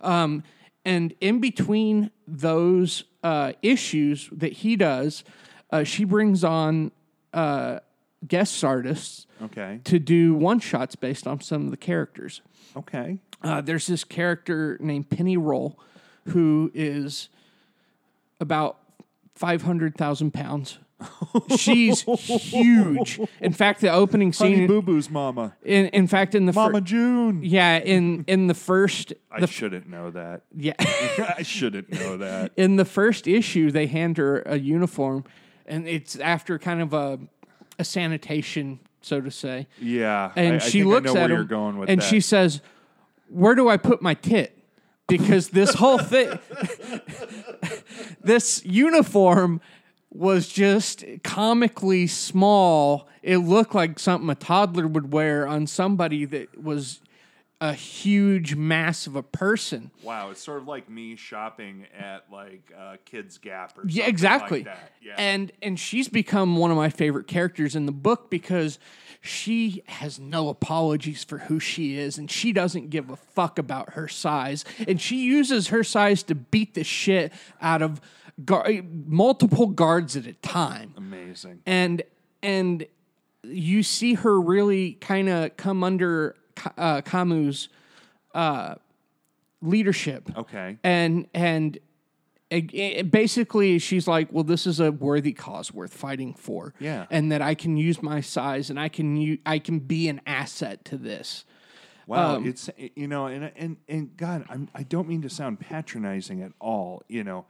Um, 0.00 0.42
and 0.84 1.14
in 1.20 1.40
between 1.40 2.10
those 2.26 3.04
uh, 3.22 3.52
issues 3.62 4.28
that 4.32 4.52
he 4.52 4.74
does, 4.76 5.22
uh, 5.70 5.84
she 5.84 6.04
brings 6.04 6.42
on 6.42 6.90
uh, 7.32 7.78
guest 8.26 8.62
artists 8.62 9.26
okay. 9.42 9.80
to 9.84 9.98
do 9.98 10.34
one 10.34 10.60
shots 10.60 10.96
based 10.96 11.26
on 11.26 11.40
some 11.40 11.64
of 11.64 11.70
the 11.70 11.76
characters. 11.76 12.42
Okay. 12.76 13.18
Uh, 13.42 13.60
there's 13.60 13.86
this 13.86 14.04
character 14.04 14.76
named 14.80 15.10
Penny 15.10 15.36
Rolle 15.36 15.78
who 16.28 16.70
is 16.74 17.28
about 18.40 18.78
500,000 19.34 20.32
pounds. 20.32 20.78
She's 21.56 22.02
huge. 22.18 23.20
In 23.40 23.52
fact, 23.52 23.80
the 23.80 23.90
opening 23.90 24.32
Honey 24.32 24.56
scene. 24.56 24.66
Boo 24.66 24.82
Boo's 24.82 25.08
mama. 25.08 25.56
In, 25.62 25.86
in 25.86 26.06
fact, 26.06 26.34
in 26.34 26.44
the 26.44 26.52
fir- 26.52 26.60
Mama 26.60 26.82
June. 26.82 27.40
yeah, 27.42 27.78
in 27.78 28.24
in 28.26 28.48
the 28.48 28.54
first, 28.54 29.14
I 29.30 29.40
the, 29.40 29.46
shouldn't 29.46 29.88
know 29.88 30.10
that. 30.10 30.42
yeah, 30.54 30.74
I 30.78 31.42
shouldn't 31.42 31.90
know 31.90 32.18
that. 32.18 32.52
in 32.56 32.76
the 32.76 32.84
first 32.84 33.26
issue, 33.26 33.70
they 33.70 33.86
hand 33.86 34.18
her 34.18 34.42
a 34.42 34.58
uniform, 34.58 35.24
and 35.64 35.88
it's 35.88 36.16
after 36.16 36.58
kind 36.58 36.82
of 36.82 36.92
a 36.92 37.18
a 37.80 37.84
sanitation, 37.84 38.78
so 39.00 39.20
to 39.20 39.30
say. 39.30 39.66
Yeah. 39.80 40.32
and 40.36 40.56
I, 40.56 40.58
she 40.58 40.84
looks 40.84 41.10
I 41.10 41.14
know 41.14 41.20
at 41.20 41.22
where 41.22 41.24
him 41.24 41.36
you're 41.36 41.44
going 41.44 41.78
with 41.78 41.88
and 41.88 42.00
that. 42.00 42.06
she 42.06 42.20
says, 42.20 42.60
"Where 43.28 43.54
do 43.54 43.68
I 43.68 43.76
put 43.76 44.02
my 44.02 44.14
tit?" 44.14 44.56
Because 45.08 45.48
this 45.48 45.74
whole 45.74 45.98
thing, 45.98 46.38
this 48.22 48.64
uniform 48.64 49.60
was 50.12 50.48
just 50.48 51.04
comically 51.24 52.06
small. 52.06 53.08
It 53.22 53.38
looked 53.38 53.74
like 53.74 53.98
something 53.98 54.30
a 54.30 54.34
toddler 54.36 54.86
would 54.86 55.12
wear 55.12 55.48
on 55.48 55.66
somebody 55.66 56.24
that 56.26 56.62
was 56.62 57.00
a 57.60 57.74
huge 57.74 58.54
mass 58.54 59.06
of 59.06 59.16
a 59.16 59.22
person. 59.22 59.90
Wow, 60.02 60.30
it's 60.30 60.42
sort 60.42 60.62
of 60.62 60.66
like 60.68 60.88
me 60.88 61.14
shopping 61.16 61.86
at 61.98 62.24
like 62.32 62.72
uh, 62.76 62.96
Kids 63.04 63.36
Gap 63.38 63.72
or 63.76 63.82
something 63.82 63.96
Yeah, 63.96 64.06
exactly. 64.06 64.58
like 64.60 64.64
that. 64.66 64.92
Yeah. 65.02 65.14
And 65.18 65.52
and 65.60 65.78
she's 65.78 66.08
become 66.08 66.56
one 66.56 66.70
of 66.70 66.76
my 66.78 66.88
favorite 66.88 67.26
characters 67.26 67.76
in 67.76 67.84
the 67.86 67.92
book 67.92 68.30
because 68.30 68.78
she 69.20 69.82
has 69.86 70.18
no 70.18 70.48
apologies 70.48 71.22
for 71.22 71.36
who 71.38 71.60
she 71.60 71.98
is 71.98 72.16
and 72.16 72.30
she 72.30 72.52
doesn't 72.52 72.88
give 72.88 73.10
a 73.10 73.16
fuck 73.16 73.58
about 73.58 73.92
her 73.92 74.08
size 74.08 74.64
and 74.88 74.98
she 74.98 75.18
uses 75.24 75.68
her 75.68 75.84
size 75.84 76.22
to 76.22 76.34
beat 76.34 76.72
the 76.72 76.82
shit 76.84 77.30
out 77.60 77.82
of 77.82 78.00
gar- 78.46 78.70
multiple 79.06 79.66
guards 79.66 80.16
at 80.16 80.24
a 80.26 80.32
time. 80.32 80.94
Amazing. 80.96 81.60
And 81.66 82.02
and 82.42 82.86
you 83.42 83.82
see 83.82 84.14
her 84.14 84.40
really 84.40 84.92
kind 84.94 85.28
of 85.28 85.56
come 85.58 85.84
under 85.84 86.36
uh, 86.76 87.00
Kamau's 87.02 87.68
uh, 88.34 88.74
leadership 89.62 90.30
Okay. 90.36 90.78
and 90.82 91.26
and 91.34 91.78
it, 92.50 92.72
it- 92.74 93.10
basically 93.10 93.78
she's 93.78 94.08
like 94.08 94.28
well 94.32 94.44
this 94.44 94.66
is 94.66 94.80
a 94.80 94.90
worthy 94.90 95.32
cause 95.32 95.72
worth 95.72 95.92
fighting 95.92 96.32
for 96.34 96.72
Yeah. 96.80 97.06
and 97.10 97.30
that 97.32 97.42
i 97.42 97.54
can 97.54 97.76
use 97.76 98.02
my 98.02 98.20
size 98.20 98.70
and 98.70 98.80
i 98.80 98.88
can 98.88 99.16
u- 99.16 99.38
i 99.44 99.58
can 99.58 99.78
be 99.80 100.08
an 100.08 100.20
asset 100.26 100.84
to 100.86 100.96
this 100.96 101.44
Wow, 102.06 102.36
Um, 102.36 102.46
it's 102.48 102.68
you 102.96 103.06
know, 103.06 103.26
and 103.26 103.52
and 103.54 103.76
and 103.88 104.16
God, 104.16 104.44
I'm, 104.48 104.68
I 104.74 104.82
don't 104.82 105.06
mean 105.06 105.22
to 105.22 105.28
sound 105.30 105.60
patronizing 105.60 106.42
at 106.42 106.50
all, 106.58 107.04
you 107.06 107.22
know, 107.22 107.44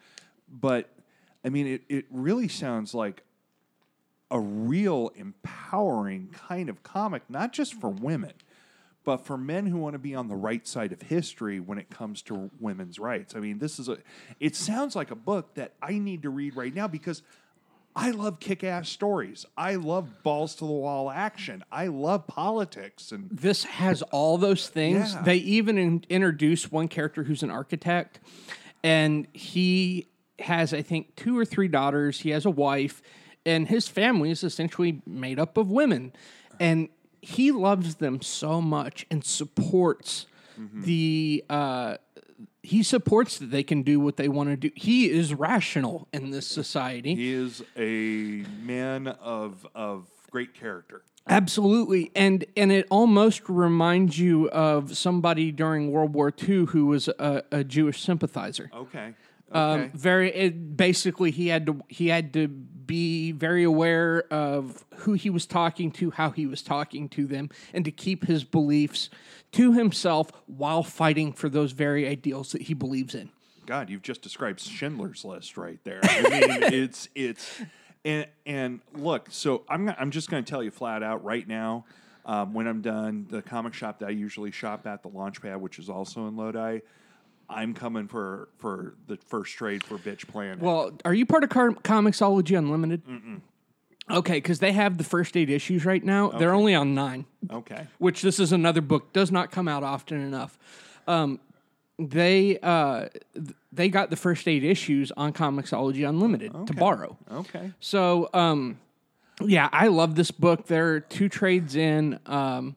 but 0.51 0.91
I 1.43 1.49
mean 1.49 1.67
it. 1.67 1.83
It 1.89 2.05
really 2.11 2.49
sounds 2.49 2.93
like 2.93 3.23
a 4.31 4.39
real 4.39 5.13
empowering 5.17 6.29
kind 6.47 6.69
of 6.69 6.83
comic, 6.83 7.23
not 7.31 7.55
just 7.55 7.73
for 7.81 7.89
women, 7.89 8.33
but 9.11 9.27
for 9.27 9.37
men 9.37 9.67
who 9.67 9.77
want 9.77 9.95
to 9.95 9.99
be 9.99 10.15
on 10.15 10.29
the 10.29 10.37
right 10.37 10.65
side 10.69 10.93
of 10.93 11.03
history 11.03 11.59
when 11.59 11.79
it 11.79 11.91
comes 11.91 12.23
to 12.23 12.49
women's 12.61 12.97
rights. 13.01 13.35
I 13.35 13.41
mean, 13.41 13.59
this 13.59 13.81
is 13.81 13.89
a. 13.89 13.99
It 14.39 14.55
sounds 14.55 14.95
like 14.95 15.11
a 15.11 15.17
book 15.17 15.55
that 15.55 15.73
I 15.83 15.99
need 15.99 16.23
to 16.23 16.31
read 16.31 16.55
right 16.55 16.73
now 16.73 16.87
because. 16.87 17.23
I 17.97 18.13
love 18.13 18.39
kick 18.39 18.63
ass 18.63 18.89
stories. 18.89 19.45
I 19.57 19.75
love 19.75 20.23
balls 20.23 20.55
to 20.55 20.65
the 20.65 20.71
wall 20.71 21.11
action. 21.11 21.65
I 21.73 21.89
love 21.89 22.29
politics 22.29 23.11
and 23.11 23.29
this 23.33 23.65
has 23.65 24.03
all 24.13 24.39
those 24.39 24.69
things 24.69 25.13
Yeah. 25.13 25.23
they 25.23 25.37
even 25.39 25.77
in, 25.77 26.05
introduce 26.09 26.71
one 26.71 26.87
character 26.87 27.25
who's 27.25 27.43
an 27.43 27.51
architect 27.51 28.21
and 28.85 29.27
he 29.33 30.07
has 30.39 30.73
i 30.73 30.83
think 30.83 31.17
two 31.17 31.37
or 31.37 31.45
three 31.45 31.67
daughters 31.67 32.21
he 32.21 32.31
has 32.31 32.47
a 32.47 32.51
wife 32.51 33.03
and 33.45 33.67
his 33.67 33.89
family 33.89 34.31
is 34.31 34.45
essentially 34.45 35.03
made 35.05 35.41
up 35.41 35.57
of 35.57 35.69
women 35.69 36.13
and 36.61 36.89
he 37.23 37.51
loves 37.51 37.97
them 37.97 38.21
so 38.23 38.61
much 38.61 39.07
and 39.11 39.25
supports 39.25 40.27
the 40.75 41.43
uh 41.49 41.97
he 42.63 42.83
supports 42.83 43.39
that 43.39 43.51
they 43.51 43.63
can 43.63 43.83
do 43.83 43.99
what 43.99 44.17
they 44.19 44.29
want 44.29 44.51
to 44.51 44.57
do 44.57 44.71
he 44.75 45.09
is 45.11 45.33
rational 45.33 46.07
in 46.13 46.31
this 46.31 46.47
society 46.47 47.15
He 47.15 47.33
is 47.33 47.63
a 47.77 48.45
man 48.63 49.07
of 49.09 49.67
of 49.75 50.07
great 50.31 50.53
character. 50.55 51.03
Absolutely, 51.29 52.11
and 52.15 52.45
and 52.57 52.73
it 52.73 52.87
almost 52.91 53.49
reminds 53.49 54.19
you 54.19 54.49
of 54.51 54.97
somebody 54.97 55.53
during 55.53 55.91
World 55.93 56.15
War 56.15 56.33
II 56.47 56.67
who 56.67 56.87
was 56.87 57.09
a, 57.09 57.43
a 57.53 57.63
Jewish 57.63 58.03
sympathizer. 58.03 58.71
Okay. 58.75 59.15
Um, 59.53 59.91
very 59.95 60.31
it, 60.33 60.77
basically, 60.77 61.31
he 61.31 61.49
had 61.49 61.67
to 61.67 61.81
he 61.89 62.09
had 62.09 62.33
to 62.35 62.49
be 62.49 63.33
very 63.33 63.63
aware 63.65 64.25
of 64.33 64.85
who 64.97 65.13
he 65.15 65.31
was 65.31 65.47
talking 65.47 65.91
to, 65.93 66.11
how 66.11 66.31
he 66.31 66.47
was 66.47 66.63
talking 66.63 67.09
to 67.11 67.27
them, 67.27 67.49
and 67.73 67.85
to 67.85 67.91
keep 67.91 68.27
his 68.27 68.45
beliefs 68.45 69.11
to 69.53 69.73
himself 69.73 70.31
while 70.47 70.83
fighting 70.83 71.33
for 71.33 71.49
those 71.49 71.73
very 71.73 72.07
ideals 72.09 72.53
that 72.53 72.63
he 72.63 72.75
believes 72.75 73.15
in. 73.15 73.31
God, 73.67 73.91
you've 73.91 74.03
just 74.03 74.23
described 74.23 74.61
Schindler's 74.61 75.25
List 75.25 75.57
right 75.57 75.79
there. 75.85 76.01
I 76.03 76.23
mean, 76.23 76.63
it's 76.73 77.09
it's 77.15 77.61
and 78.05 78.27
and 78.47 78.81
look. 78.95 79.29
So 79.31 79.65
I'm 79.69 79.85
gonna- 79.87 79.97
I'm 79.99 80.11
just 80.11 80.31
going 80.31 80.43
to 80.45 80.51
tell 80.51 80.63
you 80.63 80.71
flat 80.71 81.03
out 81.03 81.25
right 81.25 81.47
now. 81.47 81.85
Um, 82.27 82.53
when 82.53 82.67
I'm 82.67 82.83
done, 82.83 83.27
the 83.31 83.41
comic 83.43 83.73
shop 83.75 84.01
that 84.01 84.07
I 84.07 84.11
usually 84.11 84.51
shop 84.51 84.87
at, 84.87 85.03
the 85.03 85.09
Launchpad, 85.09 85.59
which 85.59 85.79
is 85.79 85.89
also 85.89 86.29
in 86.29 86.37
Lodi, 86.37 86.81
I'm 87.51 87.75
coming 87.75 88.07
for 88.09 88.49
for 88.59 88.95
the 89.07 89.17
first 89.17 89.55
trade 89.57 89.83
for 89.85 89.99
Bitch 89.99 90.27
Planet. 90.29 90.61
Well, 90.61 90.93
are 91.05 91.13
you 91.15 91.27
part 91.27 91.43
of 91.45 91.51
Car- 91.51 91.73
Comixology 91.73 92.57
Unlimited? 92.57 93.03
Okay, 94.11 94.35
because 94.39 94.59
they 94.59 94.73
have 94.73 94.99
the 94.99 95.05
first 95.05 95.37
eight 95.37 95.51
issues 95.51 95.85
right 95.85 96.03
now. 96.05 96.31
They're 96.31 96.55
only 96.55 96.75
on 96.75 96.95
nine, 96.95 97.27
Okay. 97.51 97.87
which 97.99 98.23
this 98.23 98.41
is 98.41 98.51
another 98.53 98.81
book 98.81 99.13
does 99.13 99.31
not 99.31 99.51
come 99.53 99.69
out 99.69 99.85
often 99.85 100.21
enough. 100.21 100.59
Um, 101.07 101.39
they 101.99 102.59
uh, 102.61 103.07
they 103.73 103.89
got 103.89 104.11
the 104.11 104.17
first 104.17 104.49
eight 104.49 104.65
issues 104.65 105.13
on 105.17 105.33
Comixology 105.33 106.09
Unlimited 106.09 106.53
to 106.67 106.73
borrow. 106.75 107.17
Okay. 107.31 107.73
So, 107.79 108.31
um, 108.33 108.79
yeah, 109.43 109.69
I 109.73 109.89
love 109.89 110.15
this 110.17 110.31
book. 110.31 110.67
There 110.67 110.95
are 110.95 111.01
two 111.01 111.29
trades 111.29 111.77
in. 111.77 112.19
Um, 112.27 112.75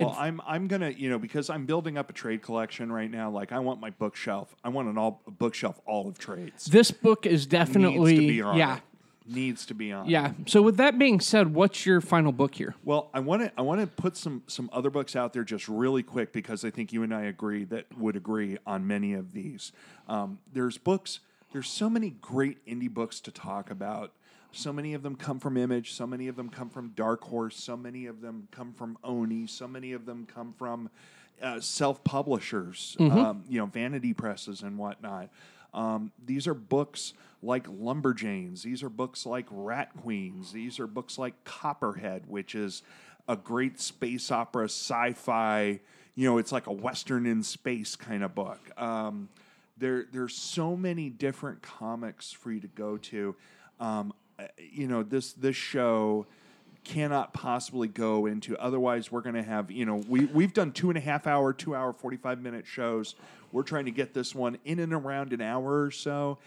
Well, 0.00 0.16
I'm 0.18 0.40
I'm 0.46 0.66
gonna 0.66 0.90
you 0.90 1.10
know 1.10 1.18
because 1.18 1.50
I'm 1.50 1.66
building 1.66 1.98
up 1.98 2.10
a 2.10 2.12
trade 2.12 2.42
collection 2.42 2.90
right 2.90 3.10
now. 3.10 3.30
Like 3.30 3.52
I 3.52 3.58
want 3.58 3.80
my 3.80 3.90
bookshelf. 3.90 4.54
I 4.64 4.68
want 4.70 4.88
an 4.88 4.98
all 4.98 5.22
a 5.26 5.30
bookshelf 5.30 5.80
all 5.86 6.08
of 6.08 6.18
trades. 6.18 6.66
this 6.66 6.90
book 6.90 7.26
is 7.26 7.46
definitely 7.46 8.12
needs 8.18 8.20
to 8.20 8.28
be 8.28 8.42
on 8.42 8.56
yeah 8.56 8.76
it. 8.76 8.82
Needs 9.26 9.66
to 9.66 9.74
be 9.74 9.92
on. 9.92 10.06
it. 10.06 10.10
yeah. 10.10 10.32
So, 10.46 10.60
with 10.60 10.78
that 10.78 10.98
being 10.98 11.20
said, 11.20 11.54
what's 11.54 11.86
your 11.86 12.00
final 12.00 12.32
book 12.32 12.54
here? 12.54 12.74
Well, 12.82 13.10
I 13.14 13.20
want 13.20 13.42
to 13.42 13.52
I 13.56 13.62
want 13.62 13.80
to 13.80 13.86
put 13.86 14.16
some 14.16 14.42
some 14.48 14.68
other 14.72 14.90
books 14.90 15.14
out 15.14 15.32
there 15.32 15.44
just 15.44 15.68
really 15.68 16.02
quick 16.02 16.32
because 16.32 16.64
I 16.64 16.70
think 16.70 16.92
you 16.92 17.04
and 17.04 17.14
I 17.14 17.24
agree 17.24 17.62
that 17.64 17.86
would 17.96 18.16
agree 18.16 18.58
on 18.66 18.86
many 18.88 19.12
of 19.12 19.32
these. 19.32 19.70
Um, 20.08 20.38
there's 20.52 20.78
books. 20.78 21.20
There's 21.52 21.68
so 21.68 21.88
many 21.90 22.10
great 22.10 22.64
indie 22.66 22.90
books 22.90 23.20
to 23.20 23.30
talk 23.30 23.70
about. 23.70 24.12
So 24.52 24.72
many 24.72 24.94
of 24.94 25.02
them 25.02 25.16
come 25.16 25.38
from 25.38 25.56
Image. 25.56 25.92
So 25.92 26.06
many 26.06 26.28
of 26.28 26.36
them 26.36 26.48
come 26.48 26.68
from 26.70 26.88
Dark 26.90 27.22
Horse. 27.24 27.56
So 27.56 27.76
many 27.76 28.06
of 28.06 28.20
them 28.20 28.48
come 28.50 28.72
from 28.72 28.98
Oni. 29.04 29.46
So 29.46 29.68
many 29.68 29.92
of 29.92 30.06
them 30.06 30.26
come 30.32 30.54
from 30.58 30.90
uh, 31.40 31.60
self 31.60 32.02
publishers. 32.04 32.96
Um, 33.18 33.44
you 33.48 33.58
know, 33.58 33.66
vanity 33.66 34.12
presses 34.12 34.62
and 34.62 34.76
whatnot. 34.76 35.30
Um, 35.72 36.12
these 36.24 36.46
are 36.46 36.54
books 36.54 37.14
like 37.42 37.66
Lumberjanes. 37.68 38.62
These 38.62 38.82
are 38.82 38.88
books 38.88 39.24
like 39.24 39.46
Rat 39.50 39.90
Queens. 40.02 40.52
These 40.52 40.80
are 40.80 40.86
books 40.86 41.16
like 41.18 41.44
Copperhead, 41.44 42.24
which 42.26 42.54
is 42.54 42.82
a 43.28 43.36
great 43.36 43.80
space 43.80 44.30
opera 44.30 44.64
sci 44.64 45.12
fi, 45.12 45.80
you 46.16 46.28
know, 46.28 46.38
it's 46.38 46.52
like 46.52 46.66
a 46.66 46.72
Western 46.72 47.26
in 47.26 47.42
space 47.42 47.94
kind 47.94 48.24
of 48.24 48.34
book. 48.34 48.58
Um, 48.76 49.28
there, 49.78 50.06
there's 50.12 50.34
so 50.34 50.76
many 50.76 51.08
different 51.08 51.62
comics 51.62 52.32
for 52.32 52.50
you 52.50 52.60
to 52.60 52.66
go 52.68 52.96
to. 52.96 53.36
Um, 53.78 54.12
you 54.58 54.86
know, 54.86 55.02
this 55.02 55.32
this 55.32 55.56
show 55.56 56.26
cannot 56.84 57.32
possibly 57.32 57.88
go 57.88 58.26
into 58.26 58.56
otherwise 58.58 59.12
we're 59.12 59.20
going 59.20 59.34
to 59.34 59.42
have 59.42 59.70
you 59.70 59.84
know 59.84 59.96
we, 60.08 60.24
we've 60.26 60.54
done 60.54 60.72
two 60.72 60.88
and 60.88 60.96
a 60.96 61.00
half 61.00 61.26
hour 61.26 61.52
two 61.52 61.74
hour 61.74 61.92
45 61.92 62.40
minute 62.40 62.66
shows 62.66 63.14
we're 63.52 63.62
trying 63.62 63.84
to 63.84 63.90
get 63.90 64.14
this 64.14 64.34
one 64.34 64.56
in 64.64 64.78
and 64.78 64.92
around 64.92 65.32
an 65.32 65.42
hour 65.42 65.82
or 65.82 65.90
so 65.90 66.38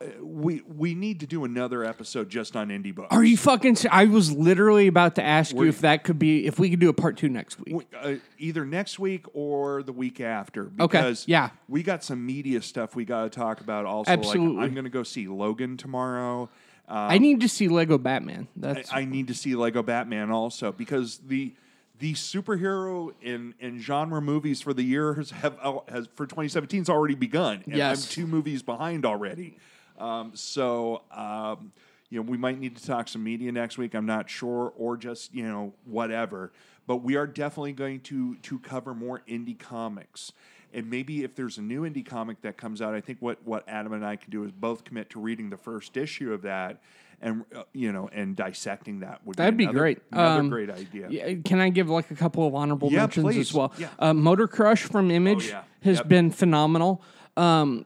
uh, 0.00 0.06
we 0.24 0.62
we 0.62 0.94
need 0.94 1.20
to 1.20 1.26
do 1.26 1.44
another 1.44 1.84
episode 1.84 2.30
just 2.30 2.56
on 2.56 2.68
indie 2.68 2.94
books 2.94 3.08
Are 3.10 3.22
you 3.22 3.36
fucking? 3.36 3.76
I 3.90 4.06
was 4.06 4.32
literally 4.32 4.86
about 4.86 5.16
to 5.16 5.22
ask 5.22 5.52
you 5.52 5.58
We're- 5.58 5.68
if 5.68 5.80
that 5.82 6.04
could 6.04 6.18
be 6.18 6.46
if 6.46 6.58
we 6.58 6.70
could 6.70 6.80
do 6.80 6.88
a 6.88 6.94
part 6.94 7.18
two 7.18 7.28
next 7.28 7.60
week. 7.60 7.76
We- 7.76 7.98
uh, 7.98 8.14
either 8.38 8.64
next 8.64 8.98
week 8.98 9.26
or 9.34 9.82
the 9.82 9.92
week 9.92 10.20
after 10.20 10.64
because 10.64 11.28
yeah. 11.28 11.50
we 11.68 11.82
got 11.82 12.02
some 12.02 12.24
media 12.24 12.62
stuff 12.62 12.96
we 12.96 13.04
got 13.04 13.24
to 13.24 13.30
talk 13.30 13.60
about 13.60 13.84
also 13.84 14.10
Absolutely. 14.10 14.56
like 14.56 14.68
i'm 14.68 14.74
going 14.74 14.84
to 14.84 14.90
go 14.90 15.02
see 15.02 15.28
logan 15.28 15.76
tomorrow 15.76 16.48
uh, 16.92 17.06
I 17.08 17.16
need 17.16 17.40
to 17.40 17.48
see 17.48 17.68
Lego 17.68 17.96
Batman. 17.96 18.48
That's 18.54 18.92
I 18.92 19.06
need 19.06 19.28
to 19.28 19.34
see 19.34 19.54
Lego 19.54 19.82
Batman 19.82 20.30
also 20.30 20.72
because 20.72 21.18
the 21.26 21.54
the 21.98 22.12
superhero 22.12 23.14
and, 23.24 23.54
and 23.60 23.80
genre 23.80 24.20
movies 24.20 24.60
for 24.60 24.74
the 24.74 24.82
year 24.82 25.14
has, 25.14 25.30
have 25.30 25.56
uh, 25.62 25.78
has 25.88 26.06
for 26.14 26.26
2017 26.26 26.82
has 26.82 26.88
already 26.90 27.14
begun. 27.14 27.62
And 27.64 27.76
Yes. 27.76 28.04
I'm 28.04 28.10
two 28.10 28.26
movies 28.26 28.62
behind 28.62 29.06
already. 29.06 29.56
Um, 29.98 30.32
so 30.34 31.00
um, 31.10 31.72
you 32.10 32.18
know 32.18 32.30
we 32.30 32.36
might 32.36 32.60
need 32.60 32.76
to 32.76 32.84
talk 32.84 33.08
some 33.08 33.24
media 33.24 33.50
next 33.52 33.78
week. 33.78 33.94
I'm 33.94 34.04
not 34.04 34.28
sure, 34.28 34.74
or 34.76 34.98
just 34.98 35.34
you 35.34 35.44
know 35.44 35.72
whatever. 35.86 36.52
But 36.86 36.96
we 36.96 37.16
are 37.16 37.26
definitely 37.26 37.72
going 37.72 38.00
to 38.00 38.36
to 38.36 38.58
cover 38.58 38.92
more 38.92 39.22
indie 39.26 39.58
comics. 39.58 40.32
And 40.74 40.88
maybe 40.90 41.22
if 41.24 41.34
there's 41.34 41.58
a 41.58 41.62
new 41.62 41.82
indie 41.82 42.04
comic 42.04 42.40
that 42.42 42.56
comes 42.56 42.80
out, 42.80 42.94
I 42.94 43.00
think 43.00 43.18
what, 43.20 43.38
what 43.44 43.64
Adam 43.68 43.92
and 43.92 44.04
I 44.04 44.16
can 44.16 44.30
do 44.30 44.44
is 44.44 44.52
both 44.52 44.84
commit 44.84 45.10
to 45.10 45.20
reading 45.20 45.50
the 45.50 45.56
first 45.56 45.96
issue 45.96 46.32
of 46.32 46.42
that, 46.42 46.80
and 47.20 47.44
uh, 47.54 47.62
you 47.72 47.92
know, 47.92 48.08
and 48.12 48.34
dissecting 48.34 49.00
that 49.00 49.20
would 49.26 49.36
That'd 49.36 49.56
be 49.56 49.64
another, 49.64 49.78
great. 49.78 49.98
Another 50.10 50.40
Um, 50.40 50.48
great 50.48 50.70
idea. 50.70 51.08
Yeah, 51.10 51.34
Can 51.44 51.60
I 51.60 51.68
give 51.68 51.90
like 51.90 52.10
a 52.10 52.14
couple 52.14 52.46
of 52.46 52.54
honorable 52.54 52.90
Yeah, 52.90 53.00
mentions 53.00 53.24
please. 53.26 53.38
as 53.50 53.54
well? 53.54 53.72
Yeah. 53.78 53.88
Uh, 53.98 54.14
Motor 54.14 54.48
Crush 54.48 54.82
from 54.84 55.10
Image 55.10 55.48
yeah. 55.48 55.62
has 55.82 55.98
Yep. 55.98 56.08
been 56.08 56.30
phenomenal. 56.30 57.02
Um, 57.36 57.84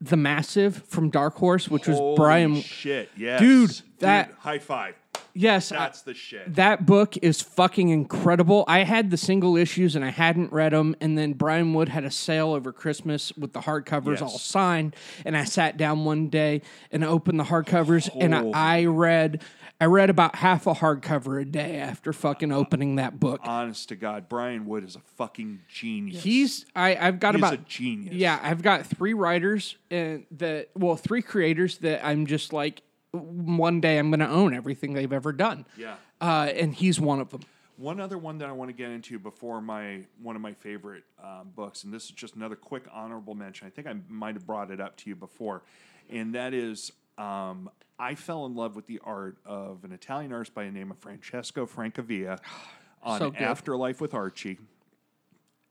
the 0.00 0.16
Massive 0.16 0.82
from 0.86 1.08
Dark 1.10 1.34
Horse, 1.36 1.68
which 1.70 1.86
was 1.86 1.98
Brian. 2.16 2.56
shit, 2.56 3.10
yes, 3.16 3.40
Dude, 3.40 3.80
that- 4.00 4.32
high 4.38 4.58
five. 4.58 4.94
Yes, 5.34 5.70
I- 5.72 5.76
That's 5.76 6.02
the 6.02 6.14
shit. 6.14 6.54
that 6.54 6.86
book 6.86 7.16
is 7.18 7.40
fucking 7.42 7.88
incredible. 7.90 8.64
I 8.68 8.84
had 8.84 9.10
the 9.10 9.16
single 9.16 9.56
issues 9.56 9.94
and 9.96 10.04
I 10.04 10.10
hadn't 10.10 10.52
read 10.52 10.72
them, 10.72 10.94
and 11.00 11.18
then 11.18 11.32
Brian 11.34 11.74
Wood 11.74 11.88
had 11.90 12.04
a 12.04 12.10
sale 12.10 12.52
over 12.52 12.72
Christmas 12.72 13.32
with 13.36 13.52
the 13.52 13.60
hardcovers 13.60 14.20
Yes. 14.20 14.22
all 14.22 14.38
signed, 14.38 14.96
and 15.24 15.36
I 15.36 15.44
sat 15.44 15.76
down 15.76 16.04
one 16.04 16.28
day 16.28 16.62
and 16.90 17.04
opened 17.04 17.38
the 17.40 17.44
hardcovers, 17.44 18.08
and 18.18 18.34
I, 18.34 18.78
I 18.80 18.84
read. 18.86 19.42
I 19.80 19.86
read 19.86 20.08
about 20.08 20.36
half 20.36 20.68
a 20.68 20.72
hardcover 20.72 21.42
a 21.42 21.44
day 21.44 21.78
after 21.78 22.12
fucking 22.12 22.52
opening 22.52 22.94
that 22.96 23.18
book. 23.18 23.40
Honest 23.42 23.88
to 23.88 23.96
God, 23.96 24.28
Brian 24.28 24.66
Wood 24.66 24.84
is 24.84 24.94
a 24.94 25.00
fucking 25.16 25.62
genius. 25.68 26.22
He's 26.22 26.64
I 26.76 26.94
I've 26.96 27.18
got 27.18 27.34
He's 27.34 27.40
about 27.40 27.54
a 27.54 27.56
genius. 27.58 28.14
Yeah, 28.14 28.38
I've 28.40 28.62
got 28.62 28.86
three 28.86 29.14
writers 29.14 29.76
and 29.90 30.26
that 30.30 30.68
well, 30.76 30.94
three 30.94 31.22
creators 31.22 31.78
that 31.78 32.06
I'm 32.06 32.24
just 32.26 32.52
like 32.52 32.82
one 33.14 33.80
day 33.80 33.98
I'm 33.98 34.10
going 34.10 34.20
to 34.20 34.28
own 34.28 34.54
everything 34.54 34.94
they've 34.94 35.12
ever 35.12 35.32
done. 35.32 35.66
Yeah. 35.76 35.96
Uh, 36.20 36.50
and 36.54 36.74
he's 36.74 37.00
one 37.00 37.20
of 37.20 37.30
them. 37.30 37.42
One 37.76 38.00
other 38.00 38.18
one 38.18 38.38
that 38.38 38.48
I 38.48 38.52
want 38.52 38.68
to 38.68 38.72
get 38.72 38.90
into 38.90 39.18
before 39.18 39.60
my 39.60 40.04
one 40.22 40.36
of 40.36 40.42
my 40.42 40.52
favorite 40.52 41.02
um, 41.22 41.50
books, 41.56 41.82
and 41.82 41.92
this 41.92 42.04
is 42.04 42.10
just 42.10 42.36
another 42.36 42.54
quick 42.54 42.84
honorable 42.92 43.34
mention. 43.34 43.66
I 43.66 43.70
think 43.70 43.88
I 43.88 43.96
might 44.08 44.36
have 44.36 44.46
brought 44.46 44.70
it 44.70 44.80
up 44.80 44.96
to 44.98 45.10
you 45.10 45.16
before, 45.16 45.62
and 46.08 46.36
that 46.36 46.54
is 46.54 46.92
um, 47.18 47.68
I 47.98 48.14
fell 48.14 48.46
in 48.46 48.54
love 48.54 48.76
with 48.76 48.86
the 48.86 49.00
art 49.02 49.38
of 49.44 49.82
an 49.82 49.90
Italian 49.90 50.32
artist 50.32 50.54
by 50.54 50.64
the 50.64 50.70
name 50.70 50.92
of 50.92 50.98
Francesco 50.98 51.66
Francavilla 51.66 52.38
on 53.02 53.18
So. 53.18 53.32
Afterlife 53.36 54.00
with 54.00 54.14
Archie, 54.14 54.58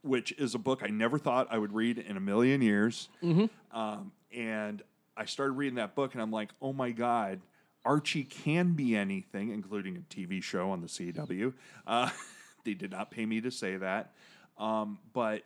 which 0.02 0.34
is 0.34 0.56
a 0.56 0.60
book 0.60 0.82
I 0.84 0.88
never 0.88 1.18
thought 1.18 1.48
I 1.50 1.58
would 1.58 1.74
read 1.74 1.98
in 2.00 2.18
a 2.18 2.22
million 2.22 2.62
years. 2.62 3.08
Mm-hmm. 3.24 3.78
Um, 3.78 4.12
and 4.36 4.82
I 5.16 5.26
started 5.26 5.54
reading 5.54 5.76
that 5.76 5.96
book, 5.96 6.14
and 6.14 6.22
I'm 6.22 6.32
like, 6.32 6.50
oh 6.62 6.74
my 6.74 6.92
God, 6.92 7.42
Archie 7.86 8.24
can 8.24 8.74
be 8.74 8.96
anything, 8.96 9.50
including 9.50 9.98
a 9.98 10.00
TV 10.14 10.42
show 10.42 10.72
on 10.72 10.82
the 10.82 10.88
CW. 10.88 11.54
Uh, 11.86 12.10
they 12.64 12.74
did 12.74 12.92
not 12.92 13.12
pay 13.12 13.26
me 13.26 13.42
to 13.42 13.52
say 13.52 13.78
that. 13.78 14.14
Um, 14.58 15.00
but 15.14 15.44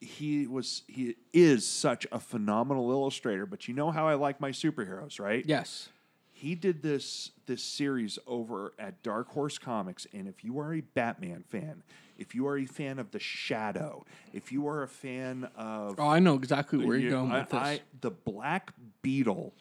he 0.00 0.46
was 0.46 0.82
he 0.86 1.16
is 1.32 1.66
such 1.66 2.06
a 2.12 2.20
phenomenal 2.20 2.90
illustrator 2.90 3.46
but 3.46 3.66
you 3.68 3.72
know 3.72 3.90
how 3.90 4.06
i 4.06 4.12
like 4.12 4.38
my 4.38 4.50
superheroes 4.50 5.18
right 5.18 5.44
Yes. 5.46 5.88
he 6.32 6.54
did 6.54 6.82
this 6.82 7.30
this 7.46 7.62
series 7.62 8.18
over 8.26 8.74
at 8.78 9.02
Dark 9.02 9.28
Horse 9.30 9.56
Comics, 9.58 10.06
and 10.14 10.26
if 10.28 10.42
you 10.44 10.58
are 10.58 10.72
a 10.74 10.80
Batman 10.80 11.44
fan, 11.50 11.82
if 12.18 12.34
you 12.34 12.46
are 12.48 12.56
a 12.58 12.64
fan 12.66 12.98
of 12.98 13.10
the 13.12 13.18
Shadow, 13.18 14.04
if 14.32 14.50
you 14.50 14.66
are 14.66 14.82
a 14.82 14.88
fan 14.88 15.46
of 15.56 15.96
Oh, 15.98 16.08
I 16.08 16.18
know 16.20 16.34
exactly 16.34 16.78
where 16.84 16.96
you- 16.96 17.02
you're 17.08 17.10
going 17.20 17.30
I- 17.32 17.40
with 17.40 17.50
this. 17.50 17.60
I- 17.60 17.80
the 18.00 18.10
Black 18.10 18.72
Beetle 19.04 19.54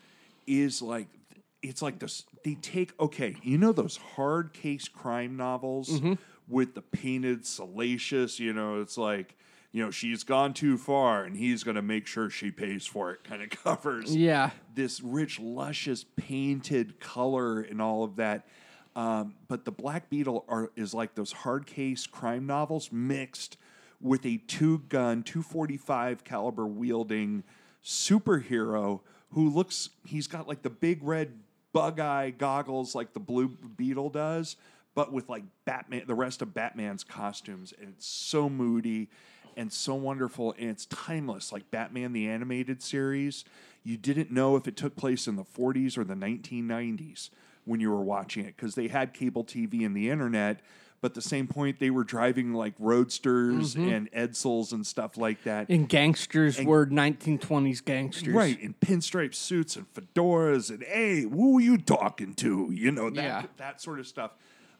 is 0.47 0.81
like 0.81 1.07
it's 1.61 1.81
like 1.83 1.99
this. 1.99 2.23
They 2.43 2.55
take 2.55 2.99
okay, 2.99 3.35
you 3.43 3.57
know 3.59 3.71
those 3.73 3.97
hard 3.97 4.53
case 4.53 4.87
crime 4.87 5.37
novels 5.37 5.89
Mm-hmm. 5.89 6.13
with 6.47 6.73
the 6.73 6.81
painted 6.81 7.45
salacious. 7.45 8.39
You 8.39 8.53
know, 8.53 8.81
it's 8.81 8.97
like. 8.97 9.35
You 9.75 9.83
know, 9.83 9.89
she's 9.89 10.23
gone 10.23 10.53
too 10.53 10.77
far, 10.77 11.23
and 11.23 11.35
he's 11.35 11.63
going 11.63 11.73
to 11.77 11.81
make 11.81 12.05
sure 12.05 12.29
she 12.29 12.51
pays 12.51 12.85
for 12.85 13.11
it. 13.11 13.23
Kind 13.23 13.41
of 13.41 13.49
covers 13.63 14.15
yeah. 14.15 14.51
this 14.75 15.01
rich, 15.01 15.39
luscious, 15.39 16.05
painted 16.15 16.99
color 16.99 17.59
and 17.61 17.81
all 17.81 18.03
of 18.03 18.17
that. 18.17 18.45
Um, 18.95 19.33
but 19.47 19.65
the 19.65 19.71
Black 19.71 20.11
Beetle 20.11 20.45
are, 20.47 20.69
is 20.75 20.93
like 20.93 21.15
those 21.15 21.31
hard 21.31 21.65
case 21.65 22.05
crime 22.05 22.45
novels 22.45 22.91
mixed 22.91 23.57
with 23.99 24.23
a 24.27 24.37
two 24.45 24.83
gun, 24.89 25.23
245 25.23 26.23
caliber 26.23 26.67
wielding 26.67 27.43
superhero 27.83 28.99
who 29.33 29.49
looks, 29.49 29.89
he's 30.05 30.27
got 30.27 30.47
like 30.47 30.61
the 30.61 30.69
big 30.69 30.99
red 31.01 31.33
bug 31.73 31.99
eye 31.99 32.29
goggles 32.31 32.95
like 32.95 33.13
the 33.13 33.19
Blue 33.19 33.47
Beetle 33.47 34.09
does, 34.09 34.55
but 34.95 35.11
with 35.11 35.29
like 35.29 35.43
Batman, 35.65 36.03
the 36.07 36.15
rest 36.15 36.41
of 36.41 36.53
Batman's 36.53 37.03
costumes. 37.03 37.73
And 37.79 37.89
it's 37.89 38.05
so 38.05 38.49
moody 38.49 39.09
and 39.57 39.71
so 39.71 39.95
wonderful 39.95 40.53
and 40.57 40.69
it's 40.69 40.85
timeless 40.87 41.51
like 41.51 41.69
batman 41.71 42.13
the 42.13 42.27
animated 42.27 42.81
series 42.81 43.45
you 43.83 43.97
didn't 43.97 44.31
know 44.31 44.55
if 44.55 44.67
it 44.67 44.75
took 44.75 44.95
place 44.95 45.27
in 45.27 45.35
the 45.35 45.43
40s 45.43 45.97
or 45.97 46.03
the 46.03 46.13
1990s 46.13 47.29
when 47.65 47.79
you 47.79 47.91
were 47.91 48.01
watching 48.01 48.45
it 48.45 48.55
because 48.55 48.75
they 48.75 48.87
had 48.87 49.13
cable 49.13 49.43
tv 49.43 49.85
and 49.85 49.95
the 49.95 50.09
internet 50.09 50.59
but 51.03 51.11
at 51.11 51.15
the 51.15 51.21
same 51.21 51.47
point 51.47 51.79
they 51.79 51.89
were 51.89 52.05
driving 52.05 52.53
like 52.53 52.73
roadsters 52.79 53.75
and 53.75 54.09
Edsels 54.13 54.71
and 54.71 54.87
stuff 54.87 55.17
like 55.17 55.43
that. 55.43 55.67
And 55.67 55.87
gangsters 55.89 56.63
were 56.63 56.85
1920s 56.87 57.83
gangsters. 57.83 58.33
Right, 58.33 58.57
in 58.57 58.73
pinstripe 58.73 59.35
suits 59.35 59.75
and 59.75 59.85
fedoras, 59.93 60.69
and 60.69 60.81
hey, 60.81 61.23
who 61.23 61.57
are 61.57 61.61
you 61.61 61.77
talking 61.77 62.33
to? 62.35 62.69
You 62.73 62.91
know 62.91 63.09
that 63.09 63.21
Yeah. 63.23 63.43
that 63.57 63.81
sort 63.81 63.99
of 63.99 64.07
stuff. 64.07 64.31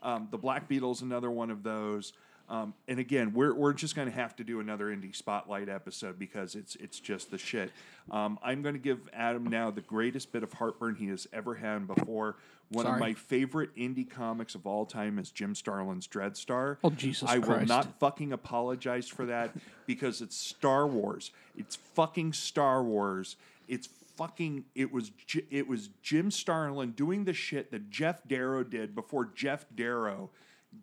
Um, 0.02 0.30
the 0.32 0.38
Black 0.38 0.70
Beetle's, 0.70 1.02
another 1.02 1.30
one 1.30 1.52
of 1.52 1.62
those. 1.64 2.14
Um, 2.50 2.74
and 2.88 3.00
again, 3.00 3.34
we're, 3.34 3.54
we're 3.54 3.74
just 3.74 3.96
going 3.96 4.08
to 4.10 4.14
have 4.14 4.36
to 4.36 4.44
do 4.44 4.60
another 4.60 4.86
indie 4.88 5.16
spotlight 5.16 5.68
episode 5.70 6.20
because 6.20 6.56
it's 6.56 6.76
it's 6.78 7.00
just 7.00 7.32
the 7.32 7.38
shit. 7.38 7.72
Um, 8.12 8.38
I'm 8.44 8.62
going 8.62 8.76
to 8.76 8.82
give 8.82 9.00
Adam 9.14 9.46
now 9.48 9.72
the 9.72 9.82
greatest 9.82 10.32
bit 10.32 10.44
of 10.44 10.54
heartburn 10.54 10.96
he 10.96 11.08
has 11.08 11.28
ever 11.34 11.56
had 11.56 11.88
before. 11.88 12.36
One 12.70 12.88
of 12.88 12.98
my 12.98 13.14
favorite 13.14 13.76
indie 13.76 14.10
comics 14.10 14.56
of 14.56 14.66
all 14.66 14.86
time 14.86 15.20
is 15.20 15.30
Jim 15.30 15.54
Starlin's 15.54 16.08
Dreadstar. 16.08 16.78
Oh, 16.84 16.90
Jesus 16.90 17.30
I 17.30 17.38
will 17.38 17.66
not 17.66 18.00
fucking 18.00 18.34
apologize 18.34 19.08
for 19.08 19.26
that 19.28 19.54
because 19.86 20.22
it's 20.22 20.36
Star 20.36 20.88
Wars. 20.88 21.32
It's 21.56 21.76
fucking 21.76 22.34
Star 22.34 22.84
Wars. 22.84 23.36
It's 23.68 23.88
fucking 24.16 24.66
it 24.76 24.92
was 24.92 25.12
it 25.52 25.68
was 25.68 25.90
Jim 26.02 26.32
Starlin 26.32 26.92
doing 26.92 27.26
the 27.26 27.34
shit 27.34 27.72
that 27.72 27.90
Geof 27.90 28.20
Darrow 28.28 28.64
did 28.64 28.96
before 28.96 29.26
Geof 29.26 29.66
Darrow 29.76 30.30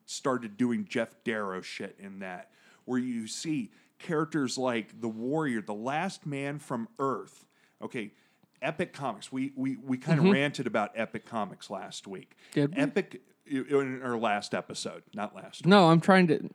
started 0.07 0.57
doing 0.57 0.85
Geof 0.85 1.09
Darrow 1.25 1.61
shit 1.61 1.97
in 1.99 2.21
that 2.21 2.51
where 2.85 2.99
you 2.99 3.27
see 3.27 3.71
characters 3.99 4.59
like 4.59 5.01
the 5.01 5.09
warrior, 5.09 5.61
the 5.61 5.75
last 5.75 6.27
man 6.27 6.59
from 6.59 6.89
Earth. 6.99 7.45
Okay, 7.83 8.13
Epic 8.63 8.93
Comics. 8.93 9.33
We 9.33 9.53
we 9.57 9.77
we 9.77 9.99
kind 9.99 10.19
of 10.19 10.25
mm-hmm. 10.25 10.35
ranted 10.35 10.67
about 10.67 10.93
Epic 10.95 11.27
Comics 11.27 11.71
last 11.71 12.07
week. 12.07 12.37
Did 12.53 12.75
we? 12.75 12.83
Epic 12.83 13.23
in 13.51 14.01
our 14.03 14.17
last 14.17 14.55
episode, 14.55 15.03
not 15.15 15.35
last 15.35 15.67
No, 15.67 15.89
I'm 15.89 16.01
trying 16.01 16.29
to. 16.29 16.49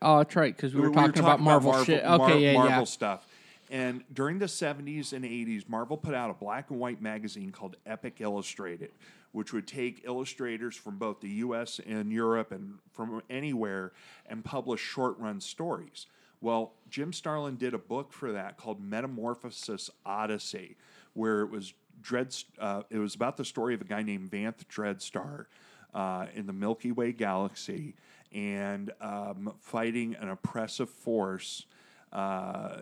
Oh, 0.00 0.18
that's 0.18 0.36
right, 0.36 0.54
because 0.54 0.74
we 0.74 0.80
were, 0.80 0.90
talking, 0.90 1.22
about 1.22 1.40
Marvel, 1.40 1.84
shit. 1.84 2.04
Okay, 2.04 2.16
Mar- 2.16 2.38
yeah, 2.38 2.52
Marvel 2.54 2.78
yeah. 2.78 2.84
stuff. 2.84 3.26
And 3.70 4.04
during 4.12 4.38
the 4.38 4.46
70s 4.46 5.12
and 5.12 5.24
80s, 5.24 5.68
Marvel 5.68 5.96
put 5.96 6.14
out 6.14 6.30
a 6.30 6.34
black 6.34 6.70
and 6.70 6.78
white 6.78 7.02
magazine 7.02 7.50
called 7.50 7.76
Epic 7.84 8.20
Illustrated, 8.20 8.92
which 9.32 9.52
would 9.52 9.66
take 9.66 10.02
illustrators 10.04 10.76
from 10.76 10.98
both 10.98 11.20
the 11.20 11.28
US 11.28 11.80
and 11.84 12.12
Europe 12.12 12.52
and 12.52 12.78
from 12.92 13.22
anywhere 13.28 13.92
and 14.26 14.44
publish 14.44 14.80
short 14.80 15.18
run 15.18 15.40
stories. 15.40 16.06
Well, 16.40 16.74
Jim 16.88 17.12
Starlin 17.12 17.56
did 17.56 17.74
a 17.74 17.78
book 17.78 18.12
for 18.12 18.32
that 18.32 18.56
called 18.56 18.80
Metamorphosis 18.80 19.90
Odyssey, 20.06 20.76
where 21.18 21.42
it 21.42 21.50
was 21.50 21.74
Dread. 22.00 22.34
Uh, 22.58 22.82
it 22.90 22.98
was 22.98 23.14
about 23.14 23.36
the 23.36 23.44
story 23.44 23.74
of 23.74 23.80
a 23.80 23.84
guy 23.84 24.02
named 24.02 24.30
Vanth 24.30 24.64
Dreadstar 24.72 25.46
uh, 25.92 26.26
in 26.34 26.46
the 26.46 26.52
Milky 26.52 26.92
Way 26.92 27.12
galaxy 27.12 27.96
and 28.32 28.92
um, 29.00 29.54
fighting 29.60 30.14
an 30.20 30.28
oppressive 30.28 30.88
force. 30.88 31.66
Uh, 32.12 32.76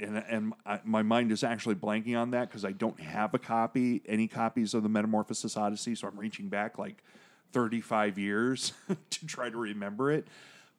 and 0.00 0.24
and 0.28 0.52
I, 0.66 0.80
my 0.84 1.02
mind 1.02 1.32
is 1.32 1.44
actually 1.44 1.76
blanking 1.76 2.18
on 2.18 2.32
that 2.32 2.48
because 2.48 2.64
I 2.64 2.72
don't 2.72 2.98
have 3.00 3.34
a 3.34 3.38
copy, 3.38 4.02
any 4.06 4.28
copies 4.28 4.74
of 4.74 4.82
the 4.82 4.88
Metamorphosis 4.88 5.56
Odyssey, 5.56 5.94
so 5.94 6.08
I'm 6.08 6.18
reaching 6.18 6.48
back 6.48 6.78
like 6.78 7.02
35 7.52 8.18
years 8.18 8.72
to 9.10 9.26
try 9.26 9.48
to 9.48 9.56
remember 9.56 10.10
it. 10.10 10.26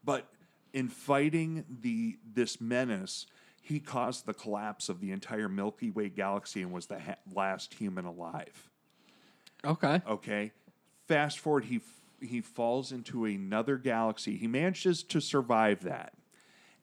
But 0.04 0.28
in 0.74 0.88
fighting 0.88 1.66
the 1.82 2.18
this 2.34 2.62
menace, 2.62 3.26
he 3.62 3.80
caused 3.80 4.26
the 4.26 4.34
collapse 4.34 4.90
of 4.90 5.00
the 5.00 5.12
entire 5.12 5.50
Milky 5.50 5.92
Way 5.92 6.10
galaxy 6.10 6.62
and 6.62 6.72
was 6.72 6.88
the 6.88 7.00
ha- 7.00 7.18
last 7.34 7.74
human 7.74 8.06
alive. 8.06 8.70
Okay. 9.66 10.02
Okay. 10.08 10.52
Fast 11.08 11.40
forward, 11.40 11.66
he 11.66 11.78
f- 11.78 12.02
he 12.22 12.42
falls 12.42 12.92
into 12.92 13.26
another 13.26 13.78
galaxy. 13.78 14.38
He 14.38 14.48
manages 14.48 15.04
to 15.04 15.20
survive 15.20 15.84
that, 15.84 16.14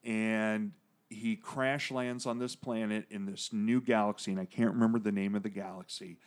and 0.05 0.73
he 1.09 1.37
crash 1.37 1.91
lands 1.91 2.27
on 2.27 2.39
this 2.39 2.57
planet 2.57 3.07
in 3.11 3.27
this 3.27 3.53
new 3.53 3.81
galaxy, 3.81 4.33
and 4.33 4.41
I 4.41 4.45
can't 4.45 4.73
remember 4.73 4.99
the 4.99 5.13
name 5.13 5.35
of 5.35 5.43
the 5.43 5.51
galaxy. 5.51 6.19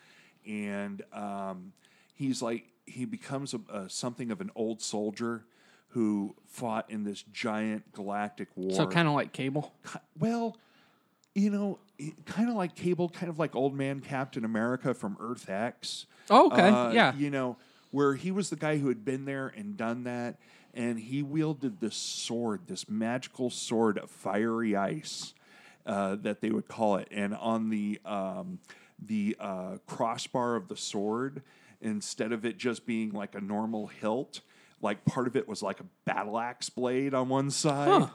And 0.48 1.04
um, 1.12 1.74
he's 2.14 2.42
like 2.42 2.66
he 2.86 3.06
becomes 3.06 3.54
a, 3.54 3.60
a, 3.72 3.90
something 3.90 4.32
of 4.32 4.42
an 4.42 4.52
old 4.56 4.82
soldier 4.82 5.46
who 5.90 6.36
fought 6.46 6.90
in 6.90 7.04
this 7.04 7.24
giant 7.34 7.92
galactic 7.94 8.48
war. 8.56 8.72
So 8.76 8.86
kind 8.88 9.08
of 9.08 9.14
like 9.14 9.34
Cable. 9.34 9.74
Well, 10.20 10.58
you 11.36 11.50
know, 11.50 11.80
kind 12.26 12.50
of 12.50 12.56
like 12.56 12.76
Cable, 12.76 13.10
kind 13.10 13.30
of 13.30 13.40
like 13.40 13.56
Old 13.56 13.74
Man 13.74 14.00
Captain 14.00 14.44
America 14.46 14.94
from 14.94 15.18
Earth 15.20 15.50
X. 15.50 16.06
Oh, 16.30 16.48
okay. 16.52 16.70
Uh, 16.70 16.92
Yeah. 16.92 17.16
You 17.16 17.30
know, 17.30 17.58
where 17.92 18.14
he 18.16 18.32
was 18.32 18.50
the 18.50 18.56
guy 18.56 18.78
who 18.78 18.88
had 18.90 19.04
been 19.04 19.26
there 19.26 19.48
and 19.56 19.76
done 19.78 20.04
that, 20.04 20.38
and 20.74 21.00
he 21.00 21.24
wielded 21.24 21.80
this 21.80 21.96
sword, 21.96 22.62
this 22.68 22.88
magical 22.88 23.50
sword 23.50 23.98
of 23.98 24.12
fiery 24.12 24.76
ice, 24.76 25.34
uh, 25.88 26.16
that 26.18 26.42
they 26.42 26.52
would 26.52 26.68
call 26.68 26.98
it. 26.98 27.08
And 27.10 27.34
on 27.34 27.70
the 27.70 28.00
um, 28.06 28.60
the 29.04 29.36
uh, 29.40 29.78
crossbar 29.88 30.56
of 30.56 30.68
the 30.68 30.78
sword, 30.78 31.42
instead 31.82 32.32
of 32.32 32.46
it 32.46 32.58
just 32.58 32.86
being 32.86 33.12
like 33.12 33.34
a 33.34 33.42
normal 33.42 33.88
hilt, 33.88 34.42
like 34.82 35.04
part 35.06 35.28
of 35.28 35.36
it 35.36 35.48
was 35.48 35.62
like 35.62 35.80
a 35.80 35.86
battle 36.06 36.40
axe 36.40 36.70
blade 36.70 37.14
on 37.14 37.30
one 37.30 37.50
side 37.52 37.88
Huh. 38.04 38.08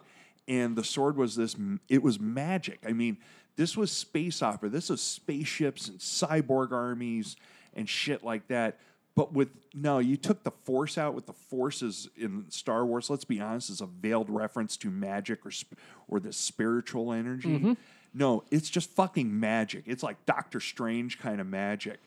and 0.49 0.77
the 0.77 0.85
sword 0.85 1.16
was 1.16 1.36
this 1.36 1.57
it 1.89 2.03
was 2.03 2.19
magic. 2.20 2.81
I 2.86 2.93
mean 2.93 3.19
this 3.57 3.77
was 3.77 3.93
space 3.93 4.43
opera. 4.43 4.69
This 4.69 4.91
was 4.91 5.01
spaceships 5.01 5.89
and 5.89 5.99
cyborg 5.99 6.73
armies 6.73 7.36
and 7.74 7.89
shit 7.89 8.24
like 8.24 8.49
that. 8.49 8.78
But 9.16 9.32
with 9.32 9.51
no 9.74 9.99
you 10.01 10.16
took 10.16 10.43
the 10.43 10.51
force 10.51 10.99
out 10.99 11.15
with 11.15 11.27
the 11.27 11.32
forces 11.32 12.09
in 12.16 12.47
star 12.51 12.85
wars. 12.85 13.09
Let's 13.11 13.24
be 13.24 13.41
honest 13.41 13.70
is 13.70 13.81
a 13.81 13.86
veiled 13.86 14.28
reference 14.31 14.77
to 14.78 14.91
magic 14.91 15.45
or 15.47 15.51
sp- 15.55 15.78
or 16.09 16.19
the 16.20 16.32
spiritual 16.32 17.12
energy. 17.12 17.59
Mm-hmm. 17.59 17.73
No 18.12 18.43
it's 18.51 18.70
just 18.70 18.91
fucking 18.91 19.39
magic. 19.39 19.85
It's 19.86 20.03
like 20.03 20.24
doctor 20.27 20.61
strange 20.61 21.19
kind 21.19 21.41
of 21.41 21.47
magic 21.47 22.01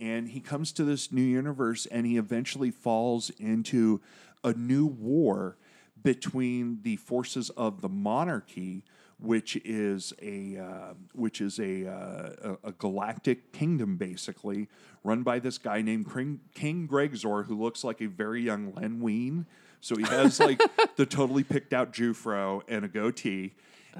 and 0.00 0.28
he 0.28 0.40
comes 0.40 0.72
to 0.72 0.84
this 0.84 1.12
new 1.12 1.22
universe 1.22 1.86
and 1.86 2.06
he 2.06 2.16
eventually 2.16 2.70
falls 2.70 3.30
into 3.38 4.00
a 4.44 4.52
new 4.52 4.86
war 4.86 5.56
between 6.02 6.80
the 6.82 6.96
forces 6.96 7.50
of 7.50 7.80
the 7.80 7.88
monarchy 7.88 8.84
which 9.20 9.56
is 9.64 10.12
a 10.22 10.56
uh, 10.56 10.94
which 11.12 11.40
is 11.40 11.58
a, 11.58 11.88
uh, 11.88 12.56
a 12.64 12.68
a 12.68 12.72
galactic 12.72 13.52
kingdom 13.52 13.96
basically 13.96 14.68
run 15.02 15.22
by 15.22 15.38
this 15.40 15.58
guy 15.58 15.82
named 15.82 16.12
King, 16.12 16.40
King 16.54 16.88
Greggor 16.88 17.46
who 17.46 17.60
looks 17.60 17.82
like 17.82 18.00
a 18.00 18.06
very 18.06 18.42
young 18.42 18.72
Len 18.74 19.00
Wein 19.00 19.46
so 19.80 19.96
he 19.96 20.04
has 20.04 20.38
like 20.38 20.60
the 20.96 21.06
totally 21.06 21.42
picked 21.42 21.72
out 21.72 21.92
Jufro 21.92 22.62
and 22.68 22.84
a 22.84 22.88
goatee 22.88 23.54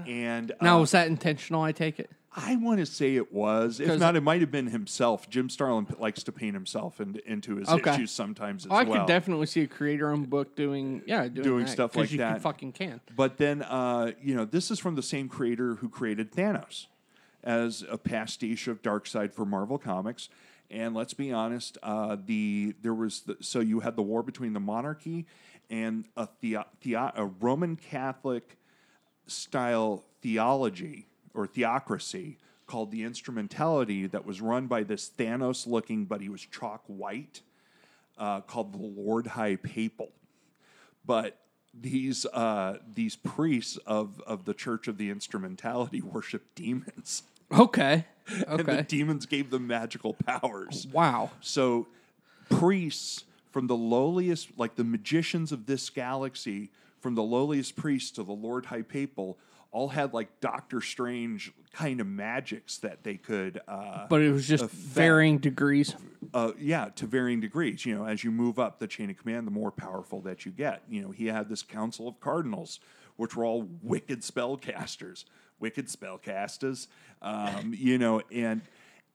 and 0.06 0.52
Now, 0.60 0.76
uh, 0.76 0.80
was 0.80 0.92
that 0.92 1.08
intentional? 1.08 1.62
I 1.62 1.72
take 1.72 1.98
it. 1.98 2.10
I 2.36 2.56
want 2.56 2.78
to 2.78 2.86
say 2.86 3.16
it 3.16 3.32
was. 3.32 3.80
If 3.80 3.98
not, 3.98 4.14
it 4.14 4.20
might 4.22 4.42
have 4.42 4.50
been 4.50 4.66
himself. 4.66 5.28
Jim 5.30 5.48
Starlin 5.48 5.86
p- 5.86 5.94
likes 5.98 6.22
to 6.24 6.32
paint 6.32 6.54
himself 6.54 7.00
into, 7.00 7.26
into 7.30 7.56
his 7.56 7.68
Okay. 7.68 7.94
issues 7.94 8.10
sometimes 8.10 8.66
as 8.66 8.72
Oh, 8.72 8.76
I 8.76 8.84
well. 8.84 8.98
could 9.00 9.08
definitely 9.08 9.46
see 9.46 9.62
a 9.62 9.66
creator-owned 9.66 10.28
book 10.28 10.54
doing 10.54 11.02
yeah 11.06 11.26
doing, 11.28 11.42
Doing 11.42 11.64
that, 11.64 11.70
stuff 11.70 11.96
like 11.96 12.12
you 12.12 12.18
can 12.18 12.34
that. 12.34 12.42
fucking 12.42 12.72
can. 12.72 13.00
But 13.16 13.38
then, 13.38 13.62
uh, 13.62 14.12
you 14.22 14.34
know, 14.36 14.44
this 14.44 14.70
is 14.70 14.78
from 14.78 14.94
the 14.94 15.02
same 15.02 15.28
creator 15.28 15.76
who 15.76 15.88
created 15.88 16.30
Thanos 16.32 16.86
as 17.42 17.82
a 17.90 17.96
pastiche 17.96 18.68
of 18.68 18.82
Darkseid 18.82 19.32
for 19.32 19.44
Marvel 19.46 19.78
Comics. 19.78 20.28
And 20.70 20.94
let's 20.94 21.14
be 21.14 21.32
honest, 21.32 21.78
uh, 21.82 22.18
the 22.26 22.74
there 22.82 22.94
was 22.94 23.22
the, 23.22 23.38
so 23.40 23.60
you 23.60 23.80
had 23.80 23.96
the 23.96 24.02
war 24.02 24.22
between 24.22 24.52
the 24.52 24.60
monarchy 24.60 25.24
and 25.70 26.06
a, 26.16 26.26
theo, 26.26 26.64
a 27.16 27.24
Roman 27.40 27.74
Catholic 27.76 28.58
style 29.26 30.04
theology 30.20 31.06
or 31.38 31.46
theocracy 31.46 32.36
called 32.66 32.90
the 32.90 33.04
instrumentality 33.04 34.06
that 34.06 34.26
was 34.26 34.40
run 34.40 34.66
by 34.66 34.82
this 34.82 35.10
Thanos 35.16 35.66
looking, 35.66 36.04
but 36.04 36.20
he 36.20 36.28
was 36.28 36.44
chalk 36.44 36.82
white, 36.86 37.40
uh, 38.18 38.40
called 38.42 38.74
the 38.74 38.78
Lord 38.78 39.28
High 39.28 39.56
Papal. 39.56 40.10
But 41.06 41.38
these 41.72 42.26
uh, 42.26 42.78
these 42.92 43.16
priests 43.16 43.78
of, 43.86 44.20
of 44.26 44.44
the 44.44 44.54
Church 44.54 44.88
of 44.88 44.98
the 44.98 45.10
Instrumentality 45.10 46.00
worship 46.02 46.54
demons. 46.54 47.22
Okay. 47.50 48.04
And 48.46 48.66
the 48.66 48.82
demons 48.82 49.24
gave 49.24 49.48
them 49.48 49.66
magical 49.66 50.12
powers. 50.12 50.86
wow. 50.92 51.30
So 51.40 51.86
priests 52.50 53.24
from 53.50 53.68
the 53.68 53.74
lowliest, 53.74 54.58
like 54.58 54.74
the 54.74 54.84
magicians 54.84 55.50
of 55.50 55.64
this 55.64 55.88
galaxy, 55.88 56.68
from 57.00 57.14
the 57.14 57.22
lowliest 57.22 57.74
priests 57.74 58.10
to 58.12 58.22
the 58.22 58.32
Lord 58.32 58.66
High 58.66 58.82
Papal, 58.82 59.38
all 59.70 59.88
had 59.88 60.14
like 60.14 60.40
Doctor 60.40 60.80
Strange 60.80 61.52
kind 61.72 62.00
of 62.00 62.06
magics 62.06 62.78
that 62.78 63.04
they 63.04 63.16
could. 63.16 63.60
Uh, 63.68 64.06
But 64.08 64.22
it 64.22 64.32
was 64.32 64.48
just 64.48 64.64
affect. 64.64 64.80
varying 64.82 65.38
degrees. 65.38 65.94
uh, 66.34 66.52
yeah, 66.58 66.88
to 66.96 67.06
varying 67.06 67.40
degrees. 67.40 67.84
You 67.84 67.94
know, 67.96 68.04
as 68.06 68.24
you 68.24 68.30
move 68.30 68.58
up 68.58 68.78
the 68.78 68.86
chain 68.86 69.10
of 69.10 69.16
command, 69.18 69.46
the 69.46 69.50
more 69.50 69.70
powerful 69.70 70.20
that 70.22 70.46
you 70.46 70.52
get. 70.52 70.82
You 70.88 71.02
know, 71.02 71.10
he 71.10 71.26
had 71.26 71.48
this 71.48 71.62
council 71.62 72.08
of 72.08 72.18
cardinals, 72.20 72.80
which 73.16 73.36
were 73.36 73.44
all 73.44 73.68
wicked 73.82 74.22
spellcasters, 74.22 75.24
wicked 75.60 75.86
spellcasters. 75.88 76.86
Um, 77.22 77.74
you 77.76 77.98
know, 77.98 78.22
and 78.32 78.62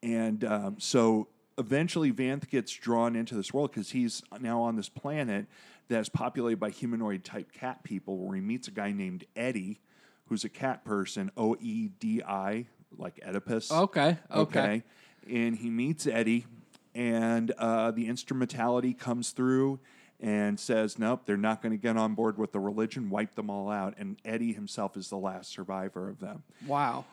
and 0.01 0.43
um, 0.43 0.75
so 0.79 1.27
eventually 1.57 2.11
Vanth 2.11 2.49
gets 2.49 2.71
drawn 2.73 3.15
into 3.15 3.35
this 3.35 3.53
world 3.53 3.71
because 3.71 3.91
he's 3.91 4.21
now 4.39 4.61
on 4.61 4.75
this 4.75 4.89
planet 4.89 5.45
that's 5.87 6.09
populated 6.09 6.59
by 6.59 6.69
humanoid 6.69 7.23
type 7.23 7.51
cat 7.51 7.83
people, 7.83 8.17
where 8.17 8.35
he 8.35 8.41
meets 8.41 8.67
a 8.67 8.71
guy 8.71 8.91
named 8.91 9.25
Oedi, 9.35 9.79
who's 10.27 10.43
a 10.43 10.49
cat 10.49 10.83
person, 10.83 11.31
O 11.37 11.55
E 11.59 11.89
D 11.99 12.21
I, 12.23 12.67
like 12.97 13.19
Oedipus. 13.25 13.71
Okay. 13.71 14.17
Okay. 14.33 14.83
And 15.29 15.55
he 15.55 15.69
meets 15.69 16.05
Oedi, 16.05 16.45
and 16.93 17.51
uh, 17.51 17.91
the 17.91 18.07
instrumentality 18.07 18.93
comes 18.93 19.31
through 19.31 19.79
and 20.19 20.59
says, 20.59 20.97
Nope, 20.97 21.23
they're 21.25 21.37
not 21.37 21.61
going 21.61 21.71
to 21.71 21.77
get 21.77 21.97
on 21.97 22.13
board 22.13 22.37
with 22.37 22.51
the 22.51 22.59
religion, 22.59 23.09
wipe 23.09 23.35
them 23.35 23.49
all 23.49 23.69
out. 23.69 23.95
And 23.97 24.17
Oedi 24.23 24.53
himself 24.53 24.95
is 24.97 25.09
the 25.09 25.17
last 25.17 25.51
survivor 25.51 26.09
of 26.09 26.19
them. 26.19 26.43
Wow. 26.65 27.05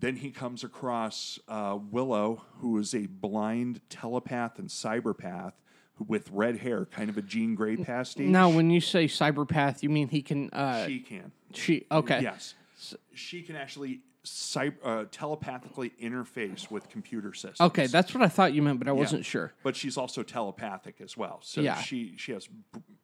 Then 0.00 0.16
he 0.16 0.30
comes 0.30 0.62
across 0.62 1.38
uh, 1.48 1.78
Willow, 1.90 2.44
who 2.60 2.78
is 2.78 2.94
a 2.94 3.06
blind 3.06 3.80
telepath 3.88 4.58
and 4.58 4.68
cyberpath 4.68 5.52
with 6.06 6.30
red 6.30 6.58
hair, 6.58 6.84
kind 6.86 7.10
of 7.10 7.18
a 7.18 7.22
Jean 7.22 7.54
Grey 7.54 7.76
pastiche. 7.76 8.26
Now, 8.28 8.48
when 8.48 8.70
you 8.70 8.80
say 8.80 9.06
cyberpath, 9.06 9.82
you 9.82 9.88
mean 9.90 10.08
he 10.08 10.22
can? 10.22 10.50
Uh, 10.50 10.86
she 10.86 11.00
can. 11.00 11.32
she. 11.52 11.86
Okay. 11.90 12.20
Yes. 12.22 12.54
She 13.12 13.42
can 13.42 13.56
actually 13.56 14.00
cyber, 14.24 14.74
uh, 14.84 15.04
telepathically 15.10 15.92
interface 16.00 16.70
with 16.70 16.88
computer 16.90 17.32
systems. 17.32 17.60
Okay, 17.60 17.86
that's 17.86 18.14
what 18.14 18.22
I 18.22 18.28
thought 18.28 18.52
you 18.52 18.62
meant, 18.62 18.78
but 18.78 18.86
I 18.88 18.92
wasn't 18.92 19.24
sure. 19.24 19.52
But 19.62 19.74
she's 19.74 19.96
also 19.96 20.22
telepathic 20.22 21.00
as 21.00 21.16
well. 21.16 21.40
So 21.42 21.60
Yeah. 21.60 21.80
she 21.80 22.14
she 22.16 22.32
has 22.32 22.48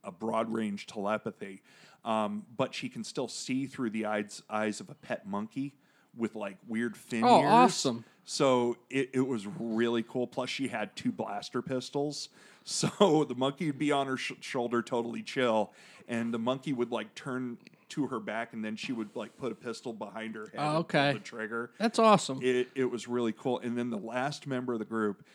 a 0.04 0.12
broad 0.12 0.52
range 0.52 0.86
telepathy, 0.86 1.62
um, 2.04 2.44
but 2.56 2.74
she 2.74 2.88
can 2.88 3.02
still 3.04 3.26
see 3.28 3.66
through 3.66 3.90
the 3.90 4.06
eyes 4.06 4.42
eyes 4.48 4.80
of 4.80 4.90
a 4.90 4.94
pet 4.94 5.26
monkey 5.26 5.74
with 6.16 6.36
like 6.36 6.58
weird 6.68 6.96
fin 6.96 7.24
Oh, 7.24 7.40
ears. 7.40 7.50
awesome. 7.50 8.04
So 8.24 8.76
it, 8.90 9.10
it 9.12 9.26
was 9.26 9.46
really 9.46 10.02
cool. 10.02 10.26
Plus, 10.26 10.48
she 10.48 10.68
had 10.68 10.94
two 10.96 11.12
blaster 11.12 11.62
pistols. 11.62 12.28
So 12.66 13.24
the 13.28 13.34
monkey 13.34 13.66
would 13.66 13.78
be 13.78 13.92
on 13.92 14.06
her 14.06 14.16
sh- 14.16 14.32
shoulder, 14.40 14.80
totally 14.80 15.22
chill, 15.22 15.70
and 16.08 16.32
the 16.32 16.38
monkey 16.38 16.72
would 16.72 16.90
like 16.90 17.14
turn 17.14 17.58
to 17.90 18.06
her 18.06 18.18
back, 18.18 18.54
and 18.54 18.64
then 18.64 18.74
she 18.74 18.94
would 18.94 19.14
like 19.14 19.36
put 19.36 19.52
a 19.52 19.54
pistol 19.54 19.92
behind 19.92 20.34
her 20.34 20.46
head. 20.46 20.54
Oh, 20.56 20.78
and 20.78 20.88
pull 20.88 21.00
okay. 21.00 21.12
the 21.12 21.18
trigger. 21.18 21.72
That's 21.78 21.98
awesome. 21.98 22.40
It, 22.42 22.68
it 22.74 22.86
was 22.86 23.06
really 23.06 23.32
cool. 23.32 23.58
And 23.58 23.76
then 23.76 23.90
the 23.90 23.98
last 23.98 24.46
member 24.46 24.72
of 24.72 24.78
the 24.78 24.86
group 24.86 25.26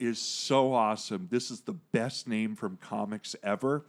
is 0.00 0.18
so 0.18 0.72
awesome. 0.72 1.28
This 1.30 1.52
is 1.52 1.60
the 1.60 1.74
best 1.74 2.26
name 2.26 2.56
from 2.56 2.78
comics 2.78 3.36
ever. 3.44 3.84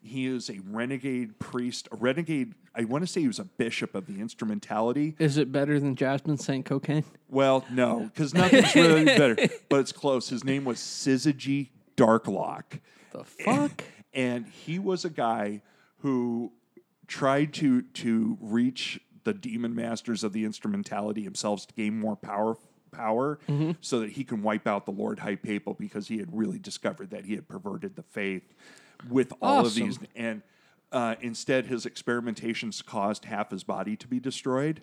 He 0.00 0.26
is 0.26 0.48
a 0.48 0.60
renegade 0.64 1.38
priest, 1.38 1.88
a 1.90 1.96
renegade. 1.96 2.54
I 2.74 2.84
want 2.84 3.02
to 3.02 3.06
say 3.06 3.20
he 3.22 3.26
was 3.26 3.38
a 3.38 3.44
bishop 3.44 3.94
of 3.94 4.06
the 4.06 4.20
instrumentality. 4.20 5.16
Is 5.18 5.36
it 5.36 5.50
better 5.50 5.80
than 5.80 5.96
Jasmine 5.96 6.38
Saint 6.38 6.64
cocaine? 6.64 7.04
Well, 7.28 7.64
no, 7.70 8.10
because 8.12 8.32
nothing's 8.32 8.74
really 8.74 9.04
better, 9.06 9.36
but 9.68 9.80
it's 9.80 9.92
close. 9.92 10.28
His 10.28 10.44
name 10.44 10.64
was 10.64 10.78
Syzygy 10.78 11.70
Darklock. 11.96 12.80
The 13.10 13.24
fuck? 13.24 13.84
And 14.14 14.46
he 14.46 14.78
was 14.78 15.04
a 15.04 15.10
guy 15.10 15.62
who 15.98 16.52
tried 17.06 17.52
to 17.54 17.82
to 17.82 18.38
reach 18.40 19.00
the 19.24 19.34
demon 19.34 19.74
masters 19.74 20.22
of 20.22 20.32
the 20.32 20.44
instrumentality 20.44 21.24
themselves 21.24 21.66
to 21.66 21.74
gain 21.74 21.98
more 21.98 22.16
power 22.16 22.56
power 22.90 23.38
mm-hmm. 23.48 23.72
so 23.80 24.00
that 24.00 24.12
he 24.12 24.24
can 24.24 24.42
wipe 24.42 24.66
out 24.66 24.86
the 24.86 24.92
Lord 24.92 25.18
High 25.18 25.36
Papal 25.36 25.74
because 25.74 26.08
he 26.08 26.18
had 26.18 26.28
really 26.32 26.58
discovered 26.58 27.10
that 27.10 27.26
he 27.26 27.34
had 27.34 27.48
perverted 27.48 27.96
the 27.96 28.02
faith 28.02 28.54
with 29.08 29.32
all 29.40 29.66
of 29.66 29.74
these 29.74 29.98
and 30.16 30.42
uh, 30.90 31.14
instead 31.20 31.66
his 31.66 31.84
experimentations 31.84 32.84
caused 32.84 33.26
half 33.26 33.50
his 33.50 33.62
body 33.62 33.96
to 33.96 34.08
be 34.08 34.18
destroyed 34.18 34.80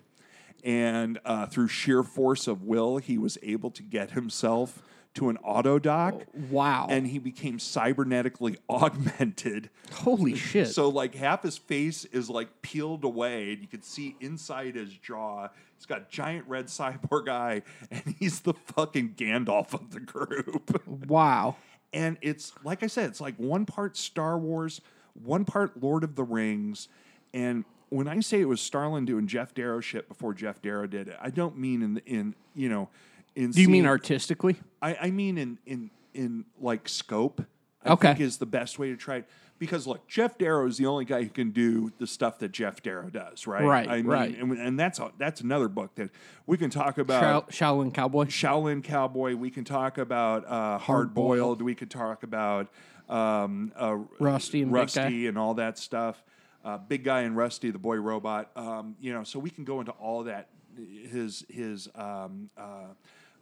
and 0.64 1.18
uh, 1.24 1.46
through 1.46 1.68
sheer 1.68 2.02
force 2.02 2.46
of 2.46 2.62
will 2.62 2.98
he 2.98 3.18
was 3.18 3.36
able 3.42 3.70
to 3.70 3.82
get 3.82 4.12
himself 4.12 4.82
to 5.16 5.30
an 5.30 5.38
auto 5.38 5.78
dock 5.78 6.22
wow. 6.50 6.86
and 6.90 7.06
he 7.06 7.18
became 7.18 7.58
cybernetically 7.58 8.56
augmented. 8.70 9.70
Holy 9.90 10.34
shit. 10.36 10.68
So 10.68 10.88
like 10.88 11.14
half 11.14 11.42
his 11.42 11.56
face 11.58 12.04
is 12.06 12.30
like 12.30 12.62
peeled 12.62 13.02
away, 13.02 13.52
and 13.52 13.62
you 13.62 13.66
can 13.66 13.82
see 13.82 14.14
inside 14.20 14.76
his 14.76 14.92
jaw. 14.92 15.48
He's 15.74 15.86
got 15.86 16.10
giant 16.10 16.46
red 16.46 16.66
cyborg 16.66 17.28
eye, 17.28 17.62
and 17.90 18.14
he's 18.18 18.40
the 18.40 18.54
fucking 18.54 19.14
Gandalf 19.16 19.74
of 19.74 19.90
the 19.90 20.00
group. 20.00 20.82
wow. 21.08 21.56
And 21.96 22.18
it's 22.20 22.52
like 22.62 22.82
I 22.82 22.88
said, 22.88 23.08
it's 23.08 23.20
like 23.22 23.36
one 23.38 23.64
part 23.64 23.96
Star 23.96 24.38
Wars, 24.38 24.82
one 25.14 25.46
part 25.46 25.82
Lord 25.82 26.04
of 26.04 26.14
the 26.14 26.24
Rings, 26.24 26.88
and 27.32 27.64
when 27.88 28.06
I 28.06 28.20
say 28.20 28.40
it 28.40 28.48
was 28.48 28.60
Starlin 28.60 29.04
doing 29.06 29.26
Geof 29.26 29.54
Darrow 29.54 29.80
shit 29.80 30.08
before 30.08 30.34
Geof 30.34 30.60
Darrow 30.60 30.86
did 30.86 31.08
it, 31.08 31.16
I 31.22 31.30
don't 31.30 31.56
mean 31.56 31.82
in 31.82 32.02
in 32.04 32.34
you 32.54 32.68
know 32.68 32.90
in 33.34 33.52
Do 33.52 33.62
you 33.62 33.68
mean 33.68 33.86
artistically? 33.86 34.56
I, 34.82 34.96
I 35.02 35.10
mean 35.10 35.38
in 35.38 35.58
in 35.64 35.90
in 36.12 36.44
like 36.60 36.88
scope. 36.88 37.42
I 37.82 37.92
Okay. 37.92 38.08
think 38.08 38.20
is 38.20 38.36
the 38.38 38.46
best 38.46 38.78
way 38.78 38.90
to 38.90 38.96
try 38.96 39.16
it 39.18 39.28
because 39.58 39.86
look, 39.86 40.08
Geof 40.08 40.38
Darrow 40.38 40.66
is 40.66 40.76
the 40.76 40.86
only 40.86 41.04
guy 41.04 41.22
who 41.22 41.30
can 41.30 41.50
do 41.50 41.92
the 41.98 42.06
stuff 42.06 42.38
that 42.40 42.52
Geof 42.52 42.82
Darrow 42.82 43.08
does, 43.08 43.46
right? 43.46 43.64
Right, 43.64 43.88
I 43.88 43.96
mean, 43.96 44.06
right. 44.06 44.38
And, 44.38 44.52
and 44.52 44.78
that's 44.78 44.98
a, 44.98 45.10
that's 45.18 45.40
another 45.40 45.68
book 45.68 45.94
that 45.96 46.10
we 46.46 46.56
can 46.58 46.70
talk 46.70 46.98
about. 46.98 47.52
Shao- 47.52 47.74
Shaolin 47.74 47.92
Cowboy? 47.92 48.24
Shaolin 48.26 48.82
Cowboy. 48.84 49.36
We 49.36 49.50
can 49.50 49.64
talk 49.64 49.98
about 49.98 50.46
uh, 50.46 50.78
Hard 50.78 51.14
Boiled. 51.14 51.62
We 51.62 51.74
could 51.74 51.90
talk 51.90 52.22
about 52.22 52.68
um, 53.08 53.72
uh, 53.76 53.98
Rusty 54.18 54.62
and 54.62 54.70
Big 54.70 54.74
Rusty 54.76 55.26
and 55.26 55.38
all 55.38 55.54
that 55.54 55.78
stuff. 55.78 56.22
Uh, 56.64 56.78
Big 56.78 57.04
Guy 57.04 57.20
and 57.22 57.36
Rusty, 57.36 57.70
the 57.70 57.78
boy 57.78 57.96
robot. 57.96 58.50
Um, 58.56 58.96
you 59.00 59.12
know, 59.12 59.22
so 59.22 59.38
we 59.38 59.50
can 59.50 59.64
go 59.64 59.80
into 59.80 59.92
all 59.92 60.24
that. 60.24 60.48
His 60.76 61.44
his 61.48 61.88
um, 61.94 62.50
uh, 62.58 62.88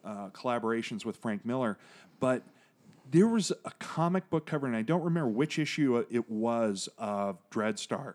uh, 0.04 0.28
collaborations 0.30 1.04
with 1.04 1.16
Frank 1.16 1.44
Miller, 1.44 1.78
but 2.20 2.42
there 3.10 3.28
was 3.28 3.52
a 3.64 3.70
comic 3.78 4.30
book 4.30 4.46
cover, 4.46 4.66
and 4.66 4.76
I 4.76 4.82
don't 4.82 5.02
remember 5.02 5.28
which 5.28 5.58
issue 5.58 6.04
it 6.10 6.30
was 6.30 6.88
of 6.98 7.38
Dreadstar, 7.50 8.14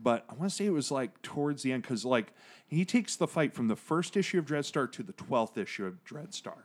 but 0.00 0.24
I 0.28 0.34
want 0.34 0.50
to 0.50 0.56
say 0.56 0.66
it 0.66 0.70
was 0.70 0.90
like 0.90 1.20
towards 1.22 1.62
the 1.62 1.72
end 1.72 1.82
because 1.82 2.04
like 2.04 2.32
he 2.66 2.84
takes 2.84 3.16
the 3.16 3.26
fight 3.26 3.54
from 3.54 3.68
the 3.68 3.76
first 3.76 4.16
issue 4.16 4.38
of 4.38 4.46
Dreadstar 4.46 4.90
to 4.92 5.02
the 5.02 5.12
twelfth 5.12 5.58
issue 5.58 5.86
of 5.86 6.04
Dreadstar, 6.04 6.62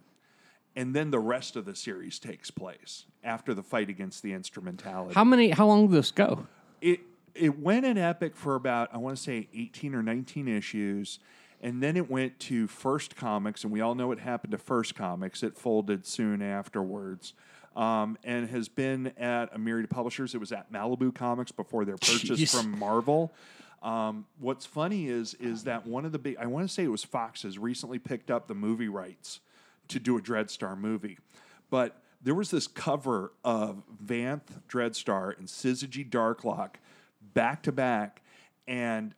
and 0.76 0.96
then 0.96 1.12
the 1.12 1.20
rest 1.20 1.56
of 1.56 1.66
the 1.66 1.76
series 1.76 2.20
takes 2.20 2.50
place 2.52 3.06
after 3.24 3.54
the 3.54 3.64
fight 3.64 3.90
against 3.90 4.24
the 4.24 4.34
instrumentality. 4.34 5.14
How 5.16 5.24
many? 5.24 5.50
How 5.50 5.68
long 5.68 5.88
did 5.88 5.98
this 5.98 6.12
go? 6.12 6.48
it 6.82 7.02
it 7.34 7.60
went 7.60 7.86
at 7.86 7.98
Epic 7.98 8.36
for 8.36 8.56
about 8.56 8.90
I 8.94 8.98
want 8.98 9.18
to 9.18 9.24
say 9.24 9.48
eighteen 9.54 9.94
or 9.94 10.02
nineteen 10.04 10.48
issues, 10.48 11.20
and 11.62 11.82
then 11.84 11.98
it 11.98 12.10
went 12.10 12.40
to 12.42 12.68
First 12.68 13.16
Comics, 13.16 13.64
and 13.64 13.74
we 13.74 13.82
all 13.82 13.96
know 13.96 14.08
what 14.08 14.20
happened 14.20 14.52
to 14.52 14.58
First 14.58 14.96
Comics. 14.96 15.44
It 15.44 15.58
folded 15.58 16.06
soon 16.06 16.42
afterwards, 16.42 17.34
um, 17.76 18.18
and 18.24 18.50
has 18.50 18.70
been 18.70 19.08
at 19.18 19.54
a 19.54 19.58
myriad 19.58 19.86
of 19.86 19.90
publishers. 19.90 20.34
It 20.34 20.40
was 20.40 20.52
at 20.52 20.72
Malibu 20.72 21.14
Comics 21.14 21.52
before 21.52 21.86
their 21.86 21.98
purchase 21.98 22.40
Jeez. 22.40 22.56
from 22.56 22.78
Marvel. 22.78 23.34
Um, 23.84 24.26
what's 24.40 24.66
funny 24.66 25.08
is 25.08 25.36
is 25.36 25.66
that 25.66 25.86
one 25.86 26.06
of 26.06 26.12
the 26.12 26.20
big 26.20 26.38
I 26.38 26.48
want 26.48 26.68
to 26.68 26.74
say 26.74 26.84
it 26.84 26.88
was 26.88 27.04
Fox 27.04 27.44
has 27.44 27.60
recently 27.60 28.00
picked 28.00 28.32
up 28.32 28.48
the 28.48 28.56
movie 28.56 28.88
rights 28.88 29.42
to 29.90 30.00
do 30.00 30.18
a 30.18 30.22
Dreadstar 30.22 30.78
movie, 30.78 31.20
but 31.70 32.02
there 32.24 32.34
was 32.34 32.50
this 32.50 32.66
cover 32.66 33.34
of 33.44 33.84
Vanth 34.04 34.64
Dreadstar 34.68 35.38
and 35.38 35.48
Syzygy 35.48 36.10
Darklock 36.10 36.76
back 37.36 37.62
to 37.64 37.72
back, 37.72 38.24
and 38.68 39.14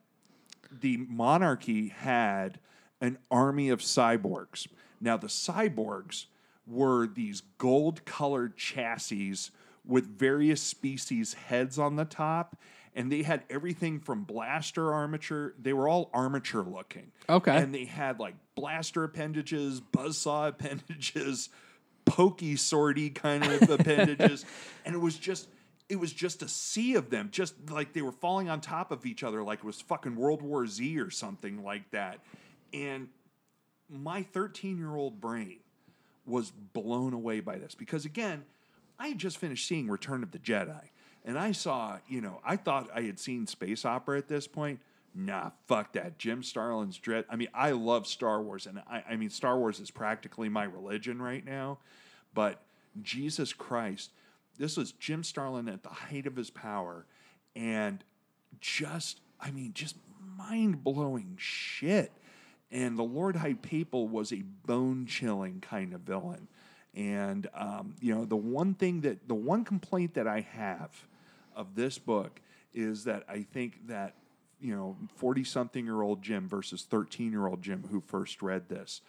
the 0.70 0.98
monarchy 0.98 1.88
had 1.88 2.60
an 3.00 3.18
army 3.32 3.70
of 3.70 3.80
cyborgs. 3.80 4.68
Now 5.00 5.16
the 5.16 5.28
cyborgs 5.28 6.26
were 6.68 7.08
these 7.08 7.42
gold 7.58 8.04
colored 8.06 8.58
chassis 8.58 9.36
with 9.86 10.06
various 10.20 10.62
species 10.62 11.34
heads 11.34 11.80
on 11.80 11.96
the 11.96 12.06
top 12.06 12.58
and 12.94 13.12
they 13.12 13.22
had 13.22 13.44
everything 13.50 14.00
from 14.00 14.24
blaster 14.24 14.92
armature 14.94 15.54
they 15.62 15.72
were 15.72 15.88
all 15.88 16.10
armature 16.14 16.64
looking 16.64 17.12
Okay. 17.30 17.56
and 17.56 17.74
they 17.74 17.86
had 17.86 18.20
like 18.20 18.36
blaster 18.56 19.04
appendages 19.06 19.80
buzzsaw 19.80 20.50
appendages 20.50 21.50
pokey 22.06 22.56
sorty 22.56 23.10
kind 23.10 23.44
of 23.46 23.70
appendages 23.70 24.46
and 24.86 24.94
it 24.96 25.00
was 25.00 25.18
just 25.18 25.48
it 25.90 25.98
was 25.98 26.12
just 26.12 26.42
a 26.42 26.48
sea 26.50 26.96
of 26.96 27.10
them 27.10 27.30
just 27.32 27.54
like 27.70 27.94
they 27.94 28.02
were 28.02 28.12
falling 28.12 28.50
on 28.50 28.60
top 28.60 28.92
of 28.92 29.06
each 29.06 29.24
other 29.24 29.42
like 29.44 29.60
it 29.60 29.66
was 29.66 29.80
fucking 29.80 30.16
world 30.18 30.42
war 30.42 30.66
z 30.68 31.00
or 31.00 31.10
something 31.10 31.64
like 31.64 31.90
that 31.92 32.20
and 32.74 33.08
my 33.90 34.22
13 34.24 34.78
year 34.78 34.96
old 34.96 35.22
brain 35.22 35.60
was 36.28 36.52
blown 36.52 37.14
away 37.14 37.40
by 37.40 37.58
this. 37.58 37.76
Because 37.76 38.06
again 38.06 38.44
i 39.00 39.10
had 39.10 39.18
just 39.18 39.38
finished 39.38 39.68
seeing 39.68 39.88
return 39.88 40.24
of 40.24 40.32
the 40.32 40.40
jedi 40.40 40.90
and 41.24 41.38
i 41.38 41.52
saw 41.52 41.98
you 42.08 42.20
know 42.20 42.42
i 42.44 42.56
thought 42.56 42.90
i 42.94 43.02
had 43.02 43.20
seen 43.20 43.48
space 43.48 43.86
opera 43.86 44.18
at 44.18 44.28
this 44.28 44.48
point. 44.48 44.80
Nah 45.16 45.52
fuck 45.68 45.94
that. 45.94 46.20
Jim 46.20 46.44
starlin's 46.44 46.98
dread 46.98 47.26
i 47.30 47.36
mean 47.36 47.50
i 47.54 47.72
love 47.72 48.06
star 48.06 48.42
wars 48.42 48.66
and 48.66 48.80
i, 48.90 49.04
I 49.10 49.16
mean 49.16 49.30
star 49.30 49.58
wars 49.58 49.80
is 49.80 49.92
practically 49.92 50.50
my 50.50 50.64
religion 50.64 51.22
right 51.22 51.44
now 51.46 51.80
but 52.34 52.62
jesus 53.02 53.54
christ 53.54 54.12
this 54.58 54.78
was 54.78 54.92
jim 54.92 55.24
starlin 55.24 55.70
at 55.70 55.84
the 55.84 55.90
height 55.90 56.28
of 56.28 56.36
his 56.36 56.50
power 56.50 57.06
and 57.56 58.04
just 58.60 59.22
i 59.40 59.52
mean 59.52 59.72
just 59.74 59.96
mind-blowing 60.38 61.36
shit 61.40 62.12
and 62.72 62.98
the 62.98 63.04
Lord 63.04 63.38
High 63.38 63.54
Papal 63.54 64.08
was 64.08 64.32
a 64.32 64.44
bone 64.66 65.06
chilling 65.06 65.62
kind 65.62 65.94
of 65.94 66.02
villain. 66.02 66.48
And, 66.96 67.48
um, 67.54 67.96
you 68.02 68.14
know, 68.14 68.26
the 68.26 68.36
one 68.36 68.74
thing 68.74 69.02
that, 69.02 69.28
the 69.28 69.36
one 69.36 69.64
complaint 69.64 70.16
that 70.16 70.28
I 70.28 70.42
have 70.42 70.90
of 71.56 71.76
this 71.76 71.98
book 71.98 72.42
is 72.74 73.04
that 73.06 73.24
I 73.28 73.42
think 73.42 73.88
that 73.88 74.16
you 74.62 74.76
know 74.76 74.96
forty 75.16 75.44
something 75.44 75.86
year 75.86 76.02
old 76.02 76.22
Jim 76.22 76.48
versus 76.48 76.84
thirteen 76.84 77.32
year 77.32 77.48
old 77.48 77.62
Jim 77.62 77.86
who 77.90 78.00
first 78.00 78.42
read 78.42 78.70
this. 78.70 79.02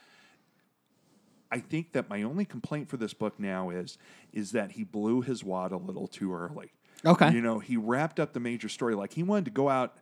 I 1.51 1.61
think 1.61 1.93
that 1.93 2.11
my 2.11 2.23
only 2.23 2.45
complaint 2.45 2.89
for 2.89 2.97
this 2.97 3.15
book 3.15 3.39
now 3.39 3.71
is 3.71 3.99
is 4.33 4.53
that 4.53 4.73
he 4.73 4.85
blew 4.85 5.21
his 5.21 5.45
wad 5.45 5.73
a 5.73 5.77
little 5.77 6.07
too 6.07 6.35
early. 6.35 6.73
Okay. 7.05 7.33
You 7.33 7.41
know, 7.41 7.59
he 7.61 7.77
wrapped 7.77 8.19
up 8.19 8.33
the 8.33 8.41
major 8.41 8.69
story 8.69 8.95
like 8.95 9.13
he 9.13 9.23
wanted 9.23 9.45
to 9.47 9.51
go 9.51 9.69
out. 9.69 9.97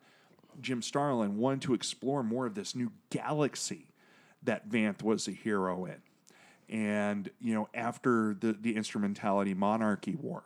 Jim 0.60 0.82
Starlin 0.82 1.36
wanted 1.36 1.62
to 1.62 1.74
explore 1.74 2.22
more 2.22 2.46
of 2.46 2.54
this 2.54 2.74
new 2.74 2.92
galaxy 3.10 3.88
that 4.42 4.68
Vanth 4.68 5.02
was 5.02 5.28
a 5.28 5.32
hero 5.32 5.86
in, 5.86 6.02
and 6.68 7.30
you 7.40 7.54
know, 7.54 7.68
after 7.74 8.34
the 8.38 8.52
the 8.52 8.76
instrumentality 8.76 9.54
monarchy 9.54 10.14
war, 10.14 10.42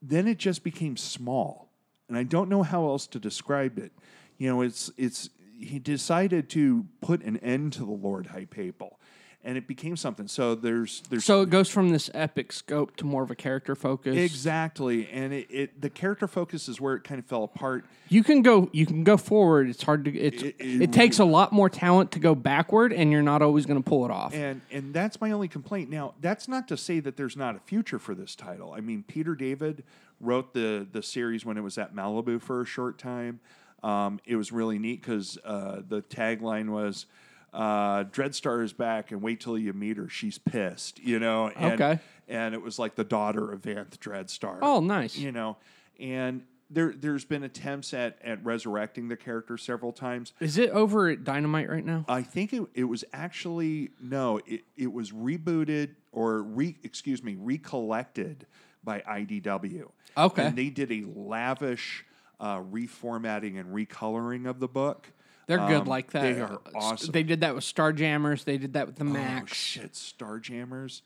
then 0.00 0.26
it 0.26 0.38
just 0.38 0.62
became 0.64 0.96
small, 0.96 1.70
and 2.08 2.16
I 2.16 2.22
don't 2.22 2.48
know 2.48 2.62
how 2.62 2.86
else 2.86 3.06
to 3.08 3.18
describe 3.18 3.78
it. 3.78 3.92
You 4.38 4.48
know, 4.48 4.62
it's 4.62 4.90
it's 4.96 5.30
he 5.58 5.78
decided 5.78 6.48
to 6.50 6.86
put 7.00 7.22
an 7.22 7.36
end 7.38 7.72
to 7.74 7.80
the 7.80 7.92
Lord 7.92 8.26
High 8.26 8.46
Papal, 8.46 8.98
and 9.44 9.58
it 9.58 9.66
became 9.66 9.96
something. 9.96 10.28
So 10.28 10.54
there's 10.54 11.02
there's 11.10 11.24
So 11.24 11.42
it 11.42 11.50
goes 11.50 11.68
from 11.68 11.90
this 11.90 12.10
epic 12.14 12.52
scope 12.52 12.96
to 12.96 13.04
more 13.04 13.22
of 13.22 13.30
a 13.30 13.34
character 13.34 13.74
focus. 13.74 14.16
Exactly, 14.16 15.08
and 15.10 15.32
it, 15.32 15.46
it 15.50 15.80
the 15.80 15.90
character 15.90 16.28
focus 16.28 16.68
is 16.68 16.80
where 16.80 16.94
it 16.94 17.04
kind 17.04 17.18
of 17.18 17.26
fell 17.26 17.44
apart. 17.44 17.84
You 18.08 18.22
can 18.22 18.42
go. 18.42 18.68
You 18.72 18.86
can 18.86 19.04
go 19.04 19.16
forward. 19.16 19.68
It's 19.68 19.82
hard 19.82 20.04
to. 20.04 20.16
It's, 20.16 20.42
It- 20.42 20.56
it, 20.58 20.82
it- 20.82 20.92
takes 20.92 21.18
a 21.18 21.24
lot 21.24 21.52
more 21.52 21.68
talent 21.70 22.12
to 22.12 22.18
go 22.18 22.34
backward, 22.34 22.92
and 22.92 23.10
you're 23.10 23.22
not 23.22 23.40
always 23.42 23.64
going 23.66 23.82
to 23.82 23.88
pull 23.88 24.04
it 24.04 24.10
off. 24.10 24.34
And 24.34 24.60
and 24.70 24.92
that's 24.94 25.20
my 25.20 25.32
only 25.32 25.48
complaint. 25.48 25.88
Now, 25.90 26.14
that's 26.20 26.46
not 26.48 26.68
to 26.68 26.76
say 26.76 27.00
that 27.00 27.16
there's 27.16 27.36
not 27.36 27.56
a 27.56 27.60
future 27.60 27.98
for 27.98 28.14
this 28.14 28.36
title. 28.36 28.72
I 28.72 28.80
mean, 28.80 29.02
Peter 29.08 29.34
David 29.34 29.82
wrote 30.20 30.52
the 30.54 30.86
the 30.92 31.02
series 31.02 31.44
when 31.44 31.56
it 31.56 31.62
was 31.62 31.78
at 31.78 31.94
Malibu 31.94 32.40
for 32.40 32.60
a 32.60 32.64
short 32.66 32.98
time. 32.98 33.40
Um, 33.82 34.20
it 34.24 34.36
was 34.36 34.52
really 34.52 34.78
neat 34.78 35.00
because 35.00 35.38
uh, 35.44 35.80
the 35.88 36.02
tagline 36.02 36.68
was. 36.70 37.06
Uh, 37.52 38.04
Dreadstar 38.04 38.62
is 38.64 38.72
back, 38.72 39.10
and 39.10 39.20
wait 39.20 39.40
till 39.40 39.58
you 39.58 39.72
meet 39.72 39.96
her. 39.98 40.08
She's 40.08 40.38
pissed, 40.38 40.98
you 41.00 41.18
know. 41.18 41.48
And, 41.48 41.80
Okay. 41.80 41.98
And 42.28 42.54
it 42.54 42.62
was 42.62 42.78
like 42.78 42.94
the 42.94 43.04
daughter 43.04 43.52
of 43.52 43.60
Vanth 43.62 43.98
Dreadstar. 43.98 44.58
Oh, 44.62 44.80
nice. 44.80 45.18
You 45.18 45.32
know, 45.32 45.58
and 46.00 46.42
there 46.70 46.94
there's 46.96 47.26
been 47.26 47.42
attempts 47.42 47.92
at 47.92 48.16
at 48.24 48.42
resurrecting 48.42 49.08
the 49.08 49.16
character 49.16 49.58
several 49.58 49.92
times. 49.92 50.32
Is 50.40 50.56
it 50.56 50.70
over 50.70 51.10
at 51.10 51.24
Dynamite 51.24 51.68
right 51.68 51.84
now? 51.84 52.06
I 52.08 52.22
think 52.22 52.54
it, 52.54 52.62
it 52.74 52.84
was 52.84 53.04
actually 53.12 53.90
no, 54.00 54.40
it, 54.46 54.62
it 54.76 54.90
was 54.92 55.10
rebooted 55.12 55.90
or 56.12 56.42
re 56.42 56.76
excuse 56.82 57.22
me, 57.22 57.36
recollected 57.38 58.46
by 58.82 59.00
IDW. 59.00 59.90
Okay. 60.16 60.46
and 60.46 60.56
they 60.56 60.70
did 60.70 60.90
a 60.90 61.04
lavish 61.14 62.04
uh, 62.40 62.60
reformatting 62.60 63.58
and 63.60 63.74
recoloring 63.74 64.48
of 64.48 64.58
the 64.60 64.68
book. 64.68 65.12
They're 65.46 65.58
good 65.58 65.82
Um, 65.82 65.86
like 65.86 66.12
that. 66.12 66.22
They 66.22 66.40
are 66.40 66.52
Uh, 66.54 66.58
awesome. 66.74 67.12
They 67.12 67.22
did 67.22 67.40
that 67.40 67.54
with 67.54 67.64
Starjammers. 67.64 68.44
They 68.44 68.58
did 68.58 68.72
that 68.74 68.86
with 68.86 68.96
the 68.96 69.04
Mac. 69.04 69.42
oh 69.44 69.46
shit, 69.46 69.92
Starjammers, 69.92 71.02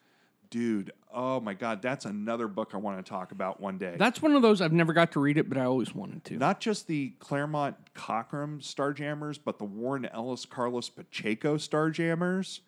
dude! 0.50 0.92
Oh 1.12 1.40
my 1.40 1.54
god, 1.54 1.80
that's 1.80 2.04
another 2.04 2.46
book 2.46 2.70
I 2.74 2.76
want 2.76 3.04
to 3.04 3.08
talk 3.08 3.32
about 3.32 3.60
one 3.60 3.78
day. 3.78 3.96
That's 3.98 4.20
one 4.20 4.34
of 4.36 4.42
those 4.42 4.60
I've 4.60 4.72
never 4.72 4.92
got 4.92 5.12
to 5.12 5.20
read 5.20 5.38
it, 5.38 5.48
but 5.48 5.56
I 5.56 5.64
always 5.64 5.94
wanted 5.94 6.24
to. 6.26 6.36
Not 6.36 6.60
just 6.60 6.86
the 6.86 7.14
Claremont 7.18 7.76
Cockrum 7.94 8.60
Starjammers, 8.62 9.38
but 9.42 9.58
the 9.58 9.64
Warren 9.64 10.04
Ellis 10.06 10.44
Carlos 10.44 10.90
Pacheco 10.90 11.56
Starjammers 11.56 12.60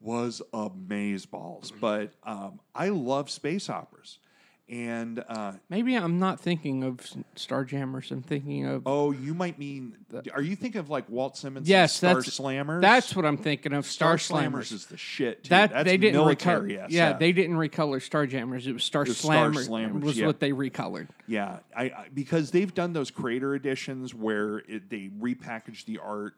was 0.00 0.42
amazeballs. 0.52 1.72
But 1.80 2.12
um, 2.24 2.60
I 2.74 2.88
love 2.90 3.30
space 3.30 3.70
operas. 3.70 4.18
And 4.68 5.22
uh, 5.28 5.52
Maybe 5.68 5.94
I'm 5.96 6.18
not 6.18 6.40
thinking 6.40 6.82
of 6.82 6.98
Starjammers. 7.36 8.10
I'm 8.10 8.22
thinking 8.22 8.64
of 8.66 8.82
oh, 8.86 9.10
you 9.10 9.34
might 9.34 9.58
mean, 9.58 9.96
are 10.32 10.40
you 10.40 10.56
thinking 10.56 10.78
of 10.78 10.88
like 10.88 11.08
Walt 11.10 11.36
Simonson 11.36 11.70
yes, 11.70 11.94
Star 11.94 12.14
that's 12.14 12.38
Slammers? 12.38 12.80
That's 12.80 13.14
what 13.14 13.26
I'm 13.26 13.36
thinking 13.36 13.72
of. 13.74 13.84
Star, 13.84 14.16
Star 14.16 14.38
Slammers. 14.38 14.50
Slammers 14.52 14.72
is 14.72 14.86
the 14.86 14.96
shit. 14.96 15.44
Too. 15.44 15.50
That 15.50 15.72
That's 15.72 15.84
they 15.84 15.96
didn't 15.98 16.20
recolor. 16.20 16.86
Yeah, 16.88 17.12
they 17.12 17.32
didn't 17.32 17.56
recolor 17.56 17.98
Starjammers. 17.98 18.66
It 18.66 18.72
was 18.72 18.84
Star 18.84 19.04
was 19.04 19.18
Star 19.18 19.50
Slammers. 19.50 19.68
Slammers, 19.68 20.00
was 20.00 20.18
yeah. 20.18 20.26
what 20.26 20.40
they 20.40 20.52
recolored. 20.52 21.08
Yeah, 21.26 21.58
I, 21.76 21.84
I 21.84 22.06
because 22.14 22.50
they've 22.50 22.72
done 22.72 22.92
those 22.92 23.10
creator 23.10 23.54
editions 23.54 24.14
where 24.14 24.58
it, 24.68 24.88
they 24.88 25.10
repackage 25.20 25.84
the 25.84 25.98
art 25.98 26.34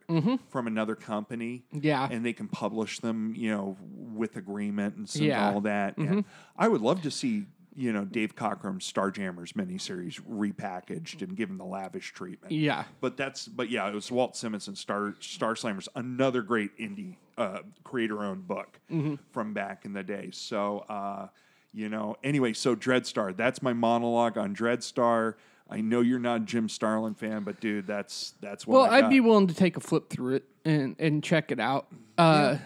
from 0.48 0.66
another 0.66 0.96
company. 0.96 1.64
Mm-hmm. 1.72 1.84
Yeah. 1.84 2.08
and 2.10 2.24
they 2.24 2.32
can 2.32 2.48
publish 2.48 3.00
them, 3.00 3.34
you 3.36 3.50
know, 3.50 3.76
with 4.14 4.36
agreement 4.36 4.96
and 4.96 5.14
Yeah. 5.14 5.38
Mm-hmm. 5.38 5.54
all 5.54 5.60
that. 5.62 5.96
And 5.98 6.24
I 6.56 6.68
would 6.68 6.80
love 6.80 7.02
to 7.02 7.10
see, 7.10 7.44
you 7.76 7.92
know, 7.92 8.04
Dave 8.04 8.36
Cockrum's 8.36 8.90
Starjammers 8.90 9.52
miniseries 9.54 10.20
repackaged 10.30 11.22
and 11.22 11.36
given 11.36 11.58
the 11.58 11.64
lavish 11.64 12.12
treatment. 12.12 12.52
Yeah. 12.52 12.84
But 13.00 13.16
that's 13.16 13.48
but 13.48 13.70
yeah, 13.70 13.88
it 13.88 13.94
was 13.94 14.10
Walt 14.12 14.36
Simonson 14.36 14.72
and 14.72 14.78
Star 14.78 15.14
Star 15.20 15.54
Slammers, 15.54 15.88
another 15.94 16.42
great 16.42 16.76
indie 16.78 17.16
uh, 17.36 17.60
creator-owned 17.82 18.46
book 18.46 18.78
Mm-hmm. 18.90 19.16
from 19.32 19.52
back 19.54 19.84
in 19.84 19.92
the 19.92 20.02
day. 20.02 20.30
So 20.32 20.84
uh, 20.88 21.28
you 21.72 21.88
know, 21.88 22.16
anyway, 22.22 22.52
so 22.52 22.76
Dreadstar, 22.76 23.36
that's 23.36 23.60
my 23.60 23.72
monologue 23.72 24.38
on 24.38 24.54
Dreadstar. 24.54 25.34
I 25.68 25.80
know 25.80 26.02
you're 26.02 26.18
not 26.20 26.42
a 26.42 26.44
Jim 26.44 26.68
Starlin 26.68 27.14
fan, 27.14 27.42
but 27.42 27.58
dude, 27.58 27.86
that's 27.86 28.34
that's 28.40 28.66
what 28.66 28.74
Well, 28.82 28.90
I'd 28.92 29.10
be 29.10 29.18
willing 29.20 29.48
to 29.48 29.54
take 29.54 29.76
a 29.76 29.80
flip 29.80 30.10
through 30.10 30.34
it 30.36 30.44
and, 30.64 30.94
and 31.00 31.24
check 31.24 31.50
it 31.50 31.58
out. 31.58 31.86
Uh, 32.18 32.58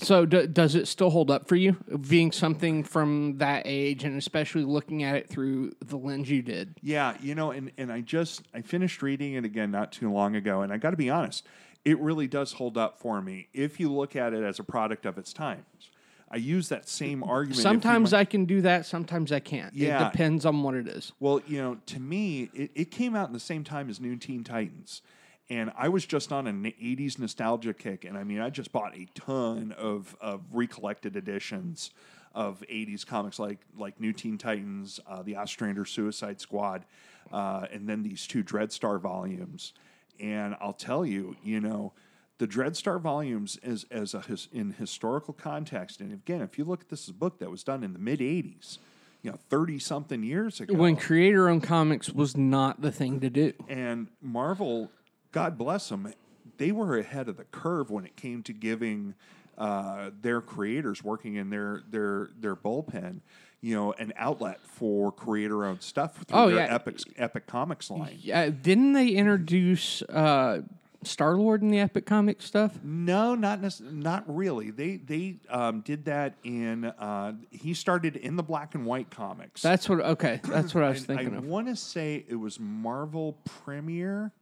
So, 0.00 0.26
d- 0.26 0.46
does 0.46 0.74
it 0.74 0.88
still 0.88 1.10
hold 1.10 1.30
up 1.30 1.48
for 1.48 1.56
you, 1.56 1.76
being 2.08 2.32
something 2.32 2.82
from 2.84 3.38
that 3.38 3.62
age, 3.64 4.04
and 4.04 4.16
especially 4.16 4.64
looking 4.64 5.02
at 5.02 5.16
it 5.16 5.28
through 5.28 5.72
the 5.84 5.96
lens 5.96 6.30
you 6.30 6.42
did? 6.42 6.76
Yeah, 6.82 7.16
you 7.20 7.34
know, 7.34 7.50
and, 7.50 7.70
and 7.78 7.92
I 7.92 8.00
just 8.00 8.42
I 8.54 8.62
finished 8.62 9.02
reading 9.02 9.34
it 9.34 9.44
again 9.44 9.70
not 9.70 9.92
too 9.92 10.10
long 10.10 10.36
ago, 10.36 10.62
and 10.62 10.72
I 10.72 10.78
got 10.78 10.90
to 10.90 10.96
be 10.96 11.10
honest, 11.10 11.46
it 11.84 11.98
really 11.98 12.26
does 12.26 12.52
hold 12.52 12.76
up 12.76 12.98
for 12.98 13.20
me 13.22 13.48
if 13.52 13.80
you 13.80 13.92
look 13.92 14.16
at 14.16 14.32
it 14.32 14.42
as 14.42 14.58
a 14.58 14.64
product 14.64 15.06
of 15.06 15.18
its 15.18 15.32
times. 15.32 15.90
I 16.30 16.36
use 16.36 16.68
that 16.68 16.88
same 16.88 17.24
argument. 17.24 17.60
Sometimes 17.60 18.14
I 18.14 18.24
can 18.24 18.44
do 18.44 18.60
that. 18.60 18.86
Sometimes 18.86 19.32
I 19.32 19.40
can't. 19.40 19.74
Yeah. 19.74 20.06
It 20.06 20.12
depends 20.12 20.46
on 20.46 20.62
what 20.62 20.74
it 20.74 20.86
is. 20.86 21.10
Well, 21.18 21.40
you 21.48 21.58
know, 21.58 21.78
to 21.86 21.98
me, 21.98 22.50
it, 22.54 22.70
it 22.76 22.90
came 22.92 23.16
out 23.16 23.26
in 23.26 23.32
the 23.32 23.40
same 23.40 23.64
time 23.64 23.90
as 23.90 24.00
New 24.00 24.14
Teen 24.16 24.44
Titans. 24.44 25.02
And 25.50 25.72
I 25.76 25.88
was 25.88 26.06
just 26.06 26.30
on 26.32 26.46
an 26.46 26.62
80s 26.62 27.18
nostalgia 27.18 27.74
kick. 27.74 28.04
And 28.04 28.16
I 28.16 28.22
mean, 28.22 28.40
I 28.40 28.50
just 28.50 28.70
bought 28.70 28.96
a 28.96 29.06
ton 29.14 29.74
of, 29.76 30.16
of 30.20 30.42
recollected 30.52 31.16
editions 31.16 31.90
of 32.32 32.62
80s 32.70 33.04
comics 33.04 33.40
like, 33.40 33.58
like 33.76 34.00
New 34.00 34.12
Teen 34.12 34.38
Titans, 34.38 35.00
uh, 35.08 35.22
the 35.22 35.36
Ostrander 35.36 35.84
Suicide 35.84 36.40
Squad, 36.40 36.84
uh, 37.32 37.66
and 37.72 37.88
then 37.88 38.04
these 38.04 38.28
two 38.28 38.44
Dreadstar 38.44 39.00
volumes. 39.00 39.72
And 40.20 40.54
I'll 40.60 40.72
tell 40.72 41.04
you, 41.04 41.34
you 41.42 41.60
know, 41.60 41.92
the 42.38 42.46
Dreadstar 42.46 43.00
volumes 43.00 43.58
as, 43.64 43.84
as 43.90 44.14
a 44.14 44.20
his, 44.20 44.48
in 44.52 44.72
historical 44.74 45.34
context. 45.34 46.00
And 46.00 46.12
again, 46.12 46.42
if 46.42 46.58
you 46.58 46.64
look 46.64 46.82
at 46.82 46.88
this 46.88 47.06
as 47.06 47.08
a 47.08 47.14
book 47.14 47.40
that 47.40 47.50
was 47.50 47.64
done 47.64 47.82
in 47.82 47.92
the 47.92 47.98
mid 47.98 48.20
80s, 48.20 48.78
you 49.22 49.30
know, 49.30 49.38
30 49.50 49.78
something 49.80 50.22
years 50.22 50.60
ago. 50.60 50.74
When 50.74 50.96
creator 50.96 51.48
owned 51.48 51.64
comics 51.64 52.10
was 52.10 52.36
not 52.36 52.80
the 52.80 52.92
thing 52.92 53.20
to 53.20 53.28
do. 53.28 53.52
And 53.68 54.08
Marvel, 54.22 54.90
God 55.32 55.56
bless 55.58 55.88
them, 55.88 56.12
they 56.58 56.72
were 56.72 56.98
ahead 56.98 57.28
of 57.28 57.36
the 57.36 57.44
curve 57.44 57.90
when 57.90 58.04
it 58.04 58.16
came 58.16 58.42
to 58.44 58.52
giving 58.52 59.14
uh, 59.56 60.10
their 60.22 60.40
creators 60.40 61.04
working 61.04 61.34
in 61.36 61.50
their 61.50 61.82
their 61.90 62.30
their 62.38 62.56
bullpen, 62.56 63.20
you 63.60 63.74
know, 63.74 63.92
an 63.92 64.12
outlet 64.16 64.58
for 64.62 65.12
creator-owned 65.12 65.82
stuff 65.82 66.16
through 66.26 66.38
Oh, 66.38 66.48
their 66.48 66.58
yeah. 66.66 66.74
Epic 66.74 66.98
Epic 67.16 67.46
Comics 67.46 67.90
line. 67.90 68.18
Yeah, 68.20 68.48
didn't 68.50 68.94
they 68.94 69.08
introduce 69.08 70.00
uh, 70.02 70.62
Star 71.02 71.36
Lord 71.36 71.62
in 71.62 71.68
the 71.68 71.78
Epic 71.78 72.06
Comic 72.06 72.40
stuff? 72.42 72.78
No, 72.82 73.34
not 73.34 73.60
nec- 73.60 73.80
not 73.80 74.24
really. 74.34 74.70
They 74.70 74.96
they 74.96 75.36
um, 75.50 75.80
did 75.82 76.06
that 76.06 76.34
in. 76.42 76.86
Uh, 76.86 77.34
he 77.50 77.74
started 77.74 78.16
in 78.16 78.36
the 78.36 78.42
black 78.42 78.74
and 78.74 78.86
white 78.86 79.10
comics. 79.10 79.60
That's 79.62 79.88
what. 79.88 80.00
Okay, 80.00 80.40
that's 80.44 80.74
what 80.74 80.84
I 80.84 80.90
was 80.90 81.04
thinking 81.04 81.34
I 81.34 81.38
of. 81.38 81.44
want 81.46 81.68
to 81.68 81.76
say 81.76 82.24
it 82.28 82.34
was 82.36 82.58
Marvel 82.58 83.36
Premiere. 83.64 84.32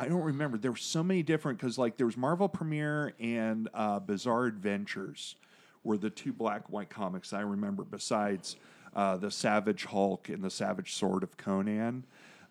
I 0.00 0.08
don't 0.08 0.22
remember. 0.22 0.56
There 0.58 0.70
were 0.70 0.76
so 0.76 1.02
many 1.02 1.22
different 1.22 1.58
because 1.58 1.76
like 1.78 1.96
there 1.96 2.06
was 2.06 2.16
Marvel 2.16 2.48
Premiere 2.48 3.12
and 3.20 3.68
uh, 3.74 3.98
Bizarre 4.00 4.46
Adventures 4.46 5.36
were 5.84 5.98
the 5.98 6.10
two 6.10 6.32
black 6.32 6.62
and 6.66 6.72
white 6.72 6.90
comics 6.90 7.32
I 7.32 7.40
remember. 7.40 7.84
Besides 7.84 8.56
uh, 8.96 9.16
the 9.18 9.30
Savage 9.30 9.84
Hulk 9.84 10.28
and 10.28 10.42
the 10.42 10.50
Savage 10.50 10.94
Sword 10.94 11.22
of 11.22 11.36
Conan. 11.36 12.04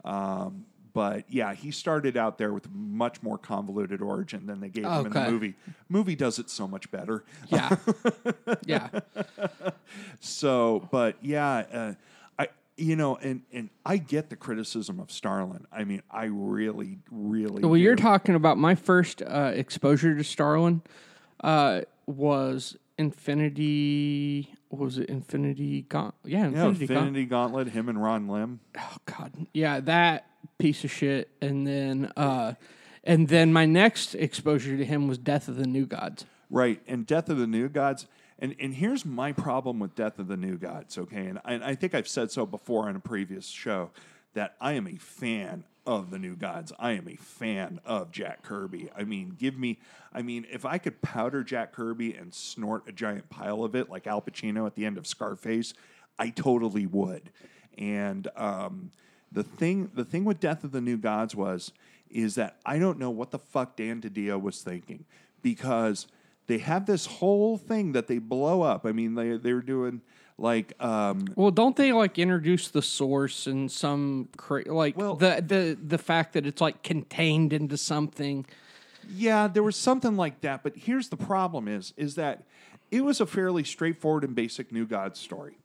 Um, 0.06 0.66
but 0.94 1.26
yeah, 1.30 1.54
he 1.54 1.70
started 1.72 2.18
out 2.18 2.38
there 2.38 2.52
with 2.54 2.70
much 2.74 3.22
more 3.22 3.38
convoluted 3.38 4.02
origin 4.02 4.46
than 4.48 4.60
they 4.60 4.70
gave 4.70 4.86
him 4.86 5.06
in 5.06 5.12
the 5.12 5.20
Okay. 5.22 5.30
movie. 5.32 5.54
Movie 5.88 6.16
does 6.16 6.40
it 6.40 6.50
so 6.50 6.68
much 6.68 6.90
better. 6.92 7.24
Yeah, 7.48 7.76
yeah. 8.66 8.90
So, 10.20 10.88
but 10.92 11.16
yeah, 11.22 11.66
uh, 11.72 11.94
you 12.80 12.96
know, 12.96 13.18
and 13.18 13.42
and 13.52 13.70
I 13.86 13.98
get 13.98 14.30
the 14.30 14.36
criticism 14.36 15.00
of 15.00 15.12
Starlin. 15.12 15.66
I 15.72 15.84
mean, 15.84 16.02
I 16.10 16.26
really, 16.26 17.00
really. 17.12 17.62
Well, 17.64 17.78
you're 17.78 17.96
talking 17.96 18.36
about 18.36 18.58
my 18.58 18.76
first 18.76 19.22
uh, 19.22 19.52
exposure 19.54 20.16
to 20.16 20.24
Starlin 20.24 20.82
uh, 21.44 21.82
was 22.06 22.78
Infinity. 22.98 24.54
What 24.70 24.82
was 24.82 24.98
it? 24.98 25.10
Infinity 25.10 25.84
Gaunt. 25.84 26.16
Yeah, 26.24 26.50
Yeah, 26.50 26.68
Infinity, 26.68 27.26
Gaunt- 27.26 27.30
Gauntlet, 27.30 27.70
him 27.70 27.90
and 27.90 28.02
Ron 28.02 28.28
Lim. 28.28 28.60
Oh 28.78 28.98
God, 29.06 29.48
yeah, 29.54 29.80
that 29.82 30.28
piece 30.58 30.84
of 30.84 30.92
shit. 30.92 31.30
And 31.42 31.66
then, 31.68 32.12
uh, 32.16 32.54
and 33.04 33.28
then 33.28 33.52
my 33.52 33.66
next 33.66 34.16
exposure 34.16 34.78
to 34.78 34.86
him 34.86 35.08
was 35.08 35.18
Death 35.18 35.48
of 35.48 35.58
the 35.58 35.68
New 35.68 35.86
Gods. 35.86 36.26
Right, 36.50 36.82
and 36.88 37.06
Death 37.06 37.30
of 37.30 37.38
the 37.38 37.48
New 37.48 37.70
Gods. 37.70 38.08
And 38.40 38.56
and 38.60 38.74
here's 38.74 39.06
my 39.06 39.32
problem 39.34 39.80
with 39.80 39.96
Death 39.96 40.18
of 40.18 40.28
the 40.28 40.38
New 40.38 40.58
Gods, 40.58 40.98
okay? 40.98 41.28
And 41.28 41.40
I, 41.44 41.72
I 41.72 41.76
think 41.76 41.94
I've 41.94 42.08
said 42.08 42.32
so 42.32 42.46
before 42.46 42.88
on 42.88 42.96
a 42.96 43.00
previous 43.00 43.48
show 43.48 43.92
that 44.34 44.56
I 44.62 44.74
am 44.74 44.88
a 44.88 44.96
fan 44.96 45.66
of 45.86 46.12
the 46.12 46.20
New 46.20 46.36
Gods. 46.36 46.72
I 46.80 46.92
am 46.92 47.08
a 47.08 47.16
fan 47.16 47.82
of 47.84 48.12
Jack 48.12 48.44
Kirby. 48.44 48.90
I 48.96 49.04
mean, 49.04 49.36
give 49.38 49.58
me 49.58 49.80
I 50.14 50.22
mean, 50.22 50.46
if 50.52 50.66
I 50.66 50.78
could 50.78 51.02
powder 51.02 51.44
Jack 51.44 51.74
Kirby 51.74 52.16
and 52.16 52.34
snort 52.34 52.84
a 52.88 52.92
giant 52.92 53.30
pile 53.30 53.64
of 53.64 53.76
it 53.76 53.90
like 53.90 54.08
Al 54.08 54.22
Pacino 54.22 54.66
at 54.66 54.76
the 54.76 54.86
end 54.86 54.98
of 54.98 55.06
Scarface, 55.06 55.74
I 56.18 56.30
totally 56.30 56.86
would. 56.86 57.32
And 57.78 58.28
um, 58.36 58.92
the 59.32 59.44
thing 59.44 59.92
the 59.94 60.06
thing 60.06 60.24
with 60.24 60.40
Death 60.40 60.64
of 60.64 60.72
the 60.72 60.82
New 60.82 60.98
Gods 60.98 61.36
was 61.36 61.72
is 62.10 62.36
that 62.36 62.58
I 62.66 62.80
don't 62.80 62.98
know 62.98 63.12
what 63.12 63.32
the 63.32 63.40
fuck 63.40 63.76
Dan 63.76 64.02
DiDio 64.02 64.42
was 64.42 64.62
thinking 64.62 65.06
because 65.42 66.08
they 66.50 66.58
have 66.58 66.88
this 66.88 67.06
whole 67.06 67.60
thing 67.60 67.92
that 67.92 68.08
they 68.08 68.18
blow 68.18 68.64
up. 68.64 68.84
I 68.84 68.92
mean, 68.92 69.14
they 69.14 69.38
they're 69.38 69.62
doing 69.62 70.02
like 70.40 70.74
um, 70.84 71.28
Well, 71.36 71.52
don't 71.52 71.76
they 71.76 71.94
like 71.94 72.18
introduce 72.18 72.70
the 72.70 72.82
source 72.82 73.46
and 73.46 73.72
some 73.72 74.30
cra- 74.36 74.64
like 74.66 74.98
Well- 74.98 75.16
the 75.16 75.44
the 75.46 75.78
the 75.82 76.00
fact 76.00 76.34
that 76.34 76.48
it's 76.48 76.60
like 76.60 76.82
contained 76.82 77.54
into 77.54 77.78
something? 77.78 78.48
Yeah, 79.08 79.48
there 79.48 79.62
was 79.62 79.76
something 79.76 80.18
like 80.18 80.42
that, 80.42 80.64
but 80.64 80.76
here's 80.76 81.10
the 81.10 81.18
problem 81.18 81.68
is 81.68 81.94
is 81.98 82.16
that 82.16 82.44
it 82.90 83.06
was 83.06 83.22
a 83.22 83.28
fairly 83.28 83.64
straightforward 83.64 84.24
and 84.24 84.34
basic 84.34 84.72
New 84.72 84.88
Gods 84.88 85.20
story. 85.20 85.60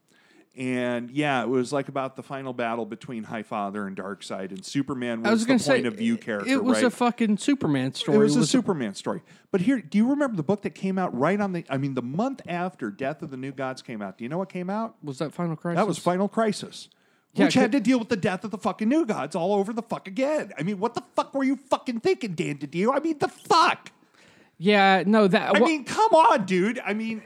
And 0.57 1.11
yeah, 1.11 1.43
it 1.43 1.49
was 1.49 1.73
like 1.73 1.89
about 1.89 2.15
the 2.15 2.23
final 2.23 2.53
battle 2.53 2.87
between 2.87 3.25
High 3.25 3.43
Father 3.43 3.89
and 3.89 3.97
Darkseid, 3.97 4.51
and 4.51 4.65
Superman 4.65 5.23
was, 5.23 5.29
I 5.29 5.33
was 5.33 5.43
the 5.43 5.49
point 5.49 5.63
say 5.63 5.85
of 5.85 5.95
view 5.95 6.17
character. 6.17 6.49
It 6.49 6.63
was 6.63 6.77
right? 6.77 6.85
a 6.85 6.91
fucking 6.91 7.39
Superman 7.39 7.93
story. 7.95 8.19
It 8.19 8.21
was 8.21 8.37
a 8.37 8.47
Superman 8.47 8.95
story. 8.95 9.23
But 9.51 9.63
here, 9.63 9.81
do 9.81 9.99
you 9.99 10.09
remember 10.09 10.37
the 10.37 10.45
book 10.45 10.63
that 10.63 10.71
came 10.77 10.97
out 10.97 11.17
right 11.19 11.41
on 11.41 11.53
the? 11.53 11.65
I 11.69 11.77
mean, 11.77 11.95
the 11.95 12.03
month 12.03 12.41
after 12.47 12.93
Death 12.93 13.23
of 13.23 13.33
the 13.33 13.37
New 13.37 13.51
Gods 13.51 13.83
came 13.83 14.01
out. 14.01 14.17
Do 14.17 14.23
you 14.23 14.29
know 14.29 14.39
what 14.39 14.49
came 14.49 14.71
out? 14.71 14.95
was 15.03 15.19
that 15.19 15.33
Final 15.33 15.57
Crisis? 15.57 15.81
That 15.81 15.89
was 15.89 15.99
Final 15.99 16.29
Crisis, 16.29 16.89
Yeah, 17.33 17.47
which 17.47 17.55
had 17.55 17.73
to 17.73 17.81
deal 17.81 17.99
with 17.99 18.09
the 18.09 18.17
death 18.17 18.45
of 18.45 18.53
the 18.53 18.59
fucking 18.59 18.89
New 18.89 19.07
Gods 19.07 19.35
all 19.35 19.55
over 19.55 19.73
the 19.73 19.83
fuck 19.83 20.07
again. 20.07 20.53
I 20.57 20.63
mean, 20.63 20.79
what 20.79 20.95
the 20.95 21.03
fuck 21.17 21.35
were 21.35 21.45
you 21.45 21.57
fucking 21.57 21.99
thinking, 21.99 22.35
Dan 22.35 22.59
DiDio? 22.59 22.95
I 22.95 23.01
mean, 23.01 23.19
the 23.19 23.29
fuck. 23.29 23.91
Yeah, 24.57 25.03
no, 25.05 25.27
that. 25.27 25.57
I 25.57 25.59
mean, 25.59 25.85
come 25.85 26.13
on, 26.13 26.47
dude. 26.47 26.81
I 26.85 26.95
mean, 26.95 27.23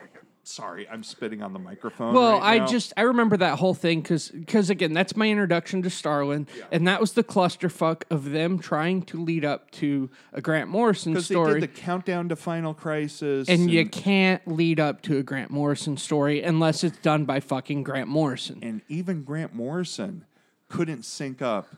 sorry, 0.48 0.88
I'm 0.88 1.02
spitting 1.02 1.42
on 1.42 1.52
the 1.52 1.58
microphone. 1.58 2.14
Well, 2.14 2.40
right 2.40 2.62
I 2.62 2.66
just 2.66 2.92
I 2.96 3.02
remember 3.02 3.36
that 3.36 3.58
whole 3.58 3.74
thing 3.74 4.00
because 4.00 4.30
because 4.30 4.70
again 4.70 4.92
that's 4.92 5.16
my 5.16 5.28
introduction 5.28 5.82
to 5.82 5.90
Starlin, 5.90 6.46
and 6.72 6.88
that 6.88 7.00
was 7.00 7.12
the 7.12 7.24
clusterfuck 7.24 8.02
of 8.10 8.30
them 8.30 8.58
trying 8.58 9.02
to 9.02 9.22
lead 9.22 9.44
up 9.44 9.70
to 9.72 10.10
a 10.32 10.40
Grant 10.40 10.68
Morrison 10.70 11.12
because 11.12 11.28
they 11.28 11.34
story, 11.34 11.60
did 11.60 11.62
the 11.62 11.80
countdown 11.80 12.28
to 12.30 12.36
Final 12.36 12.74
Crisis, 12.74 13.48
and 13.48 13.70
you 13.70 13.88
can't 13.88 14.46
lead 14.48 14.80
up 14.80 15.02
to 15.02 15.18
a 15.18 15.22
Grant 15.22 15.50
Morrison 15.50 15.96
story 15.96 16.42
unless 16.42 16.82
it's 16.82 16.98
done 16.98 17.24
by 17.24 17.40
fucking 17.40 17.82
Grant 17.82 18.08
Morrison. 18.08 18.58
and 18.62 18.82
even 18.88 19.22
Grant 19.22 19.54
Morrison 19.54 20.24
couldn't 20.68 21.04
sync 21.04 21.42
up 21.42 21.68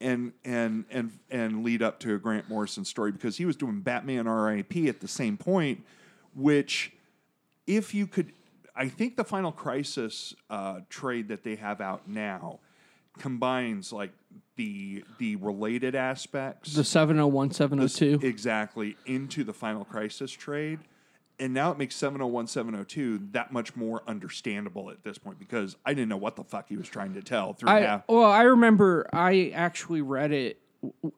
and 0.00 0.32
and 0.44 0.84
and 0.90 1.18
and 1.30 1.64
lead 1.64 1.82
up 1.82 2.00
to 2.00 2.14
a 2.14 2.18
Grant 2.18 2.48
Morrison 2.48 2.84
story 2.84 3.12
because 3.12 3.36
he 3.36 3.44
was 3.44 3.56
doing 3.56 3.80
Batman 3.80 4.26
R.I.P. 4.26 4.88
at 4.88 5.00
the 5.00 5.08
same 5.08 5.36
point, 5.36 5.84
which 6.34 6.92
if 7.66 7.94
you 7.94 8.06
could, 8.06 8.32
I 8.74 8.88
think 8.88 9.16
the 9.16 9.24
Final 9.24 9.52
Crisis 9.52 10.34
uh, 10.50 10.80
trade 10.88 11.28
that 11.28 11.44
they 11.44 11.56
have 11.56 11.80
out 11.80 12.08
now 12.08 12.60
combines 13.18 13.92
like 13.92 14.12
the 14.56 15.04
the 15.18 15.36
related 15.36 15.94
aspects 15.94 16.74
The 16.74 16.84
701, 16.84 17.50
702. 17.52 18.26
exactly 18.26 18.96
into 19.06 19.44
the 19.44 19.52
Final 19.52 19.84
Crisis 19.84 20.30
trade. 20.30 20.78
And 21.38 21.52
now 21.54 21.72
it 21.72 21.78
makes 21.78 21.96
701, 21.96 22.46
702 22.46 23.28
that 23.32 23.52
much 23.52 23.74
more 23.74 24.02
understandable 24.06 24.90
at 24.90 25.02
this 25.02 25.18
point 25.18 25.38
because 25.40 25.76
I 25.84 25.92
didn't 25.92 26.08
know 26.08 26.16
what 26.16 26.36
the 26.36 26.44
fuck 26.44 26.68
he 26.68 26.76
was 26.76 26.88
trying 26.88 27.14
to 27.14 27.22
tell 27.22 27.52
through 27.52 27.68
I 27.70 27.80
half. 27.80 28.04
well, 28.08 28.30
I 28.30 28.42
remember 28.42 29.08
I 29.12 29.50
actually 29.54 30.02
read 30.02 30.30
it. 30.32 30.58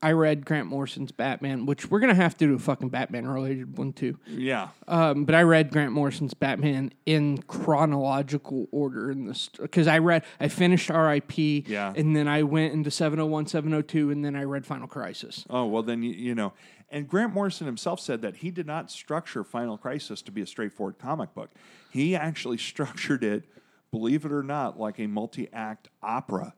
I 0.02 0.12
read 0.12 0.44
Grant 0.44 0.66
Morrison's 0.66 1.10
Batman, 1.10 1.64
which 1.64 1.90
we're 1.90 2.00
gonna 2.00 2.14
have 2.14 2.36
to 2.38 2.46
do 2.46 2.54
a 2.54 2.58
fucking 2.58 2.90
Batman 2.90 3.26
related 3.26 3.78
one 3.78 3.92
too. 3.94 4.18
Yeah. 4.26 4.68
Um, 4.86 5.24
but 5.24 5.34
I 5.34 5.42
read 5.42 5.70
Grant 5.70 5.92
Morrison's 5.92 6.34
Batman 6.34 6.92
in 7.06 7.38
chronological 7.42 8.68
order 8.72 9.10
in 9.10 9.26
this 9.26 9.48
because 9.48 9.88
I 9.88 9.98
read 9.98 10.24
I 10.38 10.48
finished 10.48 10.90
R.I.P. 10.90 11.64
Yeah. 11.66 11.94
and 11.96 12.14
then 12.14 12.28
I 12.28 12.42
went 12.42 12.74
into 12.74 12.90
701, 12.90 13.46
702, 13.46 14.10
and 14.10 14.24
then 14.24 14.36
I 14.36 14.44
read 14.44 14.66
Final 14.66 14.86
Crisis. 14.86 15.44
Oh, 15.48 15.64
well, 15.66 15.82
then, 15.82 16.02
you, 16.02 16.12
you 16.12 16.34
know. 16.34 16.52
And 16.90 17.08
Grant 17.08 17.32
Morrison 17.32 17.66
himself 17.66 18.00
said 18.00 18.20
that 18.22 18.36
he 18.36 18.50
did 18.50 18.66
not 18.66 18.90
structure 18.90 19.42
Final 19.44 19.78
Crisis 19.78 20.20
to 20.22 20.30
be 20.30 20.42
a 20.42 20.46
straightforward 20.46 20.98
comic 20.98 21.34
book. 21.34 21.50
He 21.90 22.14
actually 22.14 22.58
structured 22.58 23.24
it, 23.24 23.44
believe 23.90 24.24
it 24.26 24.32
or 24.32 24.42
not, 24.42 24.78
like 24.78 24.98
a 24.98 25.06
multi 25.06 25.48
act 25.52 25.88
opera, 26.02 26.54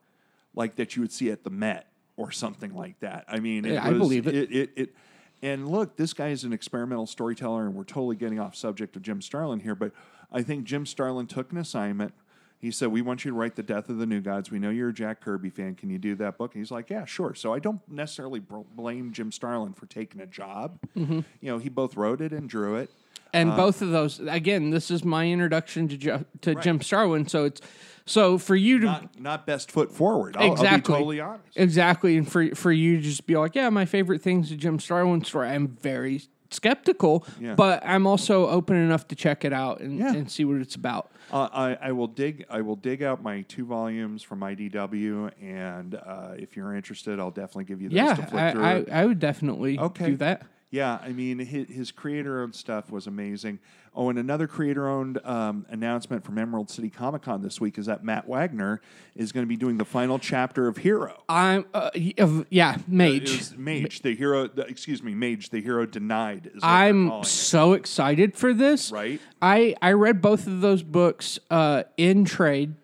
like 0.54 0.74
that 0.76 0.96
you 0.96 1.02
would 1.02 1.12
see 1.12 1.30
at 1.30 1.44
the 1.44 1.50
Met 1.50 1.86
or 2.16 2.32
something 2.32 2.74
like 2.74 2.98
that. 3.00 3.24
I 3.28 3.40
mean, 3.40 3.64
it 3.64 3.74
Yeah, 3.74 3.86
I 3.86 3.92
believe 3.92 4.26
it. 4.26 4.34
it, 4.34 4.52
it, 4.52 4.70
it 4.76 4.94
and 5.42 5.68
look, 5.68 5.96
this 5.96 6.12
guy 6.12 6.28
is 6.28 6.44
an 6.44 6.52
experimental 6.52 7.06
storyteller, 7.06 7.66
and 7.66 7.74
we're 7.74 7.84
totally 7.84 8.16
getting 8.16 8.40
off 8.40 8.56
subject 8.56 8.96
of 8.96 9.02
Jim 9.02 9.20
Starlin 9.20 9.60
here, 9.60 9.74
but 9.74 9.92
I 10.32 10.42
think 10.42 10.64
Jim 10.64 10.86
Starlin 10.86 11.26
took 11.26 11.52
an 11.52 11.58
assignment. 11.58 12.14
He 12.58 12.70
said, 12.70 12.88
We 12.88 13.02
want 13.02 13.24
you 13.24 13.30
to 13.32 13.36
write 13.36 13.54
The 13.54 13.62
Death 13.62 13.88
of 13.90 13.98
the 13.98 14.06
New 14.06 14.20
Gods. 14.20 14.50
We 14.50 14.58
know 14.58 14.70
you're 14.70 14.88
a 14.88 14.94
Jack 14.94 15.20
Kirby 15.20 15.50
fan. 15.50 15.74
Can 15.74 15.90
you 15.90 15.98
do 15.98 16.14
that 16.16 16.38
book? 16.38 16.54
And 16.54 16.62
he's 16.62 16.70
like, 16.70 16.88
Yeah, 16.88 17.04
sure. 17.04 17.34
So 17.34 17.52
I 17.52 17.58
don't 17.58 17.80
necessarily 17.88 18.40
blame 18.40 19.12
Jim 19.12 19.30
Starlin 19.30 19.74
for 19.74 19.86
taking 19.86 20.20
a 20.20 20.26
job. 20.26 20.78
Mm-hmm. 20.96 21.20
You 21.40 21.52
know, 21.52 21.58
he 21.58 21.68
both 21.68 21.96
wrote 21.96 22.20
it 22.20 22.32
and 22.32 22.48
drew 22.48 22.76
it. 22.76 22.90
And 23.36 23.50
Uh, 23.52 23.56
both 23.56 23.82
of 23.82 23.90
those, 23.90 24.20
again, 24.20 24.70
this 24.70 24.90
is 24.90 25.04
my 25.04 25.28
introduction 25.28 25.88
to 25.88 25.96
Jo- 25.96 26.24
to 26.42 26.54
Jim 26.56 26.80
Starlin. 26.80 27.26
So 27.28 27.44
it's 27.44 27.60
so 28.04 28.38
for 28.38 28.54
you 28.56 28.78
to 28.80 28.84
Not, 28.86 29.20
not 29.20 29.46
best 29.46 29.70
foot 29.70 29.90
forward. 29.92 30.36
I'll, 30.36 30.42
I'll 30.44 30.48
be 30.50 30.52
exactly 30.60 30.94
totally 30.94 31.20
honest. 31.20 31.42
exactly, 31.56 32.16
and 32.16 32.30
for 32.30 32.54
for 32.54 32.72
you 32.72 32.96
to 32.96 33.02
just 33.02 33.26
be 33.26 33.36
like, 33.36 33.54
yeah, 33.54 33.68
my 33.70 33.84
favorite 33.84 34.22
things 34.22 34.50
the 34.50 34.56
Jim 34.56 34.78
Starlin 34.78 35.24
story. 35.24 35.48
I'm 35.48 35.68
very 35.68 36.22
skeptical, 36.50 37.26
Yeah. 37.40 37.54
but 37.56 37.82
I'm 37.84 38.06
also 38.06 38.46
open 38.48 38.76
enough 38.76 39.08
to 39.08 39.16
check 39.16 39.44
it 39.44 39.52
out 39.52 39.80
and, 39.80 39.98
Yeah. 39.98 40.14
and 40.14 40.30
see 40.30 40.44
what 40.44 40.60
it's 40.60 40.76
about. 40.76 41.10
Uh, 41.32 41.48
I, 41.52 41.88
I 41.88 41.92
will 41.92 42.06
dig. 42.06 42.46
I 42.48 42.60
will 42.60 42.76
dig 42.76 43.02
out 43.02 43.20
my 43.20 43.40
two 43.48 43.64
volumes 43.66 44.22
from 44.22 44.40
IDW, 44.40 45.32
and 45.42 45.96
uh, 45.96 46.34
if 46.38 46.56
you're 46.56 46.72
interested, 46.74 47.18
I'll 47.18 47.32
definitely 47.32 47.64
give 47.64 47.82
you 47.82 47.88
those 47.88 47.96
Yeah, 47.96 48.14
to 48.14 48.22
flip 48.26 48.42
I, 48.42 48.52
through. 48.52 48.64
I. 48.64 48.84
I 49.02 49.04
would 49.06 49.18
definitely 49.18 49.76
Okay. 49.80 50.06
do 50.10 50.16
that. 50.18 50.42
Yeah, 50.76 50.98
I 51.02 51.08
mean, 51.08 51.38
his, 51.38 51.68
his 51.68 51.90
creator-owned 51.90 52.54
stuff 52.54 52.90
was 52.90 53.06
amazing. 53.06 53.60
Oh, 53.94 54.10
and 54.10 54.18
another 54.18 54.46
creator-owned 54.46 55.18
um, 55.24 55.64
announcement 55.70 56.22
from 56.22 56.36
Emerald 56.36 56.68
City 56.68 56.90
Comic 56.90 57.22
Con 57.22 57.40
this 57.40 57.58
week 57.58 57.78
is 57.78 57.86
that 57.86 58.04
Matt 58.04 58.28
Wagner 58.28 58.82
is 59.14 59.32
going 59.32 59.42
to 59.42 59.48
be 59.48 59.56
doing 59.56 59.78
the 59.78 59.86
final 59.86 60.18
chapter 60.18 60.68
of 60.68 60.76
Hero. 60.76 61.22
I'm 61.30 61.64
uh, 61.72 61.88
yeah, 62.50 62.76
Mage. 62.86 63.30
Is 63.30 63.56
Mage, 63.56 64.02
the 64.02 64.14
hero. 64.14 64.48
The, 64.48 64.66
excuse 64.66 65.02
me, 65.02 65.14
Mage, 65.14 65.48
the 65.48 65.62
hero 65.62 65.86
denied. 65.86 66.50
Is 66.54 66.60
I'm 66.62 67.08
calling 67.08 67.22
it, 67.22 67.26
so 67.26 67.72
excited 67.72 68.36
for 68.36 68.52
this. 68.52 68.92
right. 68.92 69.18
I 69.40 69.74
I 69.80 69.92
read 69.92 70.20
both 70.20 70.46
of 70.46 70.60
those 70.60 70.82
books 70.82 71.38
uh, 71.50 71.84
in 71.96 72.26
trade, 72.26 72.74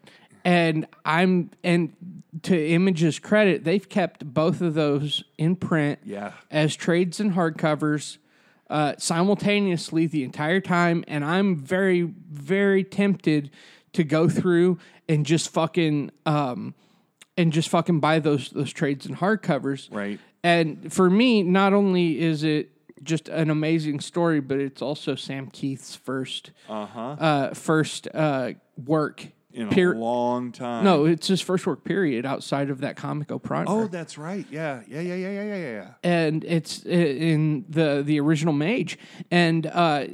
and 0.46 0.86
I'm 1.04 1.50
and 1.62 1.92
to 2.42 2.56
Image's 2.56 3.18
credit, 3.18 3.64
they've 3.64 3.88
kept 3.88 4.24
both 4.32 4.60
of 4.62 4.74
those 4.74 5.22
in 5.36 5.54
print 5.56 5.98
Yeah. 6.04 6.32
as 6.50 6.74
trades 6.74 7.20
and 7.20 7.32
hardcovers 7.34 8.16
uh, 8.70 8.94
simultaneously 8.96 10.06
the 10.06 10.24
entire 10.24 10.60
time, 10.60 11.04
and 11.06 11.24
I'm 11.24 11.56
very 11.56 12.02
very 12.02 12.84
tempted 12.84 13.50
to 13.92 14.02
go 14.02 14.28
through 14.30 14.78
and 15.08 15.26
just 15.26 15.50
fucking 15.50 16.10
um, 16.24 16.74
and 17.36 17.52
just 17.52 17.68
fucking 17.68 18.00
buy 18.00 18.18
those 18.18 18.48
those 18.50 18.72
trades 18.72 19.04
and 19.04 19.16
hardcovers. 19.18 19.88
Right. 19.94 20.18
And 20.42 20.90
for 20.92 21.10
me, 21.10 21.42
not 21.42 21.74
only 21.74 22.18
is 22.18 22.44
it 22.44 22.70
just 23.02 23.28
an 23.28 23.50
amazing 23.50 24.00
story, 24.00 24.40
but 24.40 24.58
it's 24.58 24.80
also 24.80 25.16
Sam 25.16 25.48
Kieth's 25.50 25.94
first 25.94 26.50
Uh-huh. 26.68 27.00
uh, 27.18 27.54
first 27.54 28.08
uh, 28.14 28.52
work. 28.82 29.26
In 29.54 29.68
per- 29.68 29.92
a 29.92 29.98
long 29.98 30.50
time. 30.52 30.84
no, 30.84 31.04
it's 31.04 31.26
his 31.26 31.40
first 31.40 31.66
work 31.66 31.84
period 31.84 32.24
outside 32.24 32.70
of 32.70 32.80
that 32.80 32.96
Comico 32.96 33.38
Primer. 33.38 33.66
Oh, 33.68 33.86
that's 33.86 34.16
right. 34.16 34.46
Yeah. 34.50 34.80
Yeah. 34.88 35.00
Yeah. 35.00 35.14
Yeah. 35.14 35.30
Yeah. 35.30 35.44
Yeah. 35.44 35.56
Yeah. 35.72 35.88
and 36.02 36.44
it's 36.44 36.84
in 36.84 37.64
the 37.68 38.02
the 38.04 38.18
original 38.20 38.54
Mage. 38.54 38.98
And 39.30 39.66
uh, 39.66 40.06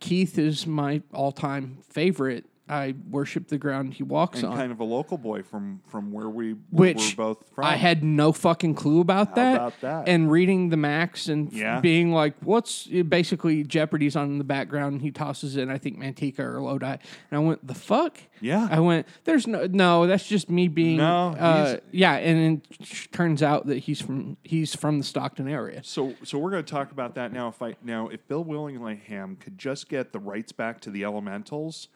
Kieth 0.00 0.38
is 0.38 0.66
my 0.66 1.02
all 1.12 1.32
time 1.32 1.78
favorite 1.88 2.44
I 2.66 2.94
worship 3.10 3.48
the 3.48 3.58
ground 3.58 3.92
he 3.92 4.02
walks 4.02 4.38
and 4.42 4.48
on. 4.50 4.56
kind 4.56 4.72
of 4.72 4.80
a 4.80 4.84
local 4.84 5.18
boy 5.18 5.42
from 5.42 5.82
from 5.86 6.12
where 6.12 6.30
we 6.30 6.52
which 6.70 7.14
we're 7.18 7.24
both 7.24 7.44
from. 7.54 7.64
I 7.64 7.76
had 7.76 8.02
no 8.02 8.32
fucking 8.32 8.74
clue 8.74 9.00
about 9.00 9.34
that. 9.34 9.56
about 9.56 9.80
that? 9.82 10.08
And 10.08 10.30
reading 10.30 10.70
the 10.70 10.78
Maxx 10.78 11.28
and 11.28 11.52
Yeah. 11.52 11.80
being 11.80 12.10
like, 12.12 12.34
what's 12.40 12.86
basically 12.86 13.64
Jeopardy's 13.64 14.16
on 14.16 14.28
in 14.28 14.38
the 14.38 14.44
background. 14.44 14.94
And 14.94 15.02
he 15.02 15.10
tosses 15.10 15.58
in, 15.58 15.70
I 15.70 15.76
think 15.76 15.98
Manteca 15.98 16.38
or 16.38 16.60
Lodi, 16.62 16.86
and 16.86 17.00
I 17.32 17.38
went, 17.38 17.66
the 17.66 17.74
fuck. 17.74 18.18
Yeah. 18.40 18.66
I 18.70 18.80
went, 18.80 19.06
there's 19.24 19.46
no, 19.46 19.66
no, 19.66 20.06
that's 20.06 20.26
just 20.26 20.48
me 20.48 20.68
being, 20.68 20.96
No, 20.96 21.28
uh, 21.38 21.76
yeah. 21.92 22.14
And 22.14 22.62
it 22.80 23.10
turns 23.12 23.42
out 23.42 23.66
that 23.66 23.78
he's 23.80 24.00
from, 24.00 24.38
he's 24.42 24.74
from 24.74 24.98
the 24.98 25.04
Stockton 25.04 25.48
area. 25.48 25.82
So, 25.84 26.14
so 26.24 26.38
we're 26.38 26.50
going 26.50 26.64
to 26.64 26.70
talk 26.70 26.92
about 26.92 27.14
that 27.16 27.30
now. 27.32 27.48
If 27.48 27.60
I 27.60 27.76
now, 27.82 28.08
if 28.08 28.26
Bill 28.26 28.42
Willingham 28.44 29.36
could 29.36 29.58
just 29.58 29.88
get 29.90 30.12
the 30.12 30.18
rights 30.18 30.52
back 30.52 30.80
to 30.82 30.90
the 30.90 31.04
Elementals 31.04 31.88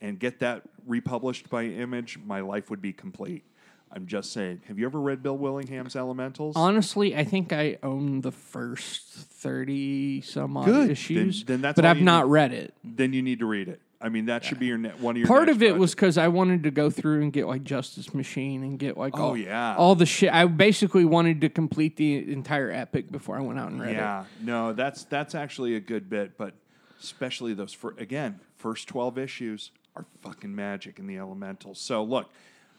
and 0.00 0.18
get 0.18 0.40
that 0.40 0.62
republished 0.86 1.48
by 1.50 1.64
Image, 1.64 2.18
my 2.24 2.40
life 2.40 2.70
would 2.70 2.82
be 2.82 2.92
complete. 2.92 3.44
I'm 3.92 4.06
just 4.06 4.32
saying. 4.32 4.62
Have 4.66 4.78
you 4.78 4.84
ever 4.86 5.00
read 5.00 5.22
Bill 5.22 5.36
Willingham's 5.38 5.94
Elementals? 5.96 6.56
Honestly, 6.56 7.16
I 7.16 7.24
think 7.24 7.52
I 7.52 7.78
own 7.82 8.20
the 8.20 8.32
first 8.32 9.04
thirty 9.04 10.20
some 10.22 10.56
odd 10.56 10.66
Good. 10.66 10.90
issues, 10.90 11.44
Then- 11.44 11.56
then 11.56 11.62
that's 11.62 11.76
but 11.76 11.84
I've 11.84 12.00
not 12.00 12.26
need. 12.26 12.32
read 12.32 12.52
it. 12.52 12.74
then 12.84 13.12
you 13.12 13.22
need 13.22 13.38
to 13.38 13.46
read 13.46 13.68
it. 13.68 13.80
I 13.98 14.10
mean, 14.10 14.26
that 14.26 14.44
should 14.44 14.58
be 14.58 14.66
your 14.66 14.76
ne- 14.76 14.90
one 14.90 15.14
of 15.14 15.20
your. 15.20 15.26
Part 15.26 15.48
of 15.48 15.56
it 15.62 15.66
projects. 15.68 15.80
was 15.80 15.94
because 15.94 16.18
I 16.18 16.28
wanted 16.28 16.64
to 16.64 16.70
go 16.70 16.90
through 16.90 17.22
and 17.22 17.32
get 17.32 17.46
like 17.46 17.64
Justice 17.64 18.12
Machine 18.12 18.62
and 18.62 18.78
get 18.78 18.98
like 18.98 19.16
Oh, 19.16 19.22
all, 19.28 19.36
yeah. 19.36 19.74
all 19.76 19.94
the 19.94 20.04
shit. 20.04 20.30
I 20.34 20.44
basically 20.46 21.06
wanted 21.06 21.40
to 21.40 21.48
complete 21.48 21.96
the 21.96 22.30
entire 22.30 22.70
epic 22.70 23.10
before 23.10 23.38
I 23.38 23.40
went 23.40 23.58
out 23.58 23.70
and 23.70 23.80
read 23.80 23.90
it. 23.90 23.94
Yeah, 23.94 24.24
no, 24.42 24.72
that's 24.74 25.04
that's 25.04 25.34
actually 25.34 25.76
a 25.76 25.80
good 25.80 26.10
bit, 26.10 26.36
but 26.36 26.52
especially 27.00 27.54
those 27.54 27.72
for 27.72 27.94
again 27.98 28.40
first 28.56 28.86
twelve 28.88 29.16
issues 29.16 29.70
are 29.96 30.04
fucking 30.22 30.54
magic 30.54 30.98
in 30.98 31.06
the 31.06 31.16
elementals. 31.18 31.80
So 31.80 32.02
look, 32.04 32.28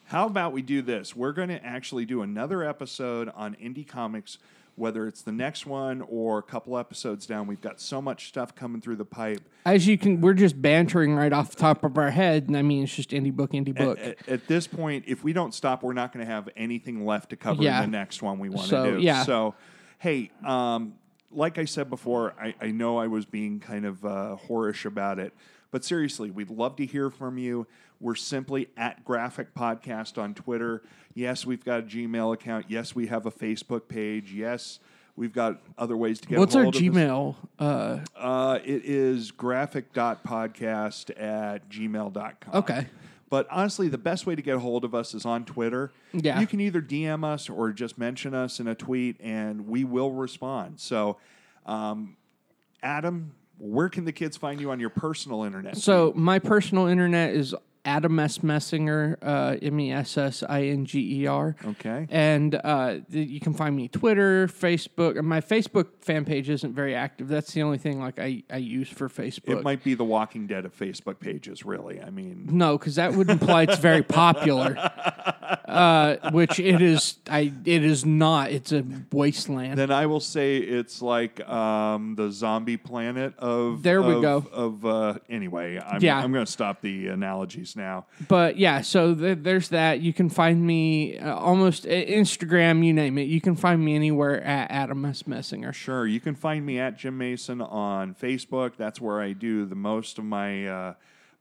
how 0.05 0.27
about 0.27 0.53
we 0.53 0.61
do 0.61 0.81
this? 0.81 1.15
We're 1.15 1.33
going 1.33 1.49
to 1.49 1.63
actually 1.65 2.05
do 2.05 2.21
another 2.21 2.63
episode 2.63 3.29
on 3.35 3.55
indie 3.55 3.85
comics, 3.87 4.37
whether 4.75 5.07
it's 5.07 5.21
the 5.23 5.31
next 5.31 5.65
one 5.65 6.01
or 6.07 6.37
a 6.37 6.43
couple 6.43 6.77
episodes 6.77 7.25
down. 7.25 7.47
We've 7.47 7.59
got 7.59 7.81
so 7.81 8.01
much 8.01 8.27
stuff 8.27 8.55
coming 8.55 8.79
through 8.79 8.97
the 8.97 9.05
pipe. 9.05 9.41
As 9.65 9.85
you 9.87 9.97
can, 9.97 10.21
we're 10.21 10.33
just 10.35 10.61
bantering 10.61 11.15
right 11.15 11.33
off 11.33 11.49
the 11.49 11.57
top 11.57 11.83
of 11.83 11.97
our 11.97 12.11
head, 12.11 12.47
and 12.47 12.55
I 12.55 12.61
mean 12.61 12.83
it's 12.83 12.95
just 12.95 13.09
indie 13.09 13.33
book, 13.33 13.51
indie 13.51 13.75
book. 13.75 13.97
At, 13.99 14.05
at- 14.07 14.29
at 14.29 14.47
this 14.47 14.67
point, 14.67 15.05
if 15.07 15.23
we 15.23 15.33
don't 15.33 15.53
stop, 15.53 15.83
we're 15.83 15.93
not 15.93 16.13
going 16.13 16.25
to 16.25 16.31
have 16.31 16.47
anything 16.55 17.05
left 17.05 17.31
to 17.31 17.35
cover 17.35 17.61
Yeah. 17.63 17.83
in 17.83 17.91
the 17.91 17.97
next 17.97 18.21
one 18.21 18.39
we 18.39 18.49
want 18.49 18.69
So, 18.69 18.85
to 18.85 18.97
do. 18.97 19.01
yeah. 19.03 19.23
So, 19.23 19.55
hey, 19.99 20.31
um, 20.45 20.93
like 21.31 21.57
I 21.57 21.65
said 21.65 21.89
before, 21.89 22.33
I, 22.41 22.55
I 22.61 22.71
know 22.71 22.97
I 22.97 23.07
was 23.07 23.25
being 23.25 23.59
kind 23.59 23.85
of 23.85 24.05
uh, 24.05 24.37
whorish 24.47 24.85
about 24.85 25.19
it, 25.19 25.33
but 25.71 25.83
seriously, 25.83 26.31
we'd 26.31 26.49
love 26.49 26.75
to 26.77 26.85
hear 26.85 27.09
from 27.09 27.37
you. 27.37 27.67
We're 27.99 28.15
simply 28.15 28.67
at 28.77 29.03
Graphic 29.03 29.53
Podcast 29.55 30.21
on 30.21 30.33
Twitter. 30.35 30.83
Yes, 31.13 31.45
we've 31.45 31.63
got 31.65 31.79
a 31.79 31.83
Gmail 31.83 32.33
account. 32.33 32.65
Yes, 32.69 32.93
we 32.95 33.07
have 33.07 33.25
a 33.25 33.31
Facebook 33.31 33.87
page. 33.87 34.31
Yes, 34.31 34.79
we've 35.15 35.33
got 35.33 35.59
other 35.77 35.97
ways 35.97 36.19
to 36.21 36.27
get. 36.27 36.37
What's 36.37 36.53
a 36.53 36.59
our 36.59 36.63
hold 36.65 36.75
of 36.75 36.81
us. 36.81 36.87
Gmail? 36.87 37.35
Uh, 37.57 37.99
Uh, 38.15 38.59
it 38.63 38.85
is 38.85 39.31
graphic.podcast 39.31 41.09
at 41.19 41.69
gmail.com. 41.69 42.55
Okay. 42.55 42.87
But 43.29 43.47
honestly, 43.51 43.89
the 43.89 43.97
best 43.97 44.25
way 44.25 44.35
to 44.35 44.41
get 44.41 44.55
a 44.55 44.59
hold 44.59 44.85
of 44.85 44.95
us 44.95 45.13
is 45.13 45.25
on 45.25 45.43
Twitter. 45.43 45.91
Yeah. 46.13 46.39
You 46.39 46.47
can 46.47 46.61
either 46.61 46.81
DM 46.81 47.25
us 47.25 47.49
or 47.49 47.71
just 47.73 47.97
mention 47.97 48.33
us 48.33 48.59
in 48.61 48.67
a 48.67 48.75
tweet, 48.75 49.17
and 49.19 49.67
we 49.67 49.83
will 49.83 50.11
respond. 50.13 50.79
So, 50.79 51.17
um, 51.65 52.15
Adam, 52.81 53.33
where 53.57 53.89
can 53.89 54.05
the 54.05 54.11
kids 54.11 54.37
find 54.37 54.59
you 54.61 54.71
on 54.71 54.79
your 54.79 54.89
personal 54.89 55.43
internet? 55.43 55.77
so 55.77 56.13
my 56.15 56.39
personal 56.39 56.87
internet 56.87 57.33
is 57.33 57.55
Adam 57.85 58.19
S. 58.19 58.39
Messinger, 58.39 59.17
uh, 59.21 59.55
M 59.61 59.79
E 59.79 59.91
S 59.91 60.17
S 60.17 60.43
I 60.47 60.63
N 60.63 60.85
G 60.85 61.21
E 61.21 61.27
R. 61.27 61.55
Okay. 61.65 62.07
And 62.09 62.55
uh, 62.55 62.97
you 63.09 63.39
can 63.39 63.53
find 63.53 63.75
me 63.75 63.87
Twitter, 63.87 64.47
Facebook. 64.47 65.21
My 65.23 65.41
Facebook 65.41 65.87
fan 66.01 66.25
page 66.25 66.49
isn't 66.49 66.73
very 66.73 66.95
active. 66.95 67.27
That's 67.27 67.53
the 67.53 67.61
only 67.63 67.77
thing 67.77 67.99
like 67.99 68.19
I, 68.19 68.43
I 68.49 68.57
use 68.57 68.89
for 68.89 69.07
Facebook. 69.09 69.57
It 69.59 69.63
might 69.63 69.83
be 69.83 69.93
the 69.93 70.03
Walking 70.03 70.47
Dead 70.47 70.65
of 70.65 70.77
Facebook 70.77 71.19
pages, 71.19 71.65
really. 71.65 72.01
I 72.01 72.09
mean, 72.09 72.47
no, 72.51 72.77
because 72.77 72.95
that 72.95 73.13
would 73.13 73.29
imply 73.29 73.63
it's 73.63 73.77
very 73.79 74.03
popular, 74.03 74.75
uh, 75.65 76.31
which 76.31 76.59
it 76.59 76.81
is. 76.81 77.17
I 77.29 77.51
it 77.65 77.83
is 77.83 78.05
not. 78.05 78.51
It's 78.51 78.71
a 78.71 78.83
wasteland. 79.11 79.77
then 79.77 79.91
I 79.91 80.05
will 80.05 80.19
say 80.19 80.57
it's 80.57 81.01
like 81.01 81.47
um, 81.47 82.15
the 82.15 82.31
zombie 82.31 82.77
planet 82.77 83.33
of. 83.37 83.83
There 83.83 84.01
we 84.01 84.15
of- 84.15 84.21
go. 84.21 84.45
Of 84.51 84.85
uh, 84.85 85.13
anyway, 85.29 85.79
I'm, 85.79 86.01
Yeah. 86.01 86.17
I'm 86.17 86.31
going 86.33 86.45
to 86.45 86.51
stop 86.51 86.81
the 86.81 87.07
analogies 87.07 87.75
now. 87.77 88.05
But 88.27 88.57
yeah, 88.57 88.81
so 88.81 89.15
th- 89.15 89.39
there's 89.41 89.69
that. 89.69 90.01
You 90.01 90.11
can 90.11 90.29
find 90.29 90.65
me 90.65 91.17
uh, 91.17 91.35
almost 91.35 91.85
uh, 91.85 91.89
Instagram, 91.89 92.85
you 92.85 92.91
name 92.93 93.17
it. 93.17 93.29
You 93.29 93.39
can 93.39 93.55
find 93.55 93.83
me 93.83 93.95
anywhere 93.95 94.43
at 94.43 94.69
Adam 94.69 95.05
S. 95.05 95.23
Messinger. 95.23 95.73
Sure. 95.73 96.05
You 96.05 96.19
can 96.19 96.35
find 96.35 96.65
me 96.65 96.79
at 96.79 96.97
Jim 96.97 97.17
Mason 97.17 97.61
on 97.61 98.15
Facebook. 98.15 98.75
That's 98.75 98.99
where 98.99 99.21
I 99.21 99.31
do 99.31 99.65
the 99.65 99.75
most 99.75 100.17
of 100.17 100.25
my 100.25 100.67
uh, 100.67 100.93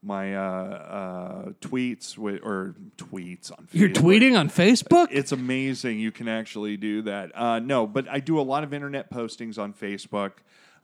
my 0.03 0.35
uh, 0.35 0.41
uh, 0.41 1.45
tweets 1.59 2.15
wi- 2.15 2.39
or 2.43 2.75
tweets 2.97 3.51
on. 3.51 3.65
Facebook. 3.65 3.73
You're 3.73 3.89
tweeting 3.89 4.39
on 4.39 4.49
Facebook? 4.49 5.07
It's 5.11 5.31
amazing 5.31 5.99
you 5.99 6.11
can 6.11 6.27
actually 6.27 6.77
do 6.77 7.01
that. 7.01 7.31
Uh, 7.35 7.59
no, 7.59 7.87
but 7.87 8.07
I 8.07 8.19
do 8.19 8.39
a 8.39 8.41
lot 8.41 8.63
of 8.63 8.73
internet 8.73 9.11
postings 9.11 9.57
on 9.57 9.73
Facebook, 9.73 10.33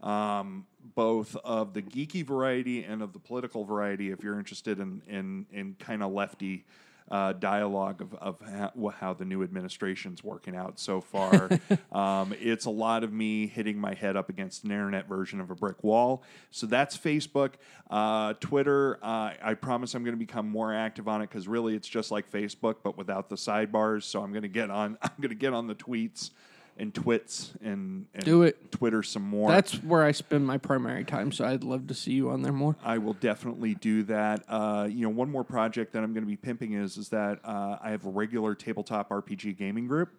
um, 0.02 0.66
both 0.96 1.36
of 1.38 1.74
the 1.74 1.82
geeky 1.82 2.26
variety 2.26 2.84
and 2.84 3.02
of 3.02 3.14
the 3.14 3.20
political 3.20 3.64
variety. 3.64 4.12
If 4.12 4.24
you're 4.24 4.38
interested 4.38 4.80
in 4.80 5.02
in, 5.08 5.46
in 5.52 5.76
kind 5.80 6.04
of 6.04 6.12
lefty 6.12 6.66
uh, 7.12 7.34
dialogue 7.34 8.02
of, 8.02 8.14
of 8.16 8.40
how, 8.42 8.94
how 8.98 9.14
the 9.14 9.26
new 9.26 9.44
administration's 9.44 10.24
working 10.24 10.56
out 10.56 10.80
so 10.80 11.02
far, 11.02 11.50
um, 11.92 12.34
it's 12.40 12.66
a 12.66 12.70
lot 12.70 13.04
of 13.04 13.12
me 13.12 13.48
hitting 13.48 13.78
my 13.78 13.94
head 13.94 14.16
up 14.16 14.30
against 14.30 14.64
an 14.64 14.72
internet 14.72 15.08
version 15.08 15.40
of 15.40 15.52
a 15.52 15.56
brick 15.56 15.84
wall. 15.84 16.24
So 16.52 16.66
that's 16.66 16.98
Facebook, 16.98 17.52
uh, 17.90 18.34
Twitter. 18.40 19.00
Uh, 19.04 19.34
I 19.42 19.54
promise 19.54 19.94
I'm 19.94 20.04
going 20.04 20.16
to 20.16 20.20
become 20.20 20.50
more 20.50 20.74
active 20.74 21.08
on 21.08 21.22
it 21.22 21.30
because 21.30 21.48
really 21.48 21.76
it's 21.76 21.88
just 21.88 22.12
like 22.12 22.32
Facebook 22.32 22.78
but 22.84 22.98
without 22.98 23.30
the 23.30 23.36
sidebars. 23.36 24.04
So 24.04 24.22
I'm 24.22 24.32
going 24.32 24.44
to 24.44 24.48
get 24.48 24.72
on. 24.72 24.98
I'm 25.02 25.12
going 25.20 25.30
to 25.30 25.36
get 25.36 25.54
on 25.54 25.68
the 25.68 25.76
tweets 25.76 26.32
and 26.78 26.94
twits 26.94 27.54
and, 27.62 28.08
and 28.14 28.24
Do 28.24 28.44
it. 28.44 28.72
Twitter 28.72 29.04
some 29.04 29.24
more. 29.24 29.50
That's 29.50 29.76
where 29.84 30.04
I 30.04 30.12
spend 30.12 30.46
my 30.46 30.58
primary 30.58 31.04
time, 31.04 31.32
so 31.32 31.46
I'd 31.46 31.64
love 31.64 31.88
to 31.88 31.94
see 31.94 32.14
you 32.14 32.30
on 32.30 32.42
there 32.42 32.54
more. 32.54 32.76
I 32.84 32.98
will 32.98 33.14
definitely 33.14 33.76
do 33.76 34.04
that. 34.04 34.44
Uh, 34.48 34.88
you 34.90 35.04
know, 35.04 35.10
one 35.10 35.30
more 35.30 35.44
project 35.44 35.94
that 35.94 36.04
I'm 36.04 36.14
going 36.14 36.24
to 36.24 36.30
be 36.30 36.36
pimping 36.38 36.74
is 36.74 36.98
is 36.98 37.10
that 37.10 37.40
uh, 37.44 37.78
I 37.82 37.92
have 37.92 38.06
a 38.06 38.10
regular 38.10 38.56
tabletop 38.56 39.10
RPG 39.10 39.58
gaming 39.58 39.88
group, 39.88 40.10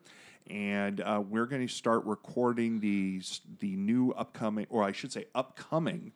and 0.49 1.01
uh, 1.01 1.23
we're 1.29 1.47
going 1.47 1.67
to 1.67 1.73
start 1.73 2.05
recording 2.05 2.81
the 2.81 3.21
the 3.59 3.75
new 3.77 4.13
upcoming, 4.13 4.67
or 4.71 4.85
I 4.85 4.93
should 4.93 5.13
say, 5.13 5.27
upcoming 5.35 6.13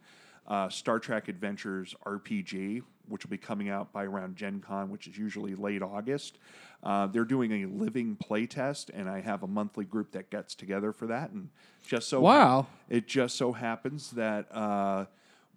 uh, 0.49 0.69
Star 0.69 0.99
Trek 0.99 1.29
Adventures 1.29 1.95
RPG, 2.05 2.83
which 3.09 3.25
will 3.25 3.31
be 3.31 3.39
coming 3.39 3.69
out 3.69 3.93
by 3.93 4.05
around 4.05 4.35
Gen 4.37 4.61
Con, 4.61 4.91
which 4.91 5.07
is 5.07 5.17
usually 5.17 5.55
late 5.55 5.83
August. 5.83 6.39
Uh, 6.83 7.07
they're 7.07 7.25
doing 7.25 7.65
a 7.65 7.67
living 7.67 8.17
play 8.17 8.47
test, 8.47 8.91
and 8.91 9.09
I 9.09 9.21
have 9.21 9.43
a 9.43 9.47
monthly 9.47 9.85
group 9.85 10.13
that 10.13 10.31
gets 10.31 10.55
together 10.55 10.93
for 10.93 11.07
that. 11.09 11.31
And 11.31 11.51
just 11.87 12.09
so 12.09 12.21
Wow. 12.21 12.67
it 12.89 13.07
just 13.07 13.37
so 13.37 13.53
happens 13.53 14.11
that 14.13 14.47
uh, 14.55 15.07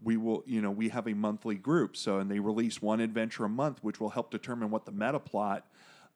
we 0.04 0.18
will, 0.18 0.44
you 0.46 0.62
know, 0.62 0.72
we 0.72 0.90
have 0.90 1.08
a 1.08 1.14
monthly 1.14 1.56
group. 1.56 1.96
So, 1.96 2.18
and 2.20 2.30
they 2.30 2.40
release 2.40 2.82
one 2.82 3.00
adventure 3.00 3.46
a 3.46 3.50
month, 3.50 3.84
which 3.84 4.00
will 4.00 4.10
help 4.10 4.30
determine 4.32 4.72
what 4.72 4.86
the 4.86 4.92
meta 4.92 5.20
plot. 5.20 5.66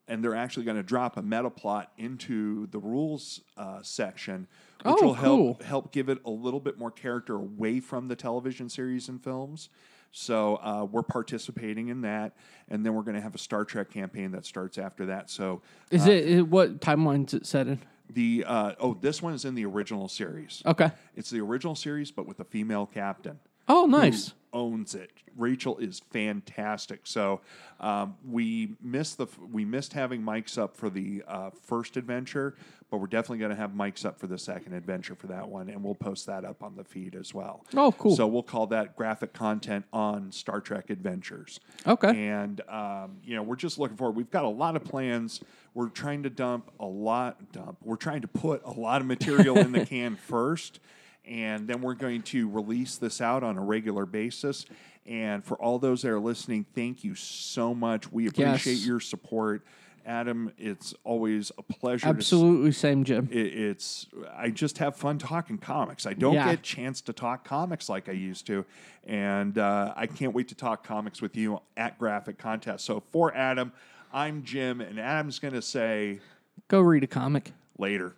And 0.08 0.24
they're 0.24 0.36
actually 0.36 0.66
going 0.66 0.78
to 0.78 0.84
drop 0.84 1.18
a 1.18 1.22
meta 1.22 1.50
plot 1.50 1.92
into 1.98 2.68
the 2.68 2.78
rules 2.80 3.42
uh, 3.58 3.80
section, 3.82 4.48
which 4.86 4.96
Oh, 5.02 5.06
will 5.08 5.14
help 5.14 5.38
cool. 5.60 5.60
help 5.68 5.92
give 5.92 6.10
it 6.10 6.20
a 6.26 6.30
little 6.30 6.60
bit 6.60 6.78
more 6.78 6.92
character 6.92 7.36
away 7.36 7.80
from 7.80 8.08
the 8.08 8.16
television 8.16 8.70
series 8.70 9.10
and 9.10 9.24
films. 9.24 9.70
So 10.12 10.56
uh, 10.58 10.86
we're 10.90 11.04
participating 11.04 11.90
in 11.90 12.02
that, 12.02 12.38
and 12.70 12.86
then 12.86 12.94
we're 12.94 13.02
going 13.02 13.16
to 13.16 13.22
have 13.22 13.36
a 13.36 13.40
Star 13.40 13.66
Trek 13.66 13.92
campaign 13.92 14.32
that 14.32 14.46
starts 14.46 14.78
after 14.78 15.08
that. 15.08 15.30
So 15.30 15.62
Is 15.92 16.08
it, 16.08 16.30
it 16.30 16.48
what 16.48 16.80
timeline 16.80 17.28
is 17.28 17.34
it 17.34 17.46
set 17.46 17.68
in? 17.68 17.80
the 18.10 18.46
uh, 18.48 18.74
oh, 18.80 18.94
this 18.94 19.22
one 19.22 19.34
is 19.34 19.44
in 19.46 19.56
the 19.56 19.66
original 19.66 20.08
series. 20.08 20.62
Okay. 20.66 20.92
It's 21.16 21.32
the 21.32 21.42
original 21.42 21.76
series, 21.76 22.12
but 22.12 22.28
with 22.28 22.40
a 22.40 22.44
female 22.46 22.86
captain. 22.86 23.40
Oh, 23.68 23.86
nice. 23.86 24.34
owns 24.54 24.96
it. 24.96 25.12
Rachel 25.38 25.78
is 25.80 26.00
fantastic. 26.12 27.02
So 27.04 27.42
um, 27.82 28.16
we 28.26 28.76
missed 28.82 29.18
the 29.18 29.28
we 29.52 29.66
missed 29.66 29.92
having 29.94 30.22
mics 30.22 30.58
up 30.58 30.78
for 30.78 30.90
the 30.90 31.24
uh, 31.28 31.50
first 31.64 31.98
adventure, 31.98 32.56
but 32.90 33.00
we're 33.00 33.08
definitely 33.08 33.40
going 33.40 33.50
to 33.50 33.58
have 33.58 33.72
mics 33.72 34.06
up 34.06 34.18
for 34.18 34.28
the 34.28 34.38
second 34.38 34.74
adventure 34.74 35.14
for 35.14 35.28
that 35.28 35.50
one, 35.50 35.68
and 35.70 35.84
we'll 35.84 35.94
post 35.96 36.26
that 36.28 36.46
up 36.46 36.64
on 36.64 36.78
the 36.78 36.86
feed 36.86 37.16
as 37.16 37.34
well. 37.34 37.66
Oh, 37.76 37.92
cool. 37.92 38.16
So 38.16 38.28
we'll 38.28 38.44
call 38.44 38.68
that 38.68 38.96
graphic 38.96 39.34
content 39.34 39.84
on 39.92 40.32
Star 40.32 40.62
Trek 40.62 40.90
Adventures. 40.90 41.60
Okay. 41.86 42.28
And 42.28 42.62
um, 42.70 43.18
you 43.26 43.36
know, 43.36 43.44
we're 43.44 43.58
just 43.58 43.78
looking 43.78 43.98
forward. 43.98 44.16
We've 44.16 44.32
got 44.32 44.46
a 44.46 44.50
lot 44.50 44.78
of 44.78 44.86
plans. 44.86 45.42
We're 45.74 45.90
trying 45.90 46.24
to 46.24 46.30
dump 46.30 46.72
a 46.80 46.86
lot. 46.86 47.52
Dump. 47.52 47.78
We're 47.84 47.98
trying 47.98 48.22
to 48.22 48.30
put 48.30 48.64
a 48.64 48.72
lot 48.72 49.02
of 49.02 49.08
material 49.08 49.58
in 49.58 49.74
the 49.74 49.86
can 49.86 50.16
first, 50.16 50.80
and 51.28 51.68
then 51.68 51.82
we're 51.82 51.94
going 51.96 52.22
to 52.24 52.50
release 52.50 52.98
this 52.98 53.22
out 53.22 53.44
on 53.44 53.58
a 53.58 53.62
regular 53.64 54.06
basis. 54.06 54.66
And 55.06 55.44
for 55.44 55.56
all 55.58 55.78
those 55.80 56.02
that 56.02 56.10
are 56.12 56.20
listening, 56.20 56.66
thank 56.74 57.04
you 57.04 57.14
so 57.16 57.74
much. 57.76 58.12
We 58.12 58.28
appreciate 58.28 58.74
Yes. 58.78 58.86
your 58.88 59.00
support. 59.00 59.64
Adam, 60.08 60.52
it's 60.60 60.94
always 61.04 61.52
a 61.58 61.64
pleasure. 61.64 62.04
to 62.04 62.10
Absolutely, 62.10 62.72
same, 62.72 63.04
Jim. 63.04 63.28
it, 63.32 63.38
it's 63.48 64.06
I 64.36 64.52
just 64.52 64.78
have 64.78 64.96
fun 64.96 65.18
talking 65.18 65.58
comics. 65.58 66.06
I 66.06 66.14
don't 66.14 66.36
Yeah. 66.36 66.46
get 66.46 66.54
a 66.60 66.62
chance 66.62 67.02
to 67.02 67.14
talk 67.14 67.44
comics 67.44 67.90
like 67.90 68.08
I 68.08 68.12
used 68.12 68.46
to, 68.48 68.66
and 69.08 69.58
uh, 69.58 69.94
I 69.96 70.06
can't 70.06 70.34
wait 70.34 70.48
to 70.50 70.56
talk 70.56 70.84
comics 70.84 71.24
with 71.24 71.36
you 71.36 71.60
at 71.76 71.98
Graphic 71.98 72.38
Content. 72.38 72.82
So 72.82 73.00
for 73.12 73.36
Adam, 73.36 73.72
I'm 74.14 74.44
Jim, 74.44 74.80
and 74.80 75.00
Adam's 75.00 75.40
going 75.40 75.56
to 75.56 75.62
say 75.62 76.20
Go 76.68 76.82
read 76.82 77.04
a 77.04 77.08
comic. 77.08 77.52
later. 77.80 78.14